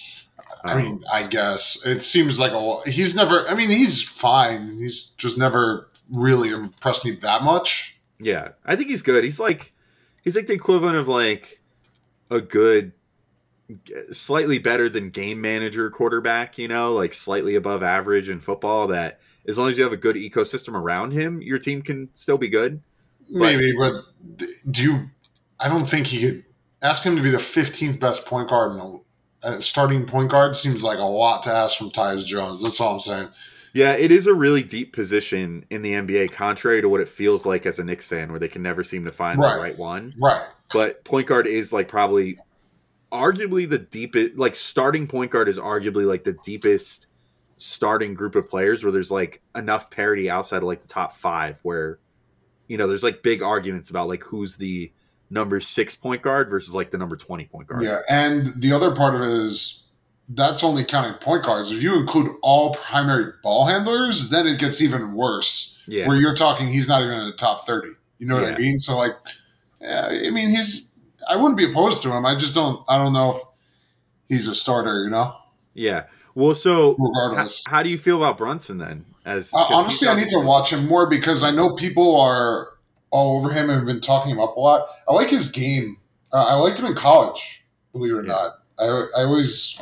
I 0.64 0.72
Um, 0.72 0.82
mean, 0.82 1.00
I 1.12 1.24
guess 1.26 1.84
it 1.86 2.00
seems 2.00 2.40
like 2.40 2.52
a. 2.52 2.90
He's 2.90 3.14
never. 3.14 3.46
I 3.48 3.54
mean, 3.54 3.68
he's 3.70 4.02
fine. 4.02 4.78
He's 4.78 5.10
just 5.18 5.36
never 5.36 5.88
really 6.10 6.48
impressed 6.48 7.04
me 7.04 7.10
that 7.22 7.42
much. 7.42 7.98
yeah 8.18 8.48
i 8.64 8.74
think 8.74 8.88
he's 8.88 9.02
good 9.02 9.24
he's 9.24 9.38
like 9.38 9.72
he's 10.22 10.34
like 10.36 10.46
the 10.46 10.54
equivalent 10.54 10.96
of 10.96 11.06
like 11.06 11.60
a 12.30 12.40
good 12.40 12.92
slightly 14.10 14.58
better 14.58 14.88
than 14.88 15.10
game 15.10 15.40
manager 15.40 15.90
quarterback 15.90 16.56
you 16.56 16.66
know 16.68 16.94
like 16.94 17.12
slightly 17.12 17.54
above 17.54 17.82
average 17.82 18.30
in 18.30 18.40
football 18.40 18.86
that 18.88 19.20
as 19.46 19.58
long 19.58 19.68
as 19.68 19.76
you 19.76 19.84
have 19.84 19.92
a 19.92 19.96
good 19.98 20.16
ecosystem 20.16 20.72
around 20.74 21.12
him 21.12 21.42
your 21.42 21.58
team 21.58 21.82
can 21.82 22.08
still 22.14 22.38
be 22.38 22.48
good 22.48 22.80
Maybe, 23.30 23.72
but 23.76 24.04
d- 24.36 24.46
do 24.70 24.82
you? 24.82 25.10
I 25.60 25.68
don't 25.68 25.88
think 25.88 26.06
he 26.06 26.20
could 26.20 26.44
ask 26.82 27.02
him 27.04 27.16
to 27.16 27.22
be 27.22 27.30
the 27.30 27.38
15th 27.38 27.98
best 28.00 28.24
point 28.26 28.48
guard. 28.48 28.76
No, 28.76 29.04
uh, 29.42 29.58
starting 29.60 30.06
point 30.06 30.30
guard 30.30 30.56
seems 30.56 30.82
like 30.82 30.98
a 30.98 31.02
lot 31.04 31.42
to 31.44 31.50
ask 31.52 31.76
from 31.78 31.90
Tyus 31.90 32.24
Jones. 32.24 32.62
That's 32.62 32.80
all 32.80 32.94
I'm 32.94 33.00
saying. 33.00 33.28
Yeah, 33.74 33.92
it 33.92 34.10
is 34.10 34.26
a 34.26 34.34
really 34.34 34.62
deep 34.62 34.92
position 34.94 35.64
in 35.70 35.82
the 35.82 35.92
NBA, 35.92 36.32
contrary 36.32 36.80
to 36.80 36.88
what 36.88 37.00
it 37.00 37.08
feels 37.08 37.44
like 37.44 37.66
as 37.66 37.78
a 37.78 37.84
Knicks 37.84 38.08
fan, 38.08 38.30
where 38.30 38.40
they 38.40 38.48
can 38.48 38.62
never 38.62 38.82
seem 38.82 39.04
to 39.04 39.12
find 39.12 39.38
Right. 39.38 39.54
the 39.56 39.60
right 39.62 39.78
one. 39.78 40.10
Right. 40.18 40.42
But 40.72 41.04
point 41.04 41.26
guard 41.26 41.46
is 41.46 41.72
like 41.72 41.86
probably 41.86 42.38
arguably 43.12 43.68
the 43.68 43.78
deepest, 43.78 44.36
like 44.38 44.54
starting 44.54 45.06
point 45.06 45.30
guard 45.30 45.48
is 45.48 45.58
arguably 45.58 46.06
like 46.06 46.24
the 46.24 46.36
deepest 46.44 47.06
starting 47.58 48.14
group 48.14 48.34
of 48.36 48.48
players 48.48 48.82
where 48.84 48.92
there's 48.92 49.10
like 49.10 49.42
enough 49.56 49.90
parity 49.90 50.30
outside 50.30 50.58
of 50.58 50.62
like 50.64 50.80
the 50.80 50.88
top 50.88 51.12
five 51.12 51.58
where, 51.62 51.98
you 52.68 52.76
know, 52.76 52.86
there's 52.86 53.02
like 53.02 53.22
big 53.22 53.42
arguments 53.42 53.90
about 53.90 54.08
like 54.08 54.22
who's 54.22 54.56
the 54.56 54.92
number 55.30 55.60
six 55.60 55.94
point 55.94 56.22
guard 56.22 56.48
versus 56.50 56.74
like 56.74 56.90
the 56.90 56.98
number 56.98 57.16
20 57.16 57.44
point 57.46 57.66
guard. 57.68 57.82
Yeah, 57.82 57.98
and 58.08 58.48
the 58.56 58.72
other 58.72 58.94
part 58.94 59.14
of 59.14 59.22
it 59.22 59.28
is 59.30 59.84
that's 60.30 60.62
only 60.62 60.84
counting 60.84 61.14
point 61.14 61.44
guards. 61.44 61.72
If 61.72 61.82
you 61.82 61.96
include 61.98 62.30
all 62.42 62.74
primary 62.74 63.32
ball 63.42 63.66
handlers, 63.66 64.30
then 64.30 64.46
it 64.46 64.58
gets 64.60 64.82
even 64.82 65.14
worse. 65.14 65.82
Yeah. 65.86 66.06
Where 66.06 66.16
you're 66.16 66.36
talking, 66.36 66.68
he's 66.68 66.86
not 66.86 67.02
even 67.02 67.18
in 67.18 67.26
the 67.26 67.32
top 67.32 67.66
30. 67.66 67.88
You 68.18 68.26
know 68.26 68.34
what 68.34 68.44
Yeah. 68.44 68.54
I 68.54 68.58
mean? 68.58 68.78
So, 68.78 68.96
like, 68.98 69.12
yeah, 69.80 70.08
I 70.10 70.30
mean, 70.30 70.50
he's. 70.50 70.86
I 71.28 71.36
wouldn't 71.36 71.56
be 71.56 71.70
opposed 71.70 72.02
to 72.02 72.10
him. 72.10 72.24
I 72.26 72.34
just 72.36 72.54
don't. 72.54 72.82
I 72.88 72.98
don't 72.98 73.12
know 73.12 73.36
if 73.36 73.42
he's 74.28 74.48
a 74.48 74.54
starter. 74.54 75.04
You 75.04 75.10
know, 75.10 75.34
Yeah. 75.74 76.04
Well, 76.34 76.54
so 76.54 76.96
how, 77.16 77.48
how 77.66 77.82
do 77.82 77.88
you 77.88 77.98
feel 77.98 78.16
about 78.18 78.38
Brunson 78.38 78.78
then? 78.78 79.04
As 79.28 79.52
Uh, 79.52 79.58
honestly, 79.68 80.08
I 80.08 80.14
need 80.14 80.28
to 80.30 80.40
watch 80.40 80.72
him 80.72 80.86
more 80.88 81.06
because 81.08 81.42
I 81.42 81.50
know 81.50 81.74
people 81.74 82.18
are 82.18 82.70
all 83.10 83.36
over 83.36 83.50
him 83.52 83.68
and 83.68 83.78
have 83.78 83.86
been 83.86 84.00
talking 84.00 84.32
him 84.32 84.40
up 84.40 84.56
a 84.56 84.60
lot. 84.60 84.88
I 85.08 85.12
like 85.12 85.28
his 85.30 85.50
game. 85.50 85.98
Uh, 86.32 86.46
I 86.48 86.54
liked 86.54 86.78
him 86.78 86.86
in 86.86 86.94
college, 86.94 87.64
believe 87.92 88.12
it 88.12 88.16
or 88.16 88.22
Yeah. 88.22 88.28
not. 88.32 88.52
I, 88.78 88.84
I 89.20 89.24
always 89.24 89.78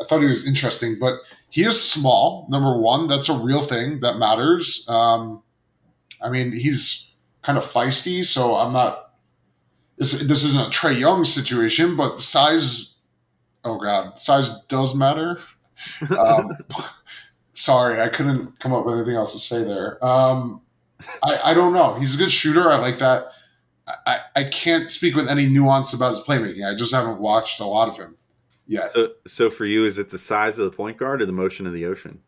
I 0.00 0.04
thought 0.04 0.20
he 0.20 0.26
was 0.26 0.46
interesting, 0.46 0.98
but 0.98 1.18
he 1.50 1.64
is 1.64 1.82
small. 1.82 2.46
Number 2.50 2.76
one, 2.78 3.06
that's 3.08 3.28
a 3.28 3.34
real 3.38 3.64
thing 3.66 4.00
that 4.00 4.16
matters. 4.18 4.86
Um, 4.88 5.42
I 6.22 6.28
mean, 6.30 6.52
he's 6.52 7.12
kind 7.42 7.58
of 7.58 7.64
feisty, 7.64 8.24
so 8.24 8.54
I'm 8.54 8.72
not. 8.72 9.12
This, 9.98 10.12
this 10.22 10.44
isn't 10.44 10.66
a 10.66 10.70
Trae 10.70 10.98
Young 10.98 11.24
situation, 11.24 11.96
but 11.96 12.20
size. 12.22 12.96
Oh 13.64 13.78
God, 13.78 14.18
size 14.18 14.50
does 14.68 14.94
matter. 14.94 15.38
Um, 16.18 16.56
sorry, 17.56 18.00
I 18.00 18.08
couldn't 18.08 18.58
come 18.60 18.72
up 18.72 18.84
with 18.86 18.96
anything 18.96 19.14
else 19.16 19.32
to 19.32 19.38
say 19.38 19.64
there. 19.64 20.04
Um, 20.04 20.60
I, 21.22 21.38
I 21.50 21.54
don't 21.54 21.72
know. 21.72 21.94
He's 21.94 22.14
a 22.14 22.18
good 22.18 22.30
shooter. 22.30 22.70
I 22.70 22.76
like 22.76 22.98
that. 22.98 23.26
I, 24.06 24.20
I 24.34 24.44
can't 24.44 24.90
speak 24.90 25.14
with 25.14 25.28
any 25.28 25.46
nuance 25.46 25.92
about 25.92 26.10
his 26.10 26.20
playmaking. 26.20 26.68
I 26.70 26.76
just 26.76 26.92
haven't 26.92 27.20
watched 27.20 27.60
a 27.60 27.64
lot 27.64 27.88
of 27.88 27.96
him 27.96 28.16
yet. 28.66 28.88
So, 28.88 29.12
so 29.26 29.48
for 29.48 29.64
you, 29.64 29.84
is 29.84 29.98
it 29.98 30.10
the 30.10 30.18
size 30.18 30.58
of 30.58 30.64
the 30.70 30.76
point 30.76 30.96
guard 30.96 31.22
or 31.22 31.26
the 31.26 31.32
motion 31.32 31.66
of 31.66 31.72
the 31.72 31.86
ocean? 31.86 32.20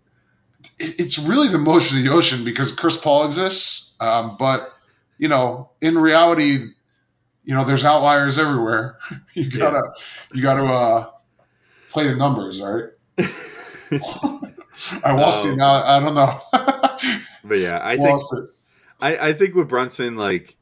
It- 0.79 0.99
it's 1.01 1.19
really 1.19 1.49
the 1.49 1.59
motion 1.59 1.99
of 1.99 2.05
the 2.05 2.11
ocean 2.11 2.45
because 2.45 2.73
Chris 2.73 2.97
Paul 2.97 3.27
exists. 3.27 3.95
Um, 4.01 4.37
but 4.39 4.73
you 5.19 5.29
know, 5.29 5.71
in 5.81 5.99
reality, 5.99 6.59
you 7.45 7.55
know, 7.55 7.65
there's 7.65 7.85
outliers 7.85 8.39
everywhere. 8.39 8.99
you 9.35 9.51
gotta, 9.51 9.83
you 10.33 10.43
gotta, 10.43 10.65
uh, 10.67 11.11
play 11.91 12.07
the 12.07 12.15
numbers, 12.17 12.61
right? 12.63 12.85
I 15.05 15.13
lost 15.13 15.45
Um, 15.45 15.53
it 15.53 15.57
now. 15.57 15.83
I 15.85 16.01
don't 16.01 16.15
know. 16.15 16.41
but 17.45 17.59
yeah, 17.59 17.81
I 17.83 17.97
think. 17.97 18.21
I, 19.01 19.29
I 19.29 19.33
think 19.33 19.55
with 19.55 19.69
Brunson, 19.69 20.17
like, 20.17 20.57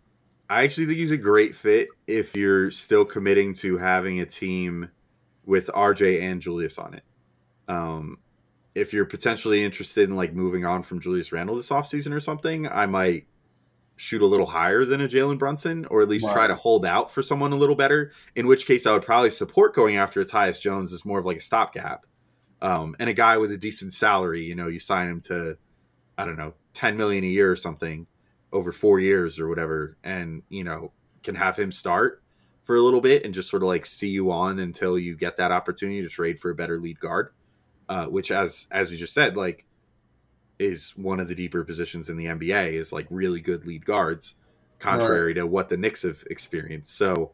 I 0.49 0.65
actually 0.65 0.87
think 0.87 0.99
he's 0.99 1.11
a 1.11 1.17
great 1.17 1.55
fit 1.55 1.89
if 2.07 2.37
you're 2.37 2.71
still 2.71 3.05
committing 3.05 3.53
to 3.55 3.79
having 3.79 4.21
a 4.21 4.27
team 4.27 4.91
with 5.45 5.69
RJ 5.69 6.21
and 6.23 6.41
Julius 6.41 6.79
on 6.79 6.95
it. 6.95 7.03
Um, 7.69 8.19
if 8.75 8.93
you're 8.93 9.07
potentially 9.07 9.65
interested 9.65 10.09
in 10.09 10.17
like 10.17 10.35
moving 10.35 10.65
on 10.67 10.83
from 10.83 11.01
Julius 11.01 11.33
Randle 11.33 11.57
this 11.57 11.71
offseason 11.71 12.13
or 12.13 12.21
something, 12.21 12.69
I 12.69 12.87
might 12.87 13.27
shoot 13.97 14.21
a 14.21 14.27
little 14.27 14.47
higher 14.47 14.85
than 14.85 15.01
a 15.01 15.09
Jalen 15.09 15.39
Brunson, 15.39 15.87
or 15.87 16.03
at 16.03 16.09
least 16.09 16.27
try 16.31 16.47
to 16.47 16.55
hold 16.55 16.85
out 16.85 17.11
for 17.11 17.23
someone 17.23 17.53
a 17.53 17.57
little 17.57 17.75
better. 17.75 18.13
In 18.35 18.47
which 18.47 18.67
case, 18.67 18.87
I 18.87 18.93
would 18.93 19.03
probably 19.03 19.31
support 19.31 19.75
going 19.75 19.97
after 19.97 20.21
a 20.21 20.27
Tyus 20.27 20.61
Jones 20.61 20.93
as 20.93 21.07
more 21.07 21.19
of 21.19 21.25
like 21.25 21.39
a 21.39 21.41
stopgap, 21.41 22.05
um, 22.63 22.97
and 22.99 23.11
a 23.11 23.15
guy 23.15 23.39
with 23.39 23.53
a 23.53 23.57
decent 23.57 23.93
salary. 23.93 24.45
You 24.45 24.55
know, 24.55 24.69
you 24.69 24.79
sign 24.79 25.09
him 25.09 25.21
to, 25.23 25.57
I 26.17 26.25
don't 26.25 26.37
know, 26.37 26.55
ten 26.73 26.97
million 26.97 27.25
a 27.25 27.29
year 27.29 27.51
or 27.51 27.57
something 27.57 28.07
over 28.53 28.73
four 28.73 29.01
years 29.01 29.39
or 29.39 29.49
whatever, 29.49 29.97
and 30.05 30.43
you 30.49 30.65
know, 30.65 30.93
can 31.23 31.35
have 31.35 31.59
him 31.59 31.73
start 31.73 32.23
for 32.63 32.77
a 32.77 32.83
little 32.83 33.01
bit 33.01 33.25
and 33.25 33.33
just 33.33 33.49
sort 33.49 33.63
of 33.63 33.69
like 33.69 33.87
see 33.87 34.09
you 34.09 34.31
on 34.31 34.59
until 34.59 34.99
you 34.99 35.17
get 35.17 35.37
that 35.37 35.53
opportunity 35.53 36.03
to 36.03 36.09
trade 36.09 36.39
for 36.39 36.51
a 36.51 36.55
better 36.55 36.81
lead 36.81 36.99
guard. 36.99 37.33
Uh, 37.89 38.07
which, 38.07 38.33
as 38.33 38.67
as 38.73 38.91
you 38.91 38.99
just 38.99 39.15
said, 39.15 39.37
like 39.37 39.67
is 40.59 40.97
one 40.97 41.21
of 41.21 41.29
the 41.29 41.35
deeper 41.35 41.63
positions 41.65 42.09
in 42.09 42.17
the 42.17 42.27
NBA 42.27 42.73
is 42.73 42.93
like 42.93 43.07
really 43.11 43.41
good 43.41 43.67
lead 43.67 43.85
guards, 43.85 44.37
contrary 44.79 45.35
to 45.35 45.47
what 45.47 45.69
the 45.69 45.77
Knicks 45.77 46.03
have 46.03 46.25
experienced. 46.31 46.97
So, 46.97 47.33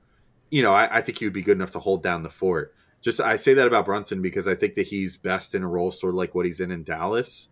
you 0.50 0.62
know, 0.62 0.72
I, 0.72 0.98
I 0.98 1.00
think 1.02 1.18
he 1.18 1.24
would 1.24 1.32
be 1.32 1.42
good 1.42 1.56
enough 1.56 1.70
to 1.72 1.78
hold 1.78 2.02
down 2.02 2.22
the 2.22 2.30
fort. 2.30 2.74
Just 3.02 3.20
I 3.20 3.36
say 3.36 3.52
that 3.54 3.66
about 3.66 3.84
Brunson 3.84 4.22
because 4.22 4.48
I 4.48 4.54
think 4.54 4.76
that 4.76 4.86
he's 4.86 5.16
best 5.16 5.54
in 5.54 5.62
a 5.62 5.68
role 5.68 5.90
sort 5.90 6.10
of 6.10 6.16
like 6.16 6.34
what 6.34 6.46
he's 6.46 6.60
in 6.60 6.70
in 6.70 6.84
Dallas, 6.84 7.48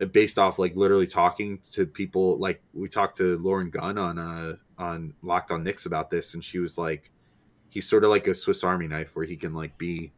uh, 0.00 0.04
based 0.04 0.38
off 0.38 0.58
like 0.58 0.76
literally 0.76 1.06
talking 1.06 1.58
to 1.72 1.86
people. 1.86 2.38
Like 2.38 2.62
we 2.72 2.88
talked 2.88 3.16
to 3.16 3.38
Lauren 3.38 3.70
Gunn 3.70 3.98
on 3.98 4.18
uh 4.18 4.56
on 4.78 5.14
Locked 5.22 5.50
on 5.50 5.64
Knicks 5.64 5.86
about 5.86 6.10
this, 6.10 6.34
and 6.34 6.44
she 6.44 6.58
was 6.58 6.78
like, 6.78 7.10
he's 7.70 7.88
sort 7.88 8.04
of 8.04 8.10
like 8.10 8.26
a 8.26 8.34
Swiss 8.34 8.62
Army 8.62 8.86
knife 8.86 9.16
where 9.16 9.24
he 9.24 9.36
can 9.36 9.54
like 9.54 9.78
be, 9.78 10.12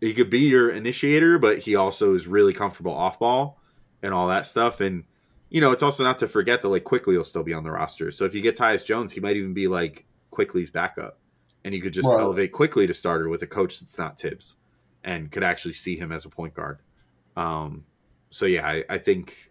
he 0.00 0.12
could 0.12 0.30
be 0.30 0.40
your 0.40 0.70
initiator, 0.70 1.38
but 1.38 1.58
he 1.58 1.74
also 1.74 2.14
is 2.14 2.26
really 2.26 2.52
comfortable 2.52 2.94
off 2.94 3.18
ball 3.18 3.58
and 4.02 4.12
all 4.12 4.28
that 4.28 4.46
stuff. 4.46 4.80
And 4.80 5.04
you 5.48 5.60
know, 5.60 5.70
it's 5.70 5.82
also 5.82 6.02
not 6.02 6.18
to 6.18 6.26
forget 6.26 6.62
that 6.62 6.68
like 6.68 6.84
Quickley 6.84 7.16
will 7.16 7.24
still 7.24 7.42
be 7.42 7.54
on 7.54 7.62
the 7.62 7.70
roster. 7.70 8.10
So 8.10 8.24
if 8.24 8.34
you 8.34 8.40
get 8.40 8.56
Tyus 8.56 8.84
Jones, 8.84 9.12
he 9.12 9.20
might 9.20 9.36
even 9.36 9.54
be 9.54 9.68
like 9.68 10.06
Quickley's 10.30 10.70
backup, 10.70 11.18
and 11.64 11.74
you 11.74 11.80
could 11.82 11.92
just 11.92 12.08
Right. 12.08 12.20
elevate 12.20 12.52
Quickley 12.52 12.86
to 12.86 12.94
starter 12.94 13.28
with 13.28 13.42
a 13.42 13.46
coach 13.46 13.80
that's 13.80 13.98
not 13.98 14.16
Tibbs, 14.16 14.56
and 15.04 15.30
could 15.30 15.42
actually 15.42 15.74
see 15.74 15.96
him 15.96 16.12
as 16.12 16.24
a 16.24 16.28
point 16.28 16.54
guard. 16.54 16.80
Um, 17.36 17.84
so 18.30 18.46
yeah, 18.46 18.66
I, 18.66 18.84
I 18.88 18.98
think, 18.98 19.50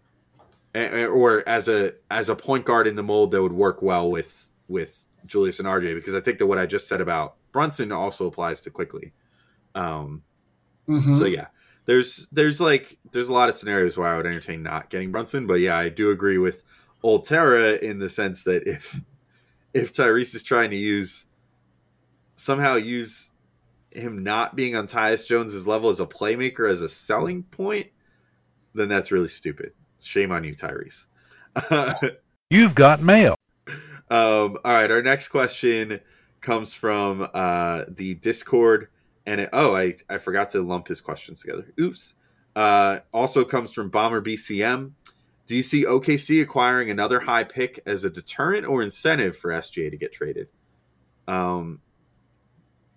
or 0.74 1.46
as 1.48 1.68
a 1.68 1.94
as 2.10 2.28
a 2.28 2.36
point 2.36 2.64
guard 2.64 2.86
in 2.86 2.96
the 2.96 3.02
mold 3.02 3.30
that 3.32 3.42
would 3.42 3.52
work 3.52 3.82
well 3.82 4.10
with 4.10 4.48
with 4.68 5.06
Julius 5.26 5.58
and 5.58 5.68
RJ, 5.68 5.94
because 5.94 6.14
I 6.14 6.20
think 6.20 6.38
that 6.38 6.46
what 6.46 6.58
I 6.58 6.66
just 6.66 6.88
said 6.88 7.00
about 7.00 7.36
Brunson 7.52 7.92
also 7.92 8.26
applies 8.26 8.60
to 8.62 8.70
Quickley. 8.70 9.12
Um, 9.74 10.22
Mhm. 10.88 11.16
so 11.16 11.26
yeah, 11.26 11.46
there's 11.84 12.26
there's 12.32 12.60
like 12.60 12.98
there's 13.12 13.28
a 13.28 13.32
lot 13.32 13.48
of 13.48 13.56
scenarios 13.56 13.96
where 13.96 14.08
I 14.08 14.16
would 14.16 14.26
entertain 14.26 14.62
not 14.62 14.90
getting 14.90 15.12
Brunson, 15.12 15.46
but 15.46 15.54
yeah, 15.54 15.76
I 15.78 15.88
do 15.88 16.10
agree 16.10 16.38
with 16.38 16.62
Old 17.02 17.24
Terra 17.26 17.72
in 17.74 17.98
the 17.98 18.08
sense 18.08 18.42
that 18.44 18.66
if 18.66 19.00
if 19.74 19.92
Tyrese 19.92 20.34
is 20.34 20.42
trying 20.42 20.70
to 20.70 20.76
use 20.76 21.26
somehow 22.34 22.76
use 22.76 23.32
him 23.90 24.22
not 24.22 24.56
being 24.56 24.74
on 24.74 24.86
Tyus 24.86 25.26
Jones's 25.26 25.66
level 25.66 25.88
as 25.88 26.00
a 26.00 26.06
playmaker 26.06 26.70
as 26.70 26.82
a 26.82 26.88
selling 26.88 27.42
point, 27.44 27.88
then 28.74 28.88
that's 28.88 29.12
really 29.12 29.28
stupid. 29.28 29.72
Shame 30.00 30.32
on 30.32 30.44
you, 30.44 30.54
Tyrese. 30.54 31.06
You've 32.50 32.74
got 32.74 33.02
mail. 33.02 33.36
Um, 34.10 34.58
all 34.64 34.72
right, 34.72 34.90
our 34.90 35.02
next 35.02 35.28
question 35.28 36.00
comes 36.40 36.74
from 36.74 37.28
uh, 37.32 37.84
the 37.88 38.14
Discord, 38.14 38.88
and 39.26 39.42
it, 39.42 39.50
oh, 39.52 39.74
I 39.74 39.96
I 40.10 40.18
forgot 40.18 40.50
to 40.50 40.62
lump 40.62 40.88
his 40.88 41.00
questions 41.00 41.40
together. 41.40 41.72
Oops. 41.80 42.14
Uh, 42.54 42.98
also 43.12 43.44
comes 43.44 43.72
from 43.72 43.88
Bomber 43.88 44.20
BCM. 44.20 44.92
Do 45.46 45.56
you 45.56 45.62
see 45.62 45.84
OKC 45.84 46.42
acquiring 46.42 46.90
another 46.90 47.20
high 47.20 47.44
pick 47.44 47.80
as 47.86 48.04
a 48.04 48.10
deterrent 48.10 48.66
or 48.66 48.82
incentive 48.82 49.36
for 49.36 49.50
SGA 49.50 49.90
to 49.90 49.96
get 49.96 50.12
traded? 50.12 50.48
Um, 51.26 51.80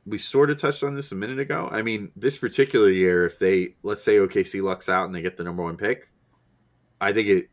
we 0.06 0.18
sort 0.18 0.50
of 0.50 0.60
touched 0.60 0.84
on 0.84 0.96
this 0.96 1.12
a 1.12 1.16
minute 1.16 1.40
ago. 1.40 1.68
I 1.72 1.82
mean, 1.82 2.12
this 2.16 2.38
particular 2.38 2.90
year, 2.90 3.26
if 3.26 3.40
they 3.40 3.76
let's 3.84 4.04
say 4.04 4.18
OKC 4.18 4.62
lucks 4.62 4.88
out 4.90 5.06
and 5.06 5.16
they 5.16 5.22
get 5.22 5.38
the 5.38 5.44
number 5.44 5.64
one 5.64 5.78
pick, 5.78 6.12
I 7.02 7.12
think 7.14 7.28
it 7.28 7.50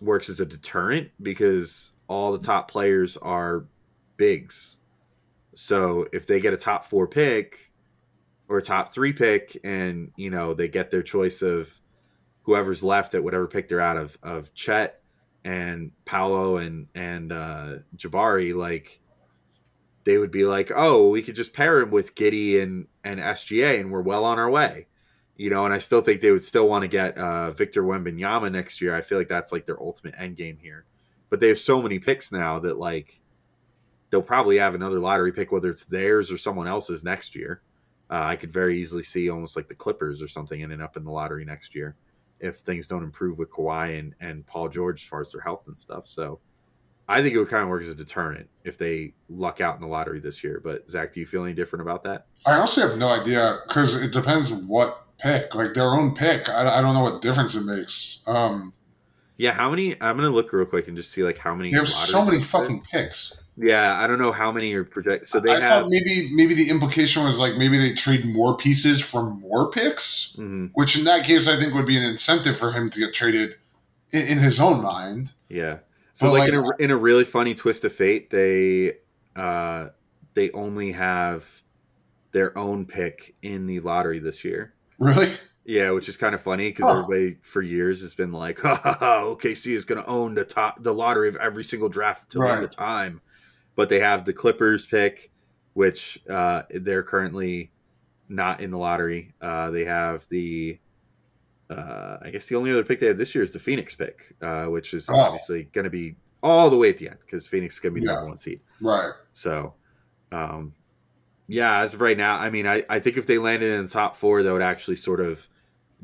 works 0.00 0.28
as 0.28 0.40
a 0.40 0.46
deterrent 0.46 1.10
because 1.20 1.92
all 2.08 2.32
the 2.32 2.38
top 2.38 2.70
players 2.70 3.16
are 3.16 3.64
bigs. 4.16 4.78
So 5.54 6.06
if 6.12 6.26
they 6.26 6.40
get 6.40 6.52
a 6.52 6.58
top 6.58 6.84
four 6.84 7.08
pick 7.08 7.72
or 8.48 8.58
a 8.58 8.62
top 8.62 8.92
three 8.92 9.12
pick, 9.12 9.58
and 9.64 10.12
you 10.16 10.30
know 10.30 10.54
they 10.54 10.68
get 10.68 10.90
their 10.90 11.02
choice 11.02 11.42
of 11.42 11.80
whoever's 12.42 12.84
left 12.84 13.14
at 13.14 13.24
whatever 13.24 13.48
pick 13.48 13.68
they're 13.68 13.80
out 13.80 13.96
of 13.96 14.16
of 14.22 14.54
Chet 14.54 15.00
and 15.44 15.90
Paolo 16.04 16.58
and 16.58 16.86
and 16.94 17.32
uh, 17.32 17.76
Jabari, 17.96 18.54
like 18.54 19.00
they 20.06 20.18
would 20.18 20.30
be 20.30 20.46
like, 20.46 20.70
oh, 20.74 21.10
we 21.10 21.20
could 21.20 21.34
just 21.34 21.52
pair 21.52 21.80
him 21.80 21.90
with 21.90 22.14
Giddey 22.14 22.62
and 22.62 22.86
and 23.04 23.20
SGA, 23.20 23.80
and 23.80 23.90
we're 23.90 24.00
well 24.00 24.24
on 24.24 24.38
our 24.38 24.48
way. 24.48 24.86
You 25.36 25.50
know, 25.50 25.64
and 25.66 25.74
I 25.74 25.78
still 25.78 26.00
think 26.00 26.20
they 26.20 26.30
would 26.30 26.42
still 26.42 26.68
want 26.68 26.82
to 26.82 26.88
get 26.88 27.18
uh, 27.18 27.50
Victor 27.50 27.82
Wembanyama 27.82 28.50
next 28.50 28.80
year. 28.80 28.94
I 28.94 29.02
feel 29.02 29.18
like 29.18 29.28
that's 29.28 29.52
like 29.52 29.66
their 29.66 29.82
ultimate 29.82 30.14
end 30.16 30.36
game 30.36 30.58
here. 30.62 30.86
But 31.28 31.40
they 31.40 31.48
have 31.48 31.58
so 31.58 31.82
many 31.82 31.98
picks 31.98 32.30
now 32.30 32.60
that 32.60 32.78
like 32.78 33.20
they'll 34.08 34.22
probably 34.22 34.58
have 34.58 34.76
another 34.76 35.00
lottery 35.00 35.32
pick, 35.32 35.50
whether 35.50 35.68
it's 35.68 35.84
theirs 35.84 36.30
or 36.30 36.38
someone 36.38 36.68
else's 36.68 37.04
next 37.04 37.34
year. 37.34 37.60
Uh, 38.08 38.22
I 38.22 38.36
could 38.36 38.52
very 38.52 38.80
easily 38.80 39.02
see 39.02 39.28
almost 39.28 39.56
like 39.56 39.66
the 39.66 39.74
Clippers 39.74 40.22
or 40.22 40.28
something 40.28 40.62
ending 40.62 40.80
up 40.80 40.96
in 40.96 41.04
the 41.04 41.10
lottery 41.10 41.44
next 41.44 41.74
year 41.74 41.96
if 42.38 42.56
things 42.58 42.86
don't 42.86 43.02
improve 43.02 43.38
with 43.38 43.50
Kawhi 43.50 43.98
and, 43.98 44.14
and 44.20 44.46
Paul 44.46 44.68
George 44.68 45.02
as 45.02 45.08
far 45.08 45.20
as 45.20 45.32
their 45.32 45.40
health 45.40 45.64
and 45.66 45.76
stuff. 45.76 46.06
So 46.06 46.38
I 47.08 47.22
think 47.22 47.34
it 47.34 47.38
would 47.38 47.48
kind 47.48 47.62
of 47.62 47.68
work 47.68 47.82
as 47.82 47.88
a 47.88 47.94
deterrent 47.94 48.48
if 48.64 48.76
they 48.78 49.14
luck 49.28 49.60
out 49.60 49.76
in 49.76 49.80
the 49.80 49.86
lottery 49.86 50.18
this 50.20 50.42
year. 50.42 50.60
But 50.62 50.88
Zach, 50.90 51.12
do 51.12 51.20
you 51.20 51.26
feel 51.26 51.44
any 51.44 51.52
different 51.54 51.82
about 51.82 52.02
that? 52.04 52.26
I 52.46 52.54
honestly 52.54 52.82
have 52.82 52.98
no 52.98 53.08
idea 53.08 53.60
because 53.68 54.00
it 54.02 54.12
depends 54.12 54.52
what 54.52 55.04
pick, 55.18 55.54
like 55.54 55.74
their 55.74 55.84
own 55.86 56.14
pick. 56.14 56.48
I, 56.48 56.78
I 56.78 56.80
don't 56.82 56.94
know 56.94 57.02
what 57.02 57.22
difference 57.22 57.54
it 57.54 57.64
makes. 57.64 58.20
Um, 58.26 58.72
Yeah, 59.36 59.52
how 59.52 59.70
many? 59.70 59.92
I'm 60.00 60.16
gonna 60.16 60.30
look 60.30 60.52
real 60.52 60.66
quick 60.66 60.88
and 60.88 60.96
just 60.96 61.12
see 61.12 61.22
like 61.22 61.38
how 61.38 61.54
many. 61.54 61.70
they 61.70 61.76
have 61.76 61.88
so 61.88 62.24
many 62.24 62.38
picks 62.38 62.50
there- 62.52 62.60
fucking 62.62 62.82
picks. 62.90 63.32
Yeah, 63.58 63.98
I 63.98 64.06
don't 64.06 64.18
know 64.18 64.32
how 64.32 64.52
many 64.52 64.74
are 64.74 64.84
projected. 64.84 65.28
So 65.28 65.40
they 65.40 65.50
I 65.52 65.60
have. 65.60 65.82
thought 65.84 65.86
maybe 65.88 66.28
maybe 66.34 66.54
the 66.54 66.68
implication 66.68 67.24
was 67.24 67.38
like 67.38 67.56
maybe 67.56 67.78
they 67.78 67.94
trade 67.94 68.26
more 68.26 68.54
pieces 68.56 69.00
for 69.00 69.30
more 69.30 69.70
picks, 69.70 70.34
Mhm, 70.38 70.70
which 70.74 70.98
in 70.98 71.04
that 71.04 71.24
case 71.24 71.48
I 71.48 71.56
think 71.56 71.72
would 71.72 71.86
be 71.86 71.96
an 71.96 72.02
incentive 72.02 72.58
for 72.58 72.72
him 72.72 72.90
to 72.90 72.98
get 73.00 73.14
traded 73.14 73.54
in, 74.12 74.26
in 74.26 74.38
his 74.40 74.60
own 74.60 74.82
mind. 74.82 75.32
yeah. 75.48 75.78
So 76.16 76.32
like, 76.32 76.40
like- 76.40 76.52
in 76.52 76.54
a 76.64 76.70
in 76.84 76.90
a 76.90 76.96
really 76.96 77.24
funny 77.24 77.54
twist 77.54 77.84
of 77.84 77.92
fate, 77.92 78.30
they 78.30 78.94
uh 79.36 79.88
they 80.34 80.50
only 80.52 80.92
have 80.92 81.62
their 82.32 82.56
own 82.56 82.86
pick 82.86 83.34
in 83.42 83.66
the 83.66 83.80
lottery 83.80 84.18
this 84.18 84.44
year. 84.44 84.74
Really? 84.98 85.32
Yeah, 85.64 85.90
which 85.90 86.08
is 86.08 86.16
kind 86.16 86.34
of 86.34 86.40
funny 86.40 86.68
because 86.70 86.88
everybody 86.88 87.38
for 87.42 87.60
years 87.60 88.00
has 88.02 88.14
been 88.14 88.32
like, 88.32 88.60
ha, 88.62 88.80
ha, 88.82 88.96
ha, 88.98 89.22
OKC 89.24 89.72
is 89.74 89.84
going 89.84 90.00
to 90.02 90.08
own 90.08 90.34
the 90.34 90.44
top 90.44 90.82
the 90.82 90.94
lottery 90.94 91.28
of 91.28 91.36
every 91.36 91.64
single 91.64 91.88
draft 91.88 92.30
till 92.30 92.42
the 92.42 92.52
of 92.52 92.60
Right. 92.60 92.70
time. 92.70 93.20
But 93.74 93.88
they 93.90 94.00
have 94.00 94.24
the 94.24 94.32
Clippers 94.32 94.86
pick, 94.86 95.30
which 95.74 96.18
uh, 96.30 96.62
they're 96.70 97.02
currently 97.02 97.72
not 98.28 98.60
in 98.60 98.70
the 98.70 98.78
lottery. 98.78 99.34
Uh, 99.40 99.70
they 99.70 99.84
have 99.84 100.26
the, 100.28 100.78
uh, 101.70 102.18
I 102.22 102.30
guess 102.30 102.46
the 102.48 102.54
only 102.56 102.70
other 102.70 102.84
pick 102.84 103.00
they 103.00 103.06
have 103.06 103.18
this 103.18 103.34
year 103.34 103.42
is 103.42 103.50
the 103.52 103.58
Phoenix 103.58 103.94
pick, 103.94 104.34
uh, 104.42 104.66
which 104.66 104.94
is 104.94 105.08
Oh. 105.10 105.14
obviously 105.16 105.64
going 105.72 105.84
to 105.84 105.90
be 105.90 106.16
all 106.42 106.70
the 106.70 106.76
way 106.76 106.90
at 106.90 106.98
the 106.98 107.08
end 107.08 107.18
because 107.24 107.46
Phoenix 107.46 107.74
is 107.74 107.80
going 107.80 107.94
to 107.94 108.00
be 108.00 108.06
the 108.06 108.12
number 108.12 108.28
one 108.28 108.38
seed. 108.38 108.60
Right. 108.80 109.10
So, 109.32 109.74
um, 110.30 110.74
yeah, 111.48 111.80
as 111.80 111.94
of 111.94 112.00
right 112.00 112.16
now, 112.16 112.38
I 112.38 112.50
mean, 112.50 112.66
I, 112.66 112.84
I 112.88 112.98
think 113.00 113.16
if 113.16 113.26
they 113.26 113.38
landed 113.38 113.72
in 113.72 113.84
the 113.84 113.90
top 113.90 114.14
four, 114.16 114.42
that 114.42 114.52
would 114.52 114.62
actually 114.62 114.96
sort 114.96 115.20
of 115.20 115.48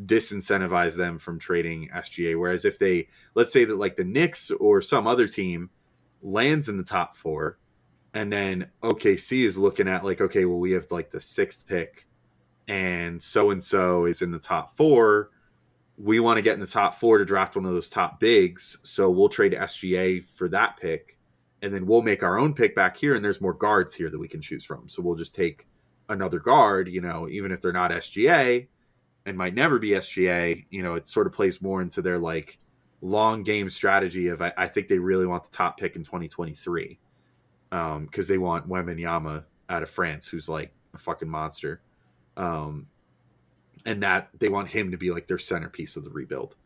disincentivize 0.06 0.96
them 0.96 1.18
from 1.18 1.38
trading 1.38 1.88
SGA. 1.94 2.38
Whereas 2.38 2.64
if 2.64 2.78
they, 2.78 3.08
let's 3.34 3.52
say 3.52 3.64
that 3.64 3.76
like 3.76 3.96
the 3.96 4.04
Knicks 4.04 4.50
or 4.50 4.80
some 4.80 5.06
other 5.06 5.26
team 5.28 5.70
lands 6.22 6.68
in 6.68 6.76
the 6.76 6.84
top 6.84 7.16
four, 7.16 7.58
and 8.14 8.32
then 8.32 8.70
OKC 8.82 9.44
is 9.44 9.56
looking 9.58 9.88
at 9.88 10.04
like, 10.04 10.20
okay, 10.20 10.44
well, 10.44 10.58
we 10.58 10.72
have 10.72 10.90
like 10.90 11.10
the 11.10 11.20
sixth 11.20 11.66
pick, 11.66 12.06
and 12.68 13.22
so 13.22 13.50
and 13.50 13.62
so 13.62 14.04
is 14.04 14.22
in 14.22 14.30
the 14.30 14.38
top 14.38 14.76
four. 14.76 15.30
We 15.98 16.20
want 16.20 16.38
to 16.38 16.42
get 16.42 16.54
in 16.54 16.60
the 16.60 16.66
top 16.66 16.94
four 16.94 17.18
to 17.18 17.24
draft 17.24 17.54
one 17.54 17.66
of 17.66 17.72
those 17.72 17.88
top 17.88 18.18
bigs, 18.18 18.78
so 18.82 19.10
we'll 19.10 19.28
trade 19.28 19.52
SGA 19.52 20.24
for 20.24 20.48
that 20.48 20.76
pick 20.78 21.18
and 21.62 21.72
then 21.72 21.86
we'll 21.86 22.02
make 22.02 22.22
our 22.22 22.38
own 22.38 22.52
pick 22.52 22.74
back 22.74 22.96
here 22.96 23.14
and 23.14 23.24
there's 23.24 23.40
more 23.40 23.54
guards 23.54 23.94
here 23.94 24.10
that 24.10 24.18
we 24.18 24.28
can 24.28 24.42
choose 24.42 24.64
from. 24.64 24.88
So 24.88 25.00
we'll 25.00 25.14
just 25.14 25.34
take 25.34 25.66
another 26.08 26.40
guard, 26.40 26.88
you 26.88 27.00
know, 27.00 27.28
even 27.28 27.52
if 27.52 27.62
they're 27.62 27.72
not 27.72 27.92
SGA 27.92 28.66
and 29.24 29.38
might 29.38 29.54
never 29.54 29.78
be 29.78 29.90
SGA, 29.90 30.66
you 30.70 30.82
know, 30.82 30.96
it 30.96 31.06
sort 31.06 31.28
of 31.28 31.32
plays 31.32 31.62
more 31.62 31.80
into 31.80 32.02
their 32.02 32.18
like 32.18 32.58
long 33.00 33.44
game 33.44 33.70
strategy 33.70 34.28
of 34.28 34.42
I, 34.42 34.52
I 34.56 34.66
think 34.66 34.88
they 34.88 34.98
really 34.98 35.26
want 35.26 35.44
the 35.44 35.50
top 35.50 35.78
pick 35.78 35.94
in 35.94 36.02
2023 36.02 36.98
because 37.70 37.96
um, 37.96 38.08
they 38.28 38.38
want 38.38 38.68
Wembanyama 38.68 39.44
out 39.68 39.82
of 39.82 39.88
France, 39.88 40.26
who's 40.26 40.48
like 40.48 40.72
a 40.94 40.98
fucking 40.98 41.28
monster, 41.28 41.80
um, 42.36 42.88
and 43.84 44.02
that 44.02 44.30
they 44.38 44.48
want 44.48 44.70
him 44.70 44.90
to 44.90 44.96
be 44.96 45.10
like 45.10 45.26
their 45.26 45.38
centerpiece 45.38 45.96
of 45.96 46.04
the 46.04 46.10
rebuild. 46.10 46.56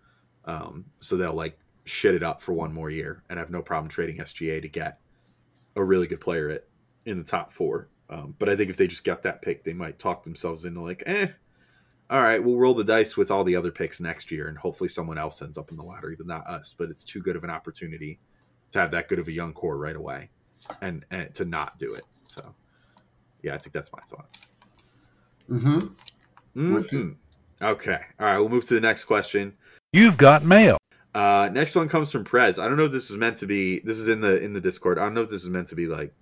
Um, 0.44 0.86
so 1.00 1.16
they'll 1.16 1.34
like 1.34 1.58
shit 1.84 2.14
it 2.14 2.22
up 2.22 2.40
for 2.42 2.52
one 2.52 2.72
more 2.72 2.90
year 2.90 3.22
and 3.28 3.38
have 3.38 3.50
no 3.50 3.62
problem 3.62 3.88
trading 3.88 4.18
SGA 4.18 4.60
to 4.62 4.68
get 4.68 5.00
a 5.76 5.84
really 5.84 6.06
good 6.06 6.20
player 6.20 6.48
at 6.50 6.64
in 7.04 7.18
the 7.18 7.24
top 7.24 7.52
four. 7.52 7.88
Um, 8.08 8.34
but 8.38 8.48
I 8.48 8.56
think 8.56 8.70
if 8.70 8.76
they 8.76 8.86
just 8.86 9.04
got 9.04 9.22
that 9.22 9.42
pick, 9.42 9.64
they 9.64 9.72
might 9.72 9.98
talk 9.98 10.24
themselves 10.24 10.64
into 10.64 10.80
like, 10.80 11.02
eh, 11.06 11.28
all 12.08 12.22
right, 12.22 12.42
we'll 12.42 12.58
roll 12.58 12.74
the 12.74 12.84
dice 12.84 13.16
with 13.16 13.30
all 13.30 13.42
the 13.42 13.56
other 13.56 13.72
picks 13.72 14.00
next 14.00 14.30
year, 14.30 14.46
and 14.48 14.56
hopefully 14.56 14.88
someone 14.88 15.18
else 15.18 15.42
ends 15.42 15.58
up 15.58 15.70
in 15.70 15.76
the 15.76 15.82
lottery, 15.82 16.14
but 16.16 16.26
not 16.26 16.46
us. 16.46 16.74
But 16.76 16.88
it's 16.90 17.04
too 17.04 17.20
good 17.20 17.34
of 17.34 17.42
an 17.42 17.50
opportunity 17.50 18.20
to 18.70 18.78
have 18.78 18.92
that 18.92 19.08
good 19.08 19.18
of 19.18 19.26
a 19.28 19.32
young 19.32 19.52
core 19.52 19.76
right 19.76 19.96
away, 19.96 20.30
and, 20.80 21.04
and 21.10 21.34
to 21.34 21.44
not 21.44 21.78
do 21.78 21.94
it. 21.94 22.04
So, 22.22 22.54
yeah, 23.42 23.54
I 23.54 23.58
think 23.58 23.72
that's 23.72 23.92
my 23.92 24.00
thought. 24.08 24.28
Mm-hmm. 26.56 26.72
With 26.74 26.90
Mhm. 26.90 27.14
Okay, 27.62 27.98
all 28.20 28.26
right, 28.26 28.38
we'll 28.38 28.48
move 28.48 28.64
to 28.66 28.74
the 28.74 28.80
next 28.80 29.04
question. 29.04 29.54
You've 29.92 30.16
got 30.16 30.44
mail. 30.44 30.78
Uh, 31.14 31.48
next 31.52 31.74
one 31.74 31.88
comes 31.88 32.12
from 32.12 32.24
Prez. 32.24 32.58
I 32.58 32.66
don't 32.68 32.76
know 32.76 32.84
if 32.84 32.92
this 32.92 33.10
is 33.10 33.16
meant 33.16 33.38
to 33.38 33.46
be. 33.46 33.80
This 33.80 33.98
is 33.98 34.08
in 34.08 34.20
the 34.20 34.42
in 34.42 34.52
the 34.52 34.60
Discord. 34.60 34.98
I 34.98 35.04
don't 35.04 35.14
know 35.14 35.22
if 35.22 35.30
this 35.30 35.42
is 35.42 35.48
meant 35.50 35.68
to 35.68 35.74
be 35.74 35.86
like 35.86 36.12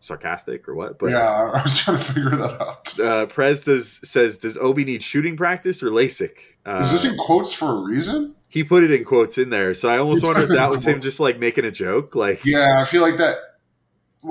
sarcastic 0.00 0.66
or 0.68 0.74
what. 0.74 0.98
But 0.98 1.10
yeah, 1.10 1.28
I 1.54 1.62
was 1.62 1.78
trying 1.78 1.98
to 1.98 2.04
figure 2.04 2.30
that 2.30 2.60
out. 2.60 3.00
uh, 3.00 3.26
Prez 3.26 3.62
does 3.62 4.00
says, 4.08 4.38
"Does 4.38 4.56
Obi 4.56 4.84
need 4.84 5.02
shooting 5.02 5.36
practice 5.36 5.82
or 5.82 5.90
LASIK?" 5.90 6.38
Uh, 6.64 6.80
Is 6.82 6.92
this 6.92 7.04
in 7.04 7.16
quotes 7.18 7.52
for 7.52 7.68
a 7.70 7.80
reason? 7.82 8.34
he 8.48 8.64
put 8.64 8.82
it 8.82 8.90
in 8.90 9.04
quotes 9.04 9.38
in 9.38 9.50
there, 9.50 9.74
so 9.74 9.88
I 9.88 9.98
almost 9.98 10.24
wonder 10.24 10.42
if 10.42 10.48
that 10.50 10.70
was 10.70 10.84
him 10.84 11.00
just 11.00 11.20
like 11.20 11.38
making 11.38 11.64
a 11.66 11.70
joke. 11.70 12.14
Like, 12.16 12.44
Yeah, 12.44 12.80
I 12.80 12.84
feel 12.84 13.00
like 13.02 13.16
that. 13.18 13.36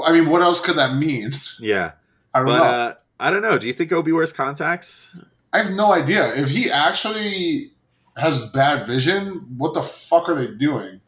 I 0.05 0.11
mean, 0.11 0.29
what 0.29 0.41
else 0.41 0.59
could 0.59 0.75
that 0.77 0.95
mean? 0.95 1.31
yeah. 1.59 1.91
I 2.33 2.39
don't 2.39 2.47
But 2.47 2.57
know. 2.57 2.63
uh, 2.63 2.93
I 3.19 3.31
don't 3.31 3.41
know. 3.41 3.57
Do 3.57 3.65
you 3.67 3.73
think 3.73 3.91
Obi 3.93 4.11
wears 4.11 4.31
contacts? 4.33 5.15
I 5.53 5.61
have 5.61 5.71
no 5.71 5.91
idea. 5.91 6.33
If 6.35 6.49
he 6.49 6.69
actually 6.69 7.71
has 8.17 8.49
bad 8.51 8.85
vision, 8.85 9.45
what 9.57 9.73
the 9.73 9.81
fuck 9.81 10.29
are 10.29 10.35
they 10.35 10.53
doing? 10.53 11.01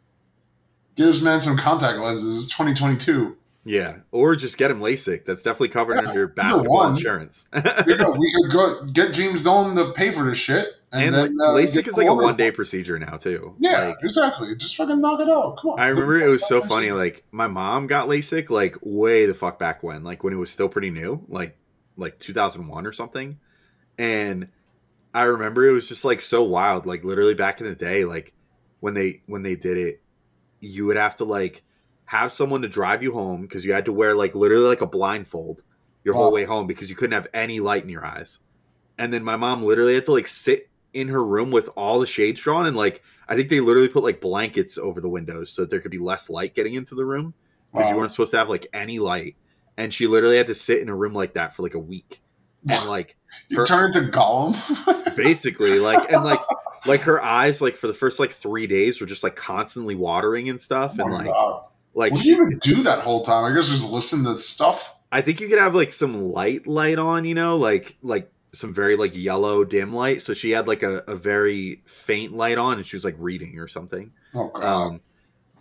Give 0.96 1.08
this 1.08 1.22
man 1.22 1.42
some 1.42 1.58
contact 1.58 2.00
lenses. 2.00 2.44
It's 2.46 2.54
2022. 2.54 3.38
Yeah, 3.64 3.98
or 4.12 4.36
just 4.36 4.58
get 4.58 4.72
him 4.72 4.80
LASIK. 4.80 5.24
That's 5.26 5.44
definitely 5.44 5.70
covered 5.70 6.02
Yeah, 6.02 6.10
under 6.10 6.28
basketball 6.28 6.88
insurance. 6.88 7.48
You 7.88 7.96
know, 7.96 8.10
we 8.18 8.32
could 8.34 8.52
go 8.52 8.86
get 8.86 9.14
James 9.14 9.44
Dolan 9.44 9.76
to 9.76 9.92
pay 9.94 10.10
for 10.12 10.24
this 10.24 10.39
shit. 10.39 10.68
and 10.92 11.14
then, 11.14 11.38
uh, 11.39 11.50
LASIK 11.52 11.88
is 11.88 11.96
like 11.96 12.08
a 12.08 12.14
one 12.14 12.36
day 12.36 12.50
procedure 12.50 12.98
now 12.98 13.18
too. 13.18 13.56
Yeah, 13.60 13.89
Like, 13.89 13.98
exactly. 14.02 14.56
Just 14.56 14.76
fucking 14.76 15.00
knock 15.00 15.20
it 15.20 15.30
out. 15.30 15.58
Come 15.62 15.72
on. 15.72 15.80
I 15.80 15.88
remember 15.88 16.20
it 16.20 16.28
was 16.30 16.46
so 16.48 16.62
funny. 16.62 16.92
Like 16.92 17.24
my 17.32 17.46
mom 17.48 17.86
got 17.86 18.10
LASIK 18.10 18.50
like 18.50 18.78
way 18.82 19.28
the 19.28 19.36
fuck 19.36 19.60
back 19.60 19.84
when, 19.84 20.04
like 20.04 20.24
when 20.24 20.34
it 20.34 20.38
was 20.38 20.50
still 20.50 20.68
pretty 20.68 20.89
new, 20.89 21.24
like 21.30 21.56
like 21.98 22.18
2001 22.18 22.88
or 22.88 22.92
something. 22.92 23.38
And 23.98 24.50
I 25.14 25.24
remember 25.24 25.68
it 25.68 25.74
was 25.74 25.88
just 25.88 26.06
like 26.06 26.22
so 26.22 26.44
wild. 26.44 26.86
Like 26.86 27.04
literally 27.04 27.34
back 27.34 27.62
in 27.62 27.68
the 27.68 27.76
day, 27.76 28.06
like 28.06 28.34
when 28.80 28.94
they 28.94 29.22
when 29.26 29.44
they 29.44 29.56
did 29.56 29.78
it, 29.78 30.02
you 30.60 30.86
would 30.86 30.98
have 30.98 31.16
to 31.16 31.26
like 31.26 31.64
have 32.06 32.32
someone 32.32 32.62
to 32.62 32.68
drive 32.68 33.02
you 33.04 33.14
home 33.14 33.42
because 33.42 33.66
you 33.66 33.74
had 33.74 33.86
to 33.86 33.94
wear 33.94 34.14
like 34.14 34.36
literally 34.36 34.66
like 34.66 34.82
a 34.82 34.88
blindfold 34.88 35.62
your 36.04 36.16
whole 36.16 36.32
way 36.32 36.44
home 36.44 36.68
because 36.68 36.89
you 36.89 36.96
couldn't 36.96 37.14
have 37.14 37.28
any 37.34 37.60
light 37.60 37.84
in 37.84 37.89
your 37.89 38.06
eyes. 38.06 38.39
And 38.98 39.14
then 39.14 39.24
my 39.24 39.36
mom 39.36 39.64
literally 39.64 39.96
had 39.96 40.06
to 40.06 40.12
like 40.12 40.28
sit 40.28 40.70
in 40.94 41.08
her 41.08 41.24
room 41.24 41.52
with 41.52 41.70
all 41.78 42.00
the 42.00 42.08
shades 42.08 42.42
drawn 42.42 42.66
and 42.66 42.76
like 42.76 43.02
I 43.30 43.36
think 43.36 43.48
they 43.48 43.62
literally 43.62 43.88
put 43.88 44.04
like 44.04 44.20
blankets 44.20 44.78
over 44.78 45.00
the 45.00 45.10
windows 45.10 45.52
so 45.52 45.62
that 45.62 45.70
there 45.70 45.80
could 45.80 45.92
be 45.92 46.00
less 46.00 46.30
light 46.30 46.54
getting 46.54 46.74
into 46.74 46.96
the 46.96 47.06
room 47.06 47.34
because 47.72 47.89
you 47.89 47.96
weren't 47.96 48.12
supposed 48.12 48.32
to 48.32 48.38
have 48.38 48.50
like 48.50 48.68
any 48.74 49.00
light. 49.00 49.36
And 49.78 49.94
she 49.94 50.06
literally 50.06 50.38
had 50.38 50.48
to 50.48 50.56
sit 50.56 50.82
in 50.82 50.89
a 50.89 50.96
room 50.96 51.14
like 51.14 51.34
that 51.36 51.56
for 51.56 51.64
like 51.64 51.76
a 51.76 51.80
week. 51.80 52.22
And 52.70 52.88
like 52.89 53.16
You 53.49 53.57
her- 53.57 53.66
turn 53.66 53.88
into 53.88 54.12
Gollum. 54.12 55.16
basically 55.16 55.80
like 55.80 56.12
and 56.12 56.24
like 56.24 56.39
like 56.86 57.01
her 57.01 57.22
eyes 57.24 57.62
like 57.62 57.76
for 57.76 57.88
the 57.88 57.93
first 57.93 58.20
like 58.20 58.32
three 58.32 58.68
days 58.68 58.99
were 59.01 59.07
just 59.07 59.24
like 59.24 59.36
constantly 59.36 59.95
watering 59.95 60.49
and 60.49 60.59
stuff 60.59 60.95
Oh 60.99 61.03
and 61.03 61.14
like 61.14 61.26
God. 61.28 61.64
like 61.93 62.12
What 62.14 62.22
she- 62.22 62.30
you 62.30 62.36
even 62.36 62.57
do 62.59 62.84
that 62.84 62.99
whole 62.99 63.24
time? 63.24 63.43
I 63.51 63.55
guess 63.55 63.70
just 63.70 63.89
listen 63.89 64.24
to 64.26 64.38
stuff. 64.38 64.95
I 65.12 65.22
think 65.22 65.41
you 65.41 65.49
could 65.49 65.59
have 65.59 65.76
like 65.76 65.91
some 65.91 66.32
light 66.32 66.66
light 66.68 66.97
on, 66.99 67.26
you 67.26 67.36
know, 67.36 67.57
like 67.57 67.97
like 68.01 68.32
some 68.53 68.74
very 68.74 68.95
like 68.95 69.16
yellow 69.16 69.64
dim 69.64 69.93
light. 69.93 70.22
So 70.22 70.34
she 70.34 70.51
had 70.51 70.68
like 70.68 70.84
a, 70.84 71.03
a 71.07 71.16
very 71.16 71.82
faint 71.86 72.34
light 72.34 72.57
on 72.57 72.78
and 72.78 72.86
she 72.86 72.95
was 72.95 73.05
like 73.05 73.16
reading 73.18 73.59
or 73.59 73.68
something. 73.68 74.12
Oh 74.36 74.49
god. 74.53 74.64
Um 74.64 75.01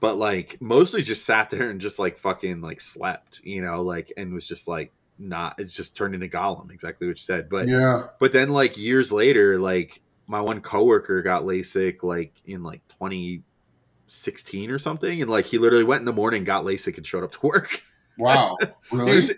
but 0.01 0.17
like 0.17 0.57
mostly 0.61 1.03
just 1.03 1.25
sat 1.27 1.51
there 1.51 1.69
and 1.69 1.81
just 1.81 1.99
like 1.99 2.17
fucking 2.19 2.61
like 2.63 2.81
slept, 2.81 3.41
you 3.45 3.61
know, 3.63 3.83
like 3.83 4.13
and 4.17 4.33
was 4.33 4.47
just 4.47 4.67
like 4.69 4.93
not 5.21 5.61
it's 5.61 5.75
just 5.75 5.97
turned 5.97 6.15
into 6.15 6.27
Gollum, 6.29 6.71
exactly 6.73 7.07
what 7.07 7.17
you 7.19 7.23
said. 7.23 7.49
But 7.49 7.69
yeah. 7.69 8.07
but 8.19 8.33
then 8.33 8.49
like 8.49 8.77
years 8.79 9.13
later, 9.13 9.59
like 9.59 10.01
my 10.27 10.41
one 10.41 10.61
coworker 10.61 11.23
got 11.23 11.45
LASIK 11.45 12.03
like 12.03 12.33
in 12.47 12.63
like 12.63 12.81
2016 12.89 14.71
or 14.71 14.79
something, 14.79 15.21
and 15.23 15.31
like 15.31 15.47
he 15.47 15.59
literally 15.59 15.85
went 15.85 16.01
in 16.01 16.05
the 16.07 16.13
morning, 16.13 16.45
got 16.45 16.65
LASIK, 16.65 16.97
and 16.97 17.07
showed 17.07 17.25
up 17.25 17.33
to 17.33 17.47
work. 17.47 17.83
Wow. 18.19 18.59
He 18.91 18.97
Really? 18.97 19.17
was- 19.17 19.33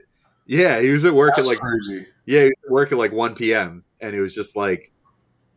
yeah, 0.45 0.80
he 0.80 0.91
was 0.91 1.05
at 1.05 1.14
work 1.14 1.35
That's 1.37 1.47
at 1.47 1.51
like 1.53 1.59
crazy. 1.61 2.07
yeah, 2.26 2.41
he 2.41 2.47
was 2.47 2.64
at 2.66 2.70
work 2.72 2.91
at 2.91 2.99
like 2.99 3.12
1 3.12 3.37
p.m. 3.37 3.85
and 4.01 4.16
it 4.16 4.20
was 4.20 4.35
just 4.35 4.57
like 4.57 4.91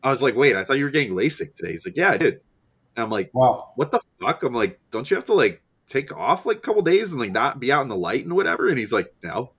I 0.03 0.11
was 0.11 0.21
like, 0.21 0.35
wait, 0.35 0.55
I 0.55 0.63
thought 0.63 0.77
you 0.77 0.83
were 0.83 0.91
getting 0.91 1.13
LASIK 1.15 1.55
today. 1.55 1.71
He's 1.71 1.87
like, 1.87 1.97
yeah, 1.97 2.11
I 2.11 2.17
did. 2.17 2.33
And 2.95 3.03
I'm 3.03 3.09
like, 3.09 3.31
Wow. 3.33 3.71
what 3.77 3.89
the 3.89 3.99
fuck? 4.21 4.43
I'm 4.43 4.53
like, 4.53 4.79
don't 4.91 5.09
you 5.09 5.15
have 5.15 5.23
to 5.25 5.33
like 5.33 5.63
take 5.87 6.15
off 6.15 6.45
like 6.45 6.57
a 6.57 6.59
couple 6.59 6.83
days 6.83 7.11
and 7.13 7.19
like 7.19 7.31
not 7.31 7.59
be 7.59 7.71
out 7.71 7.81
in 7.81 7.87
the 7.89 7.95
light 7.95 8.25
and 8.25 8.35
whatever? 8.35 8.67
And 8.67 8.77
he's 8.77 8.93
like, 8.93 9.11
no. 9.23 9.53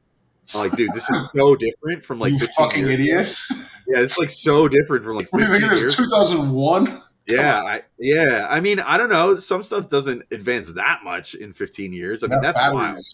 I'm 0.54 0.60
like, 0.60 0.72
dude, 0.72 0.92
this 0.92 1.08
is 1.10 1.18
so 1.34 1.56
different 1.56 2.04
from 2.04 2.18
like 2.18 2.32
you 2.32 2.38
15 2.38 2.54
fucking 2.56 2.86
years 2.86 2.94
ago." 2.94 3.02
idiot. 3.02 3.40
Yeah, 3.88 4.00
it's 4.00 4.18
like 4.18 4.30
so 4.30 4.68
different 4.68 5.04
from 5.04 5.16
like 5.16 5.28
What 5.32 5.40
do 5.40 5.44
you 5.46 5.52
15 5.52 5.68
think 5.70 5.80
it 5.82 5.86
is? 5.86 5.96
2001? 5.96 7.02
Yeah, 7.26 7.62
I, 7.64 7.82
yeah. 7.98 8.46
I 8.48 8.60
mean, 8.60 8.78
I 8.78 8.96
don't 8.98 9.08
know. 9.08 9.36
Some 9.36 9.62
stuff 9.64 9.88
doesn't 9.88 10.22
advance 10.30 10.70
that 10.72 11.00
much 11.02 11.34
in 11.34 11.52
15 11.52 11.92
years. 11.92 12.22
I 12.22 12.28
mean, 12.28 12.40
that's 12.40 12.58
wild. 12.58 13.04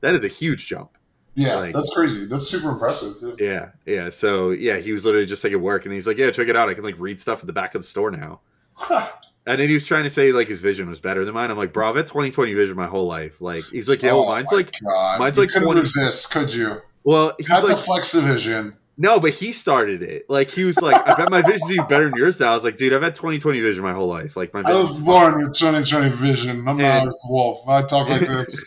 That 0.00 0.14
is 0.14 0.24
a 0.24 0.28
huge 0.28 0.66
jump. 0.66 0.90
Yeah, 1.34 1.56
Like- 1.56 1.74
that's 1.74 1.92
crazy. 1.94 2.26
That's 2.26 2.48
super 2.48 2.70
impressive 2.70 3.20
too. 3.20 3.36
Yeah, 3.38 3.70
yeah. 3.84 4.10
So 4.10 4.50
yeah, 4.50 4.78
he 4.78 4.92
was 4.92 5.04
literally 5.04 5.26
just 5.26 5.44
like 5.44 5.52
at 5.52 5.60
work, 5.60 5.84
and 5.84 5.92
he's 5.92 6.06
like, 6.06 6.16
"Yeah, 6.16 6.30
check 6.30 6.48
it 6.48 6.56
out. 6.56 6.68
I 6.70 6.74
can 6.74 6.82
like 6.82 6.94
read 6.98 7.20
stuff 7.20 7.40
at 7.40 7.46
the 7.46 7.52
back 7.52 7.74
of 7.74 7.82
the 7.82 7.86
store 7.86 8.10
now." 8.10 8.40
And 9.46 9.60
then 9.60 9.68
he 9.68 9.74
was 9.74 9.84
trying 9.84 10.04
to 10.04 10.10
say 10.10 10.32
like 10.32 10.48
his 10.48 10.60
vision 10.60 10.88
was 10.88 10.98
better 11.00 11.24
than 11.24 11.32
mine. 11.34 11.50
I'm 11.50 11.56
like, 11.56 11.72
bro, 11.72 11.88
I've 11.88 11.96
had 11.96 12.08
20/20 12.08 12.54
vision 12.56 12.76
my 12.76 12.86
whole 12.88 13.06
life. 13.06 13.40
Like, 13.40 13.64
he's 13.64 13.88
like, 13.88 14.02
yeah, 14.02 14.12
well, 14.12 14.24
Oh 14.24 14.28
mine's 14.28 14.50
like, 14.52 14.72
God. 14.84 15.20
mine's 15.20 15.36
you 15.36 15.42
like 15.44 15.50
couldn't 15.50 15.66
20 15.66 15.80
resist, 15.80 16.30
could 16.32 16.52
you? 16.52 16.76
well, 17.04 17.32
he's 17.38 17.46
Had 17.48 17.62
like, 17.62 17.76
to 17.76 17.82
flex 17.84 18.10
the 18.12 18.20
vision. 18.22 18.76
no, 18.98 19.20
but 19.20 19.30
he 19.34 19.52
started 19.52 20.02
it. 20.02 20.24
Like, 20.28 20.50
he 20.50 20.64
was 20.64 20.80
like, 20.80 21.00
I 21.06 21.14
bet 21.14 21.30
my 21.30 21.42
vision's 21.42 21.70
even 21.70 21.86
better 21.86 22.10
than 22.10 22.18
yours 22.18 22.40
now. 22.40 22.50
I 22.50 22.54
was 22.54 22.64
like, 22.64 22.76
dude, 22.76 22.92
I've 22.92 23.02
had 23.02 23.14
20/20 23.14 23.62
vision 23.62 23.84
my 23.84 23.92
whole 23.92 24.08
life. 24.08 24.36
Like, 24.36 24.52
my 24.52 24.62
I 24.62 24.72
was 24.72 24.98
born 24.98 25.34
with 25.36 25.54
2020 25.54 26.08
vision. 26.16 26.66
I'm 26.66 26.78
Yeah. 26.80 27.04
not 27.04 27.08
a 27.08 27.12
wolf. 27.28 27.68
I 27.68 27.82
talk 27.82 28.08
like 28.08 28.20
this. 28.22 28.64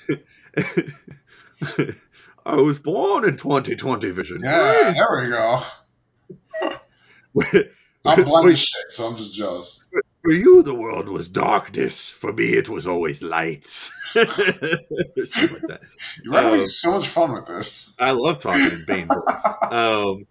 I 2.45 2.55
was 2.55 2.79
born 2.79 3.25
in 3.25 3.35
2020 3.35 4.09
vision. 4.11 4.41
Yeah, 4.43 4.93
there 4.93 5.21
we 5.23 5.29
go. 5.29 5.59
I'm 8.05 8.23
blind 8.23 8.49
as 8.51 8.59
shit, 8.59 8.85
so 8.91 9.07
I'm 9.07 9.15
just 9.17 9.35
jealous. 9.35 9.78
For 10.29 10.35
you, 10.35 10.61
the 10.61 10.75
world 10.75 11.09
was 11.09 11.27
darkness. 11.27 12.11
For 12.11 12.31
me, 12.31 12.49
it 12.53 12.69
was 12.69 12.85
always 12.85 13.23
lights. 13.23 13.91
something 14.13 14.35
like 14.35 15.63
that. 15.67 15.81
You're 16.23 16.35
having 16.35 16.59
Um, 16.59 16.65
so 16.67 16.91
much 16.91 17.07
fun 17.07 17.33
with 17.33 17.47
this. 17.47 17.95
I 17.97 18.11
love 18.11 18.39
talking 18.39 18.61
in 18.69 18.85
Bane 18.85 19.07
voice. 19.07 19.47
Um, 19.71 20.27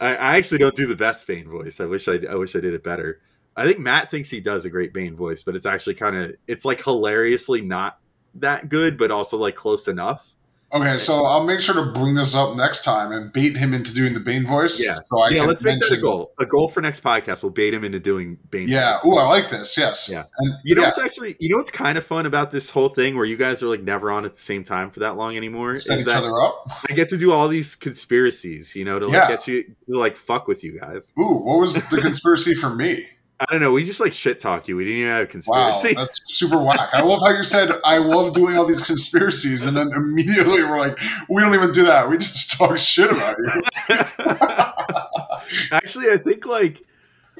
I, 0.00 0.16
I 0.16 0.36
actually 0.38 0.56
don't 0.56 0.74
do 0.74 0.86
the 0.86 0.96
best 0.96 1.26
Bane 1.26 1.50
voice. 1.50 1.80
I 1.80 1.84
wish 1.84 2.08
I, 2.08 2.18
I 2.30 2.36
wish 2.36 2.56
I 2.56 2.60
did 2.60 2.72
it 2.72 2.82
better. 2.82 3.20
I 3.54 3.66
think 3.66 3.78
Matt 3.78 4.10
thinks 4.10 4.30
he 4.30 4.40
does 4.40 4.64
a 4.64 4.70
great 4.70 4.94
Bane 4.94 5.16
voice, 5.16 5.42
but 5.42 5.54
it's 5.54 5.66
actually 5.66 5.96
kind 5.96 6.16
of 6.16 6.34
it's 6.46 6.64
like 6.64 6.82
hilariously 6.82 7.60
not 7.60 7.98
that 8.36 8.70
good, 8.70 8.96
but 8.96 9.10
also 9.10 9.36
like 9.36 9.54
close 9.54 9.86
enough. 9.86 10.30
Okay, 10.74 10.96
so 10.96 11.26
I'll 11.26 11.44
make 11.44 11.60
sure 11.60 11.74
to 11.74 11.92
bring 11.92 12.14
this 12.14 12.34
up 12.34 12.56
next 12.56 12.82
time 12.82 13.12
and 13.12 13.30
bait 13.30 13.56
him 13.58 13.74
into 13.74 13.92
doing 13.92 14.14
the 14.14 14.20
Bane 14.20 14.46
voice. 14.46 14.82
Yeah. 14.82 14.94
so 15.10 15.20
I 15.20 15.28
yeah, 15.28 15.42
let's 15.42 15.62
make 15.62 15.78
that 15.80 15.92
a 15.92 15.98
goal. 15.98 16.32
A 16.40 16.46
goal 16.46 16.66
for 16.68 16.80
next 16.80 17.04
podcast. 17.04 17.42
We'll 17.42 17.50
bait 17.52 17.74
him 17.74 17.84
into 17.84 18.00
doing 18.00 18.38
Bane. 18.50 18.66
Yeah. 18.68 18.94
voice. 18.94 19.04
Ooh, 19.04 19.16
I 19.18 19.24
like 19.28 19.50
this. 19.50 19.76
Yes. 19.76 20.08
Yeah. 20.10 20.22
And 20.38 20.54
You 20.64 20.74
know 20.74 20.80
yeah, 20.82 20.88
what's 20.88 20.98
actually 20.98 21.36
you 21.40 21.50
know 21.50 21.58
what's 21.58 21.70
kind 21.70 21.98
of 21.98 22.06
fun 22.06 22.24
about 22.24 22.50
this 22.52 22.70
whole 22.70 22.88
thing 22.88 23.16
where 23.16 23.26
you 23.26 23.36
guys 23.36 23.62
are 23.62 23.68
like 23.68 23.82
never 23.82 24.10
on 24.10 24.24
at 24.24 24.34
the 24.34 24.40
same 24.40 24.64
time 24.64 24.90
for 24.90 25.00
that 25.00 25.16
long 25.18 25.36
anymore 25.36 25.76
set 25.76 25.96
is 25.96 26.00
each 26.02 26.06
that 26.06 26.16
other 26.24 26.40
up. 26.40 26.64
I 26.88 26.94
get 26.94 27.10
to 27.10 27.18
do 27.18 27.32
all 27.32 27.48
these 27.48 27.74
conspiracies, 27.74 28.74
you 28.74 28.86
know, 28.86 28.98
to 28.98 29.06
like 29.06 29.14
Yeah. 29.14 29.28
get 29.28 29.46
you 29.46 29.64
to 29.64 29.98
like 29.98 30.16
fuck 30.16 30.48
with 30.48 30.64
you 30.64 30.78
guys. 30.78 31.12
Ooh, 31.18 31.34
what 31.44 31.58
was 31.58 31.74
the 31.74 32.00
conspiracy 32.00 32.54
for 32.54 32.70
me? 32.70 33.04
I 33.48 33.52
don't 33.52 33.60
know. 33.60 33.72
We 33.72 33.84
just 33.84 34.00
like 34.00 34.12
shit 34.12 34.38
talk 34.38 34.68
you. 34.68 34.76
We 34.76 34.84
didn't 34.84 34.98
even 35.00 35.10
have 35.12 35.24
a 35.24 35.26
conspiracy. 35.26 35.94
Wow, 35.94 36.02
that's 36.04 36.20
super 36.34 36.62
whack. 36.62 36.88
I 36.92 37.02
love 37.02 37.20
how 37.20 37.30
you 37.30 37.42
said 37.42 37.70
I 37.84 37.98
love 37.98 38.32
doing 38.32 38.56
all 38.56 38.66
these 38.66 38.82
conspiracies, 38.86 39.64
and 39.64 39.76
then 39.76 39.90
immediately 39.94 40.62
we're 40.62 40.78
like, 40.78 40.98
we 41.28 41.40
don't 41.42 41.54
even 41.54 41.72
do 41.72 41.84
that. 41.84 42.08
We 42.08 42.18
just 42.18 42.52
talk 42.52 42.78
shit 42.78 43.10
about 43.10 43.36
you. 43.38 43.62
Actually, 45.72 46.10
I 46.10 46.16
think 46.16 46.46
like 46.46 46.82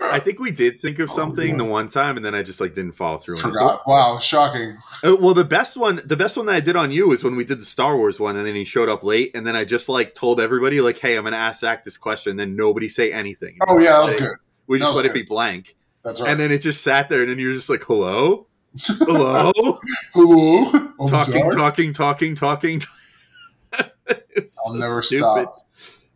I 0.00 0.18
think 0.18 0.40
we 0.40 0.50
did 0.50 0.80
think 0.80 0.98
of 0.98 1.10
Oh, 1.10 1.14
something 1.14 1.50
yeah. 1.50 1.56
the 1.56 1.64
one 1.64 1.88
time, 1.88 2.16
and 2.16 2.24
then 2.26 2.34
I 2.34 2.42
just 2.42 2.60
like 2.60 2.74
didn't 2.74 2.92
follow 2.92 3.18
through. 3.18 3.36
Forgot. 3.36 3.82
Wow, 3.86 4.18
shocking. 4.18 4.76
Uh, 5.04 5.16
Well, 5.16 5.34
the 5.34 5.44
best 5.44 5.76
one, 5.76 6.02
the 6.04 6.16
best 6.16 6.36
one 6.36 6.46
that 6.46 6.54
I 6.54 6.60
did 6.60 6.76
on 6.76 6.90
you 6.90 7.08
was 7.08 7.22
when 7.22 7.36
we 7.36 7.44
did 7.44 7.60
the 7.60 7.64
Star 7.64 7.96
Wars 7.96 8.18
one, 8.18 8.36
and 8.36 8.46
then 8.46 8.54
he 8.54 8.64
showed 8.64 8.88
up 8.88 9.04
late, 9.04 9.30
and 9.34 9.46
then 9.46 9.54
I 9.54 9.64
just 9.64 9.88
like 9.88 10.14
told 10.14 10.40
everybody 10.40 10.80
like, 10.80 10.98
"Hey, 10.98 11.16
I'm 11.16 11.24
gonna 11.24 11.36
ask 11.36 11.60
Zach 11.60 11.84
this 11.84 11.96
question," 11.96 12.32
and 12.32 12.40
then 12.40 12.56
nobody 12.56 12.88
say 12.88 13.12
anything. 13.12 13.58
Oh 13.68 13.78
yeah, 13.78 13.92
that 13.98 14.04
was 14.04 14.16
good. 14.16 14.36
We 14.66 14.78
That 14.78 14.86
just 14.86 14.96
let 14.96 15.04
it 15.06 15.14
be 15.14 15.22
blank, 15.22 15.76
That's 16.04 16.20
right. 16.20 16.30
and 16.30 16.40
then 16.40 16.50
it 16.52 16.58
just 16.58 16.82
sat 16.82 17.08
there, 17.08 17.20
and 17.22 17.30
then 17.30 17.38
you're 17.38 17.54
just 17.54 17.68
like, 17.70 17.82
"Hello, 17.84 18.46
hello." 18.76 19.52
Hello. 20.14 20.70
I'm 21.00 21.08
talking, 21.08 21.34
sorry. 21.38 21.50
talking, 21.52 21.92
talking, 21.92 22.34
talking. 22.34 22.80
It's 24.34 24.56
I'll 24.66 24.72
so 24.72 24.78
never 24.78 25.02
stupid. 25.02 25.20
stop. 25.22 25.66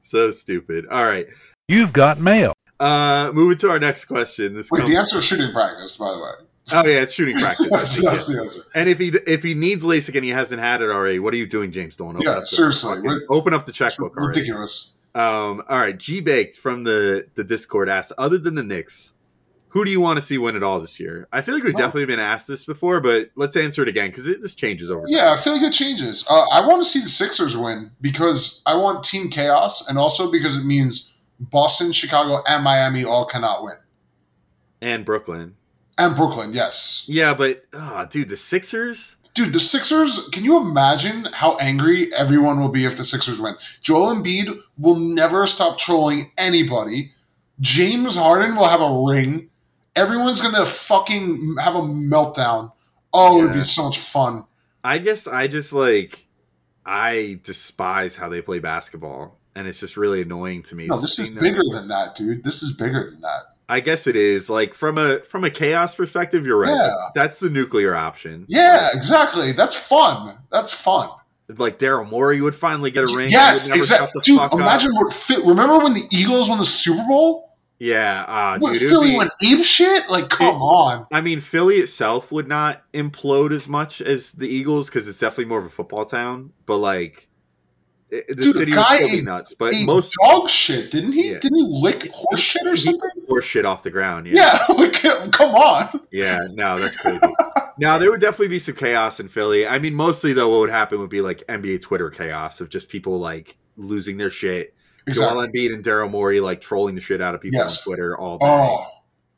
So 0.02 0.30
stupid. 0.30 0.86
All 0.90 1.04
right. 1.04 1.26
You've 1.68 1.92
got 1.92 2.20
mail. 2.20 2.52
Uh 2.80 3.30
moving 3.32 3.56
to 3.58 3.70
our 3.70 3.78
next 3.78 4.04
question. 4.06 4.54
This 4.54 4.70
Wait, 4.70 4.80
comes- 4.80 4.90
the 4.92 4.98
answer 4.98 5.18
is 5.18 5.24
shooting 5.24 5.52
practice, 5.52 5.96
by 5.96 6.10
the 6.12 6.18
way. 6.18 6.30
Oh 6.72 6.84
yeah, 6.86 7.00
it's 7.02 7.14
shooting 7.14 7.38
practice. 7.38 7.68
That's, 7.70 7.96
that's 8.02 8.26
the 8.26 8.40
answer. 8.40 8.60
And 8.74 8.88
if 8.88 8.98
he 8.98 9.08
if 9.26 9.42
he 9.42 9.54
needs 9.54 9.84
LASIK 9.84 10.14
and 10.16 10.24
he 10.24 10.30
hasn't 10.30 10.60
had 10.60 10.82
it 10.82 10.90
already, 10.90 11.18
what 11.18 11.32
are 11.32 11.36
you 11.38 11.46
doing, 11.46 11.72
James 11.72 11.96
Dolan? 11.96 12.16
Open 12.16 12.26
Yeah, 12.26 12.32
up 12.34 12.40
the 12.40 12.46
seriously. 12.46 12.96
fucking- 12.96 13.04
What- 13.10 13.22
open 13.30 13.54
up 13.54 13.64
the 13.64 13.70
It's 13.70 13.78
checkbook 13.78 14.16
already. 14.16 14.40
ridiculous. 14.40 14.96
Um, 15.14 15.62
all 15.68 15.78
right, 15.78 15.96
G 15.96 16.20
Baked 16.20 16.56
from 16.56 16.84
the 16.84 17.26
the 17.34 17.44
Discord 17.44 17.88
asks, 17.88 18.12
other 18.18 18.36
than 18.38 18.54
the 18.56 18.62
Knicks, 18.64 19.12
who 19.76 19.84
do 19.84 19.90
you 19.90 20.00
want 20.00 20.16
to 20.16 20.22
see 20.22 20.38
win 20.38 20.56
it 20.56 20.62
all 20.62 20.80
this 20.80 20.98
year? 20.98 21.28
I 21.30 21.42
feel 21.42 21.54
like 21.54 21.62
we've 21.62 21.74
Well- 21.74 21.86
definitely 21.88 22.06
been 22.06 22.18
asked 22.18 22.48
this 22.48 22.64
before, 22.64 22.98
but 23.00 23.28
let's 23.36 23.56
answer 23.56 23.82
it 23.82 23.88
again 23.88 24.08
because 24.08 24.24
this 24.24 24.54
changes 24.54 24.90
over. 24.90 25.04
Yeah, 25.06 25.32
I 25.32 25.36
feel 25.36 25.52
like 25.52 25.62
it 25.62 25.72
changes. 25.74 26.24
Uh, 26.30 26.46
I 26.50 26.66
want 26.66 26.82
to 26.82 26.88
see 26.88 27.00
the 27.00 27.08
Sixers 27.08 27.56
win 27.56 27.90
because 28.00 28.62
I 28.64 28.74
want 28.74 29.04
team 29.04 29.28
chaos, 29.28 29.86
and 29.86 29.98
also 29.98 30.30
because 30.32 30.56
it 30.56 30.64
means 30.64 31.12
Boston, 31.38 31.92
Chicago, 31.92 32.42
and 32.48 32.64
Miami 32.64 33.04
all 33.04 33.26
cannot 33.26 33.62
win, 33.62 33.76
and 34.80 35.04
Brooklyn. 35.04 35.56
and 35.98 36.16
Brooklyn. 36.16 36.52
Yes, 36.54 37.04
Yeah, 37.08 37.34
but 37.34 37.64
oh, 37.74 38.06
dude, 38.10 38.28
the 38.30 38.36
Sixers. 38.38 39.16
dude, 39.34 39.52
the 39.52 39.60
Sixers. 39.60 40.28
Can 40.32 40.44
you 40.44 40.56
imagine 40.58 41.28
how 41.32 41.56
angry 41.58 42.10
everyone 42.14 42.58
will 42.60 42.70
be 42.70 42.84
if 42.86 42.96
the 42.96 43.04
Sixers 43.04 43.40
win? 43.40 43.56
Joel 43.82 44.14
Embiid 44.14 44.58
will 44.78 44.96
never 44.96 45.46
stop 45.46 45.76
trolling 45.78 46.32
anybody. 46.38 47.12
James 47.60 48.16
Harden 48.16 48.56
will 48.56 48.68
have 48.68 48.80
a 48.82 49.02
ring. 49.06 49.48
Everyone's 49.96 50.40
gonna 50.40 50.66
fucking 50.66 51.56
have 51.60 51.74
a 51.74 51.80
meltdown. 51.80 52.72
Oh, 53.12 53.40
it'd 53.40 53.54
be 53.54 53.60
so 53.62 53.84
much 53.84 53.98
fun. 53.98 54.44
I 54.84 54.98
guess 54.98 55.26
I 55.26 55.48
just 55.48 55.72
like 55.72 56.26
I 56.84 57.40
despise 57.42 58.14
how 58.16 58.28
they 58.28 58.40
play 58.40 58.60
basketball, 58.60 59.38
and 59.54 59.66
it's 59.66 59.80
just 59.80 59.96
really 59.96 60.22
annoying 60.22 60.62
to 60.64 60.76
me. 60.76 60.86
No, 60.86 61.00
this 61.00 61.18
is 61.18 61.30
bigger 61.30 61.62
than 61.72 61.88
that, 61.88 62.14
dude. 62.14 62.44
This 62.44 62.62
is 62.62 62.72
bigger 62.72 63.10
than 63.10 63.20
that. 63.22 63.56
I 63.68 63.80
guess 63.80 64.06
it 64.06 64.14
is 64.14 64.48
like 64.48 64.74
from 64.74 64.96
a 64.98 65.20
from 65.20 65.44
a 65.44 65.50
chaos 65.50 65.94
perspective. 65.94 66.46
You're 66.46 66.58
right. 66.58 66.70
Yeah. 66.70 66.92
That's, 67.14 67.14
that's 67.14 67.40
the 67.40 67.50
nuclear 67.50 67.94
option. 67.96 68.44
Yeah, 68.48 68.90
exactly. 68.92 69.52
That's 69.52 69.74
fun. 69.74 70.36
That's 70.52 70.72
fun. 70.72 71.08
Like, 71.48 71.58
like 71.58 71.78
Daryl 71.78 72.08
Morey 72.08 72.40
would 72.40 72.54
finally 72.54 72.90
get 72.90 73.10
a 73.10 73.16
ring. 73.16 73.28
Yes, 73.28 73.66
He 73.66 73.72
would 73.72 73.88
never 73.90 74.04
exactly. 74.04 74.20
Dude, 74.22 74.52
imagine 74.52 74.94
what 74.94 75.12
fit. 75.12 75.44
Remember 75.44 75.78
when 75.78 75.94
the 75.94 76.04
Eagles 76.10 76.48
won 76.48 76.58
the 76.58 76.64
Super 76.66 77.06
Bowl? 77.08 77.55
Yeah, 77.78 78.24
uh, 78.26 78.58
When 78.58 78.72
dude. 78.72 78.88
Philly 78.88 79.10
be- 79.10 79.16
went 79.18 79.30
ape 79.44 79.62
shit? 79.64 80.08
Like, 80.08 80.30
come 80.30 80.56
on. 80.62 81.06
I 81.12 81.20
mean, 81.20 81.40
Philly 81.40 81.76
itself 81.76 82.32
would 82.32 82.48
not 82.48 82.82
implode 82.94 83.52
as 83.52 83.68
much 83.68 84.00
as 84.00 84.32
the 84.32 84.48
Eagles 84.48 84.88
because 84.88 85.06
it's 85.06 85.18
definitely 85.18 85.44
more 85.46 85.58
of 85.58 85.66
a 85.66 85.70
football 85.70 86.06
town. 86.06 86.52
But 86.64 86.78
like, 86.78 87.28
it, 88.08 88.28
the 88.28 88.34
Dude, 88.36 88.56
city 88.56 88.72
would 88.72 88.84
still 88.84 89.08
be 89.10 89.20
nuts. 89.22 89.52
But 89.52 89.74
most 89.84 90.14
dog 90.22 90.48
shit, 90.48 90.90
didn't 90.90 91.12
he? 91.12 91.32
Yeah. 91.32 91.38
Didn't 91.40 91.56
he 91.58 91.66
lick 91.68 92.08
horse 92.12 92.40
shit 92.40 92.66
or 92.66 92.76
something? 92.76 93.10
Horse 93.28 93.44
shit 93.44 93.66
off 93.66 93.82
the 93.82 93.90
ground. 93.90 94.26
Yeah, 94.26 94.64
Yeah, 94.68 94.74
like, 94.74 95.32
come 95.32 95.54
on. 95.54 96.00
yeah. 96.10 96.46
No, 96.52 96.78
that's 96.78 96.96
crazy. 96.96 97.18
now 97.78 97.98
there 97.98 98.10
would 98.10 98.20
definitely 98.22 98.48
be 98.48 98.58
some 98.60 98.76
chaos 98.76 99.20
in 99.20 99.28
Philly. 99.28 99.66
I 99.66 99.78
mean, 99.80 99.92
mostly 99.94 100.32
though, 100.32 100.48
what 100.48 100.60
would 100.60 100.70
happen 100.70 100.98
would 101.00 101.10
be 101.10 101.20
like 101.20 101.44
NBA 101.48 101.82
Twitter 101.82 102.08
chaos 102.08 102.60
of 102.62 102.70
just 102.70 102.88
people 102.88 103.18
like 103.18 103.58
losing 103.76 104.16
their 104.16 104.30
shit. 104.30 104.72
Exactly. 105.06 105.36
Joel 105.36 105.48
Embiid 105.48 105.74
and 105.74 105.84
Daryl 105.84 106.10
Morey 106.10 106.40
like 106.40 106.60
trolling 106.60 106.94
the 106.94 107.00
shit 107.00 107.20
out 107.22 107.34
of 107.34 107.40
people 107.40 107.58
Yes. 107.60 107.78
on 107.78 107.84
Twitter 107.84 108.18
all 108.18 108.38
day, 108.38 108.46
Oh, 108.46 108.86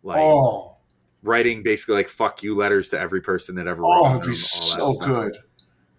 like 0.03 0.19
oh, 0.21 0.77
writing 1.23 1.63
basically 1.63 1.97
like 1.97 2.09
"fuck 2.09 2.43
you" 2.43 2.55
letters 2.55 2.89
to 2.91 2.99
every 3.01 3.21
person 3.21 3.55
that 3.57 3.67
ever. 3.67 3.83
wrote 3.83 3.99
oh, 4.01 4.05
them, 4.09 4.13
it'd 4.19 4.23
be 4.31 4.31
that 4.31 4.37
so 4.39 4.95
good. 4.95 5.37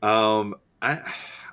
Um, 0.01 0.55
I, 0.81 1.01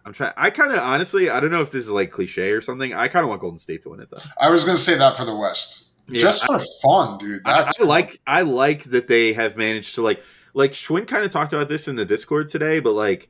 I'm 0.04 0.12
trying. 0.12 0.32
I 0.36 0.50
kind 0.50 0.72
of 0.72 0.78
honestly, 0.78 1.28
I 1.30 1.40
don't 1.40 1.50
know 1.50 1.62
if 1.62 1.70
this 1.70 1.84
is 1.84 1.90
like 1.90 2.10
cliche 2.10 2.50
or 2.52 2.60
something. 2.60 2.94
I 2.94 3.08
kind 3.08 3.22
of 3.24 3.28
want 3.28 3.40
Golden 3.40 3.58
State 3.58 3.82
to 3.82 3.90
win 3.90 4.00
it 4.00 4.08
though. 4.10 4.18
I 4.40 4.48
was 4.50 4.64
gonna 4.64 4.78
say 4.78 4.96
that 4.96 5.16
for 5.16 5.24
the 5.24 5.36
West, 5.36 5.88
Yeah, 6.08 6.20
just 6.20 6.44
for 6.46 6.60
fun, 6.82 7.18
dude. 7.18 7.42
I, 7.44 7.70
I 7.78 7.84
like. 7.84 8.20
I 8.26 8.42
like 8.42 8.84
that 8.84 9.08
they 9.08 9.32
have 9.34 9.56
managed 9.56 9.94
to 9.96 10.02
like. 10.02 10.22
Like 10.54 10.72
Schwinn 10.72 11.06
kind 11.06 11.22
of 11.22 11.30
talked 11.30 11.52
about 11.52 11.68
this 11.68 11.86
in 11.86 11.96
the 11.96 12.06
Discord 12.06 12.48
today, 12.48 12.80
but 12.80 12.92
like 12.94 13.28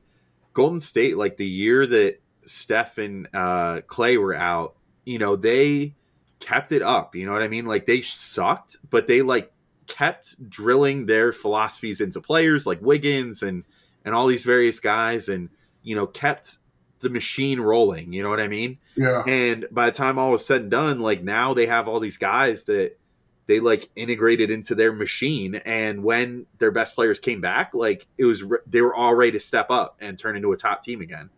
Golden 0.53 0.79
State, 0.79 1.17
like 1.17 1.35
the 1.35 1.45
year 1.45 1.85
that 1.85 2.21
Steph 2.45 2.99
and 2.99 3.27
uh, 3.33 3.81
Clay 3.85 4.15
were 4.17 4.33
out, 4.33 4.75
you 5.07 5.17
know, 5.17 5.37
they 5.37 5.95
kept 6.39 6.73
it 6.73 6.81
up. 6.81 7.15
You 7.15 7.25
know 7.25 7.31
what 7.31 7.41
I 7.41 7.47
mean? 7.47 7.65
Like 7.65 7.85
they 7.85 8.01
sucked, 8.01 8.77
but 8.89 9.07
they 9.07 9.21
like 9.21 9.51
kept 9.87 10.49
drilling 10.49 11.05
their 11.05 11.31
philosophies 11.31 12.01
into 12.01 12.19
players 12.19 12.67
like 12.67 12.81
Wiggins 12.81 13.41
and 13.41 13.63
and 14.03 14.13
all 14.13 14.27
these 14.27 14.43
various 14.43 14.79
guys, 14.81 15.29
and 15.29 15.49
you 15.81 15.95
know, 15.95 16.05
kept 16.05 16.59
the 16.99 17.09
machine 17.09 17.59
rolling. 17.61 18.11
You 18.11 18.21
know 18.21 18.29
what 18.29 18.41
I 18.41 18.49
mean? 18.49 18.79
yeah. 18.97 19.23
And 19.25 19.65
by 19.71 19.85
the 19.85 19.91
time 19.93 20.19
all 20.19 20.31
was 20.31 20.45
said 20.45 20.61
and 20.63 20.71
done, 20.71 20.99
like 20.99 21.23
now 21.23 21.53
they 21.53 21.67
have 21.67 21.87
all 21.87 22.01
these 22.01 22.17
guys 22.17 22.63
that 22.63 22.97
they 23.45 23.61
like 23.61 23.89
integrated 23.95 24.51
into 24.51 24.75
their 24.75 24.91
machine. 24.91 25.55
And 25.55 26.03
when 26.03 26.47
their 26.57 26.71
best 26.71 26.95
players 26.95 27.19
came 27.19 27.39
back, 27.39 27.73
like 27.73 28.07
it 28.17 28.25
was 28.25 28.43
re- 28.43 28.59
they 28.67 28.81
were 28.81 28.93
all 28.93 29.15
ready 29.15 29.31
to 29.31 29.39
step 29.39 29.67
up 29.69 29.95
and 30.01 30.17
turn 30.17 30.35
into 30.35 30.51
a 30.51 30.57
top 30.57 30.83
team 30.83 30.99
again. 30.99 31.29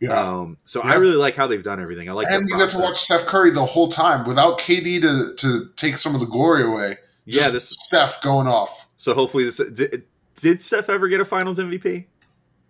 Yeah. 0.00 0.10
Um, 0.18 0.58
so 0.64 0.80
I 0.82 0.94
really 0.94 1.16
like 1.16 1.34
how 1.34 1.46
they've 1.46 1.62
done 1.62 1.80
everything. 1.80 2.08
I 2.08 2.12
like 2.12 2.26
and 2.30 2.46
you 2.48 2.58
get 2.58 2.70
to 2.70 2.78
watch. 2.78 2.96
Steph 2.96 3.26
Curry 3.26 3.50
the 3.50 3.64
whole 3.64 3.88
time 3.88 4.26
without 4.26 4.58
KD 4.58 5.00
to, 5.02 5.34
to 5.36 5.64
take 5.76 5.96
some 5.96 6.14
of 6.14 6.20
the 6.20 6.26
glory 6.26 6.64
away. 6.64 6.96
Yeah, 7.24 7.48
this. 7.48 7.70
Steph 7.70 8.20
going 8.20 8.46
off. 8.46 8.86
So 8.98 9.14
hopefully 9.14 9.44
this 9.44 9.56
did, 9.56 10.04
did 10.40 10.60
Steph 10.60 10.88
ever 10.90 11.08
get 11.08 11.20
a 11.20 11.24
Finals 11.24 11.58
MVP? 11.58 12.06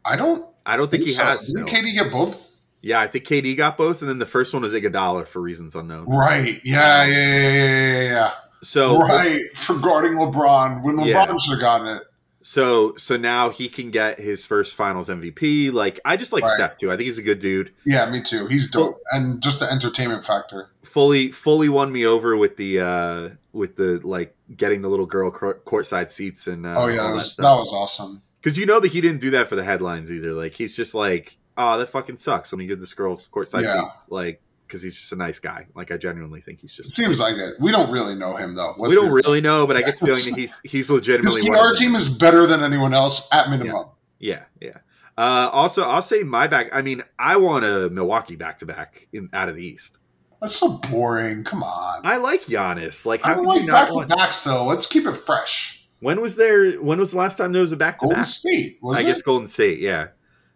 I 0.04 0.16
don't 0.16 0.46
I 0.66 0.76
don't 0.76 0.90
think, 0.90 1.04
he 1.04 1.10
so. 1.10 1.24
has. 1.24 1.46
Didn't 1.52 1.66
no. 1.66 1.72
KD 1.72 1.94
get 1.94 2.12
both? 2.12 2.50
Yeah, 2.80 3.00
I 3.00 3.06
think 3.06 3.24
KD 3.24 3.56
got 3.56 3.76
both, 3.78 4.02
and 4.02 4.10
then 4.10 4.18
the 4.18 4.26
first 4.26 4.52
one 4.52 4.62
was 4.62 4.72
Iguodala 4.74 5.26
for 5.26 5.40
reasons 5.40 5.74
unknown. 5.74 6.04
Right. 6.06 6.60
Yeah, 6.64 7.04
yeah, 7.06 7.16
yeah, 7.16 7.38
yeah, 7.38 7.92
yeah, 7.92 8.02
yeah. 8.02 8.30
So 8.62 8.98
right. 8.98 9.40
For 9.56 9.78
guarding 9.78 10.12
LeBron 10.14 10.82
when 10.82 10.96
LeBron 10.96 11.06
Yeah. 11.06 11.36
should 11.38 11.52
have 11.52 11.60
gotten 11.60 11.86
it. 11.96 12.02
So 12.46 12.94
so 12.96 13.16
now 13.16 13.48
he 13.48 13.70
can 13.70 13.90
get 13.90 14.20
his 14.20 14.44
first 14.44 14.74
Finals 14.74 15.08
MVP. 15.08 15.72
Like 15.72 15.98
I 16.04 16.18
just 16.18 16.30
like 16.30 16.44
Right. 16.44 16.52
Steph 16.52 16.76
too. 16.76 16.92
I 16.92 16.96
think 16.96 17.06
he's 17.06 17.16
a 17.16 17.22
good 17.22 17.38
dude. 17.38 17.72
Yeah, 17.86 18.04
me 18.10 18.20
too. 18.20 18.46
He's 18.48 18.70
dope. 18.70 19.00
And 19.12 19.42
just 19.42 19.60
the 19.60 19.70
entertainment 19.72 20.26
factor. 20.26 20.68
Fully 20.82 21.30
fully 21.30 21.70
won 21.70 21.90
me 21.90 22.04
over 22.04 22.36
with 22.36 22.58
the 22.58 22.80
uh 22.80 23.30
with 23.54 23.76
the 23.76 23.98
like 24.04 24.36
getting 24.54 24.82
the 24.82 24.90
little 24.90 25.06
girl 25.06 25.30
court- 25.30 25.64
courtside 25.64 26.10
seats 26.10 26.46
and 26.46 26.66
uh, 26.66 26.74
oh 26.76 26.86
yeah, 26.88 26.96
that 27.08 27.14
was, 27.14 27.34
that 27.36 27.54
was 27.54 27.72
awesome. 27.72 28.22
because 28.42 28.58
you 28.58 28.66
know 28.66 28.78
that 28.78 28.92
he 28.92 29.00
didn't 29.00 29.22
do 29.22 29.30
that 29.30 29.48
for 29.48 29.56
the 29.56 29.64
headlines 29.64 30.12
either. 30.12 30.34
Like 30.34 30.52
he's 30.52 30.76
just 30.76 30.94
like 30.94 31.38
oh 31.56 31.78
that 31.78 31.88
fucking 31.88 32.18
sucks 32.18 32.52
Let 32.52 32.58
me 32.58 32.66
get 32.66 32.78
this 32.78 32.92
girl 32.92 33.16
courtside 33.32 33.62
Yeah. 33.62 33.80
seats 33.90 34.06
like 34.10 34.42
because 34.74 34.82
he's 34.82 34.96
just 34.98 35.12
a 35.12 35.16
nice 35.16 35.38
guy. 35.38 35.68
Like 35.76 35.92
I 35.92 35.96
genuinely 35.96 36.40
think 36.40 36.60
he's 36.60 36.74
just. 36.74 36.92
seems 36.92 37.20
like 37.20 37.36
it. 37.36 37.54
We 37.60 37.70
don't 37.70 37.92
really 37.92 38.16
know 38.16 38.34
him 38.34 38.56
though. 38.56 38.74
we 38.76 38.92
don't 38.96 39.12
really 39.12 39.40
know, 39.40 39.68
but 39.68 39.76
I 39.76 39.82
get 39.82 40.00
the 40.00 40.06
feeling 40.06 40.24
that 40.34 40.34
he's 40.36 40.60
he's 40.64 40.90
legitimately. 40.90 41.48
Our 41.50 41.72
team 41.72 41.94
is 41.94 42.08
better 42.08 42.44
than 42.46 42.62
anyone 42.64 42.92
else 42.92 43.28
at 43.32 43.50
minimum. 43.50 43.86
Yeah, 44.18 44.42
yeah. 44.60 44.78
Uh, 45.16 45.48
also, 45.52 45.82
I'll 45.84 46.02
say 46.02 46.24
my 46.24 46.48
back. 46.48 46.70
I 46.72 46.82
mean, 46.82 47.04
I 47.20 47.36
want 47.36 47.64
a 47.64 47.88
Milwaukee 47.88 48.34
back 48.34 48.58
to 48.58 48.66
back 48.66 49.06
out 49.32 49.48
of 49.48 49.54
the 49.54 49.64
East. 49.64 49.98
That's 50.40 50.56
so 50.56 50.78
boring. 50.90 51.44
Come 51.44 51.62
on. 51.62 52.00
I 52.04 52.16
like 52.16 52.42
Giannis. 52.42 53.06
Like, 53.06 53.24
I 53.24 53.36
like 53.36 53.68
back 53.68 53.88
to 53.90 54.06
backs 54.08 54.42
though. 54.42 54.64
Let's 54.64 54.86
keep 54.88 55.06
it 55.06 55.14
fresh. 55.14 55.86
When 56.00 56.20
was 56.20 56.34
there? 56.34 56.72
When 56.82 56.98
was 56.98 57.12
the 57.12 57.18
last 57.18 57.38
time 57.38 57.52
there 57.52 57.62
was 57.62 57.70
a 57.70 57.76
back 57.76 58.00
to 58.00 58.06
back? 58.08 58.14
Golden? 58.16 58.24
State, 58.24 58.72
I 58.82 58.86
wasn't 58.86 59.06
guess 59.06 59.20
it? 59.20 59.24
Golden 59.24 59.46
State. 59.46 59.78
Yeah, 59.78 60.08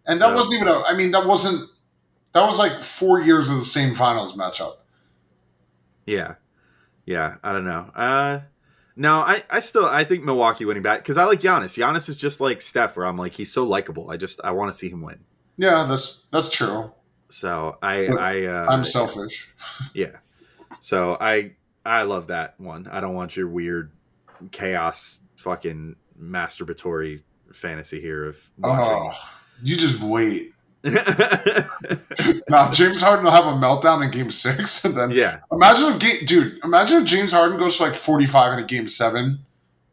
And 0.05 0.19
that 0.19 0.27
so- 0.27 0.35
wasn't 0.35 0.61
even 0.61 0.67
a. 0.73 0.81
I 0.83 0.93
mean, 0.95 1.11
that 1.11 1.25
wasn't. 1.25 1.69
That 2.33 2.45
was 2.45 2.59
like 2.59 2.81
four 2.83 3.19
years 3.21 3.49
of 3.49 3.55
the 3.57 3.65
same 3.65 3.95
finals 3.95 4.37
matchup. 4.37 4.77
yeah, 6.05 6.35
yeah. 7.05 7.35
I 7.43 7.53
don't 7.53 7.65
know. 7.65 7.89
Uh, 7.95 8.39
no, 8.95 9.19
I, 9.21 9.43
I 9.49 9.59
still 9.61 9.85
I 9.85 10.03
think 10.03 10.23
Milwaukee 10.23 10.65
winning 10.65 10.83
back 10.83 10.99
because 10.99 11.17
I 11.17 11.23
like 11.25 11.41
Giannis. 11.41 11.77
Giannis 11.77 12.09
is 12.09 12.17
just 12.17 12.39
like 12.41 12.61
Steph, 12.61 12.97
where 12.97 13.05
I'm 13.05 13.17
like 13.17 13.33
he's 13.33 13.51
so 13.51 13.63
likable. 13.63 14.11
I 14.11 14.17
just 14.17 14.39
I 14.43 14.51
want 14.51 14.71
to 14.71 14.77
see 14.77 14.89
him 14.89 15.01
win. 15.01 15.19
Yeah, 15.57 15.85
that's 15.89 16.25
that's 16.31 16.49
true. 16.49 16.91
So 17.29 17.77
I 17.81 18.07
I 18.07 18.45
uh, 18.45 18.67
I'm 18.69 18.85
selfish. 18.85 19.49
Yeah. 19.93 20.17
So 20.81 21.17
I 21.19 21.53
I 21.85 22.03
love 22.03 22.27
that 22.27 22.59
one. 22.59 22.87
I 22.91 23.01
don't 23.01 23.13
want 23.15 23.35
your 23.35 23.47
weird 23.47 23.91
chaos 24.51 25.19
fucking 25.37 25.95
masturbatory 26.21 27.21
fantasy 27.53 27.99
here 28.01 28.25
of 28.25 28.49
Oh, 28.63 29.11
you 29.63 29.75
just 29.77 30.01
wait. 30.01 30.53
Now 32.49 32.71
James 32.71 33.01
Harden 33.01 33.25
will 33.25 33.31
have 33.31 33.45
a 33.45 33.51
meltdown 33.57 34.03
in 34.03 34.11
Game 34.11 34.31
Six, 34.31 34.83
and 34.85 34.95
then 34.95 35.11
yeah, 35.11 35.39
imagine 35.51 35.89
if 35.93 35.99
game, 35.99 36.25
dude, 36.25 36.59
imagine 36.63 36.99
if 37.01 37.05
James 37.05 37.31
Harden 37.31 37.57
goes 37.57 37.75
for 37.75 37.85
like 37.87 37.95
forty 37.95 38.25
five 38.25 38.53
in 38.53 38.63
a 38.63 38.65
Game 38.67 38.87
Seven 38.87 39.39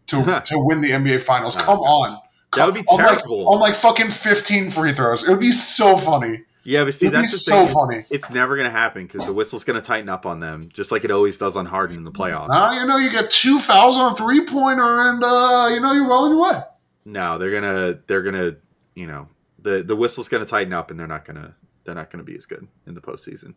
to 0.08 0.42
to 0.46 0.58
win 0.58 0.80
the 0.80 0.90
NBA 0.90 1.22
Finals. 1.22 1.56
Oh, 1.56 1.60
Come 1.60 1.78
gosh. 1.78 1.88
on, 1.88 2.18
That 2.56 2.66
would 2.66 2.74
be 2.74 2.80
on 2.88 2.98
like, 2.98 3.18
terrible. 3.18 3.48
on 3.54 3.60
like 3.60 3.74
fucking 3.74 4.10
fifteen 4.10 4.70
free 4.70 4.92
throws. 4.92 5.26
It 5.26 5.30
would 5.30 5.40
be 5.40 5.52
so 5.52 5.96
funny. 5.98 6.42
yeah, 6.64 6.84
but 6.84 6.94
see 6.94 7.06
It'd 7.06 7.18
that's 7.18 7.32
the 7.32 7.38
so 7.38 7.66
thing. 7.66 7.74
funny. 7.74 8.06
It's 8.10 8.30
never 8.30 8.56
gonna 8.56 8.70
happen 8.70 9.06
because 9.06 9.24
the 9.26 9.32
whistle's 9.32 9.64
gonna 9.64 9.82
tighten 9.82 10.08
up 10.08 10.24
on 10.26 10.40
them, 10.40 10.68
just 10.72 10.90
like 10.92 11.04
it 11.04 11.10
always 11.10 11.36
does 11.36 11.56
on 11.56 11.66
Harden 11.66 11.96
in 11.96 12.04
the 12.04 12.12
playoffs. 12.12 12.48
Now 12.48 12.72
you 12.72 12.86
know 12.86 12.96
you 12.96 13.10
get 13.10 13.30
two 13.30 13.58
fouls 13.58 13.96
on 13.98 14.12
a 14.12 14.16
three 14.16 14.44
pointer, 14.46 15.10
and 15.10 15.22
uh, 15.22 15.68
you 15.72 15.80
know 15.80 15.92
you're 15.92 16.08
well 16.08 16.24
on 16.24 16.30
your 16.32 16.42
way. 16.42 16.60
No, 17.04 17.38
they're 17.38 17.52
gonna 17.52 17.98
they're 18.06 18.22
gonna 18.22 18.56
you 18.94 19.06
know 19.06 19.28
the 19.66 19.82
the 19.82 19.96
whistle's 19.96 20.28
gonna 20.28 20.46
tighten 20.46 20.72
up 20.72 20.90
and 20.90 20.98
they're 20.98 21.06
not 21.06 21.24
gonna 21.24 21.54
they're 21.84 21.94
not 21.94 22.10
gonna 22.10 22.24
be 22.24 22.36
as 22.36 22.46
good 22.46 22.66
in 22.86 22.94
the 22.94 23.00
postseason. 23.00 23.54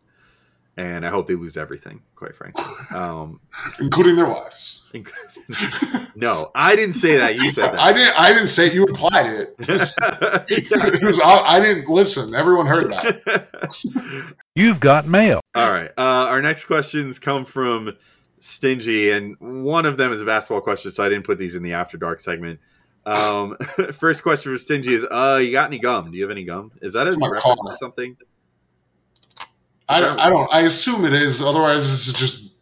And 0.76 1.04
I 1.04 1.10
hope 1.10 1.26
they 1.26 1.34
lose 1.34 1.56
everything, 1.56 2.00
quite 2.14 2.34
frankly. 2.36 2.64
Um, 2.94 3.40
including 3.80 4.16
their 4.16 4.26
wives. 4.28 4.82
no, 6.14 6.50
I 6.54 6.74
didn't 6.76 6.94
say 6.94 7.16
that. 7.18 7.34
You 7.36 7.50
said 7.50 7.72
that. 7.72 7.78
I 7.80 7.92
didn't. 7.92 8.18
I 8.18 8.32
didn't 8.32 8.48
say 8.48 8.66
it. 8.66 8.74
you 8.74 8.84
implied 8.86 9.26
it. 9.26 9.54
It 10.48 11.02
was- 11.02 11.20
I, 11.20 11.38
I 11.56 11.60
didn't 11.60 11.88
listen. 11.88 12.34
Everyone 12.34 12.66
heard 12.66 12.90
that. 12.92 13.48
You've 14.54 14.80
got 14.80 15.06
mail. 15.06 15.40
All 15.54 15.70
right. 15.72 15.90
Uh, 15.98 16.26
our 16.30 16.40
next 16.42 16.64
questions 16.64 17.18
come 17.18 17.44
from 17.44 17.96
Stingy, 18.38 19.10
and 19.10 19.36
one 19.38 19.86
of 19.86 19.96
them 19.96 20.12
is 20.12 20.22
a 20.22 20.24
basketball 20.24 20.60
question, 20.62 20.90
so 20.90 21.04
I 21.04 21.08
didn't 21.08 21.24
put 21.26 21.38
these 21.38 21.54
in 21.54 21.62
the 21.62 21.74
After 21.74 21.96
Dark 21.98 22.20
segment. 22.20 22.58
Um, 23.06 23.56
first 23.92 24.22
question 24.22 24.52
for 24.52 24.58
Stingy 24.58 24.94
is, 24.94 25.04
uh, 25.10 25.40
you 25.42 25.52
got 25.52 25.66
any 25.68 25.78
gum? 25.78 26.10
Do 26.10 26.16
you 26.16 26.22
have 26.24 26.30
any 26.30 26.44
gum? 26.44 26.70
Is 26.82 26.92
that 26.94 27.06
a 27.06 27.10
reference 27.10 27.40
car. 27.42 27.56
to 27.56 27.74
something? 27.78 28.16
I 29.88 30.00
don't, 30.00 30.20
I 30.20 30.28
don't. 30.30 30.52
I 30.54 30.60
assume 30.60 31.04
it 31.04 31.12
is. 31.12 31.42
Otherwise, 31.42 31.90
this 31.90 32.06
is 32.06 32.12
just 32.12 32.52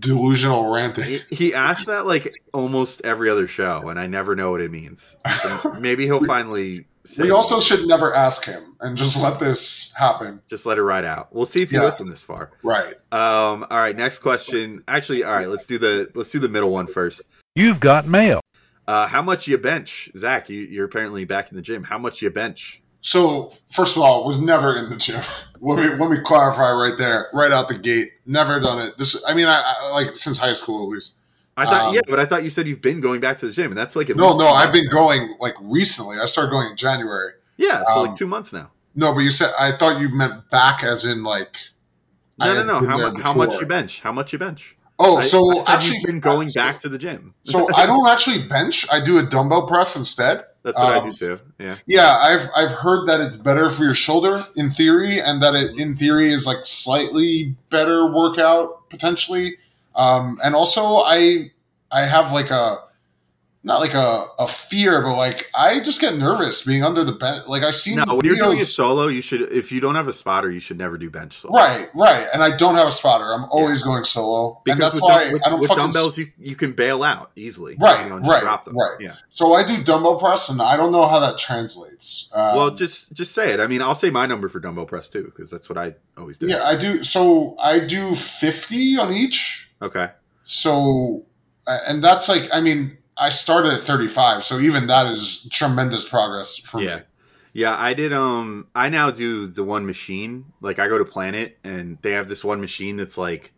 delusional 0.00 0.72
ranting. 0.72 1.04
He, 1.04 1.18
he 1.30 1.54
asked 1.54 1.86
that 1.88 2.06
like 2.06 2.32
almost 2.54 3.02
every 3.04 3.28
other 3.28 3.46
show, 3.46 3.88
and 3.88 3.98
I 4.00 4.06
never 4.06 4.34
know 4.34 4.50
what 4.50 4.62
it 4.62 4.70
means. 4.70 5.18
So 5.42 5.76
maybe 5.80 6.04
he'll 6.04 6.24
finally. 6.24 6.86
Say 7.06 7.24
We 7.24 7.28
it. 7.28 7.32
also 7.32 7.60
should 7.60 7.86
never 7.86 8.14
ask 8.14 8.46
him 8.46 8.76
and 8.80 8.96
just 8.96 9.20
let 9.22 9.38
this 9.38 9.92
happen. 9.92 10.40
just 10.48 10.64
let 10.64 10.78
it 10.78 10.82
ride 10.82 11.04
out. 11.04 11.34
We'll 11.34 11.44
see 11.44 11.60
if 11.60 11.70
you 11.70 11.80
Yeah. 11.80 11.84
listen 11.84 12.08
this 12.08 12.22
far. 12.22 12.52
Right. 12.62 12.94
Um, 13.12 13.66
all 13.68 13.76
right, 13.76 13.94
next 13.94 14.20
question. 14.20 14.82
Actually, 14.88 15.22
all 15.22 15.34
right, 15.34 15.46
let's 15.50 15.66
do 15.66 15.76
the 15.76 16.10
let's 16.14 16.30
do 16.30 16.38
the 16.38 16.48
middle 16.48 16.70
one 16.70 16.86
first. 16.86 17.20
You've 17.56 17.78
got 17.78 18.08
mail. 18.08 18.40
Uh, 18.86 19.06
how 19.06 19.22
much 19.22 19.48
you 19.48 19.56
bench, 19.58 20.10
Zach? 20.16 20.48
You, 20.48 20.60
you're 20.60 20.84
apparently 20.84 21.24
back 21.24 21.50
in 21.50 21.56
the 21.56 21.62
gym. 21.62 21.84
How 21.84 21.98
much 21.98 22.20
you 22.22 22.30
bench? 22.30 22.82
So, 23.00 23.52
first 23.70 23.96
of 23.96 24.02
all, 24.02 24.24
was 24.26 24.40
never 24.40 24.76
in 24.76 24.88
the 24.88 24.96
gym. 24.96 25.20
Let 25.60 25.78
me 25.78 25.96
let 25.96 26.10
me 26.10 26.18
clarify 26.22 26.72
right 26.72 26.92
there, 26.98 27.28
right 27.32 27.50
out 27.50 27.68
the 27.68 27.78
gate. 27.78 28.10
Never 28.26 28.60
done 28.60 28.86
it. 28.86 28.98
This, 28.98 29.24
I 29.26 29.32
mean, 29.32 29.46
I, 29.46 29.62
I 29.64 29.92
like 29.92 30.08
since 30.14 30.36
high 30.36 30.52
school 30.52 30.82
at 30.82 30.88
least. 30.90 31.16
I 31.56 31.64
thought, 31.64 31.88
Um, 31.88 31.94
yeah, 31.94 32.02
but 32.06 32.20
I 32.20 32.26
thought 32.26 32.44
you 32.44 32.50
said 32.50 32.66
you've 32.66 32.82
been 32.82 33.00
going 33.00 33.20
back 33.22 33.38
to 33.38 33.46
the 33.46 33.52
gym, 33.52 33.70
and 33.70 33.78
that's 33.78 33.96
like 33.96 34.10
No, 34.10 34.36
no, 34.36 34.46
I've 34.48 34.74
been 34.74 34.84
now. 34.86 34.90
going 34.90 35.34
like 35.40 35.54
recently. 35.62 36.18
I 36.18 36.26
started 36.26 36.50
going 36.50 36.68
in 36.72 36.76
January. 36.76 37.32
Yeah, 37.56 37.82
so 37.94 38.00
um, 38.00 38.06
like 38.08 38.16
two 38.18 38.26
months 38.26 38.52
now. 38.52 38.72
No, 38.94 39.14
but 39.14 39.20
you 39.20 39.30
said 39.30 39.52
I 39.58 39.72
thought 39.72 40.00
you 40.00 40.14
meant 40.14 40.50
back 40.50 40.84
as 40.84 41.06
in 41.06 41.22
like. 41.22 41.56
I 42.40 42.52
No, 42.52 42.62
no, 42.62 42.80
no. 42.80 42.86
How, 42.86 42.98
mu- 42.98 43.22
how 43.22 43.32
much 43.32 43.58
you 43.58 43.66
bench? 43.66 44.00
How 44.02 44.12
much 44.12 44.34
you 44.34 44.38
bench? 44.38 44.76
Oh, 44.98 45.20
so 45.20 45.58
I 45.58 45.58
said 45.58 45.74
actually, 45.74 46.00
been 46.04 46.20
going 46.20 46.48
so- 46.48 46.60
back 46.60 46.80
to 46.80 46.88
the 46.88 46.98
gym. 46.98 47.34
So 47.44 47.68
I 47.74 47.84
don't 47.86 48.08
actually 48.08 48.46
bench. 48.48 48.86
I 48.90 49.04
do 49.04 49.18
a 49.18 49.22
dumbbell 49.22 49.66
press 49.66 49.96
instead. 49.96 50.44
That's 50.62 50.80
what 50.80 50.94
I 50.94 50.98
um, 50.98 51.08
do 51.10 51.14
too. 51.14 51.38
Yeah. 51.58 51.76
Yeah, 51.86 52.16
I've 52.16 52.48
I've 52.56 52.70
heard 52.70 53.06
that 53.06 53.20
it's 53.20 53.36
better 53.36 53.68
for 53.68 53.84
your 53.84 53.94
shoulder 53.94 54.42
in 54.56 54.70
theory, 54.70 55.20
and 55.20 55.42
that 55.42 55.54
it 55.54 55.78
in 55.78 55.94
theory 55.94 56.32
is 56.32 56.46
like 56.46 56.64
slightly 56.64 57.54
better 57.68 58.10
workout 58.10 58.88
potentially. 58.88 59.58
Um, 59.94 60.40
and 60.42 60.54
also, 60.54 61.00
I 61.04 61.50
I 61.92 62.06
have 62.06 62.32
like 62.32 62.50
a 62.50 62.78
not 63.66 63.80
like 63.80 63.94
a, 63.94 64.26
a 64.38 64.46
fear, 64.46 65.00
but 65.02 65.16
like 65.16 65.50
I 65.56 65.80
just 65.80 65.98
get 65.98 66.16
nervous 66.16 66.62
being 66.62 66.82
under 66.84 67.02
the 67.02 67.12
bench. 67.12 67.46
Like 67.48 67.62
I've 67.62 67.74
seen 67.74 67.96
No, 67.96 68.16
when 68.16 68.24
you're 68.26 68.36
doing 68.36 68.58
it 68.58 68.66
solo, 68.66 69.06
you 69.06 69.22
should. 69.22 69.40
If 69.50 69.72
you 69.72 69.80
don't 69.80 69.94
have 69.94 70.06
a 70.06 70.12
spotter, 70.12 70.50
you 70.50 70.60
should 70.60 70.76
never 70.76 70.98
do 70.98 71.08
bench 71.08 71.38
solo. 71.38 71.54
right, 71.54 71.88
right, 71.94 72.28
and 72.34 72.42
I 72.42 72.54
don't 72.56 72.74
have 72.74 72.88
a 72.88 72.92
spotter. 72.92 73.24
I'm 73.24 73.44
always 73.50 73.82
going 73.82 74.04
solo, 74.04 74.56
and 74.56 74.64
Because 74.64 74.78
that's 74.78 74.94
with, 74.94 75.02
why 75.02 75.32
with, 75.32 75.46
I 75.46 75.50
don't 75.50 75.60
with 75.60 75.68
fucking 75.68 75.82
dumbbells, 75.82 76.18
you, 76.18 76.30
you 76.38 76.54
can 76.54 76.72
bail 76.72 77.02
out 77.02 77.30
easily. 77.36 77.76
Right, 77.80 78.04
you 78.04 78.10
know, 78.10 78.18
right, 78.18 78.42
drop 78.42 78.66
them. 78.66 78.76
right. 78.76 78.98
Yeah. 79.00 79.14
So 79.30 79.54
I 79.54 79.66
do 79.66 79.82
dumbbell 79.82 80.18
press, 80.18 80.50
and 80.50 80.60
I 80.60 80.76
don't 80.76 80.92
know 80.92 81.06
how 81.06 81.18
that 81.20 81.38
translates. 81.38 82.28
Um, 82.32 82.56
well, 82.56 82.70
just 82.70 83.14
just 83.14 83.32
say 83.32 83.54
it. 83.54 83.60
I 83.60 83.66
mean, 83.66 83.80
I'll 83.80 83.94
say 83.94 84.10
my 84.10 84.26
number 84.26 84.48
for 84.48 84.60
dumbbell 84.60 84.84
press 84.86 85.08
too, 85.08 85.24
because 85.24 85.50
that's 85.50 85.70
what 85.70 85.78
I 85.78 85.94
always 86.18 86.36
do. 86.36 86.48
yeah, 86.48 86.64
I 86.64 86.76
do. 86.76 87.02
So 87.02 87.56
I 87.58 87.80
do 87.86 88.14
fifty 88.14 88.98
on 88.98 89.12
each. 89.12 89.70
Okay. 89.80 90.10
So, 90.44 91.24
and 91.66 92.04
that's 92.04 92.28
like, 92.28 92.48
I 92.52 92.60
mean, 92.60 92.98
I 93.16 93.28
started 93.30 93.72
at 93.72 93.80
thirty-five, 93.82 94.44
so 94.44 94.58
even 94.58 94.86
that 94.88 95.06
is 95.12 95.48
tremendous 95.50 96.08
progress 96.08 96.56
for 96.58 96.80
Yeah. 96.82 96.96
me. 96.96 97.02
Yeah, 97.52 97.76
I 97.78 97.94
did. 97.94 98.12
Um, 98.12 98.66
I 98.74 98.88
now 98.88 99.12
do 99.12 99.46
the 99.46 99.62
one 99.62 99.86
machine. 99.86 100.46
Like, 100.60 100.80
I 100.80 100.88
go 100.88 100.98
to 100.98 101.04
Planet, 101.04 101.56
and 101.62 101.98
they 102.02 102.10
have 102.12 102.28
this 102.28 102.42
one 102.42 102.60
machine 102.60 102.96
that's 102.96 103.16
like, 103.16 103.52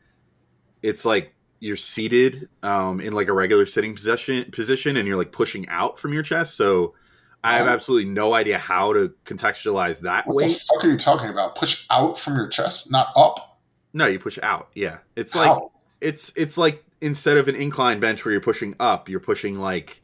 it's 0.83 1.07
like 1.07 1.35
you're 1.61 1.77
seated, 1.77 2.51
um, 2.63 3.01
in 3.01 3.15
like 3.15 3.29
a 3.29 3.33
regular 3.33 3.65
sitting 3.65 3.95
position, 3.95 4.51
position, 4.53 4.99
and 4.99 5.09
you're 5.09 5.17
like 5.17 5.33
pushing 5.33 5.67
out 5.71 5.99
from 5.99 6.13
your 6.13 6.23
chest. 6.23 6.57
So, 6.59 6.95
I 7.43 7.57
have 7.59 7.69
absolutely 7.69 8.11
no 8.11 8.35
idea 8.35 8.59
how 8.59 8.93
to 8.93 9.15
contextualize 9.25 10.01
that 10.01 10.27
What 10.27 10.49
the 10.49 10.55
fuck 10.55 10.85
are 10.85 10.91
you 10.91 10.99
talking 10.99 11.29
about? 11.31 11.55
Push 11.55 11.87
out 11.91 12.19
from 12.19 12.35
your 12.35 12.49
chest, 12.49 12.91
not 12.91 13.09
up. 13.15 13.61
No, 13.93 14.07
you 14.07 14.19
push 14.19 14.39
out. 14.43 14.69
Yeah, 14.75 14.99
it's 15.15 15.35
like 15.35 15.47
How? 15.47 15.71
it's 16.01 16.33
it's 16.37 16.59
like 16.59 16.85
instead 17.01 17.37
of 17.37 17.49
an 17.49 17.55
incline 17.55 18.01
bench 18.01 18.25
where 18.25 18.33
you're 18.33 18.41
pushing 18.41 18.75
up, 18.81 19.09
you're 19.09 19.21
pushing 19.21 19.59
like 19.59 20.03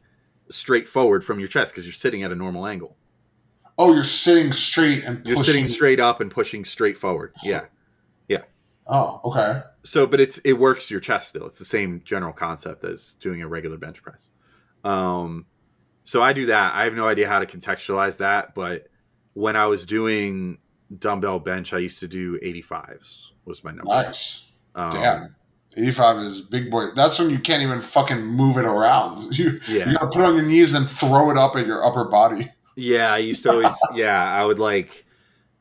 straight 0.49 0.87
forward 0.87 1.23
from 1.23 1.39
your 1.39 1.47
chest 1.47 1.73
because 1.73 1.85
you're 1.85 1.93
sitting 1.93 2.23
at 2.23 2.31
a 2.31 2.35
normal 2.35 2.67
angle. 2.67 2.97
Oh, 3.77 3.93
you're 3.93 4.03
sitting 4.03 4.53
straight 4.53 5.03
and 5.03 5.25
You're 5.25 5.37
sitting 5.37 5.65
straight 5.65 5.99
up 5.99 6.21
and 6.21 6.29
pushing 6.29 6.63
straight 6.63 6.95
forward. 6.95 7.33
Yeah, 7.43 7.65
yeah. 8.27 8.43
Oh, 8.85 9.19
okay. 9.25 9.61
So, 9.83 10.05
but 10.05 10.19
it's 10.19 10.37
it 10.39 10.53
works 10.53 10.91
your 10.91 10.99
chest 10.99 11.29
still. 11.29 11.47
It's 11.47 11.57
the 11.57 11.65
same 11.65 12.01
general 12.05 12.33
concept 12.33 12.83
as 12.83 13.13
doing 13.13 13.41
a 13.41 13.47
regular 13.47 13.77
bench 13.77 14.03
press. 14.03 14.29
Um, 14.83 15.47
so 16.03 16.21
I 16.21 16.33
do 16.33 16.47
that. 16.47 16.75
I 16.75 16.83
have 16.83 16.93
no 16.93 17.07
idea 17.07 17.27
how 17.27 17.39
to 17.39 17.45
contextualize 17.45 18.17
that, 18.17 18.53
but 18.53 18.87
when 19.33 19.55
I 19.55 19.65
was 19.65 19.85
doing 19.85 20.59
dumbbell 20.95 21.39
bench, 21.39 21.73
I 21.73 21.79
used 21.79 21.99
to 21.99 22.07
do 22.07 22.39
85s 22.39 23.29
was 23.45 23.63
my 23.63 23.71
number. 23.71 23.85
Nice. 23.89 24.51
Um, 24.75 24.91
Damn. 24.91 25.35
85 25.77 26.17
is 26.17 26.41
big 26.41 26.69
boy. 26.71 26.87
That's 26.95 27.19
when 27.19 27.29
you 27.29 27.39
can't 27.39 27.61
even 27.63 27.81
fucking 27.81 28.21
move 28.23 28.57
it 28.57 28.65
around. 28.65 29.33
You, 29.37 29.59
Yeah. 29.67 29.89
you 29.89 29.93
gotta 29.97 30.07
put 30.07 30.19
it 30.21 30.25
on 30.25 30.35
your 30.35 30.45
knees 30.45 30.73
and 30.73 30.87
throw 30.89 31.29
it 31.31 31.37
up 31.37 31.55
at 31.55 31.65
your 31.65 31.85
upper 31.85 32.05
body. 32.05 32.47
Yeah, 32.75 33.13
I 33.13 33.17
used 33.19 33.43
to 33.43 33.51
always. 33.51 33.75
yeah, 33.95 34.21
I 34.23 34.43
would 34.45 34.59
like. 34.59 35.05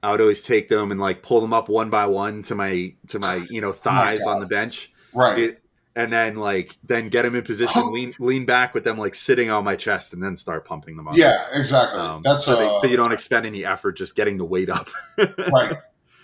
I 0.03 0.11
would 0.11 0.21
always 0.21 0.43
take 0.43 0.69
them 0.69 0.91
and 0.91 1.01
like 1.01 1.23
pull 1.23 1.41
them 1.41 1.53
up 1.53 1.69
one 1.69 1.89
by 1.91 2.07
one 2.07 2.43
to 2.45 2.55
my 2.55 2.95
to 3.09 3.19
my 3.19 3.37
you 3.51 3.61
know 3.61 3.73
thighs 3.73 4.27
on 4.27 4.41
the 4.41 4.47
bench, 4.47 4.91
Right. 5.15 5.39
It- 5.39 5.59
and 5.95 6.11
then 6.11 6.37
like 6.37 6.75
then 6.83 7.11
get 7.11 7.23
them 7.23 7.35
in 7.35 7.45
position, 7.45 7.83
lean 7.93 8.15
lean 8.19 8.47
back 8.47 8.73
with 8.75 8.83
them 8.83 8.97
like 8.99 9.15
sitting 9.15 9.51
on 9.51 9.63
my 9.63 9.77
chest, 9.77 10.15
and 10.15 10.23
then 10.23 10.37
start 10.37 10.65
pumping 10.65 10.97
them 10.97 11.07
up. 11.07 11.15
yeah, 11.17 11.45
exactly. 11.53 12.01
Um, 12.01 12.23
that's 12.25 12.47
so, 12.47 12.57
they- 12.57 12.67
uh, 12.67 12.73
so 12.81 12.87
you 12.87 12.97
don't 12.97 13.13
expend 13.13 13.45
any 13.47 13.65
effort 13.65 13.93
just 13.93 14.17
getting 14.17 14.39
the 14.39 14.45
weight 14.47 14.71
up. 14.71 14.89
right. 15.19 15.75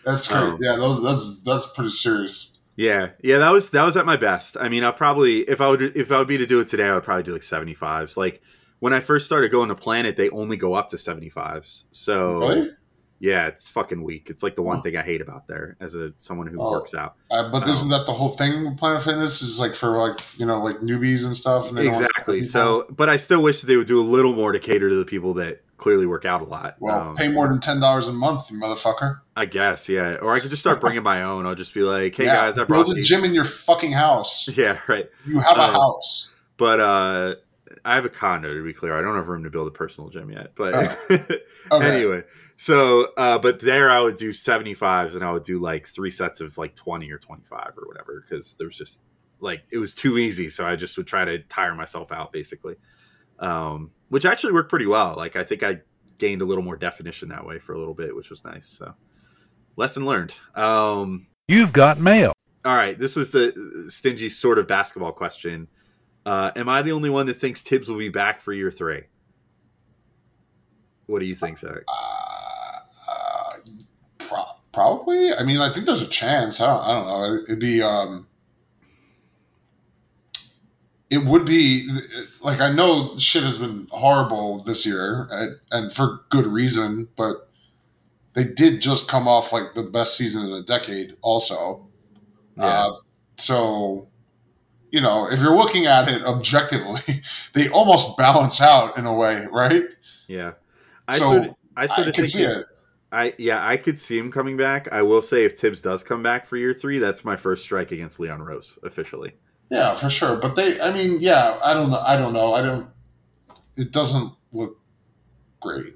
That's 0.05 0.27
great. 0.27 0.39
Um, 0.39 0.57
yeah, 0.61 0.77
those, 0.77 1.03
that's 1.03 1.43
that's 1.43 1.67
pretty 1.75 1.91
serious. 1.91 2.58
Yeah, 2.79 3.11
yeah, 3.25 3.39
that 3.39 3.51
was 3.51 3.71
that 3.71 3.83
was 3.85 3.97
at 3.97 4.07
my 4.07 4.15
best. 4.17 4.57
I 4.59 4.69
mean, 4.69 4.85
I 4.85 4.93
probably 4.93 5.41
if 5.41 5.61
I 5.61 5.69
would 5.69 5.83
if 5.97 6.13
I 6.13 6.19
would 6.19 6.29
be 6.29 6.39
to 6.39 6.47
do 6.47 6.61
it 6.61 6.69
today, 6.69 6.85
I 6.89 6.95
would 6.95 7.03
probably 7.03 7.25
do 7.25 7.33
like 7.33 7.43
seventy 7.43 7.75
fives. 7.75 8.17
Like 8.17 8.41
when 8.79 8.93
I 8.93 9.01
first 9.01 9.27
started 9.27 9.51
going 9.51 9.69
to 9.71 9.75
Planet, 9.75 10.15
they 10.17 10.31
only 10.31 10.57
go 10.57 10.75
up 10.75 10.89
to 10.91 10.99
seventy 10.99 11.29
fives. 11.29 11.87
So 11.91 12.39
Really? 12.39 12.71
yeah, 13.19 13.49
it's 13.49 13.69
fucking 13.69 14.01
weak. 14.05 14.31
It's 14.31 14.45
like 14.45 14.55
the 14.55 14.63
one 14.63 14.81
thing 14.83 14.97
I 14.97 15.03
hate 15.03 15.21
about 15.21 15.49
there 15.49 15.77
as 15.81 15.97
a 15.97 16.13
someone 16.19 16.47
who 16.47 16.61
Oh. 16.63 16.71
works 16.71 16.95
out. 16.95 17.17
Uh, 17.33 17.51
but 17.51 17.65
Um, 17.65 17.69
isn't 17.71 17.89
that 17.89 18.07
the 18.07 18.13
whole 18.13 18.37
thing 18.37 18.65
with 18.65 18.79
Planet 18.79 19.03
Fitness? 19.03 19.43
Is 19.43 19.59
like 19.59 19.75
for 19.75 19.89
like 19.99 20.21
you 20.39 20.47
know 20.47 20.63
like 20.63 20.77
newbies 20.77 21.25
and 21.27 21.37
stuff. 21.37 21.71
And 21.71 21.77
they 21.79 21.87
don't 21.87 21.95
Exactly. 22.01 22.45
So, 22.45 22.87
but 22.91 23.09
I 23.09 23.17
still 23.17 23.43
wish 23.43 23.63
they 23.63 23.77
would 23.77 23.89
do 23.89 24.01
a 24.01 24.07
little 24.07 24.35
more 24.35 24.53
to 24.53 24.61
cater 24.61 24.89
to 24.89 24.95
the 24.95 25.05
people 25.05 25.35
that 25.35 25.63
clearly 25.79 26.05
work 26.05 26.27
out 26.27 26.43
a 26.43 26.45
lot. 26.45 26.77
well, 26.81 27.11
Um, 27.11 27.17
pay 27.17 27.29
more 27.29 27.49
than 27.49 27.61
ten 27.61 27.81
dollars 27.81 28.07
a 28.09 28.13
month, 28.13 28.51
you 28.51 28.61
motherfucker. 28.61 29.21
I 29.35 29.47
guess, 29.47 29.89
yeah. 29.89 30.17
Or 30.17 30.35
I 30.35 30.41
could 30.41 30.51
just 30.51 30.61
start 30.61 30.81
bringing 30.81 31.03
my 31.03 31.23
own. 31.23 31.47
I'll 31.47 31.55
just 31.55 31.73
be 31.73 31.81
like, 31.81 32.15
hey 32.15 32.25
yeah, 32.27 32.35
guys, 32.47 32.59
I 32.59 32.65
brought 32.65 32.85
build 32.87 32.91
a 32.91 32.95
these. 32.97 33.09
gym 33.09 33.25
in 33.25 33.33
your 33.33 33.45
fucking 33.47 33.93
house. 33.93 34.49
Yeah, 34.55 34.79
right. 34.89 35.09
You 35.25 35.41
have 35.41 35.57
a 35.57 35.61
Uh, 35.61 35.73
house. 35.73 36.35
But 36.59 36.81
uh 36.81 37.35
I 37.85 37.95
have 37.95 38.05
a 38.05 38.09
condo 38.11 38.53
to 38.55 38.65
be 38.65 38.73
clear. 38.73 38.99
I 38.99 39.03
don't 39.03 39.15
have 39.15 39.29
room 39.29 39.45
to 39.45 39.51
build 39.51 39.69
a 39.69 39.71
personal 39.71 40.11
gym 40.11 40.31
yet. 40.31 40.53
But 40.57 40.75
Okay. 41.11 41.41
anyway, 41.97 42.25
so 42.57 43.13
uh 43.17 43.39
but 43.39 43.61
there 43.61 43.89
I 43.91 44.01
would 44.01 44.17
do 44.17 44.31
75s 44.31 45.15
and 45.15 45.23
I 45.23 45.31
would 45.31 45.45
do 45.45 45.59
like 45.61 45.87
three 45.87 46.11
sets 46.11 46.41
of 46.41 46.59
like 46.59 46.75
20 46.75 47.11
or 47.13 47.19
25 47.19 47.73
or 47.77 47.87
whatever 47.87 48.25
because 48.27 48.57
there's 48.57 48.77
just 48.77 49.03
like 49.39 49.63
it 49.71 49.79
was 49.79 49.95
too 49.95 50.19
easy, 50.19 50.49
so 50.51 50.67
I 50.67 50.75
just 50.75 50.97
would 50.97 51.07
try 51.07 51.25
to 51.25 51.39
tire 51.39 51.75
myself 51.77 52.11
out 52.11 52.33
basically. 52.33 52.75
Um, 53.39 53.93
which 54.09 54.25
actually 54.25 54.53
worked 54.53 54.71
pretty 54.71 54.87
well. 54.87 55.15
Like 55.17 55.37
I 55.37 55.45
think 55.45 55.63
I 55.63 55.81
gained 56.19 56.43
a 56.43 56.45
little 56.45 56.65
more 56.65 56.77
definition 56.77 57.29
that 57.29 57.47
way 57.47 57.59
for 57.59 57.73
a 57.73 57.79
little 57.79 57.95
bit, 57.95 58.15
which 58.17 58.31
was 58.31 58.45
nice. 58.45 58.67
So 58.69 58.95
lesson 59.77 60.05
learned. 60.07 60.35
Um, 60.55 61.27
You've 61.47 61.73
got 61.73 61.99
mail. 62.01 62.33
all 62.65 62.75
right, 62.77 62.99
this 62.99 63.17
was 63.17 63.31
the 63.31 63.87
stingy 63.89 64.29
sort 64.29 64.59
of 64.59 64.67
basketball 64.67 65.13
question. 65.13 65.69
Uh, 66.27 66.51
am 66.57 66.69
I 66.69 66.83
the 66.83 66.93
only 66.93 67.09
one 67.09 67.27
that 67.27 67.35
thinks 67.35 67.63
Tibbs 67.63 67.89
will 67.89 67.99
be 67.99 68.09
back 68.11 68.41
for 68.43 68.53
year 68.53 68.71
three? 68.71 69.05
What 71.07 71.21
do 71.21 71.25
you 71.25 71.35
think, 71.35 71.57
Zach? 71.59 71.85
Uh, 71.89 72.79
uh, 73.11 73.53
pro- 74.19 74.45
probably. 74.75 75.33
I 75.33 75.43
mean, 75.43 75.59
I 75.59 75.73
think 75.73 75.87
there's 75.87 76.03
a 76.03 76.07
chance. 76.09 76.61
I 76.61 76.67
don't. 76.67 76.85
I 76.85 76.93
don't 76.93 77.07
know. 77.07 77.43
It'd 77.45 77.59
be. 77.61 77.81
Um, 77.81 78.28
it 81.11 81.25
would 81.25 81.47
be 81.47 81.89
like 82.41 82.61
I 82.61 82.73
know 82.73 83.17
shit 83.19 83.43
has 83.43 83.59
been 83.59 83.87
horrible 83.91 84.63
this 84.63 84.85
year, 84.85 85.27
and, 85.31 85.57
and 85.71 85.93
for 85.93 86.21
good 86.29 86.47
reason. 86.47 87.09
But 87.17 87.49
they 88.35 88.45
did 88.45 88.81
just 88.81 89.09
come 89.09 89.27
off 89.27 89.53
like 89.53 89.75
the 89.75 89.83
best 89.83 90.17
season 90.17 90.47
in 90.47 90.53
a 90.53 90.63
decade, 90.63 91.17
also. 91.23 91.87
Yeah. 92.57 92.65
Uh, 92.65 92.91
so, 93.37 94.09
you 94.91 95.01
know, 95.01 95.31
if 95.31 95.41
you're 95.41 95.57
looking 95.57 95.87
at 95.87 96.09
it 96.09 96.23
objectively, 96.25 97.23
they 97.55 97.69
almost 97.69 98.17
balance 98.17 98.61
out 98.61 98.99
in 98.99 99.07
a 99.07 99.15
way, 99.15 99.47
right? 99.51 99.85
Yeah, 100.27 100.53
I 101.07 101.19
so 101.19 101.31
sort 101.31 101.47
of, 101.47 101.55
I 101.77 101.87
sort 101.87 102.09
of 102.09 102.15
think 102.15 102.29
see 102.29 102.43
it. 102.43 102.67
I 103.11 103.33
yeah, 103.39 103.67
I 103.67 103.79
could 103.79 103.99
see 103.99 104.19
him 104.19 104.31
coming 104.31 104.59
back. 104.59 104.93
I 104.93 105.03
will 105.03 105.23
say 105.23 105.45
if 105.45 105.57
Tibbs 105.57 105.81
does 105.81 106.05
come 106.05 106.23
back 106.23 106.47
for 106.47 106.59
year 106.59 106.75
three, 106.75 106.99
that's 106.99 107.25
my 107.25 107.37
first 107.37 107.63
strike 107.63 107.93
against 107.93 108.21
Leon 108.21 108.43
Rose 108.43 108.79
officially. 108.83 109.33
Yeah, 109.71 109.95
for 109.95 110.09
sure. 110.11 110.37
But 110.37 110.55
they, 110.57 110.81
I 110.81 110.93
mean, 110.93 111.19
yeah, 111.21 111.59
I 111.63 111.75
don't 111.75 111.91
know. 111.91 112.01
I 112.01 112.17
don't 112.17 112.33
know. 112.33 112.53
I 112.55 112.63
don't. 112.63 112.89
It 113.77 113.93
doesn't 113.93 114.33
look 114.53 114.79
great. 115.61 115.95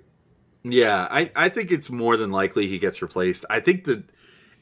Yeah, 0.64 1.08
I, 1.10 1.30
I 1.34 1.48
think 1.48 1.70
it's 1.72 1.90
more 1.90 2.16
than 2.16 2.30
likely 2.30 2.68
he 2.68 2.78
gets 2.78 3.02
replaced. 3.02 3.44
I 3.50 3.60
think 3.60 3.84
that 3.84 4.04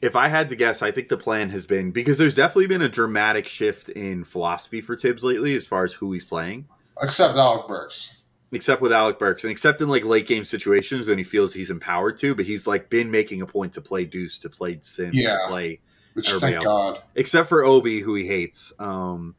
if 0.01 0.15
I 0.15 0.29
had 0.29 0.49
to 0.49 0.55
guess, 0.55 0.81
I 0.81 0.91
think 0.91 1.09
the 1.09 1.17
plan 1.17 1.49
has 1.49 1.65
been 1.65 1.91
because 1.91 2.17
there's 2.17 2.35
definitely 2.35 2.67
been 2.67 2.81
a 2.81 2.89
dramatic 2.89 3.47
shift 3.47 3.89
in 3.89 4.23
philosophy 4.23 4.81
for 4.81 4.95
Tibbs 4.95 5.23
lately 5.23 5.55
as 5.55 5.67
far 5.67 5.83
as 5.83 5.93
who 5.93 6.11
he's 6.13 6.25
playing. 6.25 6.65
Except 7.01 7.35
Alec 7.35 7.67
Burks. 7.67 8.17
Except 8.53 8.81
with 8.81 8.91
Alec 8.91 9.17
Burks, 9.19 9.43
and 9.43 9.51
except 9.51 9.79
in 9.79 9.87
like 9.89 10.03
late 10.03 10.27
game 10.27 10.43
situations 10.43 11.07
when 11.07 11.17
he 11.17 11.23
feels 11.23 11.53
he's 11.53 11.69
empowered 11.69 12.17
to, 12.17 12.33
but 12.35 12.45
he's 12.45 12.65
like 12.67 12.89
been 12.89 13.11
making 13.11 13.41
a 13.41 13.45
point 13.45 13.73
to 13.73 13.81
play 13.81 14.03
Deuce, 14.03 14.39
to 14.39 14.49
play 14.49 14.77
Sims, 14.81 15.15
Yeah. 15.15 15.37
to 15.37 15.47
play 15.47 15.79
Which 16.13 16.27
Everybody 16.29 16.53
thank 16.53 16.65
else. 16.65 16.73
God. 16.95 17.03
except 17.15 17.47
for 17.49 17.63
Obi, 17.63 17.99
who 18.01 18.15
he 18.15 18.27
hates. 18.27 18.73
Um, 18.79 19.35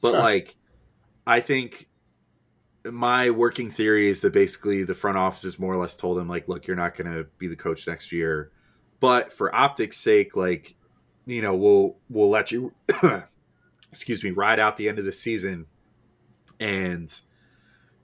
but 0.00 0.12
Sure. 0.12 0.20
like, 0.20 0.56
I 1.26 1.40
think 1.40 1.88
my 2.84 3.30
working 3.30 3.70
theory 3.70 4.08
is 4.08 4.20
that 4.22 4.32
basically 4.32 4.82
the 4.84 4.94
front 4.94 5.16
office 5.18 5.42
has 5.42 5.58
more 5.58 5.72
or 5.72 5.76
less 5.78 5.94
told 5.96 6.18
him 6.18 6.28
like, 6.28 6.48
look, 6.48 6.66
you're 6.66 6.76
not 6.76 6.94
going 6.96 7.10
to 7.12 7.24
be 7.38 7.46
the 7.48 7.56
coach 7.56 7.86
next 7.86 8.12
year, 8.12 8.50
but 9.00 9.32
for 9.32 9.54
optics' 9.54 9.96
sake, 9.98 10.36
like, 10.36 10.74
you 11.26 11.42
know, 11.42 11.54
we'll 11.54 11.96
we'll 12.08 12.30
let 12.30 12.50
you, 12.50 12.72
excuse 13.90 14.24
me, 14.24 14.30
ride 14.30 14.58
out 14.58 14.76
the 14.76 14.88
end 14.88 14.98
of 14.98 15.04
the 15.04 15.12
season, 15.12 15.66
and 16.58 17.20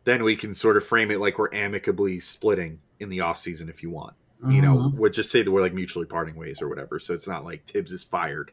then 0.05 0.23
we 0.23 0.37
can 0.37 0.55
sort 0.55 0.77
of 0.77 0.85
frame 0.85 1.11
it 1.11 1.19
like 1.19 1.39
we're 1.39 1.53
amicably 1.53 2.21
splitting 2.21 2.81
in 3.01 3.09
the 3.09 3.21
off 3.21 3.39
season 3.39 3.69
if 3.69 3.83
you 3.83 3.91
want 3.91 4.15
you 4.47 4.63
know, 4.63 4.77
Mhm. 4.77 4.95
we'll 4.97 5.11
just 5.11 5.31
say 5.31 5.43
that 5.43 5.51
we're 5.51 5.61
like 5.61 5.75
mutually 5.75 6.07
parting 6.07 6.37
ways 6.37 6.63
or 6.63 6.69
whatever. 6.69 6.99
So 6.99 7.13
it's 7.15 7.27
not 7.27 7.45
like 7.45 7.65
Tibbs 7.65 7.93
is 7.93 8.05
fired. 8.05 8.53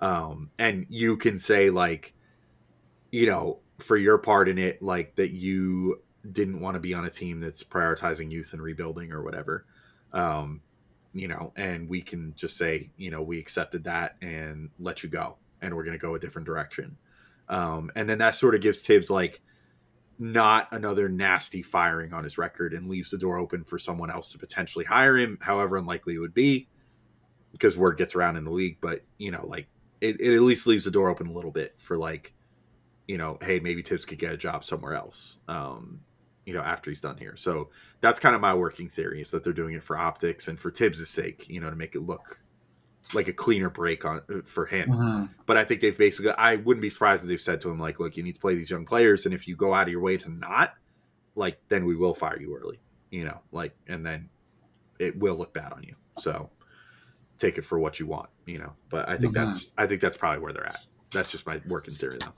Um, 0.00 0.50
and 0.58 0.84
you 0.88 1.16
can 1.16 1.38
say 1.38 1.70
like, 1.70 2.14
you 3.10 3.26
know, 3.26 3.60
for 3.78 3.96
your 3.96 4.18
part 4.18 4.48
in 4.48 4.58
it, 4.58 4.82
like 4.82 5.16
that 5.16 5.30
you 5.30 6.02
didn't 6.30 6.60
want 6.60 6.74
to 6.74 6.80
be 6.80 6.94
on 6.94 7.04
a 7.04 7.10
team 7.10 7.40
that's 7.40 7.64
prioritizing 7.64 8.30
youth 8.30 8.52
and 8.52 8.62
rebuilding 8.62 9.12
or 9.12 9.22
whatever. 9.22 9.64
Um, 10.12 10.60
you 11.14 11.28
know, 11.28 11.52
and 11.56 11.88
we 11.88 12.00
can 12.00 12.34
just 12.36 12.56
say, 12.56 12.90
you 12.96 13.10
know, 13.10 13.22
we 13.22 13.38
accepted 13.38 13.84
that 13.84 14.16
and 14.22 14.70
let 14.78 15.02
you 15.02 15.08
go, 15.08 15.36
and 15.60 15.74
we're 15.74 15.84
going 15.84 15.98
to 15.98 16.04
go 16.04 16.14
a 16.14 16.18
different 16.18 16.46
direction. 16.46 16.96
Um, 17.48 17.90
and 17.94 18.08
then 18.08 18.18
that 18.18 18.34
sort 18.34 18.54
of 18.54 18.60
gives 18.60 18.82
Tibbs 18.82 19.10
like 19.10 19.40
not 20.22 20.68
another 20.70 21.08
nasty 21.08 21.62
firing 21.62 22.12
on 22.12 22.22
his 22.22 22.38
record 22.38 22.72
and 22.72 22.88
leaves 22.88 23.10
the 23.10 23.18
door 23.18 23.38
open 23.38 23.64
for 23.64 23.76
someone 23.76 24.08
else 24.08 24.30
to 24.30 24.38
potentially 24.38 24.84
hire 24.84 25.16
him, 25.16 25.36
however 25.40 25.76
unlikely 25.76 26.14
it 26.14 26.20
would 26.20 26.32
be, 26.32 26.68
because 27.50 27.76
word 27.76 27.98
gets 27.98 28.14
around 28.14 28.36
in 28.36 28.44
the 28.44 28.50
league. 28.50 28.78
But 28.80 29.02
you 29.18 29.32
know, 29.32 29.44
like 29.44 29.66
it, 30.00 30.20
it 30.20 30.32
at 30.32 30.42
least 30.42 30.68
leaves 30.68 30.84
the 30.84 30.92
door 30.92 31.08
open 31.08 31.26
a 31.26 31.32
little 31.32 31.50
bit 31.50 31.74
for 31.78 31.98
like, 31.98 32.32
you 33.08 33.18
know, 33.18 33.36
hey, 33.42 33.58
maybe 33.58 33.82
Tibbs 33.82 34.04
could 34.04 34.20
get 34.20 34.32
a 34.32 34.36
job 34.36 34.64
somewhere 34.64 34.94
else. 34.94 35.38
Um, 35.48 36.00
you 36.46 36.54
know, 36.54 36.60
after 36.60 36.90
he's 36.90 37.00
done 37.00 37.18
here. 37.18 37.36
So 37.36 37.70
that's 38.00 38.20
kind 38.20 38.34
of 38.34 38.40
my 38.40 38.54
working 38.54 38.88
theory 38.88 39.20
is 39.20 39.30
that 39.32 39.42
they're 39.42 39.52
doing 39.52 39.74
it 39.74 39.82
for 39.82 39.96
optics 39.98 40.46
and 40.46 40.58
for 40.58 40.70
Tibbs' 40.70 41.08
sake, 41.08 41.48
you 41.48 41.60
know, 41.60 41.70
to 41.70 41.76
make 41.76 41.94
it 41.96 42.02
look 42.02 42.42
like 43.14 43.28
a 43.28 43.32
cleaner 43.32 43.68
break 43.68 44.04
on 44.04 44.18
uh, 44.32 44.40
for 44.44 44.64
him 44.66 44.88
Mhm. 44.88 45.28
but 45.46 45.56
I 45.56 45.64
think 45.64 45.80
they've 45.80 45.96
basically 45.96 46.32
I 46.32 46.56
wouldn't 46.56 46.82
be 46.82 46.88
surprised 46.90 47.24
if 47.24 47.28
they've 47.28 47.40
said 47.40 47.60
to 47.62 47.70
him 47.70 47.78
like, 47.78 47.98
look, 48.00 48.16
you 48.16 48.22
need 48.22 48.34
to 48.34 48.40
play 48.40 48.54
these 48.54 48.70
young 48.70 48.86
players, 48.86 49.26
and 49.26 49.34
if 49.34 49.46
you 49.48 49.56
go 49.56 49.74
out 49.74 49.86
of 49.88 49.92
your 49.92 50.00
way 50.00 50.16
to 50.18 50.28
not, 50.30 50.74
like, 51.34 51.58
then 51.68 51.84
we 51.84 51.96
will 51.96 52.14
fire 52.14 52.38
you 52.40 52.56
early, 52.56 52.78
you 53.10 53.24
know, 53.24 53.40
like, 53.50 53.74
and 53.88 54.04
then 54.06 54.28
it 54.98 55.18
will 55.18 55.34
look 55.34 55.52
bad 55.52 55.72
on 55.72 55.82
you. 55.82 55.94
So 56.18 56.50
take 57.38 57.58
it 57.58 57.62
for 57.62 57.78
what 57.78 57.98
you 57.98 58.06
want, 58.06 58.28
you 58.46 58.58
know. 58.58 58.72
But 58.88 59.08
I 59.08 59.16
think 59.16 59.32
Mhm. 59.34 59.46
that's 59.52 59.72
I 59.76 59.86
think 59.86 60.00
that's 60.00 60.16
probably 60.16 60.40
where 60.42 60.52
they're 60.52 60.66
at. 60.66 60.86
That's 61.10 61.30
just 61.32 61.44
my 61.46 61.60
working 61.68 61.94
theory 61.94 62.18
though. 62.20 62.32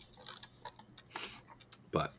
But 1.92 2.12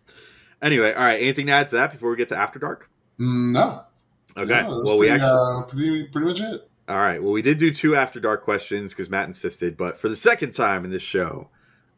anyway, 0.61 0.93
all 0.93 1.03
right. 1.03 1.19
Anything 1.21 1.47
to 1.47 1.53
add 1.53 1.69
to 1.69 1.75
that 1.77 1.91
before 1.91 2.09
we 2.11 2.15
get 2.15 2.27
to 2.29 2.37
After 2.37 2.59
Dark? 2.59 2.89
Mm, 3.19 3.51
No. 3.53 3.83
Okay. 4.37 4.61
No, 4.61 4.81
well, 4.83 4.97
we 4.97 5.07
pretty, 5.07 5.23
actually 5.23 5.39
uh, 5.39 5.61
pretty, 5.63 6.03
pretty 6.11 6.27
much 6.27 6.41
it. 6.41 6.69
All 6.87 6.97
right. 6.99 7.21
Well, 7.21 7.31
we 7.31 7.41
did 7.41 7.57
do 7.57 7.71
two 7.71 7.95
after 7.95 8.19
dark 8.19 8.43
questions 8.43 8.93
because 8.93 9.09
Matt 9.09 9.27
insisted, 9.27 9.75
but 9.75 9.97
for 9.97 10.07
the 10.07 10.15
second 10.15 10.51
time 10.51 10.85
in 10.85 10.91
this 10.91 11.01
show, 11.01 11.49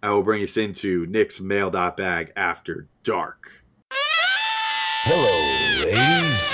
I 0.02 0.12
will 0.12 0.24
bring 0.24 0.42
us 0.42 0.56
into 0.56 1.06
Knicks 1.08 1.42
mail 1.42 1.70
dot 1.70 1.98
bag 1.98 2.32
after 2.38 2.88
dark. 3.04 3.66
Hello, 5.04 5.42
ladies. 5.86 6.54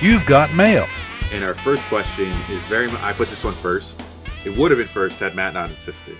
You've 0.00 0.24
got 0.24 0.54
mail. 0.54 0.86
And 1.30 1.44
our 1.44 1.52
first 1.52 1.86
question 1.88 2.28
is 2.48 2.62
very 2.62 2.88
much, 2.88 3.02
I 3.02 3.12
put 3.12 3.28
this 3.28 3.44
one 3.44 3.52
first. 3.52 4.02
It 4.46 4.56
would 4.56 4.70
have 4.70 4.78
been 4.78 4.88
first 4.88 5.20
had 5.20 5.34
Matt 5.34 5.52
not 5.52 5.68
insisted 5.68 6.16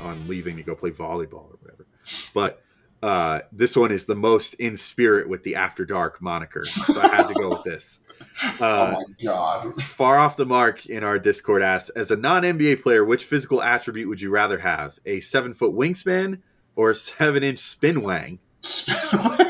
on 0.00 0.26
leaving 0.28 0.56
to 0.56 0.62
go 0.62 0.74
play 0.74 0.90
volleyball 0.90 1.50
or 1.50 1.58
whatever. 1.60 1.86
But 2.34 2.62
uh, 3.02 3.40
this 3.52 3.76
one 3.76 3.90
is 3.92 4.04
the 4.04 4.14
most 4.14 4.54
in 4.54 4.76
spirit 4.76 5.28
with 5.28 5.42
the 5.42 5.54
After 5.56 5.84
Dark 5.84 6.20
moniker. 6.20 6.64
So 6.64 7.00
I 7.00 7.08
had 7.08 7.28
to 7.28 7.34
go 7.34 7.50
with 7.50 7.64
this. 7.64 8.00
oh 8.60 8.64
Uh, 8.64 8.92
my 8.94 9.02
god. 9.24 9.82
far 9.82 10.18
off 10.18 10.36
the 10.36 10.44
mark 10.44 10.84
in 10.86 11.02
our 11.02 11.18
Discord 11.18 11.62
asks, 11.62 11.88
as 11.90 12.10
a 12.10 12.16
non 12.16 12.42
NBA 12.42 12.82
player, 12.82 13.04
which 13.04 13.24
physical 13.24 13.62
attribute 13.62 14.08
would 14.08 14.20
you 14.20 14.28
rather 14.30 14.58
have? 14.58 14.98
A 15.06 15.20
seven 15.20 15.54
foot 15.54 15.72
wingspan 15.74 16.40
or 16.76 16.90
a 16.90 16.94
seven 16.94 17.42
inch 17.42 17.58
spin 17.58 18.02
wang? 18.02 18.38
Spin 18.60 18.96
away. 19.18 19.46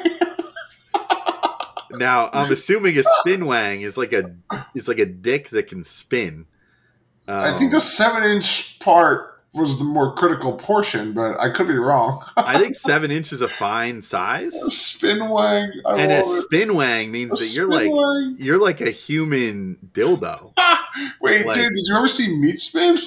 Now 1.93 2.31
I'm 2.33 2.53
assuming 2.53 2.97
a 2.99 3.03
spin 3.03 3.45
wang 3.47 3.81
is 3.83 3.99
like 3.99 4.13
a 4.13 4.35
is 4.77 4.87
like 4.87 5.01
a 5.01 5.07
dick 5.07 5.49
that 5.51 5.67
can 5.67 5.83
spin. 5.83 6.47
I 7.27 7.51
think 7.59 7.73
Um, 7.73 7.79
the 7.79 7.81
seven 7.81 8.23
inch 8.23 8.79
part 8.79 9.30
was 9.53 9.79
the 9.79 9.85
more 9.85 10.15
critical 10.15 10.53
portion, 10.53 11.13
but 11.13 11.39
I 11.41 11.51
could 11.51 11.67
be 11.67 11.77
wrong. 11.77 12.23
I 12.37 12.59
think 12.59 12.75
seven 12.77 13.11
inches 13.11 13.33
is 13.35 13.41
a 13.41 13.49
fine 13.49 14.01
size, 14.03 14.55
spin 14.75 15.29
wang. 15.29 15.73
I 15.85 15.99
and 16.01 16.13
a 16.13 16.25
spin 16.25 16.75
wang 16.75 17.11
means 17.11 17.33
A 17.33 17.45
that 17.45 17.55
you're 17.57 17.69
like 17.69 17.91
wang. 17.91 18.37
you're 18.39 18.61
like 18.61 18.81
a 18.81 18.91
human 18.91 19.77
dildo. 19.93 20.53
Wait, 21.21 21.47
like- 21.47 21.55
dude, 21.57 21.73
did 21.73 21.87
you 21.87 21.97
ever 21.97 22.09
see 22.09 22.29
Meat 22.41 22.59
Spin? 22.61 22.99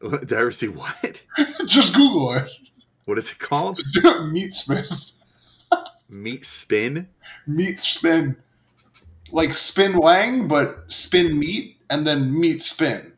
Did 0.02 0.32
I 0.32 0.40
ever 0.40 0.50
see 0.50 0.66
what? 0.66 1.22
Just 1.66 1.94
Google 1.94 2.32
it. 2.34 2.50
What 3.04 3.18
is 3.18 3.30
it 3.30 3.38
called? 3.38 3.76
Just 3.76 3.94
do 3.94 4.00
it. 4.08 4.32
Meat 4.32 4.52
Spin. 4.52 4.84
Meat 6.08 6.44
spin? 6.44 7.08
Meat 7.46 7.78
Spin. 7.78 8.36
Like 9.30 9.54
Spin 9.54 9.96
Wang, 9.96 10.48
but 10.48 10.84
spin 10.88 11.38
meat 11.38 11.76
and 11.88 12.04
then 12.06 12.38
meat 12.38 12.62
spin. 12.62 13.11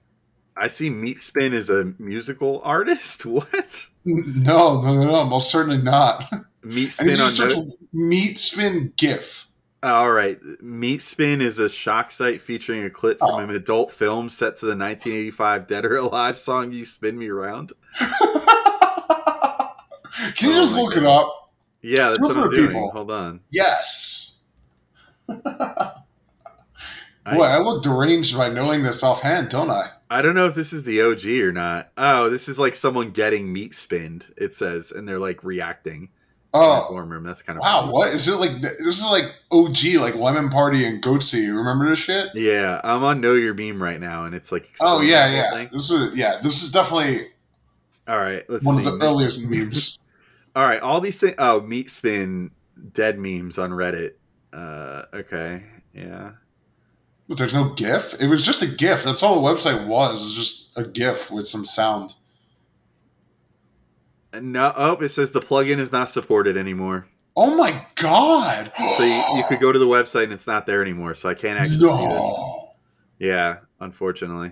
I 0.57 0.69
see 0.69 0.89
Meat 0.91 1.21
Spin 1.21 1.53
as 1.53 1.71
a 1.71 1.93
musical 1.99 2.61
artist. 2.65 3.25
What? 3.35 3.87
No, 4.07 4.83
no, 4.83 4.95
no, 4.95 5.03
no, 5.03 5.25
most 5.25 5.51
certainly 5.51 5.79
not. 5.79 6.31
Meat 6.63 6.93
Spin 6.93 7.19
on 7.21 7.31
no- 7.39 7.65
Meat 7.95 8.39
Spin 8.39 8.93
GIF. 8.97 9.47
All 9.83 10.13
right. 10.13 10.39
Meat 10.63 11.01
Spin 11.03 11.41
is 11.41 11.59
a 11.59 11.69
shock 11.71 12.11
site 12.11 12.41
featuring 12.43 12.85
a 12.85 12.91
clip 12.91 13.19
from 13.19 13.31
Oh. 13.31 13.39
an 13.39 13.51
adult 13.51 13.91
film 13.93 14.29
set 14.29 14.57
to 14.59 14.67
the 14.67 14.77
1985 14.77 15.67
Dead 15.67 15.85
or 15.87 15.97
Alive 15.97 16.37
song 16.39 16.71
You 16.71 16.85
Spin 16.85 17.19
Me 17.19 17.29
Around. 17.29 17.73
Can 17.99 18.11
you 20.51 20.57
Oh 20.57 20.63
just 20.63 20.77
look 20.77 20.93
God. 20.95 21.03
it 21.03 21.07
up? 21.07 21.53
Yeah, 21.83 22.09
that's 22.09 22.19
Good 22.19 22.37
what 22.37 22.47
I'm 22.47 22.51
doing. 22.53 22.67
people. 22.69 22.91
Hold 22.93 23.11
on. 23.11 23.41
Yes. 23.51 24.39
Boy, 25.29 25.43
I 27.27 27.59
look 27.59 27.83
deranged 27.83 28.37
by 28.37 28.49
knowing 28.49 28.83
this 28.83 29.03
offhand, 29.03 29.49
don't 29.49 29.71
I? 29.71 29.89
I 30.11 30.23
don't 30.23 30.35
know 30.35 30.47
if 30.47 30.55
this 30.55 30.73
is 30.73 30.83
the 30.83 31.03
OG 31.03 31.27
or 31.27 31.53
not. 31.53 31.91
Oh, 31.97 32.29
this 32.29 32.49
is 32.49 32.59
like 32.59 32.75
someone 32.75 33.11
getting 33.11 33.53
meat 33.53 33.75
spinned. 33.75 34.27
It 34.37 34.55
says, 34.55 34.93
and 34.93 35.09
they're 35.09 35.19
like 35.19 35.43
reacting. 35.43 36.11
Oh, 36.57 36.87
form 36.89 37.09
room. 37.09 37.25
That's 37.25 37.43
kind 37.43 37.59
of 37.59 37.63
wow. 37.63 37.81
funny. 37.81 37.93
What 37.93 38.15
is 38.15 38.29
it 38.29 38.37
like? 38.37 38.63
This 38.63 39.01
is 39.01 39.07
like 39.07 39.25
OG, 39.51 40.01
like 40.01 40.15
Lemon 40.15 40.51
Party 40.51 40.85
and 40.85 41.03
Goatse. 41.03 41.35
Remember 41.35 41.89
this 41.89 41.99
shit? 41.99 42.29
Yeah, 42.35 42.81
I'm 42.85 43.03
on 43.03 43.21
Know 43.21 43.35
Your 43.35 43.55
Meme 43.55 43.83
right 43.83 44.01
now, 44.01 44.25
and 44.25 44.37
it's 44.37 44.53
like 44.53 44.73
Oh 44.81 45.01
yeah, 45.01 45.33
yeah. 45.33 45.51
thing. 45.53 45.69
This 45.73 45.91
is 45.91 46.17
yeah. 46.17 46.39
This 46.43 46.63
is 46.63 46.71
definitely 46.71 47.23
All 48.07 48.21
right, 48.21 48.49
let's 48.49 48.65
one 48.65 48.83
see. 48.83 48.89
of 48.89 48.99
the 48.99 49.05
earliest 49.05 49.49
memes. 49.49 49.99
All 50.57 50.65
right, 50.65 50.81
all 50.81 51.01
these 51.01 51.19
things. 51.19 51.35
Oh, 51.39 51.61
meat 51.61 51.91
spin 51.91 52.53
dead 52.93 53.19
memes 53.19 53.59
on 53.59 53.71
Reddit. 53.71 54.13
Uh, 54.53 55.03
okay, 55.13 55.65
yeah. 55.93 56.31
But 57.29 57.39
there's 57.39 57.55
no 57.55 57.71
GIF. 57.71 58.15
It 58.21 58.29
was 58.29 58.45
just 58.45 58.63
a 58.63 58.67
GIF. 58.67 59.03
That's 59.05 59.23
all 59.23 59.43
the 59.43 59.49
website 59.55 59.87
was. 59.87 60.23
Was 60.23 60.35
just 60.35 60.77
a 60.77 60.85
GIF 60.85 61.31
with 61.31 61.49
some 61.49 61.65
sound. 61.65 62.15
No, 64.41 64.73
oh, 64.77 64.97
it 64.97 65.11
says 65.11 65.31
the 65.31 65.41
plugin 65.41 65.79
is 65.79 65.93
not 65.93 66.11
supported 66.11 66.57
anymore. 66.57 67.07
Oh 67.37 67.57
my 67.57 67.85
god! 67.97 68.71
So 68.97 69.03
you, 69.05 69.23
you 69.37 69.45
could 69.49 69.61
go 69.61 69.73
to 69.73 69.79
the 69.79 69.87
website 69.87 70.25
and 70.25 70.33
it's 70.33 70.47
not 70.47 70.67
there 70.67 70.83
anymore. 70.83 71.15
So 71.15 71.29
I 71.29 71.35
can't 71.35 71.59
actually 71.59 71.79
see 71.81 71.87
this. 71.87 72.19
No, 72.19 72.69
Yeah, 73.19 73.57
unfortunately. 73.81 74.51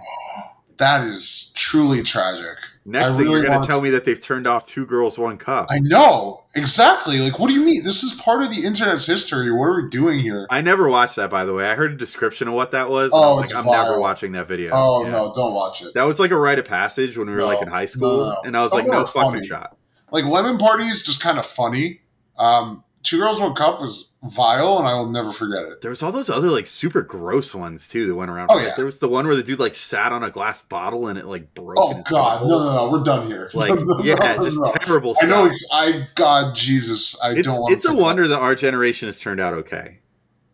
that 0.78 1.04
is 1.06 1.52
truly 1.54 2.02
tragic. 2.02 2.56
Next 2.84 3.12
I 3.12 3.16
thing 3.16 3.26
really 3.26 3.40
you're 3.40 3.48
going 3.48 3.60
to 3.60 3.66
tell 3.66 3.80
me 3.80 3.90
that 3.90 4.04
they've 4.04 4.20
turned 4.20 4.46
off 4.48 4.66
two 4.66 4.84
girls, 4.86 5.16
one 5.16 5.38
cup. 5.38 5.68
I 5.70 5.78
know 5.78 6.44
exactly. 6.56 7.20
Like, 7.20 7.38
what 7.38 7.46
do 7.46 7.54
you 7.54 7.64
mean? 7.64 7.84
This 7.84 8.02
is 8.02 8.12
part 8.14 8.42
of 8.42 8.50
the 8.50 8.64
internet's 8.64 9.06
history. 9.06 9.52
What 9.52 9.66
are 9.66 9.82
we 9.82 9.88
doing 9.88 10.18
here? 10.18 10.48
I 10.50 10.62
never 10.62 10.88
watched 10.88 11.14
that, 11.16 11.30
by 11.30 11.44
the 11.44 11.54
way. 11.54 11.64
I 11.70 11.76
heard 11.76 11.92
a 11.92 11.96
description 11.96 12.48
of 12.48 12.54
what 12.54 12.72
that 12.72 12.90
was. 12.90 13.12
Oh, 13.14 13.20
I 13.20 13.34
was 13.34 13.44
it's 13.44 13.54
like, 13.54 13.64
I'm 13.64 13.70
never 13.70 14.00
watching 14.00 14.32
that 14.32 14.48
video. 14.48 14.72
oh 14.74 15.04
Yeah. 15.04 15.12
no, 15.12 15.32
don't 15.32 15.54
watch 15.54 15.80
it. 15.82 15.94
That 15.94 16.02
was 16.04 16.18
like 16.18 16.32
a 16.32 16.36
rite 16.36 16.58
of 16.58 16.64
passage 16.64 17.16
when 17.16 17.28
we 17.28 17.34
were 17.34 17.38
No, 17.38 17.46
like 17.46 17.62
in 17.62 17.68
high 17.68 17.86
school, 17.86 18.18
no, 18.18 18.28
no. 18.30 18.36
and 18.46 18.56
I 18.56 18.62
was 18.62 18.70
Some 18.72 18.80
like, 18.80 18.88
no 18.90 18.98
are 19.02 19.06
fucking 19.06 19.32
funny. 19.34 19.46
shot. 19.46 19.76
Like 20.10 20.24
lemon 20.24 20.58
parties, 20.58 21.04
just 21.04 21.22
kind 21.22 21.38
of 21.38 21.46
funny. 21.46 22.00
Um, 22.36 22.82
Two 23.02 23.18
girls, 23.18 23.40
one 23.40 23.54
cup 23.54 23.80
was 23.80 24.12
vile, 24.22 24.78
and 24.78 24.86
I 24.86 24.94
will 24.94 25.10
never 25.10 25.32
forget 25.32 25.64
it. 25.64 25.80
There 25.80 25.90
was 25.90 26.02
all 26.02 26.12
those 26.12 26.30
other 26.30 26.50
like 26.50 26.66
super 26.66 27.02
gross 27.02 27.54
ones 27.54 27.88
too 27.88 28.06
that 28.06 28.14
went 28.14 28.30
around. 28.30 28.48
Oh, 28.50 28.54
Like, 28.54 28.68
yeah. 28.68 28.74
There 28.76 28.84
was 28.84 29.00
the 29.00 29.08
one 29.08 29.26
where 29.26 29.34
the 29.34 29.42
dude 29.42 29.58
like 29.58 29.74
sat 29.74 30.12
on 30.12 30.22
a 30.22 30.30
glass 30.30 30.62
bottle 30.62 31.08
and 31.08 31.18
it 31.18 31.26
like 31.26 31.52
broke. 31.54 31.78
Oh 31.80 32.02
God, 32.08 32.42
no, 32.42 32.58
no, 32.58 32.74
no, 32.86 32.90
we're 32.92 33.02
done 33.02 33.26
here. 33.26 33.50
Like 33.54 33.70
No, 33.74 33.82
no, 33.82 34.04
yeah, 34.04 34.14
no, 34.14 34.44
just 34.44 34.60
terrible. 34.82 35.16
I 35.20 35.26
know 35.26 35.46
it's 35.46 35.68
I 35.72 36.06
God 36.14 36.54
Jesus. 36.54 37.20
I 37.22 37.32
It's, 37.32 37.48
don't. 37.48 37.60
want 37.60 37.72
it's 37.74 37.84
a 37.84 37.94
wonder 37.94 38.28
that 38.28 38.38
our 38.38 38.54
generation 38.54 39.08
has 39.08 39.18
turned 39.20 39.40
out 39.40 39.54
okay. 39.54 39.98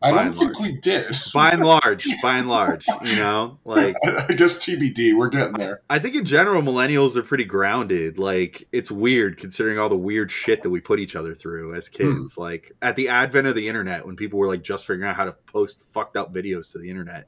I 0.01 0.13
don't 0.13 0.31
think 0.31 0.55
large. 0.59 0.59
we 0.73 0.77
did. 0.81 1.07
By 1.35 1.51
and 1.51 1.65
large, 1.65 2.07
by 2.23 2.39
and 2.39 2.49
large, 2.49 2.87
you 3.05 3.17
know, 3.17 3.59
like 3.65 3.97
I 4.29 4.33
guess 4.35 4.59
TBD. 4.59 5.17
We're 5.19 5.29
getting 5.29 5.55
there. 5.55 5.81
I 5.91 5.99
think 5.99 6.15
in 6.15 6.25
general 6.25 6.63
millennials 6.63 7.17
are 7.17 7.23
pretty 7.23 7.45
grounded. 7.45 8.17
Like 8.19 8.69
it's 8.71 8.91
weird 8.91 9.39
considering 9.39 9.79
all 9.79 9.89
the 9.89 9.97
weird 9.97 10.31
shit 10.31 10.63
that 10.63 10.71
we 10.71 10.81
put 10.81 11.01
each 11.01 11.17
other 11.17 11.35
through 11.35 11.75
as 11.75 11.89
kids. 11.89 12.35
Hmm. 12.35 12.41
Like 12.41 12.71
at 12.81 12.95
the 12.97 13.09
advent 13.09 13.49
of 13.49 13.55
the 13.57 13.67
internet, 13.69 14.07
when 14.07 14.15
people 14.15 14.39
were 14.39 14.47
like 14.47 14.63
just 14.63 14.87
figuring 14.87 15.09
out 15.11 15.17
how 15.17 15.25
to 15.25 15.33
post 15.47 15.81
fucked 15.81 16.17
up 16.17 16.33
videos 16.33 16.71
to 16.73 16.79
the 16.79 16.91
internet, 16.91 17.27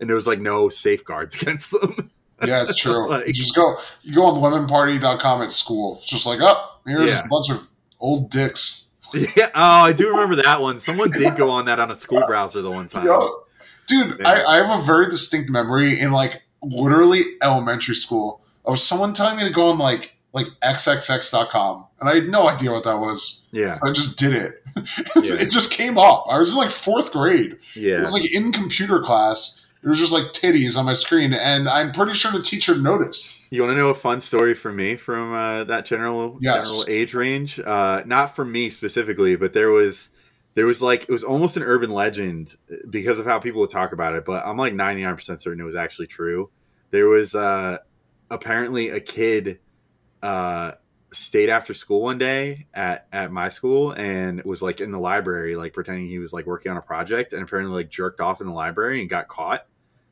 and 0.00 0.08
there 0.10 0.16
was 0.16 0.26
like 0.26 0.40
no 0.40 0.68
safeguards 0.68 1.40
against 1.40 1.70
them. 1.70 2.10
Yeah, 2.44 2.62
it's 2.62 2.76
true. 2.76 3.08
Like- 3.08 3.26
you 3.28 3.32
just 3.32 3.54
go. 3.54 3.76
You 4.02 4.14
go 4.14 4.24
on 4.24 4.34
lemonparty.com 4.68 5.42
at 5.42 5.50
school. 5.52 5.98
It's 5.98 6.08
just 6.08 6.26
like, 6.26 6.40
oh, 6.42 6.78
here's 6.86 7.10
Yeah. 7.10 7.24
a 7.24 7.28
bunch 7.28 7.50
of 7.50 7.68
old 8.00 8.30
dicks. 8.30 8.86
Yeah. 9.14 9.50
Oh, 9.54 9.84
I 9.84 9.92
do 9.92 10.08
remember 10.10 10.36
that 10.42 10.60
one. 10.60 10.78
Someone 10.80 11.10
did 11.10 11.36
go 11.36 11.50
on 11.50 11.64
that 11.66 11.78
on 11.80 11.90
a 11.90 11.96
school 11.96 12.22
browser 12.26 12.62
the 12.62 12.70
one 12.70 12.88
time. 12.88 13.06
Yo, 13.06 13.44
dude, 13.86 14.16
Yeah. 14.20 14.28
I, 14.28 14.44
I 14.58 14.66
have 14.66 14.80
a 14.80 14.82
very 14.84 15.08
distinct 15.08 15.50
memory 15.50 15.98
in 16.00 16.12
like 16.12 16.42
literally 16.62 17.22
elementary 17.42 17.94
school 17.94 18.40
of 18.64 18.78
someone 18.78 19.12
telling 19.12 19.36
me 19.36 19.44
to 19.44 19.50
go 19.50 19.70
on 19.70 19.78
like 19.78 20.14
like 20.32 20.46
xxx.com 20.62 21.86
and 22.00 22.08
I 22.08 22.16
had 22.16 22.28
no 22.28 22.48
idea 22.48 22.70
what 22.70 22.84
that 22.84 22.98
was. 22.98 23.44
Yeah. 23.50 23.78
I 23.82 23.92
just 23.92 24.18
did 24.18 24.34
it. 24.34 24.62
Yeah. 25.16 25.34
it 25.34 25.50
just 25.50 25.72
came 25.72 25.98
up. 25.98 26.26
I 26.30 26.38
was 26.38 26.52
in 26.52 26.56
like 26.58 26.70
fourth 26.70 27.10
grade. 27.12 27.56
Yeah. 27.74 27.96
It 27.98 28.00
was 28.02 28.12
like 28.12 28.32
in 28.32 28.52
computer 28.52 29.00
class. 29.00 29.66
It 29.82 29.88
was 29.88 29.98
just 29.98 30.12
like 30.12 30.24
titties 30.32 30.76
on 30.76 30.84
my 30.86 30.92
screen, 30.92 31.32
and 31.32 31.68
I'm 31.68 31.92
pretty 31.92 32.12
sure 32.14 32.32
the 32.32 32.42
teacher 32.42 32.76
noticed. 32.76 33.46
You 33.52 33.62
want 33.62 33.72
to 33.72 33.76
know 33.76 33.88
a 33.90 33.94
fun 33.94 34.20
story 34.20 34.54
from 34.54 34.76
me 34.76 34.96
from 34.96 35.32
uh, 35.32 35.64
that 35.64 35.84
general 35.84 36.36
Yes. 36.40 36.68
general 36.68 36.84
age 36.88 37.14
range? 37.14 37.60
Uh, 37.60 38.02
not 38.04 38.34
for 38.34 38.44
me 38.44 38.70
specifically, 38.70 39.36
but 39.36 39.52
there 39.52 39.70
was 39.70 40.08
there 40.54 40.66
was 40.66 40.82
like 40.82 41.02
it 41.02 41.10
was 41.10 41.22
almost 41.22 41.56
an 41.56 41.62
urban 41.62 41.90
legend 41.90 42.56
because 42.90 43.18
of 43.20 43.26
how 43.26 43.38
people 43.38 43.60
would 43.60 43.70
talk 43.70 43.92
about 43.92 44.14
it. 44.16 44.24
But 44.24 44.44
I'm 44.44 44.56
like 44.56 44.74
99 44.74 45.14
percent 45.14 45.40
certain 45.42 45.60
it 45.60 45.64
was 45.64 45.76
actually 45.76 46.08
true. 46.08 46.50
There 46.90 47.06
was 47.08 47.34
uh, 47.36 47.78
apparently 48.30 48.88
a 48.88 48.98
kid 49.00 49.60
uh, 50.22 50.72
stayed 51.10 51.48
after 51.48 51.72
school 51.72 52.02
one 52.02 52.18
day 52.18 52.66
at 52.74 53.06
at 53.12 53.32
my 53.32 53.48
school 53.48 53.92
and 53.92 54.42
was 54.44 54.60
like 54.62 54.80
in 54.80 54.90
the 54.90 54.98
library, 54.98 55.56
like 55.56 55.72
pretending 55.72 56.06
he 56.06 56.18
was 56.18 56.32
like 56.32 56.46
working 56.46 56.70
on 56.70 56.76
a 56.78 56.82
project, 56.82 57.32
and 57.32 57.42
apparently 57.42 57.74
like 57.74 57.88
jerked 57.90 58.20
off 58.20 58.40
in 58.40 58.46
the 58.46 58.52
library 58.52 59.00
and 59.00 59.08
got 59.10 59.28
caught. 59.28 59.66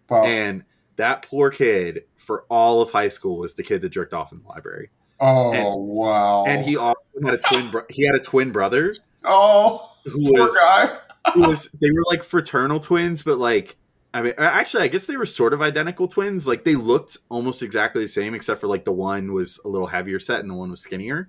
Wow. 0.09 0.24
And 0.24 0.64
that 0.97 1.23
poor 1.23 1.51
kid 1.51 2.05
for 2.16 2.44
all 2.48 2.81
of 2.81 2.90
high 2.90 3.09
school 3.10 3.39
was 3.39 3.55
the 3.55 3.62
kid 3.62 3.82
that 3.82 3.90
jerked 3.90 4.14
off 4.14 4.32
in 4.32 4.40
the 4.43 4.48
library. 4.48 4.90
oh 5.20 5.52
and- 5.52 5.89
wow! 5.89 6.44
And 6.47 6.64
he 6.64 6.77
also 6.77 6.97
had 7.24 7.35
a 7.35 7.39
twin. 7.39 7.70
Bro- 7.70 7.85
he 7.90 8.06
had 8.06 8.14
a 8.14 8.20
twin 8.20 8.52
brother 8.52 8.94
oh 9.24 9.93
who 10.05 10.32
poor 10.32 10.44
was, 10.47 10.56
guy. 10.56 10.98
who 11.35 11.40
was. 11.48 11.68
They 11.81 11.90
were 11.90 12.05
like 12.10 12.23
fraternal 12.23 12.81
twins, 12.81 13.23
but 13.23 13.39
like 13.39 13.77
I 14.16 14.22
mean, 14.22 14.32
uh, 14.38 14.44
actually, 14.44 14.84
I 14.84 14.88
guess 14.88 15.05
they 15.05 15.18
were 15.18 15.26
sort 15.26 15.52
of 15.52 15.60
identical 15.60 16.09
twins. 16.09 16.48
Like 16.48 16.64
they 16.64 16.74
looked 16.74 17.18
almost 17.28 17.62
exactly 17.62 18.01
the 18.01 18.09
same, 18.09 18.34
except 18.34 18.62
for 18.62 18.66
like 18.66 18.86
the 18.86 18.93
one 18.93 19.34
was 19.34 19.60
a 19.62 19.68
little 19.68 19.88
heavier 19.88 20.18
set 20.18 20.40
and 20.40 20.48
the 20.48 20.55
one 20.55 20.70
was 20.70 20.80
skinnier. 20.80 21.28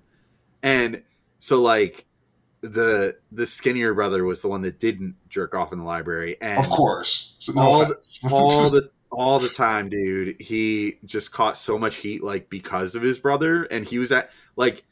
And 0.63 1.03
so 1.37 1.61
like 1.61 2.05
the 2.61 3.17
the 3.29 3.45
skinnier 3.45 3.93
brother 3.93 4.23
was 4.23 4.41
the 4.41 4.47
one 4.47 4.61
that 4.61 4.79
didn't 4.79 5.15
jerk 5.27 5.53
off 5.53 5.73
in 5.73 5.79
the 5.79 5.83
library, 5.83 6.37
and 6.39 6.59
Of 6.59 6.69
course. 6.69 7.35
So 7.39 7.51
no 7.51 7.61
all 7.61 7.81
offense. 7.81 8.19
all 8.23 8.69
the 8.69 8.89
all 9.11 9.39
the 9.39 9.49
time, 9.49 9.89
dude. 9.89 10.39
He 10.39 10.97
just 11.03 11.33
caught 11.33 11.57
so 11.57 11.77
much 11.77 11.97
heat 11.97 12.23
like 12.23 12.49
because 12.49 12.95
of 12.95 13.01
his 13.01 13.19
brother, 13.19 13.63
and 13.65 13.85
he 13.85 13.99
was 13.99 14.13
at 14.13 14.31
like 14.55 14.85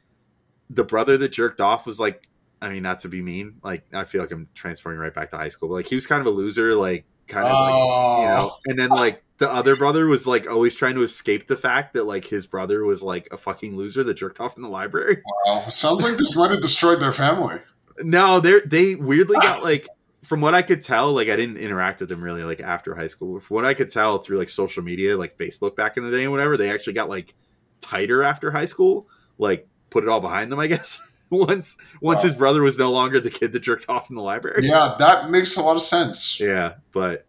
the 0.69 0.83
brother 0.83 1.17
that 1.17 1.29
jerked 1.29 1.61
off 1.61 1.85
was 1.87 1.97
like. 1.97 2.27
I 2.61 2.69
mean, 2.69 2.83
not 2.83 2.99
to 2.99 3.09
be 3.09 3.21
mean, 3.21 3.55
like 3.63 3.83
I 3.93 4.05
feel 4.05 4.21
like 4.21 4.31
I'm 4.31 4.47
transporting 4.55 4.99
right 4.99 5.13
back 5.13 5.29
to 5.31 5.37
high 5.37 5.49
school, 5.49 5.69
but 5.69 5.75
like 5.75 5.87
he 5.87 5.93
was 5.93 6.07
kind 6.07 6.21
of 6.21 6.25
a 6.25 6.31
loser, 6.31 6.73
like 6.73 7.05
kind 7.27 7.47
of 7.47 7.53
like 7.53 7.73
oh, 7.73 8.21
you 8.21 8.27
know. 8.27 8.51
Oh. 8.51 8.59
And 8.65 8.79
then 8.79 8.89
like 8.89 9.23
the 9.37 9.51
other 9.51 9.75
brother 9.75 10.07
was 10.07 10.25
like 10.25 10.49
always 10.49 10.75
trying 10.75 10.95
to 10.95 11.03
escape 11.03 11.47
the 11.47 11.57
fact 11.57 11.93
that 11.93 12.05
like 12.05 12.25
his 12.25 12.47
brother 12.47 12.83
was 12.85 13.03
like 13.03 13.27
a 13.31 13.37
fucking 13.37 13.75
loser 13.75 14.03
that 14.03 14.13
jerked 14.13 14.39
off 14.39 14.55
in 14.55 14.63
the 14.63 14.69
library. 14.69 15.21
wow. 15.45 15.67
Sounds 15.69 16.01
like 16.01 16.17
this 16.17 16.35
might 16.35 16.51
have 16.51 16.61
destroyed 16.61 17.01
their 17.01 17.13
family. 17.13 17.57
No, 17.99 18.39
they 18.39 18.61
they 18.65 18.95
weirdly 18.95 19.37
got 19.37 19.63
like 19.63 19.87
from 20.23 20.41
what 20.41 20.55
I 20.55 20.61
could 20.61 20.81
tell, 20.81 21.13
like 21.13 21.29
I 21.29 21.35
didn't 21.35 21.57
interact 21.57 21.99
with 21.99 22.09
them 22.09 22.23
really 22.23 22.43
like 22.43 22.59
after 22.59 22.95
high 22.95 23.07
school. 23.07 23.39
From 23.39 23.55
what 23.55 23.65
I 23.65 23.73
could 23.73 23.89
tell 23.89 24.17
through 24.17 24.37
like 24.37 24.49
social 24.49 24.83
media, 24.83 25.17
like 25.17 25.37
Facebook 25.37 25.75
back 25.75 25.97
in 25.97 26.03
the 26.03 26.11
day 26.11 26.23
and 26.23 26.31
whatever, 26.31 26.57
they 26.57 26.71
actually 26.71 26.93
got 26.93 27.09
like 27.09 27.33
tighter 27.81 28.23
after 28.23 28.51
high 28.51 28.65
school. 28.65 29.07
Like 29.37 29.67
put 29.89 30.03
it 30.03 30.09
all 30.09 30.21
behind 30.21 30.51
them, 30.51 30.59
I 30.59 30.67
guess. 30.67 30.99
once 31.47 31.77
once 32.01 32.17
Wow. 32.19 32.23
his 32.23 32.35
brother 32.35 32.61
was 32.61 32.77
no 32.77 32.91
longer 32.91 33.19
the 33.19 33.29
kid 33.29 33.51
that 33.51 33.59
jerked 33.61 33.87
off 33.89 34.09
in 34.09 34.15
the 34.15 34.21
library. 34.21 34.65
Yeah, 34.65 34.95
that 34.99 35.29
makes 35.29 35.55
a 35.57 35.61
lot 35.61 35.75
of 35.75 35.81
sense. 35.81 36.39
Yeah, 36.39 36.75
but 36.91 37.25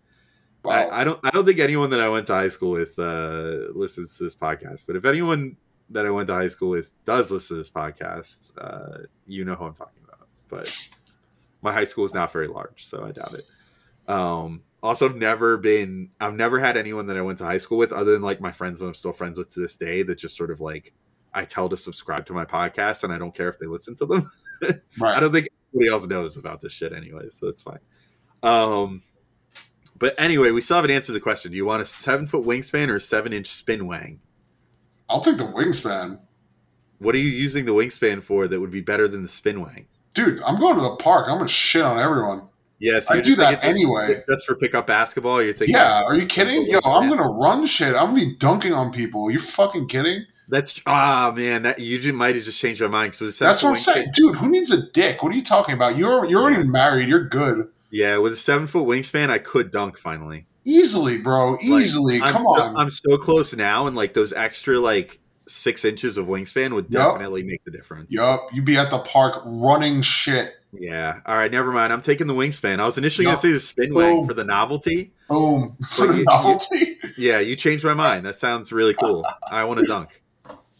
Wow. 0.62 0.72
I, 0.72 1.00
I 1.00 1.04
don't 1.04 1.20
I 1.22 1.30
don't 1.30 1.44
think 1.44 1.60
anyone 1.60 1.90
that 1.90 2.00
I 2.00 2.08
went 2.08 2.26
to 2.26 2.34
high 2.34 2.48
school 2.48 2.70
with 2.72 2.98
uh 2.98 3.68
listens 3.74 4.16
to 4.18 4.24
this 4.24 4.34
podcast. 4.34 4.84
But 4.86 4.96
if 4.96 5.04
anyone 5.04 5.56
that 5.90 6.04
I 6.04 6.10
went 6.10 6.26
to 6.28 6.34
high 6.34 6.48
school 6.48 6.70
with 6.70 6.92
does 7.04 7.30
listen 7.30 7.54
to 7.56 7.60
this 7.60 7.70
podcast, 7.70 8.50
uh, 8.58 9.04
you 9.28 9.44
know 9.44 9.54
who 9.54 9.64
I'm 9.66 9.74
talking 9.74 10.02
about. 10.04 10.26
But 10.48 10.76
my 11.62 11.72
high 11.72 11.84
school 11.84 12.04
is 12.04 12.14
not 12.14 12.32
very 12.32 12.48
large, 12.48 12.84
so 12.84 13.04
I 13.04 13.12
doubt 13.12 13.34
it. 13.34 13.44
Um 14.12 14.62
also 14.82 15.08
I've 15.08 15.16
never 15.16 15.56
been 15.56 16.10
I've 16.20 16.34
never 16.34 16.58
had 16.58 16.76
anyone 16.76 17.06
that 17.06 17.16
I 17.16 17.22
went 17.22 17.38
to 17.38 17.44
high 17.44 17.58
school 17.58 17.78
with 17.78 17.92
other 17.92 18.12
than 18.12 18.22
like 18.22 18.40
my 18.40 18.52
friends 18.52 18.80
that 18.80 18.86
I'm 18.86 18.94
still 18.94 19.12
friends 19.12 19.38
with 19.38 19.52
to 19.54 19.60
this 19.60 19.76
day 19.76 20.02
that 20.02 20.16
just 20.18 20.36
sort 20.36 20.50
of 20.50 20.60
like 20.60 20.92
I 21.36 21.44
tell 21.44 21.68
to 21.68 21.76
subscribe 21.76 22.24
to 22.26 22.32
my 22.32 22.46
podcast 22.46 23.04
and 23.04 23.12
I 23.12 23.18
don't 23.18 23.34
care 23.34 23.50
if 23.50 23.58
they 23.58 23.66
listen 23.66 23.94
to 23.96 24.06
them. 24.06 24.30
I 25.02 25.20
don't 25.20 25.32
think 25.32 25.48
anybody 25.74 25.92
else 25.92 26.06
knows 26.06 26.38
about 26.38 26.62
this 26.62 26.72
shit 26.72 26.94
anyway, 26.94 27.28
so 27.28 27.48
it's 27.48 27.60
fine. 27.60 27.78
Um, 28.42 29.02
but 29.98 30.14
anyway, 30.18 30.50
we 30.50 30.62
still 30.62 30.76
haven't 30.76 30.92
answered 30.92 31.12
the 31.12 31.20
question. 31.20 31.50
Do 31.50 31.56
you 31.58 31.66
want 31.66 31.82
a 31.82 31.84
seven 31.84 32.26
foot 32.26 32.44
wingspan 32.44 32.88
or 32.88 32.96
a 32.96 33.00
seven 33.00 33.34
inch 33.34 33.48
spin 33.48 33.86
wang? 33.86 34.20
I'll 35.10 35.20
take 35.20 35.36
the 35.36 35.44
wingspan. 35.44 36.20
What 37.00 37.14
are 37.14 37.18
you 37.18 37.28
using 37.28 37.66
the 37.66 37.72
wingspan 37.72 38.22
for 38.22 38.48
that 38.48 38.58
would 38.58 38.70
be 38.70 38.80
better 38.80 39.06
than 39.06 39.22
the 39.22 39.28
spin 39.28 39.60
wang? 39.60 39.86
Dude, 40.14 40.40
I'm 40.42 40.58
going 40.58 40.76
to 40.76 40.80
the 40.80 40.96
park. 40.96 41.28
I'm 41.28 41.36
going 41.36 41.48
to 41.48 41.52
shit 41.52 41.82
on 41.82 41.98
everyone. 41.98 42.48
Yes, 42.78 43.10
I 43.10 43.20
do 43.20 43.36
that 43.36 43.62
anyway. 43.62 44.22
That's 44.26 44.44
for 44.44 44.54
pickup 44.54 44.86
basketball. 44.86 45.42
You're 45.42 45.52
thinking, 45.52 45.76
Yeah, 45.76 46.04
are 46.04 46.14
you 46.14 46.26
kidding? 46.26 46.66
Yo, 46.66 46.78
I'm 46.84 47.08
going 47.08 47.20
to 47.20 47.28
run 47.28 47.66
shit. 47.66 47.94
I'm 47.94 48.10
going 48.10 48.20
to 48.20 48.26
be 48.26 48.36
dunking 48.36 48.72
on 48.72 48.92
people. 48.92 49.24
Are 49.26 49.30
you 49.30 49.38
fucking 49.38 49.88
kidding? 49.88 50.24
That's 50.48 50.80
ah 50.86 51.32
man, 51.34 51.62
that 51.62 51.78
you 51.80 52.12
might 52.12 52.34
have 52.36 52.44
just 52.44 52.60
changed 52.60 52.80
my 52.80 52.86
mind. 52.88 53.14
So 53.14 53.26
That's 53.28 53.62
what 53.62 53.70
I'm 53.70 53.76
saying. 53.76 54.06
Dude, 54.14 54.36
who 54.36 54.48
needs 54.48 54.70
a 54.70 54.88
dick? 54.92 55.22
What 55.22 55.32
are 55.32 55.36
you 55.36 55.42
talking 55.44 55.74
about? 55.74 55.96
You're, 55.96 56.24
you're 56.26 56.40
already 56.42 56.66
married. 56.68 57.08
You're 57.08 57.24
good. 57.28 57.68
Yeah, 57.90 58.18
with 58.18 58.32
a 58.32 58.36
seven 58.36 58.66
foot 58.66 58.86
wingspan, 58.86 59.30
I 59.30 59.38
could 59.38 59.70
dunk 59.70 59.98
finally. 59.98 60.46
Easily, 60.64 61.18
bro. 61.18 61.52
Like, 61.52 61.62
Easily. 61.64 62.20
I'm 62.20 62.32
Come 62.32 62.42
so, 62.42 62.62
on. 62.62 62.76
I'm 62.76 62.90
so 62.90 63.16
close 63.18 63.54
now, 63.54 63.86
and 63.86 63.96
like 63.96 64.14
those 64.14 64.32
extra 64.32 64.78
like 64.78 65.18
six 65.48 65.84
inches 65.84 66.16
of 66.16 66.26
wingspan 66.26 66.74
would 66.74 66.86
Yup. 66.90 67.12
definitely 67.12 67.44
make 67.44 67.64
the 67.64 67.70
difference. 67.70 68.12
yup. 68.12 68.48
you'd 68.52 68.64
be 68.64 68.76
at 68.76 68.90
the 68.90 68.98
park 68.98 69.40
running 69.44 70.02
shit. 70.02 70.54
Yeah. 70.72 71.20
All 71.24 71.36
right. 71.36 71.50
Never 71.50 71.70
mind. 71.72 71.92
I'm 71.92 72.02
taking 72.02 72.26
the 72.26 72.34
wingspan. 72.34 72.80
I 72.80 72.84
was 72.84 72.98
initially 72.98 73.24
Yup. 73.24 73.30
gonna 73.36 73.40
say 73.42 73.52
the 73.52 73.60
spin 73.60 73.94
wing 73.94 74.26
for 74.26 74.34
the 74.34 74.44
novelty. 74.44 75.12
Boom. 75.28 75.76
For 75.90 76.06
the 76.08 76.18
you- 76.18 76.24
novelty. 76.24 76.98
Yeah, 77.16 77.38
you 77.38 77.56
changed 77.56 77.84
my 77.84 77.94
mind. 77.94 78.26
That 78.26 78.36
sounds 78.36 78.72
really 78.72 78.94
cool. 78.94 79.24
I 79.50 79.64
want 79.64 79.80
to 79.80 79.86
dunk. 79.86 80.20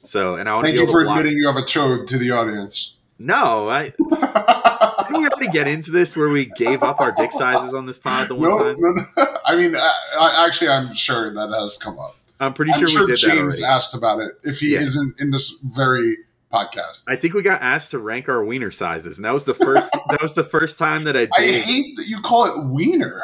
So, 0.07 0.37
and 0.37 0.49
I 0.49 0.55
want 0.55 0.67
to 0.67 0.73
Thank 0.73 0.81
be 0.81 0.87
you 0.87 0.93
for 0.93 1.01
to 1.01 1.07
block. 1.07 1.19
admitting 1.19 1.39
you 1.39 1.47
have 1.49 1.57
a 1.57 1.63
chode 1.63 2.07
to 2.09 2.19
the 2.19 2.31
audience. 2.31 2.97
No, 3.19 3.69
I. 3.69 3.91
Didn't 5.09 5.21
we 5.23 5.29
already 5.29 5.49
get 5.49 5.69
into 5.69 5.91
this 5.91 6.17
where 6.17 6.29
we 6.29 6.47
gave 6.57 6.83
up 6.83 7.01
our 7.01 7.13
dick 7.13 7.33
sizes 7.33 7.73
on 7.75 7.87
this 7.87 7.99
pod 7.99 8.29
the 8.29 8.35
one 8.35 8.49
no, 8.49 8.59
time? 8.63 8.77
no, 8.79 9.03
no. 9.17 9.37
I 9.45 9.57
mean, 9.57 9.75
I, 9.77 9.93
I, 10.21 10.47
actually, 10.47 10.69
I'm 10.69 10.93
sure 10.95 11.33
that 11.33 11.57
has 11.61 11.79
come 11.79 11.99
up. 11.99 12.17
I'm 12.41 12.53
pretty 12.53 12.73
I'm 12.73 12.81
sure, 12.81 12.89
sure 12.89 13.01
we 13.03 13.13
did 13.13 13.21
that 13.21 13.35
James 13.35 13.63
asked 13.63 13.95
about 13.95 14.21
it 14.21 14.33
if 14.43 14.59
he 14.61 14.75
Yeah. 14.75 14.81
isn't 14.81 15.21
in 15.21 15.31
this 15.31 15.59
very 15.65 16.17
podcast. 16.53 17.05
I 17.09 17.17
think 17.17 17.35
we 17.35 17.43
got 17.43 17.63
asked 17.63 17.91
to 17.93 17.99
rank 17.99 18.29
our 18.29 18.45
wiener 18.45 18.71
sizes, 18.71 19.17
and 19.19 19.25
that 19.25 19.33
was 19.33 19.45
the 19.45 19.55
first. 19.55 19.91
that 20.11 20.21
was 20.21 20.35
the 20.35 20.45
first 20.45 20.79
time 20.79 21.05
that 21.05 21.17
I 21.17 21.21
Did. 21.21 21.31
I 21.39 21.47
hate 21.61 21.97
that 21.97 22.07
you 22.07 22.21
call 22.21 22.45
it 22.47 22.73
wiener. 22.75 23.23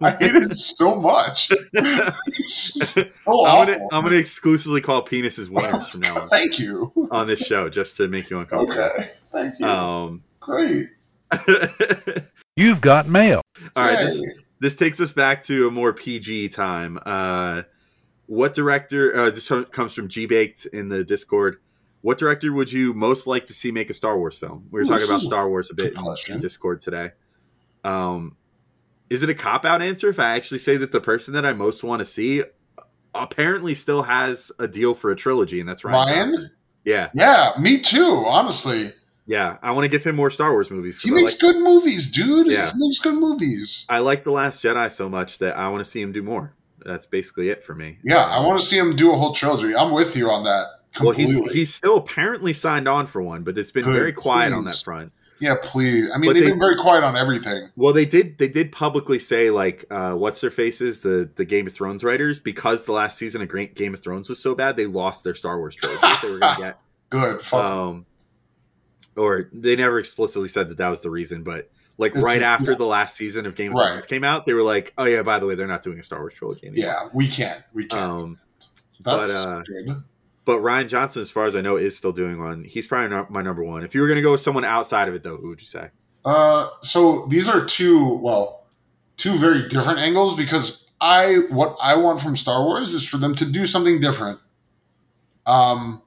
I 0.00 0.10
hate 0.10 0.34
it 0.34 0.54
so 0.54 1.00
much. 1.00 1.50
So 2.46 3.00
I'm 3.26 3.66
gonna, 3.66 3.72
awful. 3.72 3.88
I'm 3.92 4.04
gonna 4.04 4.16
exclusively 4.16 4.80
call 4.80 5.04
penises 5.04 5.48
wieners 5.48 5.90
from 5.90 6.00
now 6.00 6.20
on, 6.20 6.28
Thank 6.28 6.58
you. 6.58 6.92
on 7.10 7.26
this 7.26 7.40
show, 7.40 7.68
just 7.68 7.96
to 7.96 8.08
make 8.08 8.30
you 8.30 8.40
uncomfortable. 8.40 8.82
Okay. 8.82 9.10
Thank 9.32 9.58
you. 9.58 9.66
Um. 9.66 10.22
Great. 10.40 10.88
You've 12.56 12.80
got 12.80 13.08
mail. 13.08 13.42
All 13.76 13.84
right. 13.84 13.98
Yay. 13.98 14.04
This 14.04 14.22
this 14.60 14.74
takes 14.74 15.00
us 15.00 15.12
back 15.12 15.42
to 15.44 15.68
a 15.68 15.70
more 15.70 15.92
PG 15.92 16.50
time. 16.50 16.98
Uh, 17.04 17.62
what 18.26 18.54
director? 18.54 19.14
Uh, 19.14 19.30
this 19.30 19.50
comes 19.70 19.94
from 19.94 20.08
G 20.08 20.26
Baked 20.26 20.66
in 20.66 20.88
the 20.88 21.04
Discord. 21.04 21.58
What 22.02 22.18
director 22.18 22.52
would 22.52 22.72
you 22.72 22.94
most 22.94 23.26
like 23.26 23.46
to 23.46 23.54
see 23.54 23.70
make 23.70 23.88
a 23.90 23.94
Star 23.94 24.18
Wars 24.18 24.36
film? 24.36 24.66
We 24.70 24.80
were 24.80 24.84
Ooh, 24.84 24.88
talking 24.88 25.06
about 25.06 25.20
Star 25.20 25.48
Wars 25.48 25.70
a 25.70 25.74
bit 25.74 25.94
in, 25.94 26.02
question. 26.02 26.34
in 26.36 26.40
Discord 26.40 26.80
today. 26.80 27.12
Um, 27.84 28.36
is 29.12 29.22
it 29.22 29.28
a 29.28 29.34
cop 29.34 29.66
out 29.66 29.82
answer 29.82 30.08
if 30.08 30.18
I 30.18 30.34
actually 30.36 30.58
say 30.58 30.78
that 30.78 30.90
the 30.90 31.00
person 31.00 31.34
that 31.34 31.44
I 31.44 31.52
most 31.52 31.84
want 31.84 32.00
to 32.00 32.06
see 32.06 32.42
apparently 33.14 33.74
still 33.74 34.02
has 34.02 34.50
a 34.58 34.66
deal 34.66 34.94
for 34.94 35.10
a 35.10 35.16
trilogy, 35.16 35.60
and 35.60 35.68
that's 35.68 35.82
Rian. 35.82 35.92
Rian? 35.92 36.14
Johnson? 36.14 36.50
Yeah, 36.84 37.10
Yeah, 37.14 37.52
me 37.60 37.78
too, 37.78 38.24
honestly. 38.26 38.90
yeah. 39.26 39.58
I 39.62 39.70
want 39.72 39.84
to 39.84 39.88
give 39.88 40.02
him 40.02 40.16
more 40.16 40.30
Star 40.30 40.50
Wars 40.50 40.70
movies. 40.70 40.98
He 41.00 41.10
makes 41.10 41.40
like, 41.40 41.54
good 41.54 41.62
movies, 41.62 42.10
dude. 42.10 42.46
Yeah. 42.46 42.72
He 42.72 42.78
makes 42.78 42.98
good 43.00 43.14
movies. 43.14 43.84
I 43.90 43.98
like 43.98 44.24
the 44.24 44.32
Last 44.32 44.64
Jedi 44.64 44.90
so 44.90 45.08
much 45.10 45.38
that 45.40 45.56
I 45.58 45.68
want 45.68 45.84
to 45.84 45.88
see 45.88 46.00
him 46.00 46.10
do 46.10 46.22
more. 46.22 46.54
That's 46.84 47.06
basically 47.06 47.50
it 47.50 47.62
for 47.62 47.74
me. 47.74 47.98
Yeah, 48.02 48.24
I 48.24 48.44
want 48.44 48.58
to 48.60 48.66
see 48.66 48.78
him 48.78 48.96
do 48.96 49.12
a 49.12 49.16
whole 49.16 49.34
trilogy. 49.34 49.76
I'm 49.76 49.92
with 49.92 50.16
you 50.16 50.30
on 50.30 50.42
that. 50.44 50.66
Well, 51.00 51.12
he's 51.12 51.38
he's 51.52 51.72
still 51.72 51.98
apparently 51.98 52.52
signed 52.52 52.88
on 52.88 53.06
for 53.06 53.22
one, 53.22 53.44
but 53.44 53.56
it's 53.56 53.70
been 53.70 53.84
Good, 53.84 53.94
very 53.94 54.12
quiet 54.12 54.52
on 54.52 54.64
that 54.64 54.76
front. 54.82 55.12
Yeah, 55.42 55.56
please. 55.60 56.08
I 56.14 56.18
mean, 56.18 56.28
But 56.30 56.34
they've 56.34 56.44
they- 56.44 56.50
been 56.50 56.58
very 56.58 56.76
quiet 56.76 57.02
on 57.04 57.16
everything. 57.16 57.68
Well, 57.76 57.92
they 57.92 58.04
did 58.06 58.38
they 58.38 58.48
did 58.48 58.70
publicly 58.72 59.18
say 59.18 59.50
like 59.50 59.84
uh, 59.90 60.14
what's 60.14 60.40
their 60.40 60.50
faces 60.50 61.00
the 61.00 61.28
the 61.34 61.44
Game 61.44 61.66
of 61.66 61.74
Thrones 61.74 62.02
writers 62.04 62.38
because 62.38 62.86
the 62.86 62.92
last 62.92 63.18
season 63.18 63.42
of 63.42 63.74
Game 63.74 63.92
of 63.94 64.00
Thrones 64.00 64.28
was 64.28 64.38
so 64.38 64.54
bad 64.54 64.76
they 64.76 64.86
lost 64.86 65.24
their 65.24 65.34
Star 65.34 65.58
Wars 65.58 65.74
trilogy 65.74 66.00
they 66.22 66.30
were 66.30 66.38
going 66.38 66.54
to 66.54 66.60
get. 66.60 66.78
Good. 67.10 67.40
Fuck. 67.42 67.64
Um, 67.64 68.06
or 69.16 69.50
they 69.52 69.76
never 69.76 69.98
explicitly 69.98 70.48
said 70.48 70.70
that 70.70 70.78
that 70.78 70.88
was 70.88 71.02
the 71.02 71.10
reason, 71.10 71.42
but 71.42 71.70
like 71.98 72.12
It's- 72.12 72.24
right 72.24 72.40
after 72.42 72.70
yeah. 72.72 72.78
the 72.78 72.86
last 72.86 73.16
season 73.16 73.44
of 73.44 73.54
Game 73.54 73.72
of 73.72 73.78
Right. 73.78 73.88
Thrones 73.90 74.06
came 74.06 74.24
out, 74.24 74.46
they 74.46 74.54
were 74.54 74.62
like, 74.62 74.94
"Oh 74.96 75.04
yeah, 75.04 75.22
by 75.22 75.38
the 75.38 75.46
way, 75.46 75.54
they're 75.54 75.66
not 75.66 75.82
doing 75.82 75.98
a 75.98 76.02
Star 76.02 76.20
Wars 76.20 76.32
trilogy 76.34 76.68
anymore." 76.68 76.86
yeah, 76.86 77.08
we 77.12 77.28
can't. 77.28 77.62
We 77.74 77.84
can't. 77.86 78.02
Um, 78.20 78.38
That's 79.04 79.44
but, 79.44 79.50
uh, 79.50 79.62
good. 79.64 80.02
But 80.44 80.58
Rian 80.58 80.88
Johnson, 80.88 81.22
as 81.22 81.30
far 81.30 81.46
as 81.46 81.54
I 81.54 81.60
know, 81.60 81.76
is 81.76 81.96
still 81.96 82.12
doing 82.12 82.42
one. 82.42 82.64
He's 82.64 82.86
probably 82.86 83.08
not 83.08 83.30
my 83.30 83.42
number 83.42 83.62
one. 83.62 83.84
If 83.84 83.94
you 83.94 84.00
were 84.00 84.08
going 84.08 84.16
to 84.16 84.22
go 84.22 84.32
with 84.32 84.40
someone 84.40 84.64
outside 84.64 85.08
of 85.08 85.14
it, 85.14 85.22
though, 85.22 85.36
who 85.36 85.48
would 85.48 85.60
you 85.60 85.66
say? 85.66 85.90
Uh, 86.24 86.68
so 86.82 87.26
these 87.26 87.48
are 87.48 87.64
two, 87.64 88.14
well, 88.14 88.66
two 89.16 89.38
very 89.38 89.68
different 89.68 90.00
angles 90.00 90.36
because 90.36 90.86
I 91.00 91.40
what 91.50 91.76
I 91.82 91.96
want 91.96 92.20
from 92.20 92.36
Star 92.36 92.62
Wars 92.64 92.92
is 92.92 93.06
for 93.06 93.16
them 93.16 93.34
to 93.36 93.44
do 93.44 93.66
something 93.66 94.00
different. 94.00 94.38
Um, 95.46 96.02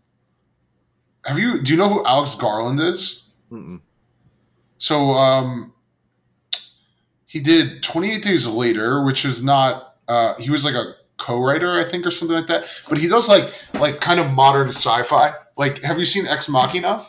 have 1.26 1.38
you? 1.38 1.62
Do 1.62 1.72
you 1.72 1.78
know 1.78 1.90
who 1.90 2.06
Alex 2.06 2.36
Garland 2.36 2.80
is? 2.80 3.30
Mm-mm. 3.52 3.82
So 4.78 5.12
um, 5.12 5.74
he 7.26 7.40
did 7.40 7.84
28 7.84 8.24
Days 8.24 8.48
Later, 8.48 9.03
which 9.03 9.26
is 9.26 9.44
not. 9.44 9.95
Uh, 10.07 10.36
he 10.36 10.49
was 10.49 10.64
like 10.64 10.76
a 10.76 10.95
co-writer, 11.18 11.74
I 11.74 11.84
think, 11.84 12.06
or 12.06 12.12
something 12.12 12.38
like 12.38 12.48
that. 12.48 12.66
But 12.90 12.98
he 13.00 13.08
does 13.08 13.28
like 13.30 13.52
like 13.74 14.02
kind 14.02 14.20
of 14.20 14.32
modern 14.32 14.70
sci-fi. 14.70 15.34
Like, 15.58 15.82
have 15.84 15.98
you 16.00 16.06
seen 16.06 16.28
Ex 16.28 16.50
Machina? 16.50 17.06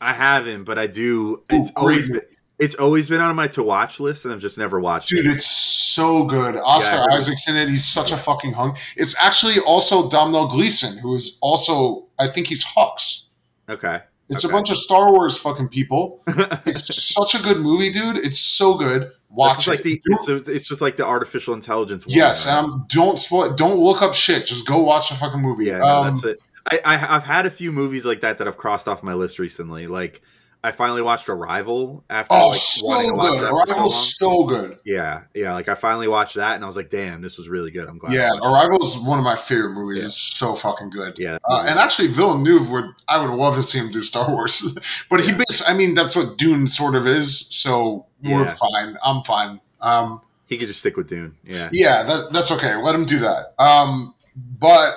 I 0.00 0.12
haven't, 0.12 0.64
but 0.64 0.78
I 0.78 0.86
do. 0.88 1.42
It's 1.48 1.70
Ooh, 1.70 1.74
always 1.76 2.08
been, 2.08 2.20
it's 2.58 2.74
always 2.74 3.08
been 3.08 3.20
on 3.20 3.34
my 3.36 3.46
to 3.48 3.62
watch 3.62 4.00
list, 4.00 4.24
and 4.24 4.34
I've 4.34 4.40
just 4.40 4.58
never 4.58 4.78
watched 4.80 5.08
Dude, 5.10 5.26
it. 5.26 5.36
it's 5.36 5.46
so 5.46 6.24
good. 6.24 6.56
Oscar 6.56 6.96
Yeah, 7.08 7.16
Isaac's 7.16 7.48
in 7.48 7.56
it. 7.56 7.68
He's 7.68 7.84
such 7.84 8.10
a 8.12 8.16
fucking 8.16 8.52
hunk. 8.52 8.78
It's 8.96 9.16
actually 9.22 9.58
also 9.60 10.08
Domhnall 10.10 10.48
Gleeson, 10.48 10.98
who 10.98 11.14
is 11.14 11.38
also, 11.40 12.06
I 12.18 12.26
think 12.28 12.48
he's 12.48 12.64
Hux. 12.64 13.24
Okay, 13.68 14.00
It's 14.28 14.44
Okay. 14.44 14.52
a 14.52 14.56
bunch 14.56 14.70
of 14.70 14.76
Star 14.76 15.12
Wars 15.12 15.36
fucking 15.38 15.68
people. 15.68 16.22
It's 16.66 16.94
such 17.14 17.34
a 17.34 17.42
good 17.42 17.58
movie, 17.58 17.90
dude. 17.90 18.18
It's 18.18 18.38
so 18.40 18.74
good. 18.74 19.10
Watch 19.34 19.58
it's 19.58 19.66
it. 19.66 19.70
like 19.70 19.82
the 19.82 20.02
it's, 20.04 20.28
it's 20.48 20.68
just 20.68 20.80
like 20.82 20.96
the 20.96 21.06
artificial 21.06 21.54
intelligence. 21.54 22.06
one, 22.06 22.14
yes, 22.14 22.46
right? 22.46 22.58
and 22.58 22.72
I'm, 22.72 22.86
don't 22.88 23.18
spoil. 23.18 23.54
Don't 23.54 23.78
look 23.78 24.02
up 24.02 24.12
shit. 24.12 24.44
Just 24.44 24.66
go 24.66 24.82
watch 24.82 25.08
the 25.08 25.14
fucking 25.14 25.40
movie. 25.40 25.66
Yeah, 25.66 25.78
no, 25.78 25.86
um, 25.86 26.12
that's 26.12 26.24
it. 26.24 26.38
I, 26.70 26.80
I 26.84 27.16
I've 27.16 27.24
had 27.24 27.46
a 27.46 27.50
few 27.50 27.72
movies 27.72 28.04
like 28.04 28.20
that 28.20 28.38
that 28.38 28.46
I've 28.46 28.58
crossed 28.58 28.88
off 28.88 29.02
my 29.02 29.14
list 29.14 29.38
recently. 29.38 29.86
Like 29.86 30.20
I 30.64 30.70
finally 30.70 31.02
watched 31.02 31.28
Arrival 31.28 32.04
after 32.08 32.32
Oh, 32.34 32.48
like 32.50 32.56
so 32.60 32.86
wanting 32.86 33.10
to 33.10 33.16
watch 33.16 33.66
good. 33.68 33.76
that 33.76 33.76
so 33.76 33.88
so 33.88 34.44
good. 34.44 34.78
Yeah, 34.84 35.22
yeah. 35.34 35.54
Like 35.54 35.68
I 35.68 35.74
finally 35.74 36.06
watched 36.06 36.36
that, 36.36 36.54
and 36.54 36.62
I 36.62 36.66
was 36.68 36.76
like, 36.76 36.88
"Damn, 36.88 37.20
this 37.20 37.36
was 37.36 37.48
really 37.48 37.72
good." 37.72 37.88
I'm 37.88 37.98
glad. 37.98 38.12
Yeah. 38.12 38.30
Arrival 38.30 38.80
is 38.84 38.96
one 38.98 39.18
of 39.18 39.24
my 39.24 39.34
favorite 39.34 39.72
movies. 39.72 39.98
Yeah. 40.02 40.06
It's 40.06 40.16
so 40.38 40.54
fucking 40.54 40.90
good. 40.90 41.18
Yeah, 41.18 41.38
Uh, 41.50 41.64
and 41.66 41.80
actually, 41.80 42.08
Villeneuve 42.08 42.70
would 42.70 42.84
I 43.08 43.18
would 43.20 43.34
love 43.34 43.56
to 43.56 43.62
see 43.64 43.78
him 43.78 43.90
do 43.90 44.02
Star 44.02 44.30
Wars, 44.30 44.78
but 45.10 45.20
he 45.20 45.30
Yeah. 45.30 45.38
bas 45.38 45.62
I 45.66 45.74
mean, 45.74 45.94
that's 45.94 46.14
what 46.14 46.38
Dune 46.38 46.66
sort 46.68 46.94
of 46.94 47.08
is. 47.08 47.48
So 47.50 48.06
we're 48.22 48.44
Yeah. 48.44 48.54
fine. 48.54 48.96
I'm 49.04 49.22
fine. 49.24 49.60
Um, 49.80 50.20
he 50.46 50.58
could 50.58 50.68
just 50.68 50.78
stick 50.80 50.96
with 50.96 51.08
Dune. 51.08 51.34
Yeah, 51.44 51.70
yeah, 51.72 52.02
that, 52.04 52.32
that's 52.32 52.52
okay. 52.52 52.76
Let 52.76 52.94
him 52.94 53.04
do 53.04 53.18
that. 53.20 53.54
Um, 53.58 54.14
but 54.60 54.94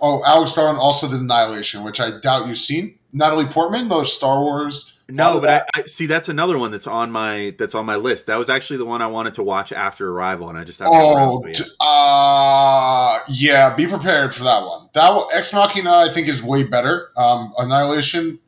oh, 0.00 0.22
Alex 0.24 0.54
Garland 0.54 0.78
also 0.78 1.08
did 1.08 1.20
Annihilation, 1.20 1.84
which 1.84 2.00
I 2.00 2.18
doubt 2.18 2.48
you've 2.48 2.58
seen. 2.58 2.98
Natalie 3.12 3.46
Portman, 3.46 3.88
most 3.88 4.16
Star 4.16 4.40
Wars. 4.40 4.96
No, 5.08 5.40
but 5.40 5.68
I, 5.74 5.80
I 5.80 5.82
see 5.84 6.06
that's 6.06 6.30
another 6.30 6.56
one 6.56 6.70
that's 6.70 6.86
on 6.86 7.10
my 7.10 7.54
that's 7.58 7.74
on 7.74 7.84
my 7.84 7.96
list. 7.96 8.26
That 8.28 8.36
was 8.36 8.48
actually 8.48 8.78
the 8.78 8.86
one 8.86 9.02
I 9.02 9.06
wanted 9.08 9.34
to 9.34 9.42
watch 9.42 9.70
after 9.72 10.10
Arrival, 10.10 10.48
and 10.48 10.56
I 10.56 10.64
just 10.64 10.78
haven't. 10.78 10.94
Oh, 10.96 11.44
d- 11.52 11.64
uh, 11.80 13.18
yeah. 13.28 13.74
Be 13.74 13.86
prepared 13.86 14.34
for 14.34 14.44
that 14.44 14.64
one. 14.64 14.88
That 14.94 15.14
one, 15.14 15.26
Ex 15.34 15.52
Machina, 15.52 15.92
I 15.92 16.08
think, 16.08 16.28
is 16.28 16.42
way 16.42 16.64
better. 16.64 17.10
Um, 17.18 17.52
Annihilation, 17.58 18.38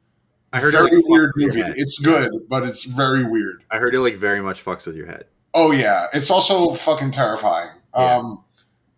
I 0.54 0.60
heard 0.60 0.72
very 0.72 0.86
it 0.86 0.94
like, 0.94 1.08
weird 1.08 1.30
fucks 1.30 1.44
with 1.44 1.56
your 1.56 1.66
movie. 1.66 1.80
It's 1.80 1.98
good, 1.98 2.32
but 2.48 2.62
it's 2.62 2.84
very 2.84 3.24
weird. 3.24 3.64
I 3.70 3.78
heard 3.78 3.94
it 3.94 4.00
like 4.00 4.14
very 4.14 4.40
much 4.40 4.64
fucks 4.64 4.86
with 4.86 4.96
your 4.96 5.06
head. 5.06 5.26
Oh 5.52 5.72
yeah, 5.72 6.06
it's 6.14 6.30
also 6.30 6.74
fucking 6.74 7.10
terrifying. 7.10 7.70
Yeah. 7.94 8.16
Um, 8.16 8.44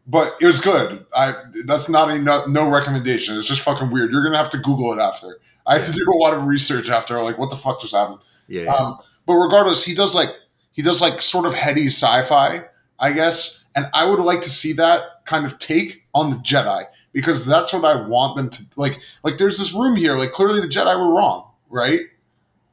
but 0.07 0.37
it 0.41 0.47
was 0.47 0.61
good. 0.61 1.05
I 1.17 1.35
that's 1.67 1.89
not 1.89 2.11
a 2.11 2.19
no, 2.19 2.47
no 2.47 2.71
recommendation. 2.71 3.37
It's 3.37 3.49
just 3.49 3.63
fucking 3.63 3.91
weird. 3.91 4.13
You're 4.13 4.23
gonna 4.23 4.39
have 4.39 4.51
to 4.51 4.59
Google 4.59 4.93
it 4.93 5.01
after. 5.01 5.41
I 5.67 5.79
had 5.79 5.87
to 5.87 5.93
do 5.93 6.05
a 6.15 6.17
lot 6.19 6.35
of 6.35 6.45
research 6.45 6.89
after. 6.89 7.21
Like, 7.23 7.39
what 7.39 7.51
the 7.51 7.57
fuck 7.57 7.81
just 7.81 7.95
happened? 7.95 8.21
Yeah, 8.49 8.63
yeah. 8.63 8.75
Um, 8.75 8.99
but 9.27 9.35
regardless, 9.35 9.85
he 9.85 9.95
does 9.95 10.15
like 10.15 10.31
he 10.73 10.83
does 10.83 11.01
like 11.01 11.21
sort 11.23 11.47
of 11.47 11.55
heady 11.55 11.87
sci-fi, 11.89 12.63
I 12.99 13.13
guess. 13.13 13.65
And 13.75 13.87
I 13.93 14.09
would 14.09 14.21
like 14.21 14.41
to 14.43 14.51
see 14.51 14.73
that 14.75 15.25
kind 15.27 15.45
of 15.45 15.59
take 15.59 16.05
on 16.15 16.31
the 16.31 16.37
Jedi 16.37 16.85
because 17.13 17.45
that's 17.45 17.73
what 17.73 17.85
I 17.85 18.07
want 18.07 18.37
them 18.37 18.51
to 18.51 18.63
like. 18.77 18.99
Like, 19.23 19.39
there's 19.39 19.59
this 19.59 19.75
room 19.75 19.97
here. 19.97 20.17
Like, 20.17 20.33
clearly 20.33 20.61
the 20.61 20.69
Jedi 20.69 20.97
were 20.99 21.15
wrong, 21.15 21.51
right? 21.69 22.01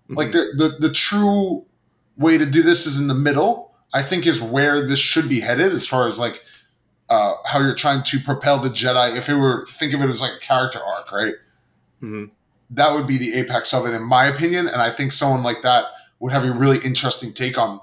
Like 0.10 0.30
Mhm. 0.30 0.32
the, 0.58 0.70
the 0.80 0.88
the 0.88 0.94
true 0.94 1.66
way 2.18 2.38
to 2.38 2.46
do 2.46 2.62
this 2.62 2.86
is 2.86 3.00
in 3.00 3.08
the 3.08 3.14
middle. 3.16 3.74
I 3.94 4.02
think 4.04 4.26
is 4.28 4.42
where 4.42 4.86
this 4.86 5.00
should 5.00 5.30
be 5.30 5.40
headed 5.40 5.72
as 5.72 5.88
far 5.88 6.08
as 6.08 6.20
like 6.20 6.44
uh, 7.10 7.34
how 7.46 7.60
you're 7.60 7.76
trying 7.76 8.02
to 8.04 8.20
propel 8.20 8.60
the 8.60 8.70
Jedi. 8.70 9.16
If 9.18 9.30
it 9.30 9.36
were 9.36 9.66
think 9.68 9.94
of 9.94 10.02
it 10.02 10.10
as 10.10 10.22
like 10.22 10.34
a 10.36 10.40
character 10.40 10.80
arc, 10.80 11.12
right? 11.12 11.34
Mhm. 12.02 12.32
That 12.74 12.94
would 12.94 13.08
be 13.08 13.18
the 13.18 13.34
apex 13.40 13.74
of 13.74 13.86
it, 13.86 13.94
in 13.94 14.04
my 14.04 14.26
opinion. 14.26 14.68
And 14.68 14.82
I 14.82 14.90
think 14.90 15.12
someone 15.12 15.44
like 15.44 15.62
that 15.64 15.86
would 16.20 16.32
have 16.34 16.44
a 16.44 16.52
really 16.52 16.80
interesting 16.86 17.34
take 17.34 17.58
on 17.58 17.80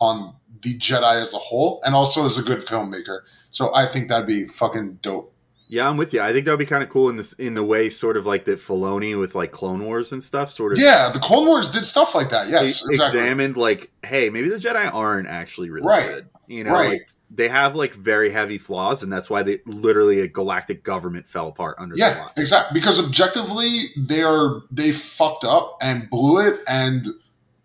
on 0.00 0.34
the 0.62 0.74
Jedi 0.78 1.20
as 1.20 1.34
a 1.34 1.38
whole, 1.38 1.80
and 1.84 1.94
also 1.94 2.24
as 2.26 2.38
a 2.38 2.42
good 2.42 2.60
filmmaker. 2.66 3.20
So 3.50 3.74
I 3.74 3.86
think 3.86 4.08
that'd 4.08 4.26
be 4.26 4.46
fucking 4.48 4.98
dope. 5.02 5.32
Yeah, 5.68 5.88
I'm 5.88 5.96
with 5.96 6.12
you. 6.12 6.20
I 6.20 6.32
think 6.32 6.44
that 6.44 6.52
would 6.52 6.58
be 6.58 6.66
kind 6.66 6.82
of 6.82 6.88
cool 6.88 7.08
in 7.08 7.16
this 7.16 7.32
in 7.34 7.54
the 7.54 7.62
way, 7.64 7.88
sort 7.88 8.16
of 8.16 8.26
like 8.26 8.44
that 8.44 8.58
Filoni 8.58 9.18
with 9.18 9.34
like 9.34 9.50
Clone 9.50 9.84
Wars 9.84 10.12
and 10.12 10.22
stuff. 10.22 10.50
Sort 10.50 10.72
of, 10.72 10.78
Yeah, 10.78 11.10
the 11.12 11.18
Clone 11.20 11.46
Wars 11.46 11.70
did 11.70 11.84
stuff 11.84 12.14
like 12.14 12.28
that. 12.30 12.48
Yes, 12.48 12.86
exactly. 12.88 13.20
examined 13.20 13.56
like, 13.56 13.90
hey, 14.04 14.28
maybe 14.30 14.48
the 14.50 14.56
Jedi 14.56 14.92
aren't 14.92 15.26
actually 15.28 15.70
really 15.70 15.86
Right. 15.86 16.06
good. 16.06 16.26
You 16.48 16.64
know, 16.64 16.72
Right. 16.72 16.88
like 16.90 17.08
they 17.34 17.48
have 17.48 17.74
like 17.74 17.94
very 17.94 18.30
heavy 18.30 18.58
flaws, 18.58 19.02
and 19.02 19.12
that's 19.12 19.28
why 19.28 19.42
they 19.42 19.60
literally 19.66 20.20
a 20.20 20.28
galactic 20.28 20.84
government 20.84 21.26
fell 21.26 21.48
apart 21.48 21.76
under 21.78 21.94
Yeah, 21.96 22.28
exactly. 22.36 22.78
Because 22.78 23.04
objectively, 23.04 23.86
they 23.96 24.22
are 24.22 24.62
they 24.70 24.92
fucked 24.92 25.44
up 25.44 25.76
and 25.80 26.08
blew 26.08 26.46
it, 26.46 26.60
and 26.68 27.06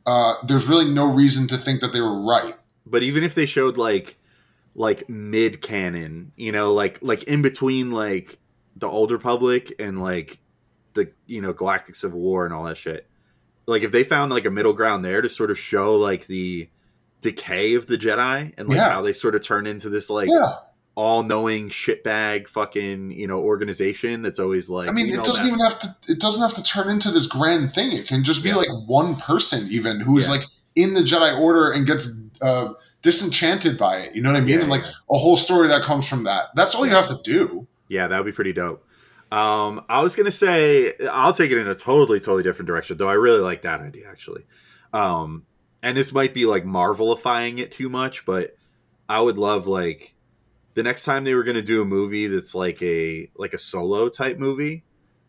uh, 0.06 0.34
there's 0.46 0.68
really 0.68 0.90
no 0.90 1.12
reason 1.12 1.48
to 1.48 1.58
think 1.58 1.82
that 1.82 1.94
they 1.94 2.02
were 2.02 2.20
right. 2.22 2.56
But 2.86 3.04
even 3.04 3.24
if 3.24 3.36
they 3.36 3.46
showed 3.46 3.78
like 3.78 4.18
like 4.74 5.08
mid 5.08 5.62
canon, 5.62 6.32
you 6.36 6.52
know, 6.52 6.74
like 6.74 6.98
like 7.02 7.24
in 7.24 7.42
between 7.42 7.92
like 7.92 8.40
the 8.76 8.88
Old 8.88 9.12
Republic 9.12 9.72
and 9.78 10.02
like 10.02 10.40
the 10.94 11.12
you 11.28 11.42
know 11.42 11.54
Galactic 11.54 11.96
Civil 11.96 12.20
War 12.20 12.46
and 12.46 12.54
all 12.54 12.64
that 12.64 12.78
shit. 12.78 13.06
Like 13.68 13.84
if 13.84 13.92
they 13.92 14.04
found 14.04 14.32
like 14.32 14.46
a 14.46 14.52
middle 14.52 14.74
ground 14.74 15.06
there 15.06 15.22
to 15.22 15.30
sort 15.30 15.52
of 15.52 15.60
show 15.60 15.96
like 15.96 16.26
the 16.26 16.70
decay 17.22 17.74
of 17.76 17.88
the 17.88 17.98
Jedi 17.98 18.54
and 18.58 18.70
like 18.70 18.78
Yeah. 18.78 18.90
how 18.92 19.02
they 19.02 19.14
sort 19.14 19.36
of 19.36 19.44
turn 19.44 19.68
into 19.68 19.90
this 19.90 20.10
like 20.10 20.30
yeah, 20.30 20.54
all 20.96 21.24
knowing 21.24 21.70
shitbag 21.70 22.48
fucking 22.48 23.12
you 23.12 23.28
know 23.28 23.40
organization 23.40 24.22
that's 24.22 24.40
always 24.40 24.70
like 24.70 24.88
I 24.90 24.92
mean, 24.92 25.08
it 25.08 25.18
doesn't 25.24 25.34
best. 25.34 25.46
even 25.46 25.60
have 25.60 25.80
to. 25.80 25.96
It 26.08 26.20
doesn't 26.20 26.42
have 26.42 26.54
to 26.56 26.64
turn 26.64 26.90
into 26.90 27.12
this 27.12 27.28
grand 27.28 27.74
thing. 27.74 27.92
It 27.92 28.08
can 28.08 28.24
just 28.24 28.44
be 28.44 28.50
Yeah. 28.50 28.56
like 28.56 28.70
one 28.88 29.16
person, 29.16 29.66
even 29.70 30.00
who 30.00 30.18
is 30.18 30.26
Yeah. 30.28 30.32
like 30.36 30.44
in 30.76 30.94
the 30.94 31.02
Jedi 31.02 31.38
Order 31.40 31.72
and 31.72 31.86
gets 31.86 32.10
uh, 32.42 32.70
disenchanted 33.02 33.78
by 33.78 33.98
it. 33.98 34.16
You 34.16 34.22
know 34.22 34.32
what 34.32 34.38
I 34.38 34.42
mean? 34.42 34.62
And 34.62 34.70
like 34.70 34.84
a 34.84 35.18
whole 35.18 35.36
story 35.38 35.68
that 35.68 35.82
comes 35.82 36.08
from 36.08 36.24
that. 36.26 36.46
That's 36.56 36.74
all 36.76 36.86
you 36.86 36.92
have 36.94 37.08
to 37.08 37.20
do. 37.24 37.68
Yeah, 37.90 38.08
that 38.08 38.18
would 38.18 38.26
be 38.26 38.36
pretty 38.36 38.54
dope. 38.54 38.86
Um, 39.32 39.84
I 39.90 40.02
was 40.02 40.16
gonna 40.16 40.32
say 40.32 40.94
I'll 41.12 41.34
take 41.34 41.52
it 41.52 41.58
in 41.58 41.68
a 41.68 41.76
totally, 41.76 42.20
totally 42.20 42.44
different 42.44 42.68
direction, 42.68 42.98
though. 42.98 43.10
I 43.10 43.14
really 43.14 43.40
like 43.42 43.62
that 43.64 43.82
idea 43.82 44.08
actually. 44.10 44.46
Um, 44.94 45.44
and 45.82 45.98
this 45.98 46.12
might 46.12 46.34
be 46.34 46.46
like 46.46 46.66
Marvelifying 46.66 47.60
it 47.60 47.72
too 47.72 47.90
much, 47.90 48.26
but 48.26 48.56
I 49.08 49.22
would 49.22 49.38
love 49.38 49.68
like 49.68 50.16
the 50.74 50.84
next 50.84 51.04
time 51.04 51.24
they 51.24 51.36
were 51.36 51.44
gonna 51.44 51.62
do 51.62 51.82
a 51.82 51.86
movie 51.86 52.28
that's 52.28 52.54
like 52.54 52.82
a 52.82 53.30
like 53.38 53.54
a 53.54 53.58
solo 53.58 54.10
type 54.10 54.38
movie, 54.38 54.84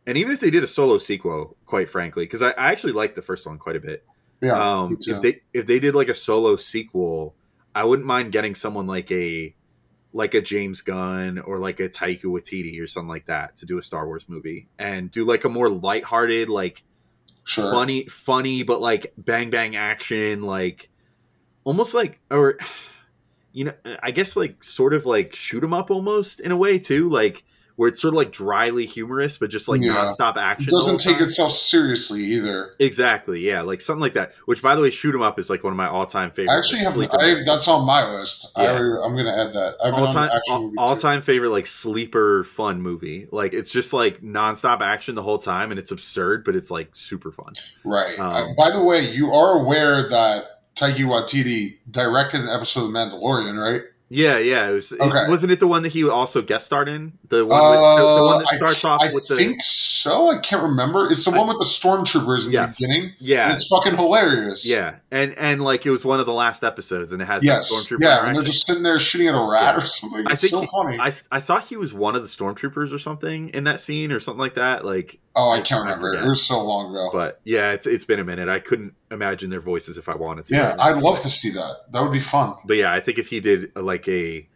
and 0.06 0.18
even 0.18 0.32
if 0.32 0.40
they 0.40 0.50
did 0.50 0.64
a 0.64 0.68
solo 0.68 0.98
sequel, 0.98 1.56
quite 1.66 1.88
frankly, 1.88 2.24
because 2.24 2.42
I, 2.42 2.50
I 2.50 2.70
actually 2.72 2.92
liked 2.92 3.14
the 3.14 3.22
first 3.22 3.46
one 3.46 3.58
quite 3.58 3.76
a 3.76 3.80
bit. 3.80 4.04
Yeah. 4.40 4.80
um, 4.80 4.96
if 5.06 5.20
they 5.20 5.40
if 5.52 5.66
they 5.66 5.80
did 5.80 5.94
like 5.94 6.08
a 6.08 6.14
solo 6.14 6.56
sequel, 6.56 7.34
I 7.74 7.84
wouldn't 7.84 8.06
mind 8.06 8.32
getting 8.32 8.54
someone 8.54 8.86
like 8.86 9.10
a 9.12 9.54
like 10.12 10.34
a 10.34 10.40
James 10.40 10.80
Gunn 10.80 11.38
or 11.38 11.58
like 11.58 11.78
a 11.80 11.88
Taika 11.88 12.24
Waititi 12.24 12.82
or 12.82 12.86
something 12.86 13.08
like 13.08 13.26
that 13.26 13.56
to 13.56 13.66
do 13.66 13.78
a 13.78 13.82
Star 13.82 14.06
Wars 14.06 14.28
movie 14.28 14.68
and 14.78 15.10
do 15.10 15.24
like 15.24 15.44
a 15.44 15.48
more 15.48 15.68
lighthearted, 15.68 16.48
like 16.48 16.82
sure. 17.50 17.72
funny, 17.72 18.06
funny, 18.06 18.62
but 18.62 18.80
like 18.80 19.12
bang 19.18 19.50
bang 19.50 19.76
action, 19.76 20.42
like 20.42 20.90
almost 21.64 21.94
like 21.94 22.20
or 22.30 22.58
you 23.52 23.64
know, 23.64 23.74
I 24.02 24.10
guess 24.12 24.36
like 24.36 24.62
sort 24.62 24.94
of 24.94 25.06
like 25.06 25.34
shoot 25.34 25.64
'em 25.64 25.74
up 25.74 25.90
almost 25.90 26.40
in 26.40 26.52
a 26.52 26.56
way 26.56 26.78
too, 26.78 27.08
like 27.10 27.44
where 27.80 27.88
it's 27.88 27.98
sort 27.98 28.12
of 28.12 28.16
like 28.18 28.30
dryly 28.30 28.84
humorous, 28.84 29.38
but 29.38 29.48
just 29.48 29.66
like 29.66 29.80
Yeah. 29.80 29.94
nonstop 29.94 30.36
action. 30.36 30.68
whole 30.70 30.84
doesn't 30.84 30.98
take 30.98 31.16
time. 31.16 31.28
itself 31.28 31.52
seriously 31.52 32.22
either. 32.24 32.74
Exactly, 32.78 33.40
yeah, 33.40 33.62
like 33.62 33.80
something 33.80 34.02
like 34.02 34.12
that. 34.12 34.34
Which, 34.44 34.60
by 34.60 34.76
the 34.76 34.82
way, 34.82 34.90
shoot 34.90 35.14
'em 35.14 35.22
up 35.22 35.38
is 35.38 35.48
like 35.48 35.64
one 35.64 35.72
of 35.72 35.78
my 35.78 35.88
all-time 35.88 36.30
favorite. 36.30 36.52
I 36.52 36.58
actually 36.58 36.82
like, 36.82 37.10
have. 37.10 37.38
I, 37.38 37.42
that's 37.42 37.68
on 37.68 37.86
my 37.86 38.06
list. 38.18 38.52
Yeah. 38.58 38.64
I, 38.64 38.76
I'm 38.76 39.14
going 39.14 39.24
to 39.24 39.34
add 39.34 39.54
that. 39.54 39.76
I've 39.82 39.94
all-time, 39.94 40.30
all, 40.50 40.72
all-time 40.76 41.22
favorite 41.22 41.52
like 41.52 41.66
sleeper 41.66 42.44
fun 42.44 42.82
movie. 42.82 43.28
Like 43.32 43.54
it's 43.54 43.72
just 43.72 43.94
like 43.94 44.20
nonstop 44.20 44.82
action 44.82 45.14
the 45.14 45.22
whole 45.22 45.38
time, 45.38 45.70
and 45.70 45.80
it's 45.80 45.90
absurd, 45.90 46.44
but 46.44 46.54
it's 46.54 46.70
like 46.70 46.90
super 46.92 47.32
fun. 47.32 47.54
Right. 47.82 48.20
Um, 48.20 48.30
Uh, 48.30 48.44
by 48.58 48.70
the 48.72 48.84
way, 48.84 49.10
you 49.10 49.32
are 49.32 49.58
aware 49.58 50.06
that 50.06 50.44
Taika 50.76 50.96
Waititi 50.98 51.78
directed 51.90 52.42
an 52.42 52.50
episode 52.50 52.84
of 52.84 52.92
The 52.92 52.98
Mandalorian, 52.98 53.56
right? 53.58 53.84
Yeah, 54.12 54.38
yeah. 54.38 54.68
It 54.68 54.74
was, 54.74 54.90
it- 54.92 55.00
Okay. 55.00 55.28
wasn't 55.28 55.52
it 55.52 55.60
the 55.60 55.68
one 55.68 55.84
that 55.84 55.92
he 55.92 56.06
also 56.08 56.42
guest 56.42 56.66
starred 56.66 56.88
in? 56.88 57.12
The 57.28 57.46
one, 57.46 57.60
with, 57.70 57.78
the, 57.78 58.16
the 58.16 58.22
one 58.24 58.38
that 58.40 58.48
Uh, 58.52 58.56
starts 58.56 58.84
I, 58.84 58.88
off 58.90 59.02
I 59.02 59.14
with 59.14 59.28
the 59.28 59.36
think 59.36 59.60
so. 59.62 60.30
I 60.30 60.38
can't 60.38 60.62
remember. 60.64 61.10
It's 61.12 61.24
the 61.24 61.30
I- 61.30 61.38
one 61.38 61.46
with 61.46 61.58
the 61.58 61.64
stormtroopers 61.64 62.46
in 62.46 62.52
Yes. 62.52 62.76
the 62.76 62.86
beginning. 62.88 63.12
yeah, 63.20 63.52
It's 63.52 63.68
fucking 63.68 63.94
hilarious. 63.96 64.68
yeah, 64.68 64.96
and 65.12 65.34
and 65.38 65.62
like 65.62 65.86
it 65.86 65.90
was 65.90 66.04
one 66.04 66.18
of 66.18 66.26
the 66.26 66.32
last 66.32 66.64
episodes, 66.64 67.12
and 67.12 67.22
it 67.22 67.26
has 67.26 67.44
Yes. 67.44 67.70
stormtrooper 67.72 67.98
Yeah. 68.00 68.26
And 68.26 68.34
they're 68.36 68.42
just 68.42 68.66
sitting 68.66 68.82
there 68.82 68.98
shooting 68.98 69.28
at 69.28 69.34
a 69.36 69.40
rat 69.40 69.76
Yeah. 69.76 69.82
or 69.82 69.86
something. 69.86 70.26
I 70.26 70.34
think 70.34 70.50
so 70.50 70.60
he- 70.62 70.98
I 70.98 71.12
I 71.30 71.38
thought 71.38 71.64
he 71.66 71.76
was 71.76 71.94
one 71.94 72.16
of 72.16 72.22
the 72.22 72.28
stormtroopers 72.28 72.92
or 72.92 72.98
something 72.98 73.50
in 73.50 73.62
that 73.64 73.80
scene 73.80 74.10
or 74.10 74.18
something 74.18 74.40
like 74.40 74.54
that. 74.56 74.84
Like 74.84 75.20
oh, 75.36 75.50
I 75.50 75.60
can't 75.60 75.82
remember. 75.84 76.14
it 76.14 76.24
was 76.24 76.42
so 76.44 76.62
long 76.64 76.90
ago. 76.90 77.10
But 77.12 77.40
yeah, 77.44 77.72
it's 77.72 77.86
it's 77.86 78.04
been 78.04 78.20
a 78.20 78.24
minute. 78.24 78.48
I 78.48 78.60
couldn't 78.60 78.94
imagine 79.10 79.50
their 79.50 79.60
voices 79.60 79.98
if 79.98 80.08
I 80.08 80.16
wanted 80.16 80.46
to. 80.46 80.54
yeah, 80.54 80.76
I'd 80.78 80.96
love 80.98 81.20
to 81.20 81.30
see 81.30 81.50
that. 81.52 81.76
That 81.92 82.02
would 82.02 82.12
be 82.12 82.20
fun. 82.20 82.54
But 82.64 82.76
yeah, 82.76 82.92
I 82.92 83.00
think 83.00 83.18
if 83.18 83.28
he 83.28 83.40
did 83.40 83.72
uh, 83.76 83.82
like 83.82 84.06
a 84.08 84.48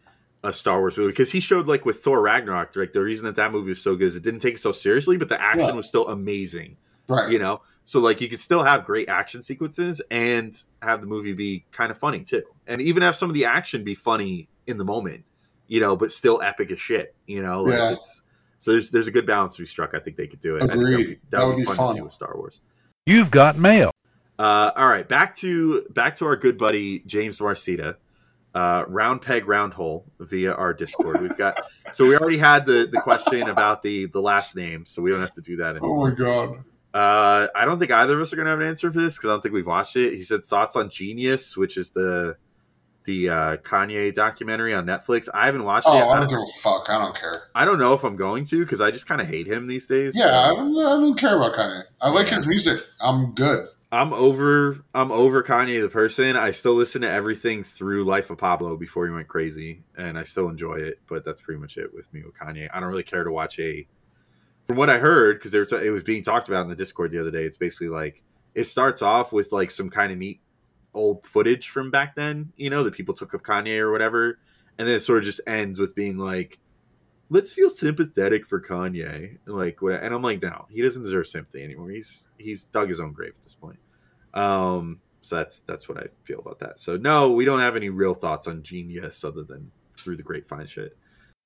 a 0.43 0.53
Star 0.53 0.79
Wars 0.79 0.97
movie, 0.99 1.11
because 1.13 1.33
he 1.33 1.41
showed 1.41 1.67
like 1.69 1.85
with 1.87 2.01
Thor 2.03 2.21
Ragnarok, 2.21 2.77
like 2.77 2.93
the 2.93 3.01
reason 3.03 3.25
that 3.25 3.37
that 3.37 3.51
movie 3.51 3.71
was 3.71 3.81
so 3.81 3.97
good 3.97 4.07
is 4.09 4.17
it 4.17 4.23
didn't 4.23 4.41
take 4.41 4.55
it 4.55 4.59
so 4.61 4.73
seriously, 4.73 5.17
but 5.17 5.29
the 5.31 5.41
action 5.41 5.69
Yeah. 5.69 5.73
was 5.73 5.89
still 5.89 6.07
amazing. 6.09 6.77
Right. 7.09 7.31
You 7.31 7.39
know, 7.39 7.61
so 7.85 8.01
like 8.01 8.21
you 8.21 8.29
could 8.29 8.41
still 8.41 8.63
have 8.63 8.85
great 8.85 9.09
action 9.09 9.43
sequences 9.43 10.03
and 10.11 10.55
have 10.83 11.01
the 11.03 11.07
movie 11.07 11.33
be 11.35 11.65
kind 11.71 11.91
of 11.91 11.97
funny 11.99 12.21
too, 12.25 12.43
and 12.67 12.81
even 12.83 13.03
have 13.03 13.15
some 13.17 13.31
of 13.31 13.35
the 13.35 13.45
action 13.47 13.85
be 13.85 13.95
funny 13.95 14.49
in 14.67 14.77
the 14.79 14.85
moment. 14.85 15.25
You 15.67 15.81
know, 15.81 15.97
but 15.97 16.13
still 16.13 16.43
epic 16.43 16.71
as 16.71 16.79
shit. 16.79 17.15
You 17.27 17.41
know, 17.43 17.63
like 17.63 17.79
Yeah. 17.79 17.93
it's 17.93 18.23
so 18.65 18.73
there's 18.73 18.89
there's 18.89 19.09
a 19.09 19.11
good 19.11 19.27
balance 19.27 19.59
we 19.59 19.67
struck. 19.67 19.93
I 19.93 19.99
think 19.99 20.17
they 20.17 20.27
could 20.27 20.41
do 20.41 20.57
it. 20.57 20.63
I 20.63 20.69
think 20.69 20.73
that 20.73 20.79
would 20.79 20.93
Agreed. 20.95 21.07
be, 21.07 21.21
that 21.29 21.47
would 21.47 21.57
be 21.59 21.65
fun, 21.65 21.77
to 21.77 21.93
see 21.93 22.01
with 22.01 22.15
Star 22.15 22.35
Wars. 22.35 22.63
You've 23.05 23.31
got 23.31 23.59
mail. 23.59 23.91
Uh, 24.39 24.71
all 24.75 24.89
right, 24.89 25.07
back 25.07 25.37
to 25.37 25.83
back 25.91 26.15
to 26.17 26.25
our 26.25 26.35
good 26.35 26.57
buddy 26.57 27.01
James 27.01 27.41
Marcita. 27.41 27.97
Uh, 28.55 28.85
round 28.89 29.21
peg, 29.21 29.47
round 29.47 29.75
hole 29.75 30.07
via 30.19 30.55
our 30.55 30.73
Discord. 30.73 31.21
We've 31.21 31.37
got 31.37 31.61
so 31.93 32.07
we 32.07 32.17
already 32.17 32.39
had 32.39 32.65
the 32.65 32.89
the 32.91 33.03
question 33.03 33.51
about 33.51 33.83
the 33.83 34.07
the 34.07 34.23
last 34.23 34.57
name, 34.57 34.87
so 34.87 35.03
we 35.03 35.11
don't 35.11 35.21
have 35.21 35.33
to 35.33 35.43
do 35.43 35.57
that 35.57 35.77
Oh 35.83 36.03
my 36.03 36.15
god. 36.15 36.65
Uh, 36.95 37.49
I 37.55 37.67
don't 37.67 37.79
think 37.79 37.91
either 37.91 38.15
of 38.15 38.23
us 38.23 38.33
are 38.33 38.37
gonna 38.37 38.49
have 38.49 38.61
an 38.61 38.67
answer 38.67 38.91
for 38.91 39.01
this 39.01 39.19
because 39.19 39.29
I 39.29 39.33
don't 39.35 39.43
think 39.43 39.53
we've 39.53 39.67
watched 39.67 39.97
it. 39.97 40.15
He 40.15 40.23
said 40.23 40.47
thoughts 40.47 40.75
on 40.75 40.89
Genius, 40.89 41.55
which 41.55 41.77
is 41.77 41.91
the 41.91 42.39
the 43.05 43.29
uh, 43.29 43.57
Kanye 43.59 44.13
documentary 44.13 44.75
on 44.75 44.87
Netflix. 44.87 45.29
I 45.33 45.47
haven't 45.47 45.65
watched 45.65 45.87
Oh, 45.89 45.97
it. 45.97 46.03
I 46.03 46.09
I 46.17 46.21
don't 46.21 46.29
give 46.29 46.39
a 46.39 46.61
fuck. 46.61 46.89
I 46.89 46.99
don't 46.99 47.15
care. 47.15 47.43
I 47.55 47.65
don't 47.65 47.79
know 47.79 47.93
if 47.95 48.03
I'm 48.05 48.17
going 48.17 48.45
to 48.47 48.61
because 48.61 48.81
I 48.81 48.91
just 48.91 49.07
kind 49.07 49.21
of 49.21 49.27
hate 49.27 49.47
him 49.47 49.67
these 49.67 49.87
days. 49.87 50.15
Yeah, 50.17 50.35
I 50.35 50.49
don't, 50.49 50.77
I 50.79 51.01
don't 51.01 51.19
care 51.19 51.37
about 51.37 51.55
Kanye. 51.55 51.83
I 52.01 52.11
like 52.11 52.29
his 52.29 52.47
music. 52.47 52.81
I'm 53.01 53.33
good. 53.35 53.69
I'm 53.93 54.13
over 54.13 54.85
I'm 54.93 55.13
over 55.13 55.43
Kanye 55.43 55.81
the 55.81 55.89
person. 55.89 56.37
I 56.37 56.51
still 56.51 56.75
listen 56.75 57.03
to 57.03 57.11
everything 57.11 57.63
through 57.63 58.03
Life 58.05 58.29
of 58.31 58.39
Pablo 58.39 58.77
before 58.77 59.07
he 59.07 59.13
went 59.13 59.29
crazy, 59.29 59.85
and 59.97 60.19
I 60.19 60.25
still 60.25 60.49
enjoy 60.49 60.77
it. 60.77 60.99
But 61.09 61.25
that's 61.25 61.41
pretty 61.41 61.61
much 61.61 61.77
it 61.77 61.95
with 61.95 62.13
me 62.13 62.23
with 62.25 62.35
Kanye. 62.35 62.69
I 62.75 62.81
don't 62.81 62.89
really 62.89 63.05
care 63.05 63.23
to 63.23 63.31
watch 63.31 63.59
a. 63.61 63.87
From 64.67 64.77
what 64.79 64.89
I 64.91 64.97
heard, 64.99 65.39
because 65.39 65.53
it 65.55 65.91
was 65.91 66.03
being 66.03 66.23
talked 66.23 66.49
about 66.49 66.63
in 66.63 66.71
the 66.71 66.75
Discord 66.75 67.13
the 67.13 67.21
other 67.21 67.31
day, 67.31 67.45
it's 67.45 67.59
basically 67.59 67.89
like 67.91 68.23
it 68.55 68.65
starts 68.65 69.03
off 69.03 69.33
with 69.33 69.53
like 69.53 69.71
some 69.71 69.91
kind 69.91 70.11
of 70.11 70.17
neat 70.19 70.41
old 70.95 71.27
footage 71.27 71.69
from 71.69 71.91
back 71.91 72.15
then, 72.15 72.53
you 72.57 72.71
know, 72.71 72.83
that 72.85 72.95
people 72.95 73.15
took 73.15 73.35
of 73.35 73.43
Kanye 73.43 73.79
or 73.79 73.93
whatever, 73.93 74.39
and 74.79 74.89
then 74.89 74.97
it 74.97 75.01
sort 75.01 75.19
of 75.19 75.25
just 75.25 75.41
ends 75.47 75.79
with 75.79 75.95
being 75.95 76.19
like, 76.19 76.59
"Let's 77.31 77.53
feel 77.53 77.71
sympathetic 77.71 78.47
for 78.47 78.61
Kanye," 78.61 79.39
like 79.47 79.83
what? 79.83 80.03
And 80.03 80.15
I'm 80.15 80.23
like, 80.23 80.43
no, 80.43 80.67
he 80.71 80.83
doesn't 80.83 81.05
deserve 81.05 81.27
sympathy 81.27 81.63
anymore. 81.63 81.91
He's 81.91 82.31
he's 82.39 82.65
dug 82.65 82.89
his 82.89 83.01
own 83.01 83.13
grave 83.13 83.33
at 83.37 83.43
this 83.43 83.55
point. 83.55 83.79
Um, 84.35 85.01
so 85.21 85.37
that's 85.37 85.61
that's 85.61 85.89
what 85.89 85.99
I 85.99 86.07
feel 86.25 86.39
about 86.39 86.59
that. 86.61 86.79
So 86.79 86.97
no, 86.97 87.33
we 87.33 87.45
don't 87.45 87.61
have 87.61 87.77
any 87.77 87.89
real 87.89 88.15
thoughts 88.15 88.47
on 88.47 88.63
Genius 88.63 89.25
other 89.25 89.43
than 89.43 89.71
through 89.97 90.17
the 90.17 90.23
grapevine 90.23 90.67
shit. 90.67 90.97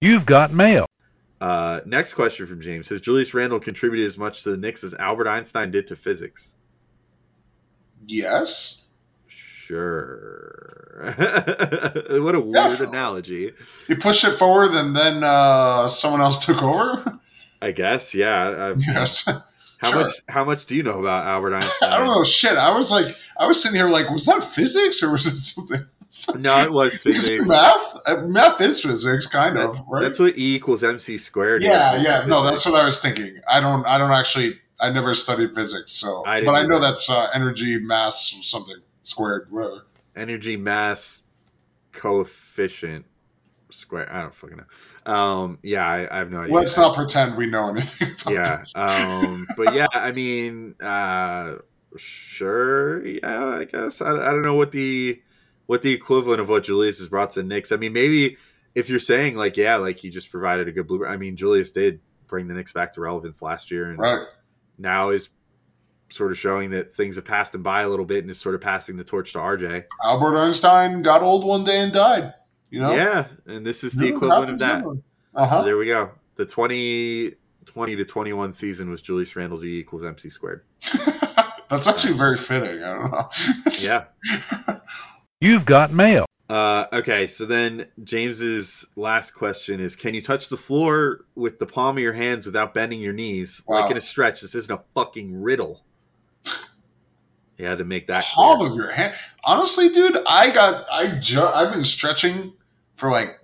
You've 0.01 0.27
got 0.27 0.53
mail. 0.53 0.87
Uh, 1.41 1.81
next 1.87 2.15
question 2.15 2.47
from 2.47 2.61
James: 2.61 2.89
Has 2.89 3.01
Julius 3.01 3.35
Randle 3.35 3.61
contributed 3.61 4.07
as 4.07 4.19
much 4.19 4.43
to 4.43 4.51
the 4.51 4.57
Knicks 4.57 4.83
as 4.83 4.95
Albert 4.95 5.29
Einstein 5.29 5.71
did 5.71 5.87
to 5.87 5.97
physics? 5.97 6.57
Yes. 8.07 8.87
Sure. 9.69 11.15
what 12.23 12.35
a 12.35 12.41
weird 12.41 12.53
Definitely. 12.55 12.87
analogy. 12.89 13.53
You 13.87 13.97
pushed 13.97 14.25
it 14.25 14.33
forward 14.39 14.71
and 14.73 14.97
then 14.97 15.23
uh, 15.23 15.89
someone 15.89 16.21
else 16.21 16.45
took 16.47 16.63
over? 16.63 17.19
I 17.61 17.73
guess. 17.73 18.15
Yeah. 18.15 18.75
Yes. 18.79 19.25
how 19.79 19.91
Sure. 19.91 20.01
much? 20.05 20.13
How 20.29 20.45
much 20.45 20.65
do 20.67 20.75
you 20.75 20.83
know 20.83 20.99
about 21.01 21.27
Albert 21.27 21.55
Einstein? 21.55 21.91
I 21.93 21.99
don't 21.99 22.07
know. 22.07 22.25
Shit. 22.25 22.57
I 22.57 22.75
was 22.75 22.91
like, 22.91 23.15
I 23.39 23.47
was 23.47 23.63
sitting 23.63 23.77
here 23.77 23.89
like, 23.89 24.11
was 24.11 24.25
that 24.27 24.43
physics 24.43 25.03
or 25.03 25.13
was 25.13 25.27
it 25.27 25.37
something? 25.37 25.87
No, 26.41 26.59
it 26.65 26.73
was 26.73 26.95
Is 26.95 27.03
physics. 27.03 27.47
math? 27.47 27.97
Uh, 28.07 28.23
Math 28.23 28.61
is 28.63 28.81
physics, 28.83 29.27
kind 29.27 29.59
of, 29.59 29.79
right? 29.89 30.01
That's 30.03 30.19
what 30.19 30.39
E 30.39 30.55
equals 30.55 30.83
MC 30.83 31.19
squared. 31.19 31.63
is. 31.63 31.69
yeah, 31.69 31.95
It's 31.97 32.05
yeah. 32.05 32.25
No, 32.27 32.43
that's 32.43 32.65
what 32.65 32.75
I 32.75 32.85
was 32.87 33.01
thinking. 33.03 33.39
I 33.49 33.61
don't. 33.61 33.87
I 33.87 33.99
don't 33.99 34.11
actually. 34.11 34.53
I 34.81 34.91
never 34.91 35.15
studied 35.15 35.55
physics, 35.55 35.93
so 35.93 36.23
I 36.27 36.43
but 36.43 36.53
I 36.55 36.63
know 36.63 36.77
either. 36.77 36.87
that's 36.93 37.11
uh, 37.11 37.29
energy, 37.35 37.79
mass, 37.79 38.39
something 38.43 38.77
squared, 39.09 39.51
whatever. 39.51 39.87
energy 40.17 40.57
mass 40.57 41.23
coefficient 41.93 43.07
square. 43.71 44.11
I 44.13 44.23
don't 44.23 44.35
fucking 44.35 44.59
know. 44.59 45.13
Um, 45.13 45.59
yeah, 45.63 45.87
I, 45.87 46.15
I 46.15 46.19
have 46.19 46.31
no 46.31 46.41
idea. 46.41 46.55
Let's 46.55 46.77
not 46.77 46.95
pretend 46.95 47.37
we 47.37 47.47
know 47.47 47.71
anything. 47.71 48.15
About 48.23 48.33
yeah. 48.33 48.63
Um, 48.75 49.47
but 49.57 49.75
yeah, 49.75 49.87
I 49.93 50.13
mean, 50.13 50.75
uh, 50.81 51.57
sure. 51.97 53.05
Yeah, 53.07 53.47
I 53.47 53.65
guess 53.65 54.01
I, 54.01 54.11
I 54.11 54.31
don't 54.31 54.43
know 54.43 54.55
what 54.55 54.73
the 54.73 55.21
what 55.67 55.83
the 55.83 55.93
equivalent 55.93 56.41
of 56.41 56.49
what 56.49 56.65
Julius 56.65 56.99
has 56.99 57.09
brought 57.09 57.33
to 57.33 57.43
the 57.43 57.47
Knicks. 57.47 57.73
I 57.73 57.77
mean, 57.77 57.93
maybe 57.93 58.37
if 58.75 58.89
you're 58.89 58.99
saying 58.99 59.37
like, 59.37 59.57
yeah, 59.57 59.77
like 59.77 59.99
he 59.99 60.11
just 60.11 60.31
provided 60.31 60.69
a 60.69 60.73
good 60.73 60.87
blueprint. 60.87 61.13
I 61.13 61.17
mean, 61.17 61.37
Julius 61.37 61.73
did 61.73 62.01
bring 62.27 62.49
the 62.49 62.55
Knicks 62.55 62.73
back 62.73 62.93
to 62.93 63.01
relevance 63.01 63.43
last 63.43 63.71
year, 63.71 63.91
and 63.91 63.99
right. 63.99 64.27
now 64.79 65.11
is 65.11 65.31
sort 66.11 66.33
of 66.33 66.39
showing 66.39 66.71
that 66.71 66.95
things 66.95 67.17
have 67.17 67.25
passed 67.25 67.55
him 67.55 67.63
by 67.63 67.83
a 67.83 67.89
little 67.89 68.05
bit 68.07 68.25
and 68.25 68.31
is 68.31 68.39
sort 68.39 68.55
of 68.55 68.61
passing 68.61 68.97
the 68.97 69.05
torch 69.05 69.33
to 69.35 69.39
RJ. 69.39 69.85
Albert 70.05 70.37
Einstein 70.39 71.03
got 71.03 71.23
old 71.23 71.45
one 71.47 71.65
day 71.65 71.81
and 71.81 71.93
died. 71.93 72.33
You 72.71 72.81
know, 72.81 72.93
Yeah, 72.95 73.27
and 73.47 73.65
this 73.67 73.85
is 73.85 73.95
the 73.95 74.09
equivalent 74.09 74.51
of 74.51 74.59
that. 74.61 74.85
Uh 75.35 75.49
So 75.51 75.65
there 75.65 75.77
we 75.77 75.87
go. 75.87 76.13
The 76.37 76.47
20, 76.47 77.35
20 77.67 77.97
to 77.97 78.05
21 78.05 78.53
season 78.53 78.91
was 78.91 79.03
Julius 79.03 79.35
Randle's 79.37 79.65
E 79.65 79.79
equals 79.79 80.05
MC 80.05 80.29
squared. 80.31 80.63
That's 81.71 81.87
actually 81.87 82.15
very 82.15 82.37
fitting. 82.39 82.83
I 82.83 82.95
don't 82.95 83.11
know. 83.11 83.29
Yeah. 83.79 84.05
You've 85.41 85.65
got 85.65 85.93
mail. 85.93 86.25
Uh, 86.49 86.87
okay, 86.95 87.27
so 87.27 87.45
then 87.45 87.87
James's 88.03 88.87
last 88.97 89.33
question 89.33 89.81
is: 89.81 89.95
Can 89.95 90.15
you 90.15 90.23
touch 90.23 90.49
the 90.49 90.57
floor 90.57 91.27
with 91.35 91.59
the 91.59 91.67
palm 91.67 91.99
of 91.99 92.03
your 92.03 92.15
hands 92.15 92.47
without 92.47 92.73
bending 92.73 93.01
your 93.01 93.13
knees, 93.13 93.63
Wow. 93.69 93.83
like 93.83 93.91
in 93.91 93.97
a 93.99 94.01
stretch? 94.01 94.41
This 94.41 94.55
isn't 94.55 94.73
a 94.75 94.83
fucking 94.95 95.41
riddle. 95.43 95.85
He 97.59 97.65
had 97.65 97.79
to 97.79 97.85
make 97.85 98.07
that. 98.07 98.23
palm 98.25 98.59
clear. 98.59 98.71
of 98.71 98.77
your 98.77 98.91
hand. 98.91 99.15
Honestly, 99.45 99.89
dude, 99.91 100.17
I 100.29 100.51
got 100.51 100.87
I 100.91 101.19
ju- 101.19 101.43
I've 101.43 101.73
been 101.75 101.85
stretching 101.85 102.55
for 102.95 103.11
like 103.11 103.39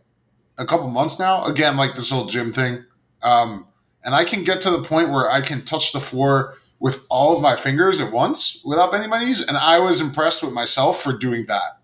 a 0.57 0.65
couple 0.65 0.89
months 0.89 1.19
now. 1.19 1.45
Again, 1.45 1.77
like 1.77 1.97
this 1.97 2.11
whole 2.11 2.27
gym 2.27 2.53
thing, 2.53 2.85
um, 3.23 3.67
and 4.05 4.15
I 4.15 4.25
can 4.25 4.45
get 4.45 4.63
to 4.63 4.71
the 4.71 4.83
point 4.85 5.11
where 5.11 5.31
I 5.31 5.41
can 5.41 5.65
touch 5.65 5.93
the 5.93 6.01
floor 6.01 6.57
with 6.79 7.05
all 7.11 7.35
of 7.35 7.43
my 7.43 7.57
fingers 7.57 8.01
at 8.01 8.13
once 8.13 8.63
without 8.65 8.93
bending 8.93 9.11
my 9.11 9.19
knees, 9.19 9.41
and 9.47 9.57
I 9.57 9.79
was 9.81 10.01
impressed 10.01 10.43
with 10.45 10.53
myself 10.53 11.03
for 11.03 11.13
doing 11.13 11.47
that. 11.49 11.79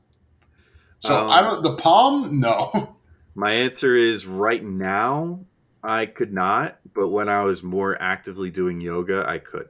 So 1.00 1.16
Um, 1.16 1.30
I 1.30 1.40
don't 1.42 1.62
the 1.62 1.76
palm, 1.76 2.40
no. 2.40 2.96
My 3.34 3.52
answer 3.52 3.96
is 3.96 4.26
right 4.26 4.62
now 4.62 5.40
I 5.82 6.06
could 6.06 6.32
not, 6.32 6.78
but 6.94 7.08
when 7.08 7.28
I 7.28 7.42
was 7.42 7.62
more 7.62 7.96
actively 8.02 8.50
doing 8.50 8.80
yoga, 8.80 9.24
I 9.26 9.38
could. 9.38 9.68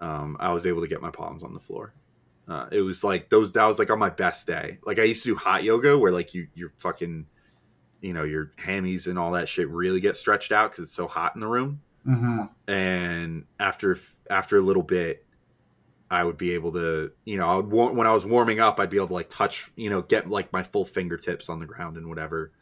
Um, 0.00 0.36
I 0.40 0.52
was 0.52 0.66
able 0.66 0.82
to 0.82 0.88
get 0.88 1.00
my 1.00 1.10
palms 1.10 1.42
on 1.42 1.54
the 1.54 1.60
floor. 1.60 1.94
Uh, 2.48 2.66
it 2.70 2.80
was 2.82 3.02
like 3.02 3.28
those. 3.30 3.52
That 3.52 3.66
was 3.66 3.78
like 3.78 3.90
on 3.90 3.98
my 3.98 4.10
best 4.10 4.46
day. 4.46 4.78
Like 4.84 4.98
I 4.98 5.02
used 5.04 5.22
to 5.24 5.30
do 5.30 5.36
hot 5.36 5.64
yoga, 5.64 5.98
where 5.98 6.12
like 6.12 6.34
you 6.34 6.48
you're 6.54 6.72
fucking, 6.78 7.26
you 8.00 8.12
know, 8.12 8.22
your 8.24 8.52
hammies 8.58 9.06
and 9.08 9.18
all 9.18 9.32
that 9.32 9.48
shit 9.48 9.68
really 9.68 10.00
get 10.00 10.16
stretched 10.16 10.52
out 10.52 10.70
because 10.70 10.84
it's 10.84 10.92
so 10.92 11.08
hot 11.08 11.34
in 11.34 11.40
the 11.40 11.48
room. 11.48 11.80
hmm 12.04 12.42
And 12.68 13.46
after 13.58 13.98
after 14.30 14.58
a 14.58 14.60
little 14.60 14.82
bit, 14.84 15.24
I 16.08 16.22
would 16.22 16.36
be 16.36 16.52
able 16.54 16.70
to, 16.72 17.10
you 17.24 17.36
know, 17.36 17.48
I 17.48 17.56
would, 17.56 17.68
war- 17.70 17.92
when 17.92 18.06
I 18.06 18.12
was 18.12 18.24
warming 18.24 18.60
up, 18.60 18.78
I'd 18.78 18.90
be 18.90 18.96
able 18.98 19.08
to 19.08 19.14
like 19.14 19.28
touch, 19.28 19.72
you 19.74 19.90
know, 19.90 20.02
get 20.02 20.28
like 20.30 20.52
my 20.52 20.62
full 20.62 20.84
fingertips 20.84 21.48
on 21.48 21.58
the 21.58 21.66
ground 21.66 21.96
and 21.96 22.08
whatever. 22.08 22.52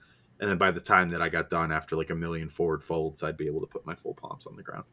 And 0.40 0.48
then 0.48 0.56
by 0.56 0.70
the 0.70 0.80
time 0.80 1.10
that 1.10 1.20
I 1.20 1.28
got 1.28 1.50
done, 1.50 1.72
after 1.72 1.94
like 1.94 2.08
a 2.08 2.14
million 2.14 2.48
forward 2.48 2.82
folds, 2.82 3.22
I'd 3.22 3.36
be 3.36 3.46
able 3.48 3.60
to 3.60 3.66
put 3.66 3.84
my 3.84 3.94
full 3.94 4.14
palms 4.14 4.46
on 4.46 4.56
the 4.56 4.62
ground, 4.62 4.84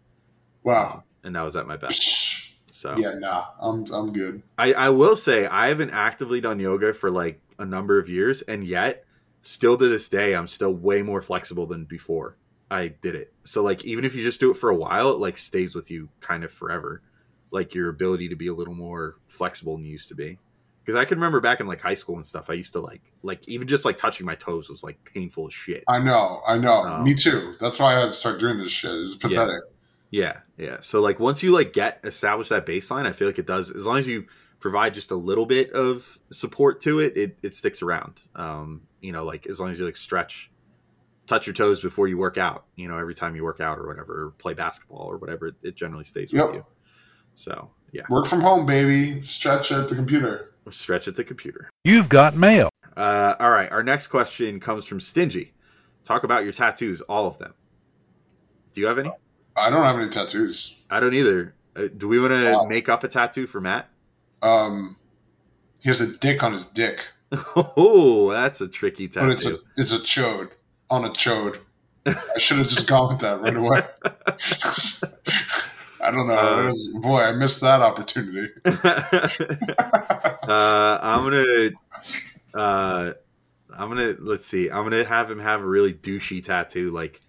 Wow. 0.63 1.03
and 1.23 1.33
that 1.35 1.43
was 1.43 1.55
at 1.55 1.65
my 1.65 1.77
best. 1.77 2.30
So 2.81 2.97
Yeah, 2.97 3.13
nah, 3.13 3.45
I'm 3.59 3.85
I'm 3.93 4.11
good. 4.11 4.41
I, 4.57 4.73
I 4.73 4.89
will 4.89 5.15
say 5.15 5.45
I 5.45 5.67
haven't 5.67 5.91
actively 5.91 6.41
done 6.41 6.59
yoga 6.59 6.95
for 6.95 7.11
like 7.11 7.39
a 7.59 7.65
number 7.65 7.99
of 7.99 8.09
years, 8.09 8.41
and 8.41 8.65
yet 8.65 9.05
still 9.43 9.77
to 9.77 9.87
this 9.87 10.09
day, 10.09 10.33
I'm 10.33 10.47
still 10.47 10.73
way 10.73 11.03
more 11.03 11.21
flexible 11.21 11.67
than 11.67 11.85
before 11.85 12.37
I 12.71 12.87
did 12.87 13.13
it. 13.13 13.33
So 13.43 13.61
like 13.61 13.85
even 13.85 14.03
if 14.03 14.15
you 14.15 14.23
just 14.23 14.39
do 14.39 14.49
it 14.49 14.57
for 14.57 14.71
a 14.71 14.75
while, 14.75 15.11
it 15.11 15.19
like 15.19 15.37
stays 15.37 15.75
with 15.75 15.91
you 15.91 16.09
kind 16.21 16.43
of 16.43 16.51
forever. 16.51 17.03
Like 17.51 17.75
your 17.75 17.89
ability 17.89 18.29
to 18.29 18.35
be 18.35 18.47
a 18.47 18.53
little 18.53 18.73
more 18.73 19.17
flexible 19.27 19.75
than 19.77 19.85
you 19.85 19.91
used 19.91 20.09
to 20.09 20.15
be. 20.15 20.39
Because 20.83 20.99
I 20.99 21.05
can 21.05 21.19
remember 21.19 21.39
back 21.39 21.59
in 21.59 21.67
like 21.67 21.81
high 21.81 21.93
school 21.93 22.15
and 22.15 22.25
stuff, 22.25 22.49
I 22.49 22.53
used 22.53 22.73
to 22.73 22.79
like 22.79 23.01
like 23.21 23.47
even 23.47 23.67
just 23.67 23.85
like 23.85 23.97
touching 23.97 24.25
my 24.25 24.33
toes 24.33 24.71
was 24.71 24.81
like 24.81 24.97
painful 25.13 25.45
as 25.45 25.53
shit. 25.53 25.83
I 25.87 25.99
know, 25.99 26.41
I 26.47 26.57
know. 26.57 26.81
Um, 26.81 27.03
Me 27.03 27.13
too. 27.13 27.53
That's 27.59 27.79
why 27.79 27.95
I 27.95 27.99
had 27.99 28.07
to 28.07 28.13
start 28.13 28.39
doing 28.39 28.57
this 28.57 28.71
shit. 28.71 28.91
It's 28.91 29.15
pathetic. 29.15 29.61
Yeah, 29.63 29.70
yeah. 30.11 30.39
Yeah. 30.57 30.77
So 30.81 31.01
like 31.01 31.19
once 31.19 31.41
you 31.41 31.51
like 31.51 31.73
get 31.73 31.99
established 32.03 32.49
that 32.51 32.65
baseline, 32.65 33.05
I 33.07 33.11
feel 33.13 33.27
like 33.27 33.39
it 33.39 33.47
does 33.47 33.71
as 33.71 33.85
long 33.85 33.97
as 33.97 34.07
you 34.07 34.25
provide 34.59 34.93
just 34.93 35.09
a 35.09 35.15
little 35.15 35.45
bit 35.47 35.71
of 35.71 36.19
support 36.31 36.79
to 36.81 36.99
it, 36.99 37.17
it, 37.17 37.37
it 37.41 37.53
sticks 37.55 37.81
around. 37.81 38.19
Um, 38.35 38.81
you 38.99 39.11
know, 39.11 39.23
like 39.25 39.47
as 39.47 39.59
long 39.59 39.71
as 39.71 39.79
you 39.79 39.85
like 39.85 39.97
stretch, 39.97 40.51
touch 41.25 41.47
your 41.47 41.53
toes 41.55 41.79
before 41.81 42.07
you 42.07 42.17
work 42.17 42.37
out, 42.37 42.65
you 42.75 42.87
know, 42.87 42.97
every 42.99 43.15
time 43.15 43.35
you 43.35 43.43
work 43.43 43.59
out 43.59 43.79
or 43.79 43.87
whatever, 43.87 44.25
or 44.27 44.31
play 44.31 44.53
basketball 44.53 45.05
or 45.07 45.17
whatever, 45.17 45.47
it, 45.47 45.55
it 45.63 45.75
generally 45.75 46.03
stays 46.03 46.31
with 46.31 46.41
Yep. 46.41 46.53
you. 46.53 46.65
So 47.33 47.71
yeah, 47.91 48.03
Work 48.09 48.25
from 48.27 48.41
home, 48.41 48.65
baby. 48.65 49.21
Stretch 49.23 49.71
at 49.71 49.87
the 49.89 49.95
computer. 49.95 50.53
stretch 50.69 51.07
at 51.07 51.15
the 51.15 51.23
computer. 51.23 51.69
You've 51.83 52.09
got 52.09 52.35
mail. 52.35 52.69
Uh, 52.95 53.35
all 53.39 53.49
right, 53.49 53.71
our 53.71 53.81
next 53.83 54.07
question 54.07 54.59
comes 54.59 54.85
from 54.85 54.99
Stingy. 54.99 55.53
Talk 56.03 56.23
about 56.23 56.43
your 56.43 56.51
tattoos, 56.53 57.01
all 57.01 57.25
of 57.27 57.37
them. 57.39 57.53
Do 58.73 58.81
you 58.81 58.87
have 58.87 58.99
any? 58.99 59.11
I 59.55 59.69
don't 59.69 59.83
have 59.83 59.97
any 59.97 60.09
tattoos. 60.09 60.75
I 60.89 60.99
don't 60.99 61.13
either. 61.13 61.53
Uh, 61.75 61.87
do 61.95 62.07
we 62.07 62.19
want 62.19 62.33
to 62.33 62.51
Wow. 62.51 62.65
make 62.65 62.89
up 62.89 63.03
a 63.03 63.07
tattoo 63.07 63.45
for 63.47 63.61
Matt? 63.61 63.87
Um, 64.41 64.97
he 65.79 65.89
has 65.89 66.01
a 66.01 66.07
dick 66.17 66.41
on 66.43 66.51
his 66.53 66.65
dick, 66.65 67.05
Oh, 67.55 68.31
that's 68.31 68.59
a 68.61 68.67
tricky 68.67 69.07
but 69.07 69.29
it's 69.29 69.45
a 69.45 69.51
tattoo. 69.51 69.63
it's 69.77 69.93
a 69.93 69.99
chode 69.99 70.51
on 70.89 71.05
a 71.05 71.09
chode. 71.09 71.59
I 72.05 72.39
should 72.39 72.57
have 72.57 72.67
just 72.69 72.89
gone 72.89 73.13
with 73.13 73.21
that 73.21 73.39
right 73.41 73.55
away. 73.55 73.81
I 76.03 76.09
don't 76.11 76.27
know. 76.27 76.33
Uh, 76.33 76.73
boy, 76.99 77.21
I 77.21 77.31
missed 77.33 77.61
that 77.61 77.81
opportunity. 77.81 78.49
uh, 78.65 79.29
I'm 81.01 81.23
gonna, 81.23 81.69
uh, 82.55 83.13
I'm 83.77 83.89
gonna 83.89 84.15
let's 84.19 84.47
see. 84.47 84.69
I'm 84.69 84.83
gonna 84.83 85.03
have 85.05 85.29
him 85.29 85.39
have 85.39 85.61
a 85.61 85.65
really 85.65 85.93
douchey 85.93 86.43
tattoo, 86.43 86.91
like 86.91 87.21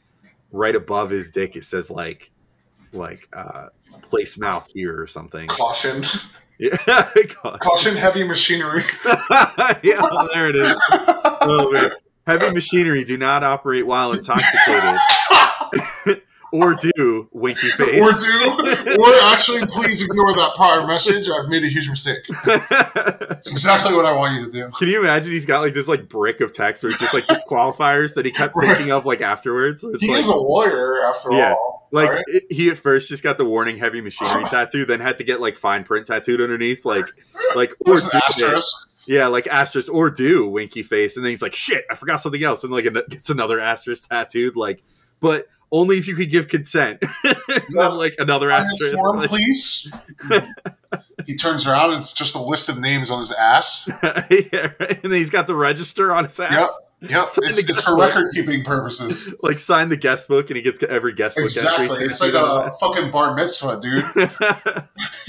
right 0.53 0.77
above 0.77 1.11
his 1.11 1.31
dick. 1.31 1.57
It 1.57 1.65
says 1.65 1.91
like, 1.91 2.31
like 2.93 3.29
uh, 3.33 3.69
place 4.03 4.39
mouth 4.39 4.70
here 4.73 5.01
or 5.01 5.07
something. 5.07 5.49
Caution, 5.49 6.05
Yeah, 6.59 7.09
caution, 7.61 7.97
heavy 7.97 8.23
machinery. 8.23 8.85
yeah, 9.83 10.01
well, 10.01 10.29
there 10.33 10.49
it 10.49 10.55
is. 10.55 10.77
Oh. 10.91 11.91
Heavy 12.24 12.53
machinery 12.53 13.03
do 13.03 13.19
not 13.19 13.43
operate 13.43 13.85
while 13.85 14.12
intoxicated. 14.12 14.97
Or 16.53 16.74
do 16.74 17.29
winky 17.33 17.69
face. 17.70 18.01
or 18.01 18.12
do, 18.20 18.97
or 19.01 19.15
actually, 19.24 19.66
please 19.66 20.03
ignore 20.03 20.33
that 20.35 20.53
prior 20.55 20.87
message. 20.87 21.29
I've 21.29 21.49
made 21.49 21.65
a 21.65 21.69
huge 21.69 21.89
mistake. 21.89 22.19
It's 22.29 23.51
exactly 23.51 23.95
what 23.95 24.05
I 24.05 24.12
want 24.12 24.35
you 24.39 24.45
to 24.47 24.51
do. 24.53 24.69
Can 24.79 24.89
you 24.89 25.01
imagine 25.01 25.33
he's 25.33 25.47
got 25.47 25.61
like 25.61 25.74
this 25.74 25.89
like 25.89 26.09
brick 26.09 26.41
of 26.41 26.53
text 26.53 26.85
it's 26.85 26.99
just 26.99 27.15
like 27.15 27.24
disqualifiers 27.24 28.15
that 28.15 28.24
he 28.24 28.31
kept 28.33 28.55
Right. 28.55 28.69
thinking 28.77 28.93
of 28.93 29.07
like 29.07 29.20
afterwards? 29.20 29.83
It's 29.85 30.05
He 30.05 30.11
like, 30.11 30.20
is 30.20 30.29
a 30.29 30.33
lawyer, 30.35 31.05
after 31.07 31.33
Yeah. 31.33 31.53
all. 31.53 31.89
like 31.91 32.11
right? 32.11 32.24
it- 32.29 32.45
he 32.51 32.69
at 32.70 32.79
first 32.79 33.09
just 33.09 33.23
got 33.23 33.39
the 33.39 33.45
warning 33.45 33.77
heavy 33.79 34.01
machinery 34.01 34.45
tattoo, 34.51 34.85
then 34.85 35.01
had 35.01 35.16
to 35.19 35.24
get 35.24 35.41
like 35.41 35.57
fine 35.57 35.85
print 35.85 36.07
tattooed 36.07 36.41
underneath, 36.41 36.85
like 36.85 37.07
like 37.57 37.74
or 37.87 37.97
do 37.99 38.09
asterisk. 38.29 38.89
Yeah, 39.07 39.27
like 39.27 39.49
asterisk 39.49 39.93
or 39.93 40.11
do 40.11 40.47
winky 40.49 40.85
face, 40.85 41.16
and 41.16 41.24
then 41.27 41.31
he's 41.31 41.43
like, 41.43 41.57
"Shit, 41.57 41.85
I 41.91 41.97
forgot 41.97 42.20
something 42.20 42.43
else," 42.45 42.62
and 42.62 42.73
like 42.73 42.85
gets 43.09 43.31
another 43.31 43.59
asterisk 43.59 44.09
tattooed, 44.09 44.55
like, 44.55 44.81
but 45.19 45.49
only 45.73 45.99
if 45.99 46.07
you 46.07 46.15
could 46.15 46.31
give 46.31 46.49
consent. 46.49 47.03
then 47.24 47.94
like 47.97 48.15
another 48.19 48.51
asterisk. 48.51 48.94
form, 48.94 49.19
like- 49.19 49.31
please. 49.31 49.93
he 51.27 51.35
turns 51.35 51.66
around 51.66 51.90
and 51.93 51.99
it's 52.01 52.12
just 52.12 52.35
a 52.35 52.43
list 52.43 52.69
of 52.69 52.78
names 52.78 53.11
on 53.11 53.19
his 53.19 53.32
ass. 53.32 53.89
yeah, 54.03 54.73
right? 54.78 55.03
and 55.03 55.11
then 55.11 55.12
he's 55.12 55.31
got 55.31 55.47
the 55.47 55.55
register 55.57 56.12
on 56.12 56.24
his 56.24 56.39
ass. 56.39 56.53
Yep. 56.53 56.70
Yep. 57.11 57.28
Sign 57.28 57.51
It's, 57.51 57.69
it's 57.69 57.82
for 57.82 57.99
record 57.99 58.31
keeping 58.32 58.62
purposes. 58.62 59.35
Like 59.43 59.59
sign 59.59 59.89
the 59.89 59.97
guest 59.97 60.28
book, 60.28 60.51
and 60.51 60.57
he 60.57 60.62
gets 60.62 60.81
every 60.85 61.12
guest 61.12 61.36
book 61.36 61.47
Exactly. 61.47 61.89
entry. 61.89 62.05
It's 62.05 62.20
like 62.20 62.35
a 62.35 62.73
fucking 62.78 63.11
bar 63.11 63.35
mitzvah, 63.35 63.81
dude. 63.81 64.05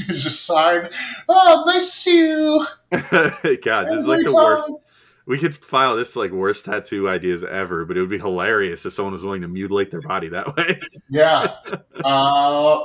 just 0.10 0.46
signed. 0.46 0.92
Oh, 1.28 1.64
nice 1.66 1.92
to 1.92 1.98
see 2.00 2.18
you. 2.20 2.66
God, 3.64 3.88
this 3.88 4.02
is 4.02 4.06
like 4.06 4.24
the 4.24 4.34
worst. 4.36 4.68
Time. 5.26 5.32
We 5.32 5.38
could 5.38 5.56
file 5.56 5.96
this 5.96 6.16
like 6.16 6.32
worst 6.32 6.66
tattoo 6.66 7.10
ideas 7.10 7.44
ever, 7.44 7.86
but 7.86 7.98
it 7.98 8.02
would 8.02 8.10
be 8.10 8.20
hilarious 8.20 8.86
if 8.86 8.94
someone 8.94 9.14
was 9.14 9.24
willing 9.24 9.42
to 9.42 9.48
mutilate 9.48 9.92
their 9.92 10.02
body 10.02 10.30
that 10.30 10.56
way. 10.56 10.80
Yeah. 11.10 11.56
Uh, 12.04 12.84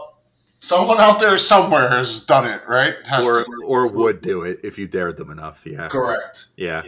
someone 0.61 0.99
out 0.99 1.21
there 1.21 1.39
somewhere 1.39 1.89
has 1.89 2.25
done 2.25 2.47
it, 2.47 2.63
right? 2.69 2.95
Has 3.05 3.27
or 3.27 3.45
to. 3.45 3.63
or 3.67 3.87
would 3.89 4.21
do 4.21 4.43
it 4.43 4.61
if 4.63 4.79
you 4.79 4.87
dared 4.87 5.17
them 5.17 5.31
enough. 5.31 5.65
Yeah. 5.67 5.89
Correct. 5.89 6.49
Yeah. 6.57 6.83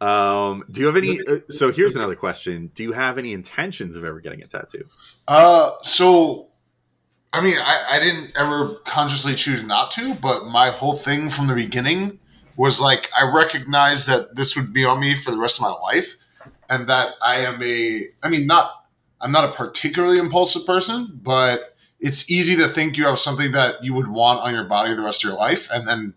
Um, 0.00 0.64
do 0.70 0.80
you 0.80 0.86
have 0.86 0.96
any? 0.96 1.20
Uh, 1.20 1.38
so 1.48 1.70
here's 1.70 1.94
another 1.94 2.16
question: 2.16 2.72
Do 2.74 2.82
you 2.82 2.92
have 2.92 3.18
any 3.18 3.32
intentions 3.32 3.94
of 3.94 4.04
ever 4.04 4.20
getting 4.20 4.42
a 4.42 4.46
tattoo? 4.48 4.84
Uh, 5.28 5.70
so, 5.82 6.48
I 7.32 7.40
mean, 7.40 7.54
I, 7.56 7.86
I 7.92 8.00
didn't 8.00 8.36
ever 8.36 8.74
consciously 8.84 9.36
choose 9.36 9.62
not 9.62 9.92
to, 9.92 10.14
but 10.16 10.46
my 10.46 10.70
whole 10.70 10.96
thing 10.96 11.30
from 11.30 11.46
the 11.46 11.54
beginning 11.54 12.18
was 12.56 12.80
like 12.80 13.08
I 13.18 13.30
recognized 13.30 14.06
that 14.08 14.36
this 14.36 14.56
would 14.56 14.72
be 14.72 14.84
on 14.84 15.00
me 15.00 15.14
for 15.14 15.30
the 15.30 15.38
rest 15.38 15.58
of 15.58 15.62
my 15.62 15.74
life, 15.92 16.16
and 16.70 16.88
that 16.88 17.14
I 17.22 17.36
am 17.36 17.62
a. 17.62 18.06
I 18.22 18.28
mean, 18.28 18.46
not. 18.46 18.86
I'm 19.20 19.32
not 19.32 19.48
a 19.48 19.52
particularly 19.52 20.18
impulsive 20.18 20.66
person, 20.66 21.20
but 21.22 21.76
it's 22.00 22.28
easy 22.28 22.56
to 22.56 22.68
think 22.68 22.96
you 22.96 23.06
have 23.06 23.20
something 23.20 23.52
that 23.52 23.84
you 23.84 23.94
would 23.94 24.08
want 24.08 24.40
on 24.40 24.52
your 24.52 24.64
body 24.64 24.94
the 24.94 25.02
rest 25.02 25.24
of 25.24 25.30
your 25.30 25.38
life, 25.38 25.68
and 25.72 25.86
then 25.86 26.14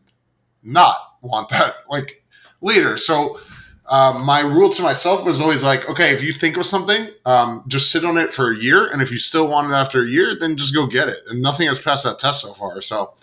not 0.63 0.95
want 1.21 1.49
that 1.49 1.75
like 1.89 2.23
later. 2.61 2.97
So 2.97 3.39
um, 3.87 4.25
my 4.25 4.39
rule 4.39 4.69
to 4.69 4.81
myself 4.81 5.23
was 5.23 5.39
always 5.39 5.63
like, 5.63 5.87
okay, 5.87 6.11
if 6.11 6.23
you 6.23 6.31
think 6.31 6.57
of 6.57 6.65
something, 6.65 7.09
um, 7.25 7.63
just 7.67 7.91
sit 7.91 8.03
on 8.03 8.17
it 8.17 8.33
for 8.33 8.51
a 8.51 8.57
year, 8.57 8.87
and 8.87 9.01
if 9.01 9.11
you 9.11 9.19
still 9.19 9.47
want 9.47 9.69
it 9.69 9.75
after 9.75 10.01
a 10.01 10.07
year, 10.07 10.35
then 10.37 10.57
just 10.57 10.73
go 10.73 10.87
get 10.87 11.07
it. 11.07 11.19
And 11.29 11.41
nothing 11.41 11.67
has 11.67 11.79
passed 11.79 12.03
that 12.03 12.17
test 12.17 12.41
so 12.41 12.53
far, 12.53 12.81
so 12.81 13.13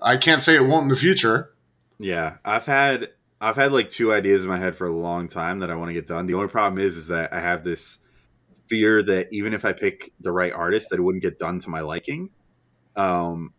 I 0.00 0.16
can't 0.16 0.42
say 0.42 0.54
it 0.54 0.64
won't 0.64 0.84
in 0.84 0.88
the 0.88 0.96
future. 0.96 1.50
Yeah, 2.02 2.38
I've 2.44 2.66
had 2.66 3.10
I've 3.40 3.54
had 3.54 3.72
like 3.72 3.88
two 3.88 4.12
ideas 4.12 4.42
in 4.42 4.48
my 4.48 4.58
head 4.58 4.74
for 4.74 4.86
a 4.86 4.92
long 4.92 5.28
time 5.28 5.60
that 5.60 5.70
I 5.70 5.76
want 5.76 5.90
to 5.90 5.94
get 5.94 6.06
done. 6.06 6.26
The 6.26 6.34
only 6.34 6.48
problem 6.48 6.84
is 6.84 6.96
is 6.96 7.06
that 7.08 7.32
I 7.32 7.40
have 7.40 7.62
this 7.62 7.98
fear 8.66 9.02
that 9.04 9.28
even 9.30 9.54
if 9.54 9.64
I 9.64 9.72
pick 9.72 10.12
the 10.20 10.32
right 10.32 10.52
artist, 10.52 10.90
that 10.90 10.98
it 10.98 11.02
wouldn't 11.02 11.22
get 11.22 11.38
done 11.38 11.60
to 11.60 11.70
my 11.70 11.80
liking. 11.80 12.30
Um, 12.96 13.54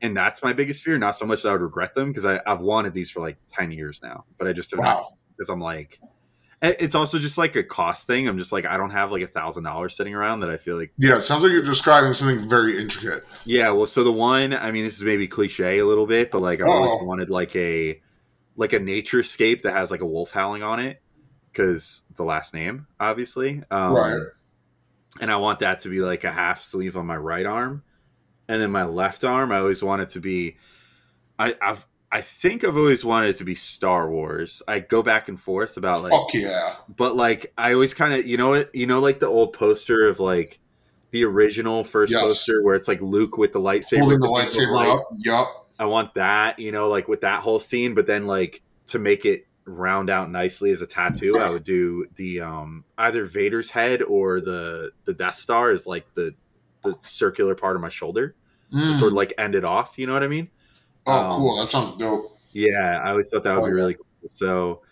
and 0.00 0.16
that's 0.16 0.42
my 0.42 0.54
biggest 0.54 0.82
fear. 0.82 0.96
Not 0.96 1.16
so 1.16 1.26
much 1.26 1.42
that 1.42 1.50
I 1.50 1.52
would 1.52 1.60
regret 1.60 1.94
them 1.94 2.08
because 2.08 2.24
I've 2.24 2.60
wanted 2.60 2.94
these 2.94 3.10
for 3.10 3.20
like 3.20 3.36
ten 3.52 3.70
years 3.70 4.00
now, 4.02 4.24
but 4.38 4.48
I 4.48 4.54
just 4.54 4.70
have 4.70 4.80
not 4.80 5.04
because 5.36 5.50
I'm 5.50 5.60
like, 5.60 6.00
it's 6.62 6.94
also 6.94 7.18
just 7.18 7.36
like 7.38 7.56
a 7.56 7.62
cost 7.64 8.06
thing. 8.06 8.28
I'm 8.28 8.38
just 8.38 8.52
like, 8.52 8.64
I 8.64 8.76
don't 8.76 8.90
have 8.90 9.10
like 9.10 9.22
a 9.22 9.26
thousand 9.26 9.64
dollars 9.64 9.96
sitting 9.96 10.14
around 10.14 10.40
that 10.40 10.50
I 10.50 10.56
feel 10.56 10.76
like, 10.76 10.92
Yeah, 10.96 11.16
it 11.16 11.22
sounds 11.22 11.42
like 11.42 11.50
you're 11.52 11.62
describing 11.62 12.12
something 12.12 12.48
very 12.48 12.80
intricate. 12.80 13.24
yeah. 13.44 13.70
Well, 13.72 13.86
so 13.88 14.04
the 14.04 14.12
one, 14.12 14.52
I 14.54 14.70
mean, 14.70 14.84
this 14.84 14.94
is 14.96 15.02
maybe 15.02 15.26
cliche 15.26 15.78
a 15.78 15.84
little 15.86 16.06
bit, 16.06 16.30
but 16.30 16.40
like 16.40 16.60
I've 16.60 16.68
always 16.68 16.92
Oh. 17.00 17.04
wanted 17.04 17.30
like 17.30 17.54
a 17.56 18.00
like 18.56 18.72
a 18.74 18.78
nature 18.78 19.22
scape 19.22 19.62
that 19.62 19.72
has 19.72 19.90
like 19.90 20.02
a 20.02 20.06
wolf 20.06 20.30
howling 20.30 20.62
on 20.62 20.78
it 20.78 21.02
because 21.50 22.02
the 22.16 22.22
last 22.22 22.54
name, 22.54 22.86
obviously, 23.00 23.62
um, 23.70 23.94
Right. 23.94 24.20
And 25.20 25.30
I 25.30 25.36
want 25.36 25.58
that 25.60 25.80
to 25.80 25.88
be 25.88 26.00
like 26.00 26.24
a 26.24 26.30
half 26.30 26.62
sleeve 26.62 26.96
on 26.96 27.04
my 27.06 27.16
right 27.16 27.44
arm, 27.44 27.82
and 28.48 28.62
then 28.62 28.70
my 28.70 28.84
left 28.84 29.24
arm, 29.24 29.52
I 29.52 29.58
always 29.58 29.82
want 29.82 30.00
it 30.02 30.08
to 30.10 30.20
be. 30.20 30.56
I, 31.38 31.54
I've 31.60 31.86
I 32.14 32.20
think 32.20 32.62
I've 32.62 32.76
always 32.76 33.04
wanted 33.06 33.30
it 33.30 33.36
to 33.38 33.44
be 33.44 33.54
Star 33.54 34.10
Wars. 34.10 34.62
I 34.68 34.80
go 34.80 35.02
back 35.02 35.28
and 35.28 35.40
forth 35.40 35.78
about 35.78 36.02
like 36.02 36.12
Fuck 36.12 36.34
yeah. 36.34 36.74
but 36.94 37.16
like 37.16 37.52
I 37.56 37.72
always 37.72 37.94
kind 37.94 38.12
of 38.12 38.26
you 38.26 38.36
know 38.36 38.50
what 38.50 38.74
you 38.74 38.86
know 38.86 39.00
like 39.00 39.18
the 39.18 39.26
old 39.28 39.54
poster 39.54 40.06
of 40.06 40.20
like 40.20 40.58
the 41.10 41.24
original 41.24 41.84
first 41.84 42.12
Yes. 42.12 42.20
poster 42.22 42.62
where 42.62 42.74
it's 42.74 42.86
like 42.88 43.00
Luke 43.00 43.38
with 43.38 43.52
the 43.52 43.60
lightsaber 43.60 44.00
Holding 44.00 44.20
the 44.20 44.28
lightsaber 44.28 44.72
light. 44.74 44.88
up. 44.90 45.02
Yup. 45.24 45.48
I 45.78 45.86
want 45.86 46.14
that 46.14 46.58
you 46.58 46.70
know 46.70 46.88
like 46.90 47.08
with 47.08 47.22
that 47.22 47.40
whole 47.40 47.58
scene 47.58 47.94
but 47.94 48.06
then 48.06 48.26
like 48.26 48.62
to 48.88 48.98
make 48.98 49.24
it 49.24 49.46
round 49.64 50.10
out 50.10 50.30
nicely 50.30 50.70
as 50.70 50.82
a 50.82 50.86
tattoo 50.86 51.38
I 51.38 51.48
would 51.48 51.64
do 51.64 52.06
the 52.16 52.40
um 52.42 52.84
either 52.98 53.24
Vader's 53.24 53.70
head 53.70 54.02
or 54.02 54.40
the 54.40 54.90
the 55.06 55.14
Death 55.14 55.36
Star 55.36 55.70
is 55.72 55.86
like 55.86 56.12
the 56.14 56.34
the 56.82 56.94
circular 57.00 57.54
part 57.54 57.74
of 57.76 57.80
my 57.82 57.88
shoulder 57.88 58.34
to 58.72 58.76
Mm. 58.76 58.98
sort 58.98 59.12
of 59.12 59.16
like 59.16 59.32
end 59.38 59.54
it 59.54 59.64
off 59.64 59.98
you 59.98 60.06
know 60.06 60.14
what 60.14 60.22
I 60.22 60.28
mean 60.28 60.48
Oh, 61.06 61.12
um, 61.12 61.40
cool. 61.40 61.56
That 61.60 61.68
sounds 61.68 61.96
dope. 61.96 62.36
yeah, 62.52 63.00
I 63.04 63.10
always 63.10 63.30
thought 63.30 63.42
that 63.44 63.54
would 63.56 63.64
Oh, 63.64 63.66
be 63.66 63.72
really 63.72 63.94
cool. 63.94 64.06
So 64.30 64.82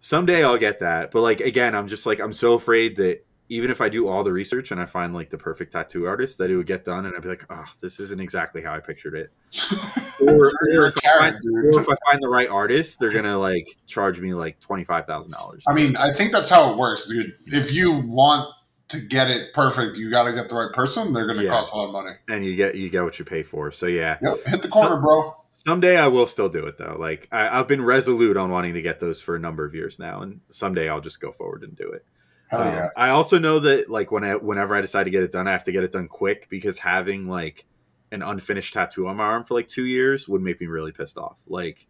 someday 0.00 0.44
I'll 0.44 0.58
get 0.58 0.78
that. 0.80 1.10
But 1.10 1.22
like 1.22 1.40
again, 1.40 1.74
I'm 1.74 1.88
just 1.88 2.06
like 2.06 2.20
I'm 2.20 2.32
so 2.32 2.54
afraid 2.54 2.96
that 2.96 3.24
even 3.48 3.70
if 3.70 3.80
I 3.80 3.88
do 3.88 4.08
all 4.08 4.24
the 4.24 4.32
research 4.32 4.72
and 4.72 4.80
I 4.80 4.86
find 4.86 5.14
like 5.14 5.30
the 5.30 5.38
perfect 5.38 5.72
tattoo 5.72 6.06
artist, 6.06 6.38
that 6.38 6.50
it 6.50 6.56
would 6.56 6.66
get 6.66 6.84
done 6.84 7.06
and 7.06 7.14
I'd 7.14 7.22
be 7.22 7.28
like, 7.28 7.44
oh, 7.48 7.64
this 7.80 8.00
isn't 8.00 8.20
exactly 8.20 8.60
how 8.62 8.74
I 8.74 8.80
pictured 8.80 9.14
it. 9.14 9.32
Or, 10.18 10.46
or, 10.46 10.86
if 10.86 10.94
I 11.04 11.18
find, 11.18 11.36
or 11.52 11.78
if 11.78 11.86
I 11.90 11.94
find 12.10 12.22
the 12.22 12.28
right 12.30 12.48
artist, 12.48 12.98
they're 12.98 13.12
gonna 13.12 13.36
like 13.38 13.66
charge 13.86 14.18
me 14.18 14.32
like 14.32 14.58
twenty 14.60 14.82
five 14.82 15.04
thousand 15.04 15.32
dollars. 15.32 15.62
I 15.68 15.74
mean, 15.74 15.94
I 15.94 16.10
think 16.10 16.32
that's 16.32 16.48
how 16.48 16.72
it 16.72 16.78
works, 16.78 17.06
dude. 17.06 17.34
If 17.44 17.70
you 17.70 17.92
want 18.00 18.48
to 18.88 18.98
get 18.98 19.28
it 19.28 19.52
perfect, 19.52 19.98
you 19.98 20.08
got 20.10 20.24
to 20.24 20.32
get 20.32 20.48
the 20.48 20.54
right 20.54 20.72
person. 20.72 21.12
They're 21.12 21.26
going 21.26 21.36
to 21.38 21.44
Yeah. 21.44 21.50
cost 21.50 21.74
a 21.74 21.76
lot 21.76 21.88
of 21.88 21.92
money. 21.92 22.16
and 22.30 22.46
you 22.46 22.56
get 22.56 22.76
you 22.76 22.88
get 22.88 23.04
what 23.04 23.18
you 23.18 23.26
pay 23.26 23.42
for. 23.42 23.70
So 23.72 23.84
yeah, 23.86 24.16
Yep. 24.22 24.46
Hit 24.46 24.62
the 24.62 24.68
corner, 24.68 24.96
bro. 24.96 25.36
Someday 25.56 25.96
I 25.96 26.08
will 26.08 26.26
still 26.26 26.48
do 26.48 26.66
it 26.66 26.78
though. 26.78 26.96
Like 26.98 27.28
I, 27.32 27.58
I've 27.58 27.68
been 27.68 27.82
resolute 27.82 28.36
on 28.36 28.50
wanting 28.50 28.74
to 28.74 28.82
get 28.82 29.00
those 29.00 29.20
for 29.20 29.36
a 29.36 29.40
number 29.40 29.64
of 29.64 29.74
years 29.74 29.98
now, 29.98 30.22
and 30.22 30.40
someday 30.50 30.88
I'll 30.88 31.00
just 31.00 31.20
go 31.20 31.32
forward 31.32 31.62
and 31.62 31.76
do 31.76 31.90
it. 31.90 32.04
Hell 32.48 32.62
Um, 32.62 32.68
yeah. 32.68 32.88
I 32.96 33.10
also 33.10 33.38
know 33.38 33.58
that 33.60 33.88
like 33.90 34.12
when 34.12 34.24
I 34.24 34.36
whenever 34.36 34.74
I 34.74 34.80
decide 34.80 35.04
to 35.04 35.10
get 35.10 35.22
it 35.22 35.32
done, 35.32 35.48
I 35.48 35.52
have 35.52 35.64
to 35.64 35.72
get 35.72 35.84
it 35.84 35.92
done 35.92 36.08
quick 36.08 36.48
because 36.48 36.78
having 36.78 37.28
like 37.28 37.66
an 38.12 38.22
unfinished 38.22 38.72
tattoo 38.74 39.08
on 39.08 39.16
my 39.16 39.24
arm 39.24 39.44
for 39.44 39.54
like 39.54 39.68
two 39.68 39.84
years 39.84 40.28
would 40.28 40.42
make 40.42 40.60
me 40.60 40.66
really 40.66 40.92
pissed 40.92 41.18
off. 41.18 41.40
Like 41.46 41.86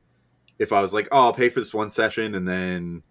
if 0.59 0.73
I 0.73 0.81
was 0.81 0.95
like, 0.95 1.09
oh, 1.13 1.27
I'll 1.27 1.33
pay 1.35 1.49
for 1.51 1.61
this 1.61 1.75
one 1.75 1.91
session 1.91 2.35
and 2.35 2.49
then 2.49 3.03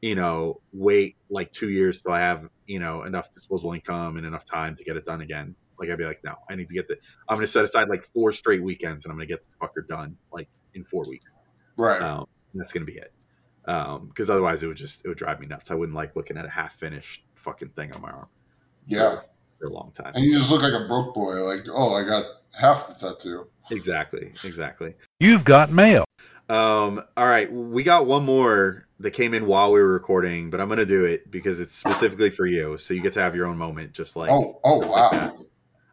you 0.00 0.14
know 0.14 0.60
wait 0.72 1.16
like 1.28 1.50
two 1.50 1.70
years 1.70 2.02
till 2.02 2.12
I 2.12 2.20
have 2.20 2.48
you 2.66 2.78
know 2.78 3.02
enough 3.02 3.32
disposable 3.32 3.72
income 3.72 4.16
and 4.16 4.26
enough 4.26 4.44
time 4.44 4.74
to 4.76 4.84
get 4.84 4.96
it 4.96 5.04
done 5.04 5.20
again. 5.22 5.56
Like 5.78 5.90
I'd 5.90 5.98
be 5.98 6.04
like, 6.04 6.22
no, 6.24 6.34
I 6.50 6.54
need 6.54 6.68
to 6.68 6.74
get 6.74 6.88
the. 6.88 6.96
I'm 7.28 7.36
going 7.36 7.46
to 7.46 7.52
set 7.52 7.64
aside 7.64 7.88
like 7.88 8.04
four 8.04 8.32
straight 8.32 8.62
weekends 8.62 9.04
and 9.04 9.12
I'm 9.12 9.18
going 9.18 9.28
to 9.28 9.32
get 9.32 9.42
this 9.42 9.54
fucker 9.60 9.86
done 9.86 10.16
like 10.32 10.48
in 10.74 10.84
four 10.84 11.04
weeks. 11.08 11.26
Right. 11.76 12.00
Um, 12.02 12.26
that's 12.54 12.72
gonna 12.72 12.84
be 12.84 12.96
it. 12.96 13.12
Because 13.64 14.30
otherwise, 14.30 14.62
it 14.62 14.66
would 14.66 14.76
just 14.76 15.04
it 15.04 15.08
would 15.08 15.18
drive 15.18 15.40
me 15.40 15.46
nuts. 15.46 15.70
I 15.70 15.74
wouldn't 15.74 15.96
like 15.96 16.16
looking 16.16 16.36
at 16.36 16.44
a 16.44 16.50
half 16.50 16.74
finished 16.74 17.24
fucking 17.34 17.70
thing 17.70 17.92
on 17.92 18.00
my 18.00 18.10
arm 18.10 18.28
yeah. 18.86 19.20
for 19.58 19.66
a 19.66 19.72
long 19.72 19.92
time. 19.92 20.12
And 20.14 20.24
you 20.24 20.36
just 20.36 20.50
look 20.50 20.62
like 20.62 20.72
a 20.72 20.86
broke 20.86 21.14
boy. 21.14 21.34
Like, 21.44 21.66
oh, 21.70 21.94
I 21.94 22.04
got 22.04 22.24
half 22.58 22.88
the 22.88 22.94
tattoo. 22.94 23.46
Exactly, 23.70 24.32
exactly. 24.44 24.94
You've 25.20 25.44
got 25.44 25.70
mail. 25.70 26.04
Um, 26.48 27.02
all 27.16 27.26
right, 27.26 27.52
we 27.52 27.82
got 27.82 28.06
one 28.06 28.24
more 28.24 28.88
that 29.00 29.10
came 29.10 29.34
in 29.34 29.46
while 29.46 29.70
we 29.70 29.80
were 29.80 29.92
recording, 29.92 30.48
but 30.48 30.60
I'm 30.60 30.68
gonna 30.68 30.86
do 30.86 31.04
it 31.04 31.30
because 31.30 31.60
it's 31.60 31.74
specifically 31.74 32.30
for 32.30 32.46
you, 32.46 32.78
so 32.78 32.94
you 32.94 33.02
get 33.02 33.12
to 33.12 33.20
have 33.20 33.36
your 33.36 33.46
own 33.46 33.58
moment, 33.58 33.92
just 33.92 34.16
like. 34.16 34.30
oh, 34.30 34.58
oh, 34.64 34.78
wow. 34.78 35.36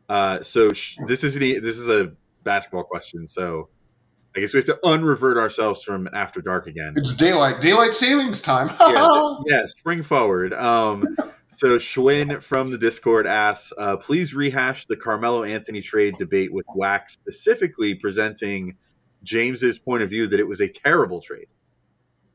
Uh, 0.08 0.42
so 0.42 0.72
sh- 0.74 0.98
this 1.08 1.24
is 1.24 1.36
an, 1.36 1.42
this 1.42 1.78
is 1.78 1.88
a 1.88 2.12
basketball 2.44 2.84
question, 2.84 3.26
so 3.26 3.70
I 4.36 4.40
guess 4.42 4.54
we 4.54 4.58
have 4.58 4.66
to 4.66 4.80
unrevert 4.84 5.38
ourselves 5.38 5.84
from 5.84 6.10
after 6.14 6.42
dark 6.42 6.68
again. 6.68 6.94
It's 6.98 7.14
daylight. 7.14 7.62
Daylight 7.62 7.94
savings 7.94 8.42
time. 8.42 8.70
yeah, 8.80 9.36
yeah, 9.48 9.66
spring 9.66 10.04
forward. 10.04 10.54
Um, 10.54 11.16
so 11.48 11.78
Schwinn 11.78 12.44
from 12.44 12.70
the 12.70 12.78
Discord 12.78 13.26
asks, 13.26 13.72
uh, 13.78 13.96
please 13.96 14.34
rehash 14.34 14.86
the 14.88 14.98
Carmelo 14.98 15.44
Anthony 15.44 15.82
trade 15.82 16.16
debate 16.18 16.52
with 16.52 16.66
Wax, 16.76 17.14
specifically 17.14 17.96
presenting 17.96 18.76
James's 19.24 19.80
point 19.80 20.04
of 20.04 20.10
view 20.10 20.28
that 20.28 20.40
it 20.40 20.48
was 20.48 20.60
a 20.60 20.68
terrible 20.68 21.22
trade. 21.22 21.48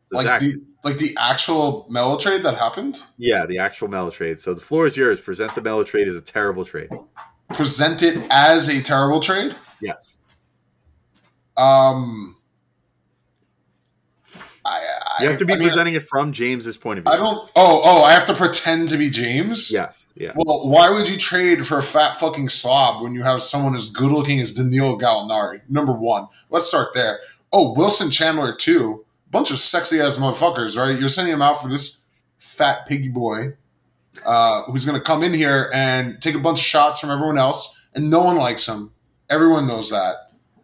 So 0.05 0.17
like 0.17 0.25
Zach, 0.25 0.41
the 0.41 0.55
like 0.83 0.99
the 0.99 1.15
actual 1.21 1.87
Melo 1.91 2.19
trade 2.19 2.43
that 2.43 2.57
happened. 2.57 3.03
yeah, 3.19 3.47
the 3.47 3.59
actual 3.59 3.89
Melo 3.89 4.11
trade. 4.11 4.41
So 4.41 4.55
the 4.55 4.61
floor 4.61 4.87
is 4.87 4.97
yours. 4.97 5.21
Present 5.21 5.55
the 5.55 5.61
Melo 5.61 5.85
trade 5.85 6.09
as 6.09 6.17
a 6.17 6.21
terrible 6.23 6.65
trade. 6.65 6.89
Present 7.51 8.03
it 8.03 8.27
as 8.31 8.69
a 8.69 8.83
terrible 8.83 9.21
trade. 9.21 9.57
Yes. 9.81 10.17
Um, 11.57 12.37
I, 14.65 14.99
I 15.19 15.23
You 15.23 15.29
have 15.29 15.39
to 15.39 15.45
be 15.45 15.55
I 15.55 15.57
mean, 15.57 15.69
presenting 15.69 15.95
it 15.95 16.05
from 16.05 16.33
James's 16.33 16.77
point 16.77 16.99
of 16.99 17.05
view. 17.05 17.13
I 17.13 17.17
don't. 17.17 17.51
Oh, 17.57 17.83
oh, 17.85 18.03
I 18.03 18.13
have 18.13 18.27
to 18.27 18.35
pretend 18.35 18.89
to 18.91 18.97
be 18.97 19.11
James. 19.11 19.71
Yes. 19.71 20.09
Yeah. 20.15 20.33
Well, 20.35 20.69
why 20.69 20.91
would 20.91 21.09
you 21.09 21.17
trade 21.17 21.67
for 21.67 21.79
a 21.79 21.83
fat 21.83 22.19
fucking 22.19 22.49
slob 22.51 23.03
when 23.03 23.15
you 23.15 23.23
have 23.23 23.43
someone 23.43 23.75
as 23.75 23.91
good 23.91 24.13
looking 24.13 24.39
as 24.41 24.53
Danilo 24.53 24.99
Gallinari? 24.99 25.61
Number 25.69 25.93
one. 25.93 26.29
Let's 26.51 26.67
start 26.67 26.95
there. 26.95 27.21
Oh, 27.53 27.73
Wilson 27.73 28.11
Chandler 28.11 28.55
too. 28.55 29.05
Bunch 29.31 29.51
of 29.51 29.59
sexy 29.59 30.01
ass 30.01 30.17
motherfuckers, 30.17 30.77
right? 30.77 30.99
You're 30.99 31.09
sending 31.09 31.35
him 31.35 31.43
out 31.43 31.63
for 31.63 31.69
this 31.69 32.05
fat 32.39 32.87
piggy 32.87 33.09
boy 33.09 33.55
uh, 34.25 34.63
who's 34.65 34.85
going 34.85 34.99
to 34.99 35.05
come 35.05 35.23
in 35.23 35.35
here 35.35 35.71
and 35.75 36.21
take 36.21 36.35
a 36.35 36.41
bunch 36.41 36.61
of 36.61 36.65
shots 36.65 37.01
from 37.01 37.11
everyone 37.11 37.39
else, 37.39 37.77
and 37.95 38.11
no 38.11 38.21
one 38.21 38.37
likes 38.37 38.67
him. 38.67 38.93
Everyone 39.29 39.67
knows 39.67 39.91
that. 39.91 40.15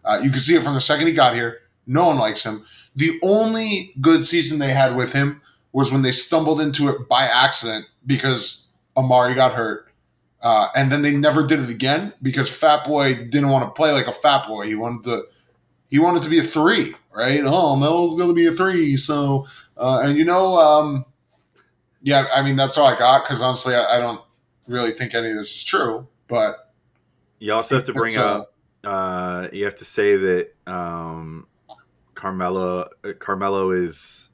Uh, 0.04 0.20
you 0.22 0.30
can 0.30 0.38
see 0.38 0.54
it 0.54 0.62
from 0.62 0.74
the 0.74 0.80
second 0.80 1.06
he 1.06 1.12
got 1.12 1.34
here. 1.34 1.58
No 1.86 2.06
one 2.06 2.18
likes 2.18 2.44
him. 2.44 2.64
The 2.94 3.18
only 3.22 3.92
good 4.00 4.24
season 4.24 4.58
they 4.58 4.72
had 4.72 4.96
with 4.96 5.12
him 5.12 5.42
was 5.72 5.92
when 5.92 6.02
they 6.02 6.12
stumbled 6.12 6.60
into 6.60 6.88
it 6.88 7.08
by 7.08 7.22
accident 7.22 7.86
because 8.06 8.68
Amar'e 8.96 9.34
got 9.34 9.52
hurt. 9.52 9.92
Uh, 10.40 10.68
and 10.76 10.90
then 10.92 11.02
they 11.02 11.16
never 11.16 11.46
did 11.46 11.60
it 11.60 11.70
again 11.70 12.12
because 12.22 12.50
Fat 12.50 12.86
Boy 12.86 13.14
didn't 13.14 13.48
want 13.48 13.64
to 13.64 13.70
play 13.72 13.90
like 13.90 14.06
a 14.06 14.12
Fat 14.12 14.46
Boy. 14.46 14.66
He 14.66 14.74
wanted 14.74 15.04
to, 15.04 15.24
he 15.88 15.98
wanted 15.98 16.22
to 16.22 16.28
be 16.28 16.38
a 16.38 16.42
three, 16.42 16.94
right? 17.12 17.40
Oh, 17.44 17.76
Melo's 17.76 18.14
going 18.14 18.28
to 18.28 18.34
be 18.34 18.46
a 18.46 18.52
three. 18.52 18.96
So, 18.96 19.46
uh, 19.76 20.02
and 20.04 20.16
you 20.16 20.24
know, 20.24 20.56
um, 20.56 21.04
yeah, 22.06 22.28
I 22.32 22.40
mean 22.40 22.54
that's 22.54 22.78
all 22.78 22.86
I 22.86 22.96
got 22.96 23.24
because 23.24 23.42
honestly, 23.42 23.74
I, 23.74 23.96
I 23.96 23.98
don't 23.98 24.20
really 24.68 24.92
think 24.92 25.12
any 25.12 25.28
of 25.28 25.36
this 25.36 25.56
is 25.56 25.64
true. 25.64 26.06
But 26.28 26.72
You 27.40 27.52
also 27.52 27.74
have 27.74 27.84
to 27.86 27.92
bring 27.92 28.16
uh, 28.16 28.22
up. 28.22 28.54
Uh, 28.84 29.48
you 29.52 29.64
have 29.64 29.74
to 29.74 29.84
say 29.84 30.16
that 30.16 30.54
um, 30.68 31.48
Carmelo 32.14 32.88
uh, 33.04 33.12
Carmelo 33.18 33.72
is. 33.72 34.30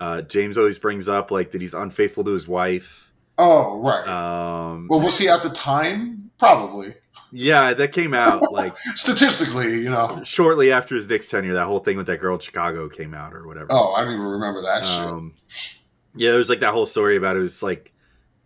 Uh, 0.00 0.20
James 0.20 0.58
always 0.58 0.78
brings 0.78 1.08
up 1.08 1.30
like 1.30 1.52
that 1.52 1.62
he's 1.62 1.72
unfaithful 1.72 2.24
to 2.24 2.32
his 2.32 2.46
wife. 2.46 3.12
oh, 3.38 3.80
right. 3.80 4.06
Um, 4.06 4.88
well, 4.90 5.00
was 5.00 5.16
he 5.16 5.28
at 5.28 5.42
the 5.42 5.48
time? 5.50 6.30
Probably. 6.38 6.92
yeah, 7.32 7.72
that 7.72 7.92
came 7.92 8.12
out 8.12 8.52
like 8.52 8.76
Statistically, 8.96 9.78
you 9.78 9.90
know. 9.90 10.20
shortly 10.24 10.70
after 10.72 10.96
his 10.96 11.08
Knicks 11.08 11.28
tenure. 11.28 11.54
That 11.54 11.64
whole 11.66 11.78
thing 11.78 11.96
with 11.96 12.08
that 12.08 12.18
girl 12.20 12.34
in 12.34 12.40
Chicago 12.40 12.88
came 12.88 13.14
out 13.14 13.32
or 13.32 13.46
whatever. 13.46 13.68
Oh, 13.70 13.94
I 13.94 14.04
don't 14.04 14.12
even 14.12 14.26
remember 14.26 14.60
that 14.62 14.84
shit. 14.84 15.78
Yeah, 16.16 16.30
there 16.30 16.38
was 16.38 16.48
like 16.48 16.60
that 16.60 16.72
whole 16.72 16.86
story 16.86 17.16
about 17.16 17.36
it 17.36 17.40
was 17.40 17.62
like 17.62 17.92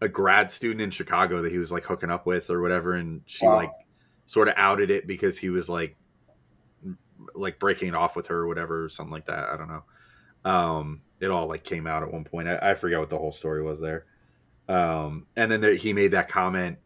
a 0.01 0.09
grad 0.09 0.51
student 0.51 0.81
in 0.81 0.91
Chicago 0.91 1.43
that 1.43 1.53
he 1.53 1.59
was 1.59 1.71
like 1.71 1.85
hooking 1.85 2.11
up 2.11 2.27
with 2.27 2.51
or 2.51 2.61
whatever, 2.61 2.95
and 2.95 3.23
she 3.27 3.47
Wow. 3.47 3.57
like 3.57 3.73
sort 4.27 4.49
of 4.49 4.55
outed 4.57 4.91
it 4.91 5.07
because 5.07 5.39
he 5.39 5.51
was 5.51 5.69
like 5.69 5.97
like 7.35 7.59
breaking 7.59 7.89
it 7.89 7.95
off 7.95 8.17
with 8.17 8.29
her 8.29 8.39
or 8.39 8.47
whatever 8.47 8.85
or 8.85 8.89
something 8.89 9.13
like 9.13 9.27
that. 9.27 9.49
I 9.51 9.57
don't 9.57 9.69
know. 9.69 9.85
Um, 10.51 11.03
it 11.21 11.31
all 11.31 11.47
like 11.47 11.65
came 11.65 11.87
out 11.87 12.03
at 12.03 12.13
one 12.13 12.25
point. 12.25 12.49
I, 12.49 12.59
I 12.71 12.75
forget 12.75 12.99
what 12.99 13.11
the 13.11 13.19
whole 13.19 13.33
story 13.33 13.63
was 13.63 13.81
there. 13.81 14.07
Um, 14.69 15.27
and 15.37 15.51
then 15.51 15.61
there, 15.61 15.75
he 15.75 15.93
made 15.93 16.13
that 16.13 16.29
comment 16.29 16.79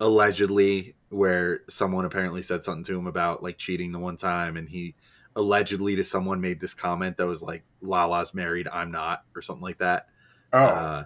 allegedly 0.00 0.94
where 1.10 1.60
someone 1.68 2.04
apparently 2.04 2.42
said 2.42 2.64
something 2.64 2.84
to 2.84 2.98
him 2.98 3.06
about 3.06 3.42
like 3.42 3.58
cheating 3.58 3.92
the 3.92 3.98
one 3.98 4.16
time, 4.16 4.56
and 4.56 4.68
he 4.68 4.94
allegedly 5.36 5.96
to 5.96 6.04
someone 6.04 6.40
made 6.40 6.60
this 6.60 6.74
comment 6.74 7.16
that 7.18 7.26
was 7.26 7.42
like 7.42 7.62
Lala's 7.82 8.32
married, 8.34 8.68
I'm 8.72 8.90
not, 8.90 9.24
or 9.34 9.42
something 9.42 9.62
like 9.62 9.78
that 9.78 10.06
Oh, 10.54 10.58
uh, 10.58 11.04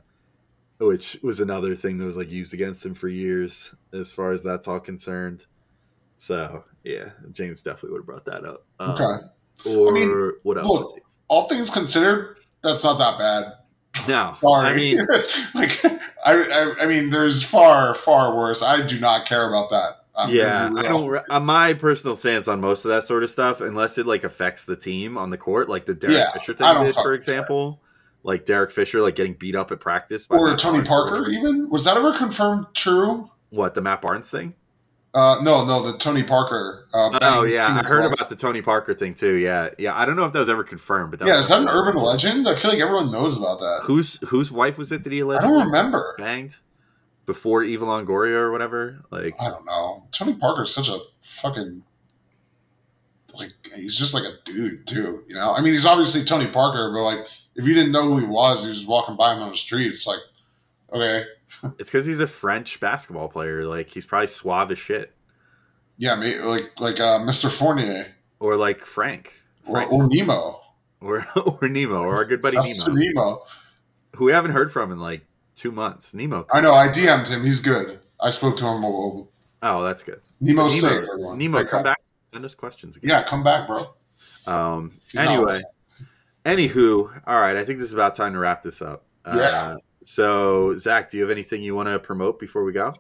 which 0.79 1.19
was 1.23 1.41
another 1.41 1.75
thing 1.75 1.99
that 1.99 2.07
was 2.07 2.17
like 2.17 2.31
used 2.31 2.55
against 2.55 2.85
him 2.85 2.95
for 2.95 3.09
years, 3.09 3.75
as 3.93 4.13
far 4.13 4.31
as 4.31 4.43
that's 4.43 4.69
all 4.69 4.79
concerned. 4.79 5.47
So 6.17 6.65
yeah, 6.85 7.11
James 7.33 7.63
definitely 7.63 7.93
would 7.93 8.01
have 8.01 8.07
brought 8.07 8.25
that 8.27 8.45
up. 8.45 8.65
Um, 8.79 8.91
okay. 8.91 9.27
Or 9.71 9.89
I 9.89 9.93
mean, 9.93 10.33
what 10.43 10.59
else? 10.59 10.69
look, 10.69 11.01
All 11.29 11.49
things 11.49 11.71
considered, 11.71 12.39
that's 12.63 12.85
not 12.85 12.99
that 12.99 13.19
bad. 13.19 14.09
no, 14.09 14.37
Sorry. 14.41 14.69
I 14.69 14.75
mean, 14.77 14.99
like, 15.55 15.85
I, 15.85 16.35
I, 16.35 16.75
I 16.83 16.87
mean, 16.87 17.11
there's 17.11 17.43
far, 17.43 17.95
far 17.95 18.37
worse. 18.37 18.63
I 18.63 18.87
do 18.87 19.01
not 19.01 19.27
care 19.27 19.49
about 19.49 19.71
that. 19.71 20.05
I'm 20.17 20.31
yeah, 20.31 20.71
I 20.77 20.83
don't. 20.83 21.23
Uh, 21.31 21.41
my 21.41 21.75
personal 21.75 22.17
stance 22.17 22.49
on 22.49 22.61
most 22.61 22.85
of 22.85 22.89
that 22.89 23.05
sort 23.05 23.23
of 23.23 23.31
stuff, 23.31 23.61
unless 23.61 23.99
it 23.99 24.07
like 24.07 24.25
affects 24.25 24.65
the 24.65 24.77
team 24.77 25.17
on 25.17 25.31
the 25.31 25.39
court, 25.39 25.69
like 25.69 25.87
the 25.87 25.95
Derek 25.95 26.17
Yeah, 26.17 26.33
Fisher 26.33 26.55
thing 26.55 26.85
did, 26.85 26.95
for 26.95 27.15
example. 27.15 27.81
Like 28.25 28.45
Derek 28.45 28.71
Fisher, 28.73 29.01
like 29.01 29.15
getting 29.15 29.35
beat 29.35 29.55
up 29.55 29.71
at 29.71 29.81
practice, 29.81 30.27
by 30.27 30.37
Or 30.37 30.49
Matt 30.49 30.59
Tony 30.59 30.79
Barnes 30.79 30.89
Parker, 30.89 31.11
whatever. 31.21 31.31
even 31.31 31.71
was 31.71 31.85
that 31.85 31.97
ever 31.97 32.13
confirmed 32.13 32.67
true? 32.75 33.31
What 33.51 33.75
the 33.75 33.81
Matt 33.81 34.03
Barnes 34.03 34.29
thing? 34.29 34.55
Uh, 35.15 35.41
no, 35.43 35.65
no, 35.65 35.91
the 35.91 35.97
Tony 35.99 36.23
Parker. 36.23 36.87
Uh, 36.93 37.19
Oh 37.23 37.43
yeah, 37.45 37.67
I 37.83 37.83
heard 37.89 38.03
wife. 38.05 38.13
about 38.13 38.29
the 38.29 38.37
Tony 38.37 38.61
Parker 38.61 38.93
thing 38.93 39.15
too. 39.15 39.35
Yeah, 39.37 39.71
yeah. 39.79 39.97
I 39.99 40.05
don't 40.05 40.17
know 40.17 40.27
if 40.27 40.33
that 40.35 40.41
was 40.41 40.49
ever 40.51 40.65
confirmed, 40.65 41.13
but 41.13 41.21
that 41.21 41.29
Yeah, 41.29 41.39
is 41.39 41.49
that 41.49 41.61
an 41.61 41.69
urban 41.69 41.97
legend? 41.97 42.47
I 42.47 42.55
feel 42.55 42.71
like 42.71 42.81
everyone 42.81 43.11
knows 43.11 43.37
about 43.37 43.59
that. 43.61 43.81
Whose 43.85 44.19
whose 44.29 44.51
wife 44.53 44.77
was 44.77 44.93
it 44.93 45.05
that 45.05 45.13
he 45.13 45.21
I 45.21 45.23
allegedly 45.23 45.49
don't 45.49 45.67
remember. 45.67 46.15
banged 46.19 46.57
before 47.25 47.63
Eva 47.65 47.87
Longoria 47.87 48.35
or 48.35 48.53
whatever? 48.53 49.03
Like, 49.11 49.35
I 49.41 49.49
don't 49.49 49.65
know. 49.65 50.07
Tony 50.13 50.35
Parker's 50.35 50.75
such 50.75 50.89
a 50.91 50.99
fucking 51.23 51.83
like 53.35 53.53
he's 53.75 53.97
just 53.97 54.13
like 54.15 54.25
a 54.25 54.33
dude 54.45 54.87
too. 54.87 55.23
You 55.29 55.37
know, 55.37 55.53
I 55.55 55.61
mean, 55.63 55.73
he's 55.73 55.87
obviously 55.87 56.25
Tony 56.25 56.47
Parker, 56.49 56.93
but 56.93 57.03
like 57.03 57.27
if 57.59 57.67
you 57.67 57.75
didn't 57.75 57.93
know 57.93 58.05
who 58.05 58.19
he 58.19 58.27
was, 58.27 58.65
you're 58.65 58.73
just 58.73 58.89
walking 58.89 59.17
by 59.17 59.35
him 59.35 59.43
on 59.43 59.51
the 59.51 59.57
street. 59.57 59.89
It's 59.89 60.07
like, 60.07 60.21
okay, 60.93 61.25
it's 61.79 61.91
because 61.91 62.07
he's 62.07 62.21
a 62.21 62.27
French 62.27 62.81
basketball 62.81 63.29
player. 63.29 63.67
Like, 63.67 63.91
he's 63.91 64.07
probably 64.07 64.29
suave 64.29 64.71
as 64.71 64.79
shit, 64.79 65.15
yeah, 65.99 66.15
maybe, 66.15 66.39
like 66.39 66.81
like 66.81 67.01
uh, 67.01 67.19
Mr. 67.19 67.51
Fournier 67.51 68.07
or 68.39 68.57
like 68.57 68.81
Frank, 68.85 69.35
or, 69.67 69.83
or 69.93 70.09
Nemo, 70.09 70.61
or 71.01 71.27
or 71.61 71.69
Nemo, 71.69 72.03
or 72.03 72.17
our 72.17 72.25
good 72.25 72.41
buddy 72.41 72.57
Nemo, 72.57 72.73
Nemo. 72.89 73.43
who 74.15 74.25
we 74.27 74.33
haven't 74.33 74.53
heard 74.53 74.73
from 74.73 74.93
in 74.93 75.01
like 75.01 75.27
two 75.57 75.73
months. 75.73 76.15
Nemo. 76.15 76.47
I 76.53 76.61
know. 76.61 76.73
I 76.73 76.89
DM'd 76.89 77.29
him. 77.29 77.45
He's 77.45 77.61
good. 77.61 77.99
I 78.21 78.31
spoke 78.31 78.57
to 78.59 78.65
him. 78.65 78.85
Oh, 78.85 79.83
that's 79.83 80.05
good. 80.05 80.21
Nemo's 80.41 80.81
Nemo, 80.81 81.01
safe. 81.01 81.09
Everyone. 81.11 81.39
Nemo, 81.39 81.65
come 81.65 81.83
back. 81.83 82.01
Send 82.33 82.45
us 82.45 82.55
questions 82.55 82.97
again. 82.97 83.11
Yeah, 83.11 83.25
come 83.25 83.43
back, 83.43 83.67
bro. 83.67 83.95
Um. 84.47 84.93
He's 85.11 85.21
Anyway. 85.21 85.59
Anywho, 86.45 87.21
all 87.27 87.41
right. 87.41 87.57
I 87.57 87.65
think 87.65 87.79
this 87.79 87.89
is 87.89 87.95
about 87.95 88.15
time 88.15 88.33
to 88.33 88.39
wrap 88.39 88.63
this 88.63 88.81
up. 88.83 89.05
Yeah. 89.27 89.33
Uh, 89.33 89.77
so, 90.03 90.77
Zach, 90.77 91.11
do 91.11 91.17
you 91.17 91.23
have 91.25 91.31
anything 91.31 91.63
you 91.63 91.75
want 91.75 91.89
to 91.89 91.99
promote 91.99 92.39
before 92.39 92.65
we 92.65 92.73
go? 92.73 92.95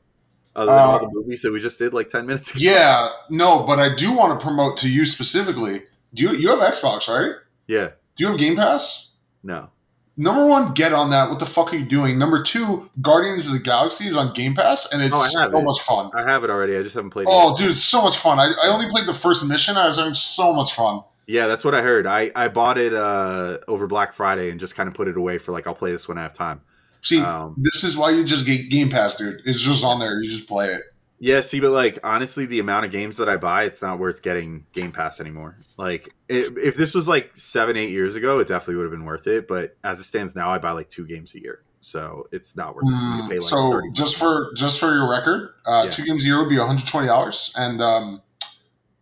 Other 0.56 0.73
than 0.73 0.81
Uh, 0.81 0.86
all 0.86 0.98
the 1.01 1.10
movies 1.12 1.43
that 1.43 1.52
we 1.52 1.60
just 1.60 1.78
did 1.78 1.94
like 1.94 2.09
ten 2.09 2.27
minutes 2.27 2.51
ago. 2.51 2.59
Yeah, 2.62 3.09
no, 3.31 3.62
but 3.65 3.78
I 3.78 3.94
do 3.94 4.12
want 4.12 4.39
to 4.39 4.44
promote 4.44 4.77
to 4.78 4.90
you 4.90 5.06
specifically. 5.06 5.82
Do 6.15 6.24
you 6.24 6.31
you 6.32 6.48
have 6.48 6.59
Xbox, 6.59 7.06
right? 7.09 7.32
Yeah. 7.66 7.90
Do 8.16 8.24
you 8.24 8.28
have 8.31 8.39
Game 8.39 8.56
Pass? 8.56 9.10
No. 9.43 9.70
Number 10.16 10.44
one, 10.44 10.73
get 10.74 10.93
on 10.93 11.10
that. 11.10 11.31
What 11.31 11.39
the 11.39 11.47
fuck 11.47 11.73
are 11.73 11.77
you 11.77 11.85
doing? 11.85 12.19
Number 12.19 12.43
two, 12.43 12.90
Guardians 13.01 13.47
of 13.47 13.52
the 13.52 13.60
Galaxy 13.60 14.09
is 14.09 14.16
on 14.16 14.32
Game 14.32 14.56
Pass, 14.56 14.93
and 14.93 15.01
it's 15.01 15.15
Oh, 15.15 15.23
so 15.23 15.44
it. 15.44 15.52
much 15.52 15.81
fun. 15.82 16.10
I 16.12 16.28
have 16.28 16.43
it 16.43 16.51
already. 16.51 16.77
I 16.77 16.82
just 16.82 16.97
haven't 16.97 17.10
played 17.10 17.28
Oh, 17.31 17.52
it. 17.55 17.59
dude, 17.59 17.70
it's 17.70 17.85
so 17.85 18.02
much 18.02 18.19
fun. 18.19 18.40
I, 18.40 18.51
I 18.65 18.66
only 18.69 18.89
played 18.90 19.06
the 19.06 19.15
first 19.15 19.47
mission. 19.47 19.77
I 19.77 19.86
was 19.86 19.97
having 19.97 20.15
so 20.15 20.52
much 20.52 20.74
fun. 20.74 21.02
Yeah, 21.29 21.47
that's 21.47 21.63
what 21.63 21.75
I 21.75 21.83
heard. 21.83 22.07
I, 22.07 22.33
I 22.35 22.49
bought 22.49 22.79
it 22.79 22.95
uh, 22.95 23.59
over 23.69 23.87
Black 23.87 24.15
Friday 24.15 24.51
and 24.51 24.59
just 24.59 24.75
kind 24.75 24.89
of 24.89 24.95
put 24.95 25.09
it 25.09 25.17
away 25.17 25.37
for 25.39 25.53
like 25.53 25.67
I'll 25.67 25.75
play 25.75 25.93
this 25.93 26.09
when 26.09 26.17
I 26.19 26.23
have 26.23 26.33
time. 26.33 26.63
See, 27.03 27.21
Um, 27.21 27.55
this 27.59 27.85
is 27.85 27.97
why 27.99 28.11
you 28.11 28.25
just 28.25 28.47
get 28.47 28.71
Game 28.71 28.89
Pass, 28.89 29.17
dude. 29.17 29.43
It's 29.45 29.61
just 29.61 29.85
on 29.85 30.01
there. 30.01 30.21
You 30.21 30.29
just 30.31 30.49
play 30.49 30.69
it. 30.69 30.83
Yeah, 31.21 31.41
see, 31.41 31.61
but 31.61 31.71
like 31.73 31.99
honestly, 32.03 32.47
the 32.47 32.61
amount 32.61 32.87
of 32.87 32.93
games 32.93 33.19
that 33.19 33.29
I 33.29 33.37
buy, 33.37 33.65
it's 33.65 33.83
not 33.83 33.99
worth 33.99 34.23
getting 34.23 34.65
Game 34.73 34.91
Pass 34.91 35.21
anymore. 35.21 35.59
Like, 35.77 36.09
if, 36.29 36.57
if 36.57 36.77
this 36.77 36.95
was 36.95 37.07
like 37.09 37.33
seven, 37.37 37.77
eight 37.77 37.91
years 37.91 38.15
ago, 38.17 38.39
it 38.39 38.49
definitely 38.49 38.77
would 38.77 38.85
have 38.85 38.93
been 38.93 39.05
worth 39.05 39.27
it. 39.27 39.47
But 39.49 39.77
as 39.85 40.01
it 40.01 40.05
stands 40.05 40.35
now, 40.35 40.51
I 40.51 40.59
buy 40.59 40.71
like 40.71 40.89
two 40.89 41.07
games 41.07 41.35
a 41.35 41.41
year, 41.43 41.63
so 41.81 42.27
it's 42.33 42.57
not 42.57 42.75
worth 42.75 42.85
it 42.87 42.97
for 42.97 43.05
me 43.05 43.23
to 43.23 43.29
pay 43.29 43.37
Mm, 43.37 43.41
like 43.43 43.51
so 43.51 43.83
just 43.93 44.17
for 44.17 44.53
just 44.55 44.79
for 44.81 44.95
your 44.95 45.11
record, 45.11 45.51
uh, 45.67 45.83
Yeah. 45.87 45.91
two 45.91 46.05
games 46.05 46.25
a 46.25 46.29
year 46.29 46.39
would 46.39 46.49
be 46.49 46.57
one 46.59 46.69
hundred 46.69 46.87
twenty 46.87 47.09
dollars, 47.09 47.53
and 47.57 47.83
um, 47.83 48.23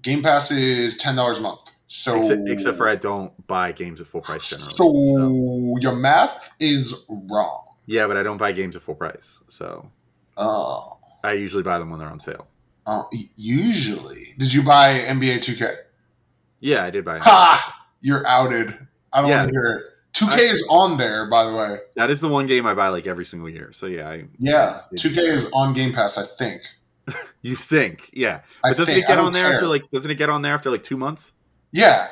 Game 0.03 0.23
Pass 0.23 0.51
is 0.51 0.97
ten 0.97 1.16
dollars 1.16 1.39
a 1.39 1.43
month. 1.43 1.65
So 1.88 2.18
except, 2.18 2.42
except 2.48 2.76
for 2.76 2.88
I 2.88 2.96
don't 2.96 3.46
buy 3.46 3.72
games 3.72 4.00
at 4.00 4.06
full 4.08 4.20
price 4.20 4.48
generally. 4.50 4.70
So 4.74 4.92
so. 4.92 5.74
your 5.80 5.94
math 5.94 6.50
is 6.58 7.06
wrong. 7.30 7.64
yeah, 7.86 8.06
but 8.08 8.16
I 8.16 8.22
don't 8.24 8.38
buy 8.38 8.52
games 8.52 8.74
at 8.76 8.82
full 8.82 8.96
price, 8.96 9.40
so 9.48 9.88
Oh, 10.36 10.98
I 11.24 11.32
usually 11.32 11.62
buy 11.62 11.78
them 11.78 11.88
when 11.90 11.98
they're 12.00 12.08
on 12.10 12.20
sale. 12.20 12.46
uh, 12.86 13.02
usually. 13.36 14.34
Did 14.38 14.52
you 14.52 14.62
buy 14.62 14.98
NBA 15.06 15.42
Two 15.42 15.54
K? 15.54 15.74
Yeah, 16.60 16.84
I 16.84 16.90
did 16.90 17.04
buy. 17.04 17.16
It 17.16 17.22
Ha! 17.22 17.86
You're 18.00 18.26
outed. 18.26 18.74
I 19.12 19.20
don't 19.20 19.30
Yeah. 19.30 19.38
want 19.42 19.50
to 19.50 19.54
hear 19.54 19.72
it. 19.78 19.88
Two 20.12 20.26
K 20.26 20.32
I- 20.48 20.50
is 20.52 20.66
on 20.70 20.98
there, 20.98 21.28
by 21.30 21.44
the 21.44 21.54
way. 21.54 21.78
That 21.94 22.10
is 22.10 22.20
the 22.20 22.28
one 22.28 22.46
game 22.46 22.66
I 22.66 22.74
buy 22.74 22.88
like 22.88 23.06
every 23.06 23.24
single 23.26 23.48
year. 23.48 23.70
So 23.72 23.86
yeah, 23.86 24.08
I, 24.08 24.24
Yeah, 24.38 24.80
Two 24.98 25.10
K 25.10 25.20
is 25.26 25.50
on 25.52 25.72
Game 25.72 25.92
Pass. 25.92 26.18
I 26.18 26.24
think. 26.26 26.62
you 27.42 27.54
think, 27.54 28.10
yeah, 28.12 28.40
I 28.64 28.70
but 28.70 28.78
doesn't 28.78 28.86
think. 28.94 29.04
it 29.04 29.08
get 29.08 29.18
on 29.18 29.32
there 29.32 29.44
care. 29.44 29.54
after 29.54 29.66
like? 29.68 29.88
Doesn't 29.92 30.10
it 30.10 30.16
get 30.16 30.28
on 30.30 30.42
there 30.42 30.54
after 30.54 30.70
like 30.70 30.82
two 30.82 30.96
months? 30.96 31.32
Yeah. 31.72 32.09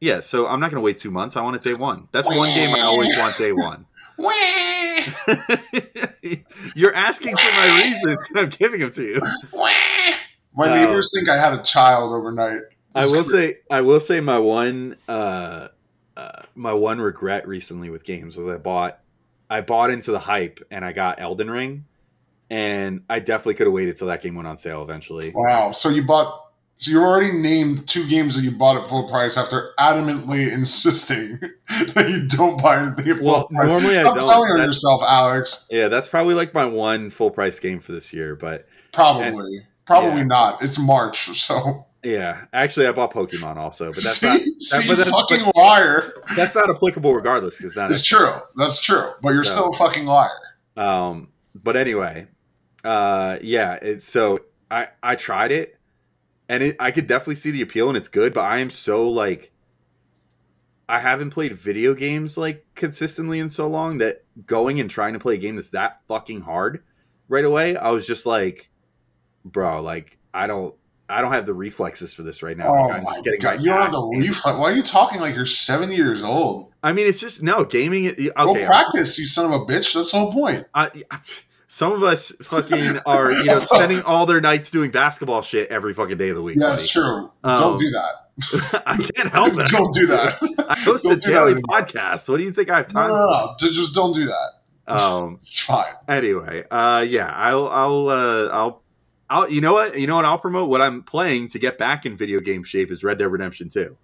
Yeah, 0.00 0.20
so 0.20 0.46
I'm 0.46 0.60
not 0.60 0.70
going 0.70 0.80
to 0.80 0.84
wait 0.84 0.98
two 0.98 1.10
months. 1.10 1.36
I 1.36 1.42
want 1.42 1.56
it 1.56 1.62
day 1.62 1.74
one. 1.74 2.08
That's 2.12 2.28
one 2.28 2.54
game 2.54 2.74
I 2.74 2.80
always 2.80 3.16
want 3.16 3.38
day 3.38 3.52
one. 3.52 3.86
You're 6.74 6.94
asking 6.94 7.36
for 7.36 7.52
my 7.52 7.82
reasons, 7.82 8.26
and 8.30 8.38
I'm 8.38 8.48
giving 8.48 8.80
them 8.80 8.90
to 8.90 9.02
you. 9.02 9.20
My 10.54 10.68
neighbors 10.68 11.10
think 11.14 11.28
I 11.28 11.38
had 11.38 11.52
a 11.52 11.62
child 11.62 12.12
overnight. 12.12 12.62
I 12.94 13.06
will 13.06 13.24
say, 13.24 13.58
I 13.70 13.82
will 13.82 14.00
say, 14.00 14.20
my 14.20 14.38
one, 14.38 14.96
uh, 15.08 15.68
uh, 16.16 16.42
my 16.54 16.72
one 16.72 16.98
regret 16.98 17.46
recently 17.46 17.90
with 17.90 18.04
games 18.04 18.38
was 18.38 18.46
I 18.46 18.58
bought, 18.58 18.98
I 19.50 19.60
bought 19.60 19.90
into 19.90 20.12
the 20.12 20.18
hype, 20.18 20.60
and 20.70 20.84
I 20.84 20.92
got 20.92 21.20
Elden 21.20 21.50
Ring, 21.50 21.84
and 22.48 23.02
I 23.10 23.20
definitely 23.20 23.54
could 23.54 23.66
have 23.66 23.74
waited 23.74 23.96
till 23.96 24.08
that 24.08 24.22
game 24.22 24.34
went 24.34 24.48
on 24.48 24.56
sale 24.56 24.82
eventually. 24.82 25.32
Wow. 25.34 25.72
So 25.72 25.90
you 25.90 26.04
bought. 26.04 26.42
So 26.78 26.90
you 26.90 27.02
already 27.02 27.32
named 27.32 27.88
two 27.88 28.06
games 28.06 28.36
that 28.36 28.42
you 28.42 28.50
bought 28.50 28.76
at 28.76 28.86
full 28.88 29.08
price 29.08 29.38
after 29.38 29.70
adamantly 29.78 30.52
insisting 30.52 31.40
that 31.94 32.08
you 32.10 32.28
don't 32.28 32.62
buy 32.62 32.78
anything 32.82 33.08
at 33.08 33.16
full 33.18 33.26
Well, 33.26 33.48
price. 33.48 33.68
normally 33.68 33.98
I 33.98 34.02
Stop 34.02 34.18
don't. 34.18 34.28
telling 34.28 34.50
on 34.52 34.58
yourself, 34.58 35.00
Alex. 35.06 35.66
Yeah, 35.70 35.88
that's 35.88 36.06
probably 36.06 36.34
like 36.34 36.52
my 36.52 36.66
one 36.66 37.08
full 37.10 37.30
price 37.30 37.58
game 37.58 37.80
for 37.80 37.92
this 37.92 38.12
year, 38.12 38.36
but 38.36 38.66
Probably. 38.92 39.66
Probably 39.86 40.18
yeah. 40.18 40.24
not. 40.24 40.62
It's 40.62 40.78
March, 40.78 41.28
so 41.40 41.86
yeah, 42.02 42.44
actually, 42.52 42.86
I 42.86 42.92
bought 42.92 43.12
Pokemon 43.12 43.56
also, 43.56 43.92
but 43.92 44.04
that's 44.04 44.18
see, 44.18 44.26
not 44.26 44.40
see, 44.58 44.88
but 44.88 44.96
that's- 44.98 45.14
fucking 45.14 45.50
liar. 45.56 46.12
that's 46.36 46.54
not 46.54 46.68
applicable 46.70 47.14
regardless 47.14 47.56
because 47.56 47.74
that 47.74 47.90
It's 47.90 48.02
true. 48.04 48.32
That's 48.56 48.80
true. 48.80 49.10
But 49.22 49.30
you're 49.30 49.38
No. 49.44 49.50
still 49.50 49.68
a 49.74 49.76
fucking 49.76 50.04
liar. 50.06 50.30
Um, 50.76 51.28
but 51.54 51.76
anyway, 51.76 52.26
uh, 52.84 53.38
yeah. 53.42 53.78
It's 53.80 54.06
so 54.08 54.40
I 54.70 54.88
I 55.02 55.14
tried 55.14 55.52
it, 55.52 55.75
and 56.48 56.62
it 56.62 56.76
I 56.80 56.90
could 56.90 57.06
definitely 57.06 57.36
see 57.36 57.50
the 57.50 57.62
appeal, 57.62 57.88
and 57.88 57.96
it's 57.96 58.08
good. 58.08 58.34
But 58.34 58.42
I 58.42 58.58
am 58.58 58.70
so 58.70 59.08
like, 59.08 59.52
I 60.88 61.00
haven't 61.00 61.30
played 61.30 61.52
video 61.52 61.94
games 61.94 62.36
like 62.36 62.66
consistently 62.74 63.38
in 63.38 63.48
so 63.48 63.66
long 63.66 63.98
that 63.98 64.24
going 64.46 64.80
and 64.80 64.90
trying 64.90 65.14
to 65.14 65.18
play 65.18 65.34
a 65.34 65.38
game 65.38 65.56
that's 65.56 65.70
that 65.70 66.00
fucking 66.08 66.42
hard 66.42 66.82
right 67.28 67.44
away, 67.44 67.76
I 67.76 67.90
was 67.90 68.06
just 68.06 68.26
like, 68.26 68.70
bro, 69.44 69.80
like 69.82 70.18
I 70.32 70.46
don't. 70.46 70.74
I 71.08 71.20
don't 71.20 71.30
have 71.30 71.46
the 71.46 71.54
reflexes 71.54 72.12
for 72.12 72.24
this 72.24 72.42
right 72.42 72.56
now. 72.56 72.68
oh 72.68 72.72
Like, 72.72 72.94
I'm 72.96 73.00
oh 73.00 73.02
my 73.04 73.12
just 73.12 73.24
getting 73.24 73.38
god. 73.38 73.60
You 73.60 73.66
don't 73.66 73.80
have 73.80 73.92
the 73.92 74.16
reflex. 74.18 74.58
Why 74.58 74.72
are 74.72 74.74
you 74.74 74.82
talking 74.82 75.20
like 75.20 75.36
you're 75.36 75.46
seven 75.46 75.92
years 75.92 76.24
old? 76.24 76.72
I 76.82 76.92
mean, 76.92 77.06
it's 77.06 77.20
just 77.20 77.44
no 77.44 77.64
gaming. 77.64 78.08
Okay, 78.08 78.30
Go 78.34 78.66
practice, 78.66 79.16
you 79.16 79.24
son 79.26 79.52
of 79.52 79.52
a 79.52 79.64
bitch. 79.64 79.94
That's 79.94 80.10
the 80.10 80.18
whole 80.18 80.32
point. 80.32 80.66
I, 80.74 80.90
Some 81.68 81.92
of 81.92 82.02
us 82.04 82.32
fucking 82.42 82.98
are, 83.06 83.32
you 83.32 83.44
know, 83.46 83.60
spending 83.60 84.00
all 84.02 84.24
their 84.24 84.40
nights 84.40 84.70
doing 84.70 84.90
basketball 84.90 85.42
shit 85.42 85.68
every 85.68 85.92
fucking 85.94 86.16
day 86.16 86.28
of 86.28 86.36
the 86.36 86.42
week. 86.42 86.58
Yeah, 86.60 86.68
buddy. 86.68 86.82
it's 86.82 86.92
true. 86.92 87.30
Um, 87.42 87.58
Don't 87.58 87.78
do 87.80 87.90
that. 87.90 88.82
I 88.86 88.96
can't 88.96 89.32
help 89.32 89.52
it. 89.58 89.66
Don't 89.70 89.92
do 89.94 90.06
that. 90.06 90.38
I 90.68 90.78
host 90.78 91.04
a 91.06 91.08
Don't 91.08 91.22
do 91.22 91.30
that 91.32 91.38
daily 91.48 91.62
podcast. 91.62 92.28
What 92.28 92.36
do 92.36 92.44
you 92.44 92.52
think 92.52 92.70
I 92.70 92.76
have 92.76 92.86
time 92.86 93.08
no, 93.10 93.16
no, 93.16 93.54
no. 93.60 93.72
Just 93.72 93.94
don't 93.94 94.14
do 94.14 94.26
that. 94.26 94.50
Um, 94.92 95.40
It's 95.42 95.58
fine. 95.58 95.92
anyway, 96.08 96.64
uh, 96.70 97.04
yeah, 97.08 97.32
I'll, 97.34 97.66
I'll, 97.68 98.08
uh, 98.08 98.48
I'll, 98.52 98.82
I'll, 99.28 99.50
you 99.50 99.60
know 99.60 99.72
what, 99.72 99.98
you 99.98 100.06
know 100.06 100.14
what, 100.14 100.24
I'll 100.24 100.38
promote 100.38 100.70
what 100.70 100.80
I'm 100.80 101.02
playing 101.02 101.48
to 101.48 101.58
get 101.58 101.76
back 101.78 102.06
in 102.06 102.16
video 102.16 102.38
game 102.38 102.62
shape 102.62 102.92
is 102.92 103.02
Red 103.02 103.18
Dead 103.18 103.24
Redemption 103.26 103.68
2. 103.68 103.96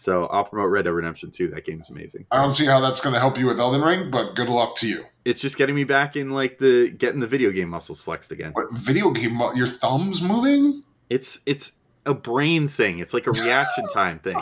So 0.00 0.28
I'll 0.28 0.44
promote 0.44 0.70
Red 0.70 0.86
Dead 0.86 0.92
Redemption 0.92 1.30
2. 1.30 1.48
That 1.48 1.66
game's 1.66 1.90
amazing. 1.90 2.24
I 2.30 2.40
don't 2.40 2.54
see 2.54 2.64
how 2.64 2.80
that's 2.80 3.02
going 3.02 3.12
to 3.12 3.20
help 3.20 3.36
you 3.36 3.44
with 3.46 3.60
Elden 3.60 3.82
Ring, 3.82 4.10
but 4.10 4.34
good 4.34 4.48
luck 4.48 4.76
to 4.76 4.88
you. 4.88 5.04
It's 5.26 5.42
just 5.42 5.58
getting 5.58 5.74
me 5.74 5.84
back 5.84 6.16
in 6.16 6.30
like 6.30 6.56
the 6.56 6.88
getting 6.88 7.20
the 7.20 7.26
video 7.26 7.50
game 7.50 7.68
muscles 7.68 8.00
flexed 8.00 8.32
again. 8.32 8.52
What 8.52 8.72
video 8.72 9.10
game? 9.10 9.34
mo- 9.34 9.52
Your 9.52 9.66
thumbs 9.66 10.22
moving? 10.22 10.84
It's 11.10 11.40
it's 11.44 11.72
a 12.06 12.14
brain 12.14 12.66
thing. 12.66 12.98
It's 13.00 13.12
like 13.12 13.26
a 13.26 13.30
reaction 13.30 13.88
time 13.92 14.18
thing. 14.20 14.38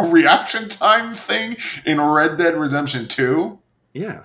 A 0.00 0.08
reaction 0.08 0.68
time 0.68 1.14
thing 1.14 1.56
in 1.86 2.00
Red 2.00 2.36
Dead 2.36 2.56
Redemption 2.56 3.06
Two? 3.06 3.60
Yeah. 3.92 4.24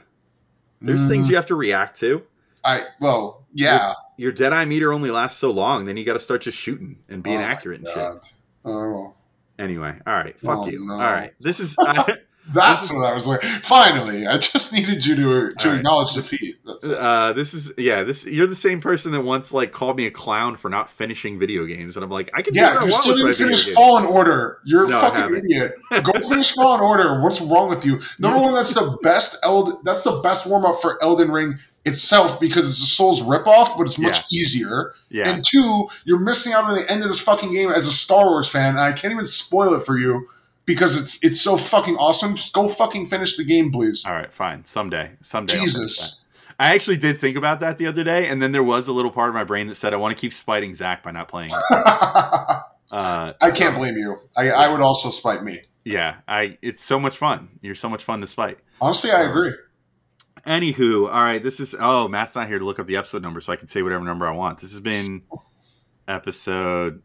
There's 0.82 1.06
things 1.06 1.28
mm. 1.28 1.30
you 1.30 1.36
have 1.36 1.46
to 1.46 1.56
react 1.56 2.00
to. 2.00 2.24
I 2.64 2.86
well, 3.00 3.46
yeah. 3.54 3.94
Your 4.18 4.32
dead 4.32 4.52
eye 4.52 4.66
meter 4.66 4.92
only 4.92 5.12
lasts 5.12 5.40
so 5.40 5.52
long. 5.52 5.86
Then 5.86 5.96
you 5.96 6.06
got 6.06 6.14
to 6.14 6.20
start 6.20 6.42
just 6.42 6.58
shooting 6.58 6.98
and 7.08 7.22
being 7.22 7.38
Oh 7.38 7.42
accurate 7.42 7.82
and 7.82 7.88
shit. 7.88 8.34
Oh, 8.66 9.14
Anyway, 9.62 9.94
all 10.08 10.14
right, 10.14 10.40
fuck 10.40 10.60
Oh, 10.60 10.68
you. 10.68 10.80
no. 10.88 10.94
All 10.96 11.00
right, 11.00 11.34
this 11.40 11.60
is 11.60 11.76
I, 11.86 12.18
that's 12.54 12.82
This 12.82 12.90
is- 12.90 12.96
what 12.98 13.06
I 13.06 13.14
was 13.14 13.28
like. 13.28 13.44
Finally, 13.44 14.26
I 14.26 14.38
just 14.40 14.74
needed 14.74 15.06
you 15.06 15.16
to 15.16 15.52
to 15.52 15.70
right. 15.70 15.78
acknowledge 15.78 16.14
defeat. 16.16 16.56
Uh, 16.84 17.34
this 17.34 17.54
is 17.54 17.72
yeah. 17.78 18.04
This 18.04 18.26
you're 18.26 18.48
the 18.48 18.56
same 18.56 18.82
person 18.82 19.12
that 19.12 19.22
once 19.22 19.54
like 19.54 19.72
called 19.72 19.96
me 19.96 20.08
a 20.08 20.12
clown 20.12 20.56
for 20.56 20.68
not 20.68 20.90
finishing 20.90 21.38
video 21.38 21.66
games, 21.66 21.96
and 21.96 22.04
I'm 22.04 22.10
like, 22.10 22.32
I 22.34 22.42
can 22.42 22.56
Yeah, 22.56 22.84
you 22.84 22.92
still 22.92 23.16
didn't 23.16 23.36
finish. 23.36 23.70
Fallen 23.74 24.06
Order. 24.06 24.58
You're 24.66 24.86
a 24.86 24.88
No, 24.88 24.98
I 24.98 25.02
fucking 25.02 25.38
idiot. 25.38 25.74
Go 26.04 26.14
finish 26.28 26.52
Fallen 26.54 26.82
Order. 26.82 27.22
What's 27.22 27.40
wrong 27.42 27.70
with 27.70 27.86
you? 27.86 28.00
Number 28.18 28.40
one, 28.42 28.56
that's 28.56 28.74
the 28.74 28.98
best 29.04 29.38
Eld. 29.44 29.86
That's 29.86 30.04
the 30.04 30.20
best 30.24 30.48
warm 30.48 30.66
up 30.66 30.82
for 30.82 31.02
Elden 31.04 31.32
Ring 31.32 31.58
itself 31.86 32.40
because 32.40 32.70
it's 32.70 32.82
a 32.82 32.86
Souls 32.86 33.22
ripoff, 33.24 33.78
but 33.78 33.88
it's 33.88 33.98
much 33.98 34.18
Yeah. 34.30 34.40
easier. 34.40 34.94
Yeah, 35.10 35.30
And 35.30 35.44
two, 35.44 35.88
you're 36.06 36.20
missing 36.20 36.54
out 36.54 36.66
on 36.66 36.76
the 36.76 36.90
end 36.92 37.02
of 37.04 37.10
this 37.10 37.20
fucking 37.20 37.52
game 37.52 37.72
as 37.72 37.88
a 37.88 37.92
Star 37.92 38.26
Wars 38.30 38.48
fan, 38.48 38.72
and 38.72 38.80
I 38.80 38.92
can't 38.92 39.12
even 39.12 39.26
spoil 39.26 39.74
it 39.74 39.86
for 39.86 39.98
you 39.98 40.28
because 40.66 40.96
it's 40.96 41.24
it's 41.24 41.42
so 41.42 41.58
fucking 41.58 41.96
awesome. 41.98 42.36
Just 42.36 42.54
go 42.54 42.70
fucking 42.70 43.08
finish 43.08 43.36
the 43.38 43.44
game, 43.44 43.72
please. 43.72 44.04
all 44.06 44.14
right, 44.14 44.32
fine. 44.34 44.64
Someday, 44.66 45.12
someday. 45.22 45.56
I'll 45.56 45.60
finish 45.62 45.74
that. 45.76 45.82
Jesus. 45.82 46.18
I 46.60 46.76
actually 46.76 46.98
did 46.98 47.18
think 47.18 47.38
about 47.38 47.60
that 47.62 47.80
the 47.80 47.88
other 47.88 48.04
day, 48.04 48.28
and 48.28 48.40
then 48.40 48.52
there 48.52 48.64
was 48.64 48.88
a 48.88 48.94
little 48.94 49.10
part 49.10 49.30
of 49.30 49.34
my 49.36 49.44
brain 49.44 49.66
that 49.68 49.76
said 49.76 49.94
I 49.94 49.98
want 49.98 50.16
to 50.16 50.22
keep 50.22 50.32
spiting 50.34 50.76
Zach 50.76 51.02
by 51.02 51.10
not 51.10 51.28
playing. 51.28 51.50
it. 51.50 51.56
I 51.72 52.62
Uh, 52.92 53.34
can't 53.56 53.76
blame 53.76 53.96
you. 53.98 54.18
I, 54.38 54.52
I 54.52 54.68
would 54.70 54.82
also 54.82 55.10
spite 55.10 55.44
me. 55.44 55.60
Yeah, 55.86 56.18
I. 56.28 56.58
It's 56.62 56.84
so 56.84 57.00
much 57.00 57.18
fun. 57.18 57.50
You're 57.62 57.74
so 57.74 57.90
much 57.90 58.04
fun 58.04 58.22
to 58.22 58.28
spite. 58.28 58.60
Honestly, 58.80 59.10
I 59.12 59.22
agree. 59.24 59.54
Anywho, 60.46 61.12
all 61.12 61.24
right, 61.24 61.44
this 61.44 61.60
is 61.60 61.76
oh, 61.80 62.08
Matt's 62.08 62.36
not 62.36 62.48
here 62.48 62.58
to 62.58 62.66
look 62.66 62.80
up 62.80 62.88
the 62.88 62.98
episode 62.98 63.22
number, 63.22 63.42
so 63.42 63.54
I 63.54 63.56
can 63.56 63.68
say 63.68 63.84
whatever 63.84 64.04
number 64.04 64.28
I 64.28 64.32
want. 64.32 64.60
This 64.60 64.72
has 64.72 64.80
been 64.80 65.22
episode 66.08 67.02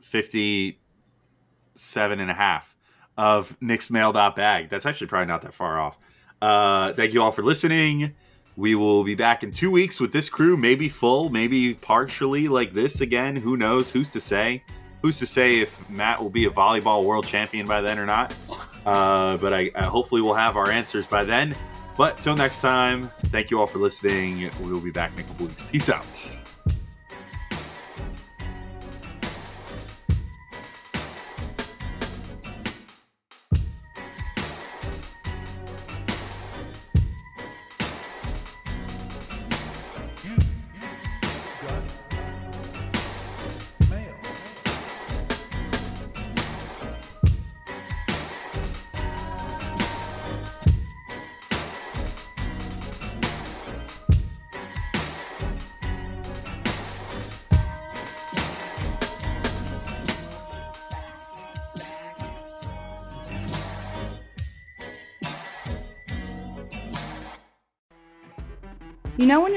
57 0.00 2.20
and 2.20 2.30
a 2.30 2.34
half 2.34 2.76
of 3.18 3.56
Knicks 3.60 3.90
Mail.bag. 3.90 4.70
That's 4.70 4.86
actually 4.86 5.08
probably 5.08 5.26
not 5.26 5.42
that 5.42 5.54
far 5.54 5.80
off. 5.80 5.98
Uh, 6.40 6.92
thank 6.94 7.12
you 7.12 7.22
all 7.22 7.32
for 7.32 7.42
listening. 7.42 8.14
We 8.56 8.74
will 8.74 9.04
be 9.04 9.14
back 9.14 9.42
in 9.42 9.50
two 9.50 9.70
weeks 9.70 10.00
with 10.00 10.12
this 10.12 10.28
crew, 10.28 10.56
maybe 10.56 10.88
full, 10.88 11.30
maybe 11.30 11.74
partially 11.74 12.48
like 12.48 12.72
this 12.72 13.00
again. 13.00 13.36
Who 13.36 13.56
knows? 13.56 13.90
Who's 13.90 14.10
to 14.10 14.20
say? 14.20 14.62
Who's 15.00 15.18
to 15.18 15.26
say 15.26 15.60
if 15.60 15.88
Matt 15.88 16.22
will 16.22 16.30
be 16.30 16.46
a 16.46 16.50
volleyball 16.50 17.04
world 17.04 17.26
champion 17.26 17.66
by 17.66 17.80
then 17.80 17.98
or 17.98 18.06
not? 18.06 18.36
Uh, 18.84 19.36
but 19.38 19.52
I, 19.52 19.70
I 19.74 19.84
hopefully 19.84 20.20
we'll 20.20 20.34
have 20.34 20.56
our 20.56 20.70
answers 20.70 21.06
by 21.06 21.24
then. 21.24 21.54
But 21.96 22.18
till 22.18 22.34
next 22.34 22.60
time, 22.60 23.04
thank 23.26 23.50
you 23.50 23.60
all 23.60 23.66
for 23.66 23.78
listening. 23.78 24.50
We 24.62 24.72
will 24.72 24.80
be 24.80 24.90
back 24.90 25.12
in 25.12 25.20
a 25.20 25.22
couple 25.22 25.46
weeks. 25.46 25.62
Peace 25.70 25.88
out. 25.88 26.06